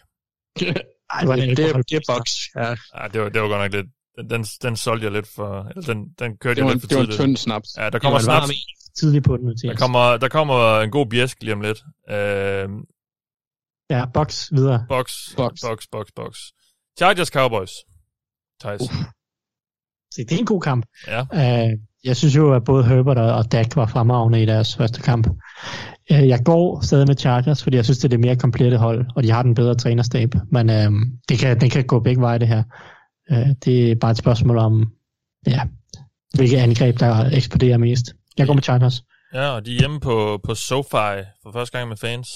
Ej, 0.60 1.20
Det, 1.20 1.28
var 1.28 1.36
det, 1.36 1.56
det, 1.56 1.90
det 1.90 1.96
er 1.96 2.00
box. 2.16 2.30
Ja. 2.56 2.68
Ja, 3.02 3.08
det 3.08 3.20
var, 3.22 3.28
det 3.28 3.42
var 3.42 3.48
godt 3.48 3.60
nok 3.60 3.72
lidt... 3.72 3.86
Den, 4.18 4.30
den, 4.30 4.44
den 4.62 4.76
solgte 4.76 5.04
jeg 5.04 5.12
lidt 5.12 5.28
for... 5.28 5.62
Eller 5.68 5.82
den, 5.82 6.08
den 6.18 6.36
kørte 6.38 6.60
Det 6.60 6.66
jeg 6.66 6.72
lidt 6.72 6.82
for 6.82 6.88
det 6.88 6.96
var 6.96 7.02
en 7.02 7.06
tidligt. 7.06 7.20
tynd 7.22 7.36
snaps. 7.36 7.68
Ja, 7.78 7.90
der 7.90 7.98
kommer 7.98 8.18
Det 8.18 8.24
snaps. 8.24 8.52
tidligt 8.98 9.24
på 9.24 9.36
den, 9.36 9.46
Mathias. 9.46 9.70
Der 9.72 9.76
kommer, 9.80 10.16
der 10.16 10.28
kommer 10.28 10.80
en 10.80 10.90
god 10.90 11.06
bjæsk 11.06 11.42
lige 11.42 11.52
om 11.52 11.60
lidt. 11.60 11.78
Uh, 12.10 12.84
Ja, 13.90 14.04
box 14.14 14.48
videre. 14.52 14.86
box, 14.88 15.34
Box. 15.36 15.60
box, 15.62 15.82
box, 15.92 16.06
box. 16.16 16.38
Chargers 16.98 17.28
Cowboys. 17.28 17.70
Thijs. 18.60 18.80
Se, 20.18 20.24
det 20.24 20.32
er 20.32 20.38
en 20.38 20.46
god 20.46 20.60
kamp. 20.60 20.86
Ja. 21.06 21.20
Uh, 21.22 21.78
jeg 22.04 22.16
synes 22.16 22.36
jo, 22.36 22.54
at 22.54 22.64
både 22.64 22.84
Herbert 22.84 23.18
og, 23.18 23.52
Dak 23.52 23.76
var 23.76 23.86
fremragende 23.86 24.42
i 24.42 24.46
deres 24.46 24.76
første 24.76 25.02
kamp. 25.02 25.26
Uh, 26.10 26.28
jeg 26.28 26.40
går 26.44 26.80
stadig 26.80 27.06
med 27.06 27.16
Chargers, 27.16 27.62
fordi 27.62 27.76
jeg 27.76 27.84
synes, 27.84 27.98
det 27.98 28.04
er 28.04 28.08
det 28.08 28.20
mere 28.20 28.36
komplette 28.36 28.76
hold, 28.76 29.06
og 29.16 29.22
de 29.22 29.30
har 29.30 29.42
den 29.42 29.54
bedre 29.54 29.74
trænerstab. 29.74 30.34
Men 30.50 30.70
uh, 30.70 31.00
det 31.28 31.38
kan, 31.38 31.60
den 31.60 31.70
kan 31.70 31.84
gå 31.84 32.00
begge 32.00 32.20
veje, 32.20 32.38
det 32.38 32.48
her. 32.48 32.62
Uh, 33.30 33.48
det 33.64 33.90
er 33.90 33.94
bare 33.94 34.10
et 34.10 34.16
spørgsmål 34.16 34.58
om, 34.58 34.92
ja, 35.46 35.60
hvilke 36.34 36.58
angreb, 36.58 37.00
der 37.00 37.30
eksploderer 37.32 37.78
mest. 37.78 38.14
Jeg 38.38 38.46
går 38.46 38.54
med 38.54 38.62
Chargers. 38.62 39.02
Ja, 39.34 39.48
og 39.48 39.66
de 39.66 39.74
er 39.74 39.78
hjemme 39.78 40.00
på, 40.00 40.40
på 40.44 40.54
SoFi 40.54 41.24
for 41.42 41.52
første 41.52 41.78
gang 41.78 41.88
med 41.88 41.96
fans. 41.96 42.28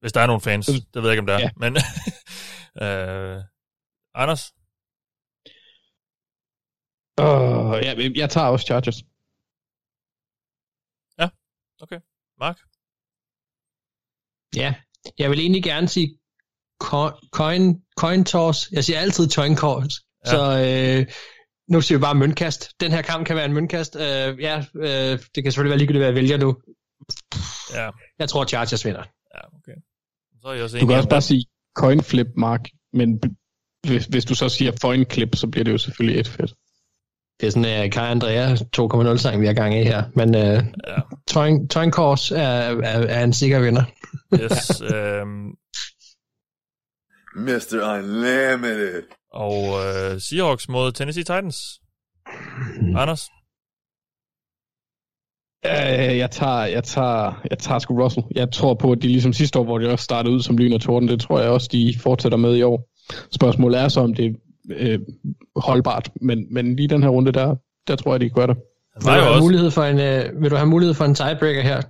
Hvis 0.00 0.12
der 0.12 0.20
er 0.20 0.26
nogen 0.26 0.40
fans. 0.40 0.66
Det 0.66 1.02
ved 1.02 1.02
jeg 1.02 1.12
ikke, 1.12 1.20
om 1.20 1.26
der 1.26 1.34
er. 1.34 1.40
Ja. 1.40 1.50
Men, 1.56 1.76
uh, 2.82 3.42
Anders? 4.22 4.52
Uh, 7.18 7.84
ja, 7.84 8.10
jeg 8.14 8.30
tager 8.30 8.46
også 8.46 8.66
Chargers. 8.66 9.02
Mark? 12.40 12.58
ja. 14.56 14.74
Jeg 15.18 15.30
vil 15.30 15.40
egentlig 15.40 15.62
gerne 15.62 15.88
sige 15.88 16.18
co- 16.84 17.28
coin, 17.30 17.82
coin 17.98 18.24
toss. 18.24 18.68
Jeg 18.72 18.84
siger 18.84 18.98
altid 19.00 19.30
coin 19.30 19.56
toss. 19.56 19.94
Ja. 20.26 20.30
Ja. 20.30 20.36
Så 20.36 20.98
øh, 21.00 21.06
nu 21.68 21.80
siger 21.80 21.98
vi 21.98 22.02
bare 22.02 22.14
møntkast. 22.14 22.80
Den 22.80 22.92
her 22.92 23.02
kamp 23.02 23.26
kan 23.26 23.36
være 23.36 23.44
en 23.44 23.52
møntkast. 23.52 23.96
Øh, 23.96 24.40
ja, 24.40 24.64
øh, 24.74 25.18
det 25.34 25.42
kan 25.42 25.52
selvfølgelig 25.52 25.70
være 25.70 25.78
ligegyldigt, 25.78 26.00
hvad 26.00 26.06
jeg 26.08 26.14
vælger 26.14 26.36
nu. 26.36 26.56
Ja, 27.74 27.90
Jeg 28.18 28.28
tror, 28.28 28.44
Chargers 28.44 28.84
vinder. 28.84 29.04
ja 29.34 29.40
okay. 29.56 29.76
Så 30.42 30.48
er 30.48 30.52
jeg 30.52 30.62
også 30.62 30.78
Du 30.78 30.86
kan 30.86 30.96
også 30.96 31.08
bare 31.08 31.22
sige 31.22 31.46
coin 31.74 32.02
flip, 32.02 32.26
Mark. 32.36 32.68
Men 32.92 33.20
hvis, 33.86 34.04
hvis 34.06 34.24
du 34.24 34.34
så 34.34 34.48
siger 34.48 34.72
coin 34.76 35.04
clip, 35.10 35.36
så 35.36 35.46
bliver 35.46 35.64
det 35.64 35.72
jo 35.72 35.78
selvfølgelig 35.78 36.20
et 36.20 36.28
fedt. 36.28 36.54
Det 37.40 37.46
er 37.46 37.50
sådan 37.50 37.64
en 37.64 37.84
uh, 37.84 37.90
Kai 37.90 38.10
Andrea 38.10 38.54
2.0 38.54 39.16
sang, 39.16 39.40
vi 39.40 39.46
har 39.46 39.52
gang 39.54 39.74
i 39.74 39.82
her. 39.84 40.02
Men 40.14 40.28
uh, 40.34 40.40
Ja. 40.42 40.62
Toyn, 41.28 41.68
Toyn 41.68 41.90
Kors 41.90 42.30
er, 42.30 42.36
er, 42.38 43.06
er 43.06 43.24
en 43.24 43.32
sikker 43.32 43.60
vinder. 43.60 43.82
Yes, 44.42 44.80
øhm, 44.80 45.46
Mr. 47.36 47.76
Unlimited. 47.94 49.02
og 49.32 49.62
øh, 49.84 50.20
Seahawks 50.20 50.68
mod 50.68 50.92
Tennessee 50.92 51.24
Titans. 51.24 51.56
Anders? 52.96 53.28
Uh, 55.66 56.18
jeg 56.18 56.30
tager, 56.30 56.64
jeg 56.64 56.84
tager, 56.84 57.42
jeg 57.50 57.58
tager 57.58 57.78
sgu 57.78 58.02
Russell. 58.02 58.26
Jeg 58.34 58.52
tror 58.52 58.74
på, 58.74 58.92
at 58.92 59.02
de 59.02 59.08
ligesom 59.08 59.32
sidste 59.32 59.58
år, 59.58 59.64
hvor 59.64 59.78
de 59.78 59.90
også 59.90 60.04
startede 60.04 60.34
ud 60.34 60.42
som 60.42 60.58
lyn 60.58 60.72
og 60.72 60.80
torden, 60.80 61.08
det 61.08 61.20
tror 61.20 61.40
jeg 61.40 61.50
også, 61.50 61.68
de 61.72 61.94
fortsætter 62.02 62.38
med 62.38 62.56
i 62.56 62.62
år. 62.62 62.88
Spørgsmålet 63.34 63.80
er 63.80 63.88
så, 63.88 64.00
om 64.00 64.14
det 64.14 64.36
øh, 64.76 64.98
holdbart, 65.56 66.10
men, 66.20 66.46
men 66.50 66.76
lige 66.76 66.88
den 66.88 67.02
her 67.02 67.10
runde, 67.10 67.32
der, 67.32 67.54
der 67.88 67.96
tror 67.96 68.12
jeg, 68.12 68.20
de 68.20 68.30
gør 68.30 68.46
det. 68.46 68.56
Vil 69.04 69.14
du, 69.14 69.20
have 69.20 69.40
mulighed 69.40 69.70
for 69.70 69.82
en, 69.82 69.96
uh, 69.96 70.42
vil 70.42 70.50
du 70.50 70.56
have 70.56 70.68
mulighed 70.68 70.94
for 70.94 71.04
en 71.04 71.14
tiebreaker 71.14 71.62
her? 71.62 71.82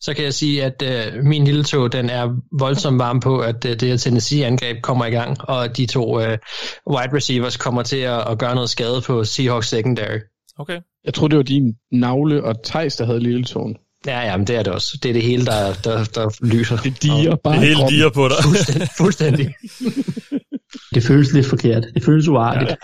Så 0.00 0.14
kan 0.14 0.24
jeg 0.24 0.34
sige, 0.34 0.64
at 0.64 0.82
uh, 0.82 1.24
min 1.24 1.44
lille 1.44 1.64
tog, 1.64 1.92
den 1.92 2.10
er 2.10 2.36
voldsomt 2.58 2.98
varm 2.98 3.20
på, 3.20 3.38
at 3.38 3.64
uh, 3.64 3.70
det 3.70 3.82
her 3.82 3.96
Tennessee-angreb 3.96 4.80
kommer 4.82 5.06
i 5.06 5.10
gang, 5.10 5.36
og 5.40 5.76
de 5.76 5.86
to 5.86 6.16
uh, 6.16 6.22
wide 6.90 7.16
receivers 7.16 7.56
kommer 7.56 7.82
til 7.82 7.96
at, 7.96 8.28
at 8.30 8.38
gøre 8.38 8.54
noget 8.54 8.70
skade 8.70 9.00
på 9.06 9.24
Seahawks 9.24 9.68
secondary. 9.68 10.18
Okay. 10.58 10.80
Jeg 11.04 11.14
tror, 11.14 11.28
det 11.28 11.36
var 11.36 11.42
din 11.42 11.74
navle 11.92 12.44
og 12.44 12.62
Tejs, 12.62 12.96
der 12.96 13.06
havde 13.06 13.20
lille 13.20 13.44
tone. 13.44 13.74
Ja, 14.06 14.20
ja, 14.20 14.36
men 14.36 14.46
det 14.46 14.56
er 14.56 14.62
det 14.62 14.72
også. 14.72 14.98
Det 15.02 15.08
er 15.08 15.12
det 15.12 15.22
hele, 15.22 15.46
der, 15.46 15.74
der, 15.84 16.04
der 16.04 16.46
lyser. 16.46 16.76
Det 16.76 17.02
diger 17.02 17.36
bare 17.36 17.54
Det 17.54 17.62
hele 17.62 17.88
diger 17.88 18.10
på 18.10 18.28
dig. 18.28 18.36
Fuldstændig. 18.44 18.88
fuldstændig. 18.96 19.54
Det 20.94 21.02
føles 21.02 21.32
lidt 21.32 21.46
forkert. 21.46 21.84
Det 21.94 22.04
føles 22.04 22.28
uartigt. 22.28 22.70
Ja. 22.70 22.76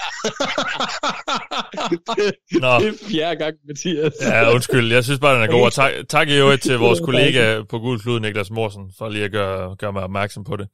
Nå. 2.61 2.79
Det 2.79 2.89
er 2.89 2.93
fjerde 3.11 3.37
gang, 3.37 3.55
Mathias. 3.69 4.13
Ja, 4.21 4.53
undskyld. 4.55 4.93
Jeg 4.93 5.05
synes 5.05 5.21
bare, 5.21 5.35
den 5.35 5.43
er 5.43 5.47
god. 5.47 5.65
Og 5.65 5.73
tak, 5.73 5.93
tak 6.09 6.29
i 6.29 6.37
øvrigt 6.37 6.63
til 6.63 6.79
vores 6.79 7.01
kollega 7.09 7.63
på 7.63 7.79
Gul 7.79 8.01
Klud, 8.01 8.21
Niklas 8.21 8.51
Morsen, 8.51 8.93
for 8.99 9.09
lige 9.09 9.25
at 9.25 9.33
gøre, 9.33 9.77
gøre 9.77 9.93
mig 9.93 10.03
opmærksom 10.03 10.45
på 10.45 10.57
det. 10.57 10.69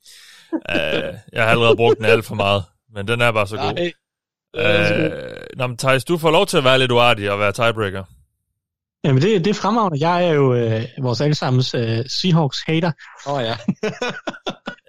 Uh, 0.52 0.58
jeg 1.32 1.42
har 1.42 1.50
allerede 1.50 1.76
brugt 1.76 1.98
den 1.98 2.04
alt 2.04 2.24
for 2.24 2.34
meget, 2.34 2.62
men 2.94 3.08
den 3.08 3.20
er 3.20 3.32
bare 3.32 3.46
så 3.46 3.56
god. 3.56 3.74
Nej. 3.74 3.92
Uh, 4.58 5.10
nå, 5.58 5.66
men 5.66 5.76
Thijs, 5.76 6.04
du 6.04 6.18
får 6.18 6.30
lov 6.30 6.46
til 6.46 6.56
at 6.56 6.64
være 6.64 6.78
lidt 6.78 6.92
uartig 6.92 7.30
og 7.30 7.38
være 7.38 7.52
tiebreaker. 7.52 8.04
Jamen, 9.04 9.22
det, 9.22 9.44
det 9.44 9.50
er 9.50 9.54
fremragende. 9.54 10.08
Jeg 10.08 10.26
er 10.26 10.32
jo 10.32 10.54
øh, 10.54 10.84
vores 11.02 11.20
allesammens 11.20 11.74
øh, 11.74 12.04
Seahawks-hater. 12.06 12.92
Åh 13.26 13.34
oh, 13.34 13.42
ja. 13.42 13.56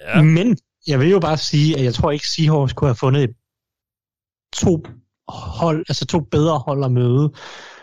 Ja. 0.07 0.21
Men 0.21 0.57
jeg 0.87 0.99
vil 0.99 1.09
jo 1.09 1.19
bare 1.19 1.37
sige, 1.37 1.77
at 1.77 1.83
jeg 1.83 1.93
tror 1.93 2.11
ikke, 2.11 2.27
Seahawks 2.27 2.73
kunne 2.73 2.87
have 2.87 2.95
fundet 2.95 3.23
et 3.23 3.35
to 4.53 4.83
hold, 5.27 5.79
altså 5.89 6.05
to 6.05 6.19
bedre 6.19 6.59
hold 6.59 6.83
at 6.83 6.91
møde, 6.91 7.33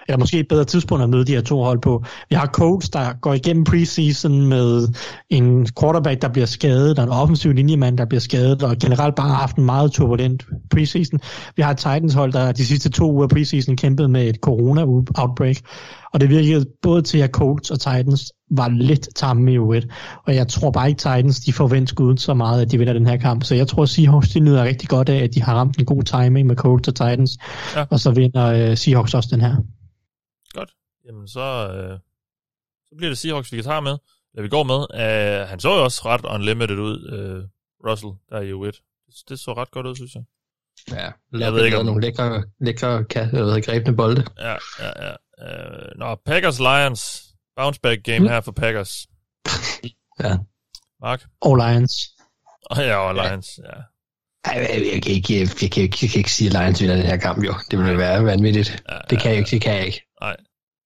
eller 0.08 0.18
måske 0.18 0.38
et 0.38 0.48
bedre 0.48 0.64
tidspunkt 0.64 1.04
at 1.04 1.10
møde 1.10 1.24
de 1.24 1.32
her 1.32 1.40
to 1.40 1.62
hold 1.62 1.80
på. 1.80 2.04
Vi 2.30 2.34
har 2.36 2.46
Colts, 2.46 2.90
der 2.90 3.12
går 3.20 3.34
igennem 3.34 3.64
preseason 3.64 4.46
med 4.46 4.88
en 5.30 5.66
quarterback, 5.80 6.22
der 6.22 6.28
bliver 6.28 6.46
skadet, 6.46 6.98
og 6.98 7.04
en 7.04 7.10
offensiv 7.10 7.52
linjemand, 7.52 7.98
der 7.98 8.04
bliver 8.04 8.20
skadet, 8.20 8.62
og 8.62 8.76
generelt 8.78 9.14
bare 9.14 9.28
har 9.28 9.34
haft 9.36 9.56
en 9.56 9.64
meget 9.64 9.92
turbulent 9.92 10.46
preseason. 10.70 11.20
Vi 11.56 11.62
har 11.62 11.72
Titans 11.72 12.14
hold, 12.14 12.32
der 12.32 12.52
de 12.52 12.66
sidste 12.66 12.90
to 12.90 13.12
uger 13.12 13.26
preseason 13.28 13.76
kæmpede 13.76 14.08
med 14.08 14.28
et 14.28 14.36
corona-outbreak, 14.36 15.56
og 16.12 16.20
det 16.20 16.28
virkede 16.30 16.66
både 16.82 17.02
til, 17.02 17.18
at 17.18 17.30
Colts 17.30 17.70
og 17.70 17.80
Titans 17.80 18.32
var 18.50 18.68
lidt 18.68 19.08
tamme 19.16 19.52
i 19.52 19.58
U1, 19.58 19.86
og 20.26 20.34
jeg 20.34 20.48
tror 20.48 20.70
bare 20.70 20.88
ikke 20.88 20.98
Titans, 20.98 21.40
de 21.40 21.52
forventer 21.52 21.88
skuden 21.88 22.18
så 22.18 22.34
meget, 22.34 22.62
at 22.62 22.70
de 22.70 22.78
vinder 22.78 22.92
den 22.92 23.06
her 23.06 23.16
kamp, 23.16 23.44
så 23.44 23.54
jeg 23.54 23.68
tror 23.68 23.84
Seahawks, 23.84 24.28
de 24.28 24.40
nyder 24.40 24.64
rigtig 24.64 24.88
godt 24.88 25.08
af, 25.08 25.16
at 25.24 25.34
de 25.34 25.42
har 25.42 25.54
ramt 25.54 25.78
en 25.78 25.84
god 25.84 26.02
timing 26.02 26.46
med 26.46 26.56
Colts 26.56 26.88
og 26.88 26.94
Titans, 26.94 27.38
Ja. 27.76 27.84
og 27.90 28.00
så 28.00 28.10
vinder 28.10 28.70
uh, 28.70 28.76
Seahawks 28.76 29.14
også 29.14 29.28
den 29.32 29.40
her. 29.40 29.56
Godt. 30.54 30.70
Jamen, 31.06 31.28
så, 31.28 31.40
øh, 31.74 31.98
så 32.88 32.96
bliver 32.96 33.10
det 33.10 33.18
Seahawks, 33.18 33.52
vi 33.52 33.56
kan 33.56 33.64
tage 33.64 33.82
med. 33.82 33.96
Eller 34.34 34.42
vi 34.42 34.48
går 34.48 34.62
med. 34.62 34.80
Uh, 34.94 35.48
han 35.48 35.60
så 35.60 35.68
jo 35.76 35.84
også 35.84 36.02
ret 36.04 36.24
unlimited 36.24 36.78
ud, 36.78 36.98
uh, 37.12 37.44
Russell, 37.90 38.12
der 38.30 38.40
i 38.40 38.52
U1. 38.52 39.04
Det, 39.06 39.14
det 39.28 39.40
så 39.40 39.52
ret 39.52 39.70
godt 39.70 39.86
ud, 39.86 39.96
synes 39.96 40.14
jeg. 40.14 40.22
Ja, 40.90 41.10
Jeg 41.38 41.52
ved 41.54 41.64
ikke, 41.64 41.78
om- 41.78 41.86
nogle 41.86 42.00
lækre, 42.00 42.44
lækre 42.60 43.04
kan, 43.04 43.22
jeg 43.36 43.44
ved, 43.44 43.62
grebne 43.62 43.96
bolde. 43.96 44.24
Ja, 44.38 44.56
ja, 44.78 45.06
ja. 45.06 45.12
Uh, 45.42 45.98
nå, 45.98 46.14
Packers 46.14 46.58
Lions. 46.58 47.22
Bounce 47.56 47.80
back 47.80 48.02
game 48.02 48.18
mm. 48.18 48.26
her 48.28 48.40
for 48.40 48.52
Packers. 48.52 49.06
Ja. 50.20 50.36
Mark? 51.00 51.24
Og 51.40 51.56
Lions. 51.56 51.92
Og 52.70 52.76
ja, 52.76 52.96
og 52.96 53.14
Lions, 53.14 53.58
ja. 53.64 53.80
Ej, 54.44 54.66
jeg, 54.92 55.02
kan 55.02 55.12
ikke, 55.12 55.38
jeg, 55.40 55.48
jeg, 55.62 55.70
kan 55.70 55.82
jeg 55.82 55.92
kan 55.92 56.18
ikke 56.18 56.32
sige, 56.32 56.48
at 56.48 56.52
Lions 56.62 56.80
vinder 56.80 56.96
den 56.96 57.04
her 57.06 57.16
kamp, 57.16 57.44
jo. 57.44 57.54
Det 57.70 57.78
ville 57.78 57.98
være 57.98 58.24
vanvittigt. 58.24 58.82
ja 58.90 58.98
Det 59.10 59.20
kan 59.20 59.30
jeg 59.30 59.38
ikke, 59.38 59.50
det 59.50 59.60
kan 59.62 59.74
jeg 59.74 59.86
ikke. 59.86 60.06
Nej. 60.24 60.36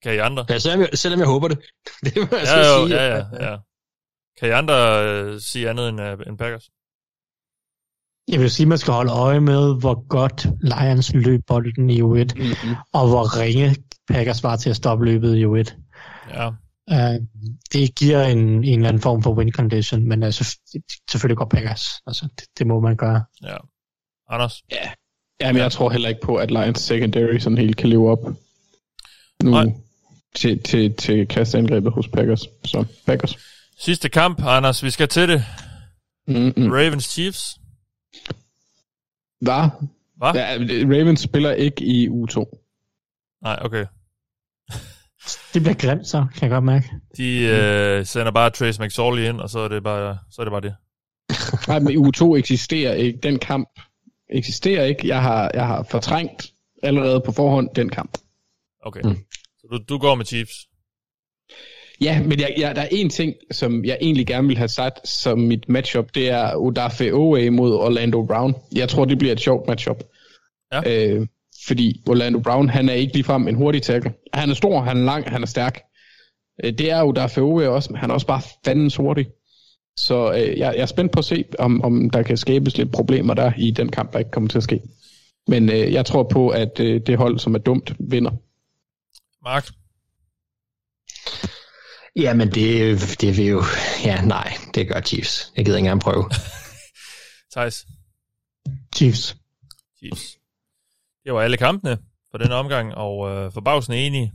Kan 0.03 0.15
I 0.15 0.19
andre? 0.19 0.45
Ja, 0.49 0.59
selvom, 0.59 0.81
jeg, 0.81 0.89
selvom 0.95 1.21
jeg 1.21 1.29
håber 1.29 1.49
det. 1.49 1.59
Det 2.05 2.13
må 2.17 2.37
jeg 2.37 2.47
Ja, 2.47 2.59
jo, 2.81 2.87
sige. 2.87 2.97
ja, 3.03 3.17
ja, 3.17 3.51
ja. 3.51 3.57
Kan 4.39 4.49
I 4.49 4.53
andre 4.53 4.75
øh, 5.07 5.41
sige 5.41 5.71
andet 5.71 5.89
end, 5.89 6.01
uh, 6.01 6.07
end 6.27 6.39
Packers? 6.39 6.67
Jeg 8.33 8.41
vil 8.41 8.51
sige, 8.51 8.65
at 8.65 8.69
man 8.69 8.79
skal 8.79 8.93
holde 8.95 9.13
øje 9.13 9.41
med, 9.41 9.81
hvor 9.81 10.07
godt 10.09 10.47
Lions 10.61 11.15
løb 11.15 11.41
bolden 11.47 11.91
i 11.91 12.01
U1, 12.03 12.07
Mm-hmm. 12.37 12.75
og 12.93 13.09
hvor 13.09 13.41
ringe 13.41 13.77
Packers 14.09 14.43
var 14.43 14.57
til 14.57 14.71
at 14.71 14.77
stoppe 14.77 15.05
løbet 15.05 15.37
i 15.37 15.45
U1. 15.45 15.69
Ja. 16.35 16.49
Uh, 16.93 17.17
det 17.73 17.95
giver 17.95 18.23
en, 18.23 18.39
en 18.39 18.65
eller 18.65 18.89
anden 18.89 19.03
form 19.03 19.23
for 19.23 19.35
win 19.35 19.53
condition, 19.53 20.09
men 20.09 20.23
uh, 20.23 20.29
selvfølgelig 21.11 21.37
går 21.37 21.49
Packers. 21.51 21.83
Altså, 22.07 22.29
det, 22.39 22.45
det 22.59 22.67
må 22.67 22.81
man 22.81 22.97
gøre. 22.97 23.25
Ja. 23.43 23.57
Anders? 24.31 24.63
Ja. 24.73 24.91
Ja, 25.41 25.53
men 25.53 25.63
jeg 25.63 25.73
tror 25.73 25.91
heller 25.91 26.09
ikke 26.09 26.21
på, 26.21 26.37
at 26.37 26.51
Lions 26.51 26.81
secondary 26.81 27.39
sådan 27.39 27.59
helt 27.59 27.77
kan 27.77 27.89
leve 27.89 28.11
op 28.11 28.19
nu 29.43 29.51
Nej. 29.51 29.67
til, 30.35 30.63
til, 30.63 30.95
til 30.95 31.29
kastangrebet 31.29 31.93
hos 31.93 32.09
Packers. 32.09 32.41
Så 32.65 32.85
Packers. 33.07 33.39
Sidste 33.79 34.09
kamp, 34.09 34.43
Anders. 34.45 34.85
Vi 34.85 34.91
skal 34.91 35.09
til 35.09 35.29
det. 35.29 35.45
Mm-mm. 36.27 36.71
Ravens 36.73 37.05
Chiefs. 37.05 37.59
Hvad? 39.41 39.69
Hvad? 40.17 40.33
Ja, 40.35 40.57
Ravens 40.85 41.21
spiller 41.21 41.53
ikke 41.53 41.85
i 41.85 42.09
u 42.09 42.27
2. 42.27 42.59
Nej, 43.43 43.59
okay. 43.63 43.87
Det 45.55 45.63
bliver 45.63 45.75
grimt 45.75 46.07
så, 46.07 46.27
kan 46.35 46.43
jeg 46.43 46.51
godt 46.51 46.65
mærke. 46.65 46.91
De 47.17 47.39
øh, 47.41 48.07
sender 48.07 48.33
bare 48.33 48.51
Trace 48.51 48.83
McSorley 48.83 49.29
ind, 49.29 49.41
og 49.41 49.51
så 49.51 49.59
er 49.59 49.69
det 49.69 49.83
bare, 49.83 50.19
så 50.31 50.43
er 50.43 50.45
det, 50.45 50.53
bare 50.53 50.61
det. 50.61 50.75
Nej, 51.69 51.79
men 51.79 51.97
u 51.97 52.11
2 52.11 52.37
eksisterer 52.37 52.95
ikke. 52.95 53.19
Den 53.23 53.39
kamp 53.39 53.69
eksisterer 54.31 54.85
ikke. 54.85 55.09
Jeg 55.09 55.23
har, 55.23 55.51
jeg 55.55 55.67
har 55.67 55.83
fortrængt 55.91 56.53
allerede 56.83 57.21
på 57.21 57.33
forhånd 57.33 57.69
den 57.75 57.89
kamp. 57.89 58.19
Okay. 58.83 59.01
Mm. 59.05 59.17
Du, 59.71 59.79
du 59.89 59.99
går 59.99 60.15
med 60.15 60.25
Chiefs. 60.25 60.69
Ja, 62.01 62.23
men 62.23 62.41
jeg, 62.41 62.55
jeg, 62.59 62.77
der 62.77 62.83
er 62.83 62.89
en 62.91 63.11
ting, 63.11 63.35
som 63.51 63.85
jeg 63.85 63.99
egentlig 64.01 64.27
gerne 64.27 64.49
vil 64.49 64.57
have 64.57 64.69
sat 64.69 64.93
som 65.05 65.39
mit 65.39 65.69
matchup, 65.69 66.15
det 66.15 66.31
er 66.31 66.57
Odafe 66.57 67.15
Owe 67.15 67.51
mod 67.51 67.75
Orlando 67.75 68.27
Brown. 68.27 68.55
Jeg 68.75 68.89
tror, 68.89 69.05
det 69.05 69.19
bliver 69.19 69.33
et 69.33 69.41
sjovt 69.41 69.69
matchup. 69.69 70.05
Ja. 70.73 70.81
Øh, 70.87 71.27
fordi 71.67 72.03
Orlando 72.09 72.39
Brown, 72.39 72.69
han 72.69 72.89
er 72.89 72.93
ikke 72.93 73.13
ligefrem 73.13 73.49
en 73.49 73.55
hurtig 73.55 73.83
tackle. 73.83 74.13
Han 74.33 74.51
er 74.51 74.55
stor, 74.55 74.81
han 74.81 74.97
er 74.97 75.05
lang, 75.05 75.31
han 75.31 75.43
er 75.43 75.47
stærk. 75.47 75.81
Øh, 76.65 76.73
det 76.73 76.91
er 76.91 77.03
Odafe 77.03 77.41
Owe 77.41 77.69
også, 77.69 77.93
men 77.93 78.01
han 78.01 78.11
er 78.11 78.15
også 78.15 78.27
bare 78.27 78.43
fandens 78.65 78.97
hurtig. 78.97 79.27
Så 79.97 80.33
øh, 80.33 80.59
jeg, 80.59 80.59
jeg 80.59 80.83
er 80.83 80.87
spændt 80.87 81.13
på 81.13 81.19
at 81.19 81.25
se, 81.25 81.45
om, 81.59 81.83
om 81.83 82.11
der 82.11 82.23
kan 82.23 82.37
skabes 82.37 82.79
lidt 82.79 82.93
problemer 82.93 83.35
der 83.35 83.53
i 83.59 83.71
den 83.71 83.89
kamp, 83.89 84.13
der 84.13 84.19
ikke 84.19 84.31
kommer 84.31 84.49
til 84.49 84.59
at 84.59 84.65
ske. 84.65 84.81
Men 85.49 85.71
øh, 85.71 85.93
jeg 85.93 86.07
tror 86.07 86.23
på, 86.23 86.49
at 86.49 86.81
øh, 86.81 87.01
det 87.07 87.17
hold, 87.17 87.39
som 87.39 87.55
er 87.55 87.59
dumt, 87.59 87.95
vinder. 87.99 88.31
Mark? 89.43 89.69
Jamen, 92.17 92.53
det, 92.55 93.01
det 93.21 93.37
vil 93.37 93.47
jo... 93.47 93.63
Ja, 94.05 94.23
nej, 94.23 94.53
det 94.75 94.89
gør 94.89 95.01
Chiefs. 95.01 95.53
Jeg 95.57 95.65
gider 95.65 95.77
ikke 95.79 95.87
engang 95.87 96.01
prøve. 96.01 96.31
Thijs? 97.53 97.87
Chiefs. 98.97 99.37
Chiefs. 99.99 100.39
Det 101.25 101.35
var 101.35 101.43
alle 101.43 101.57
kampene 101.57 101.99
for 102.31 102.39
den 102.39 102.53
omgang, 102.53 102.95
og 102.95 103.31
øh, 103.31 103.53
forbavsende 103.53 103.99
enige 103.99 104.35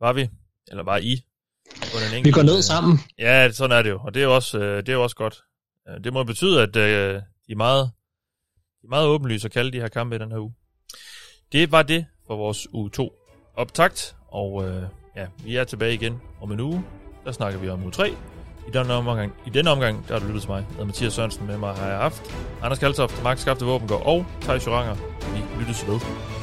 var 0.00 0.12
vi, 0.12 0.28
eller 0.68 0.82
var 0.82 0.96
I. 0.96 1.22
På 1.76 1.98
den 2.14 2.24
Vi 2.24 2.30
går 2.30 2.42
ned 2.42 2.62
sammen. 2.62 2.98
Ja, 3.18 3.50
sådan 3.52 3.78
er 3.78 3.82
det 3.82 3.90
jo, 3.90 4.00
og 4.04 4.14
det 4.14 4.20
er 4.20 4.24
jo 4.24 4.34
også, 4.34 4.58
øh, 4.58 4.76
det 4.76 4.88
er 4.88 4.92
jo 4.92 5.02
også 5.02 5.16
godt. 5.16 5.42
Øh, 5.88 6.04
Det 6.04 6.12
må 6.12 6.24
betyde, 6.24 6.62
at 6.62 6.76
øh, 6.76 7.14
de 7.46 7.52
er 7.52 7.56
meget, 7.56 7.90
de 8.82 8.84
er 8.86 8.88
meget 8.88 9.06
åbenlyse 9.06 9.46
at 9.46 9.52
kalde 9.52 9.72
de 9.72 9.80
her 9.80 9.88
kampe 9.88 10.16
i 10.16 10.18
den 10.18 10.30
her 10.30 10.38
uge. 10.38 10.54
Det 11.52 11.72
var 11.72 11.82
det 11.82 12.06
for 12.26 12.36
vores 12.36 12.72
uge 12.72 12.90
2 12.90 13.12
optakt, 13.56 14.16
og 14.28 14.64
øh, 14.68 14.82
ja, 15.16 15.26
vi 15.44 15.56
er 15.56 15.64
tilbage 15.64 15.94
igen 15.94 16.20
om 16.40 16.52
en 16.52 16.60
uge. 16.60 16.84
Der 17.24 17.32
snakker 17.32 17.58
vi 17.58 17.68
om 17.68 17.82
uge 17.82 17.92
3. 17.92 18.08
I 18.68 18.70
denne 18.72 18.94
omgang, 18.94 19.32
i 19.46 19.50
denne 19.50 19.70
omgang 19.70 20.08
der 20.08 20.14
har 20.14 20.20
du 20.20 20.26
lyttet 20.26 20.42
til 20.42 20.50
mig. 20.50 20.58
Jeg 20.58 20.66
hedder 20.70 20.84
Mathias 20.84 21.12
Sørensen 21.12 21.46
med 21.46 21.58
mig 21.58 21.74
har 21.74 21.88
jeg 21.88 21.98
haft. 21.98 22.34
Anders 22.62 22.78
Kaltoft, 22.78 23.22
Max 23.22 23.38
Skafte 23.38 23.64
Våbengård 23.64 24.02
og 24.06 24.26
Thijs 24.40 24.66
Joranger. 24.66 24.94
Vi 25.34 25.60
lyttes 25.62 25.88
ved. 25.88 26.35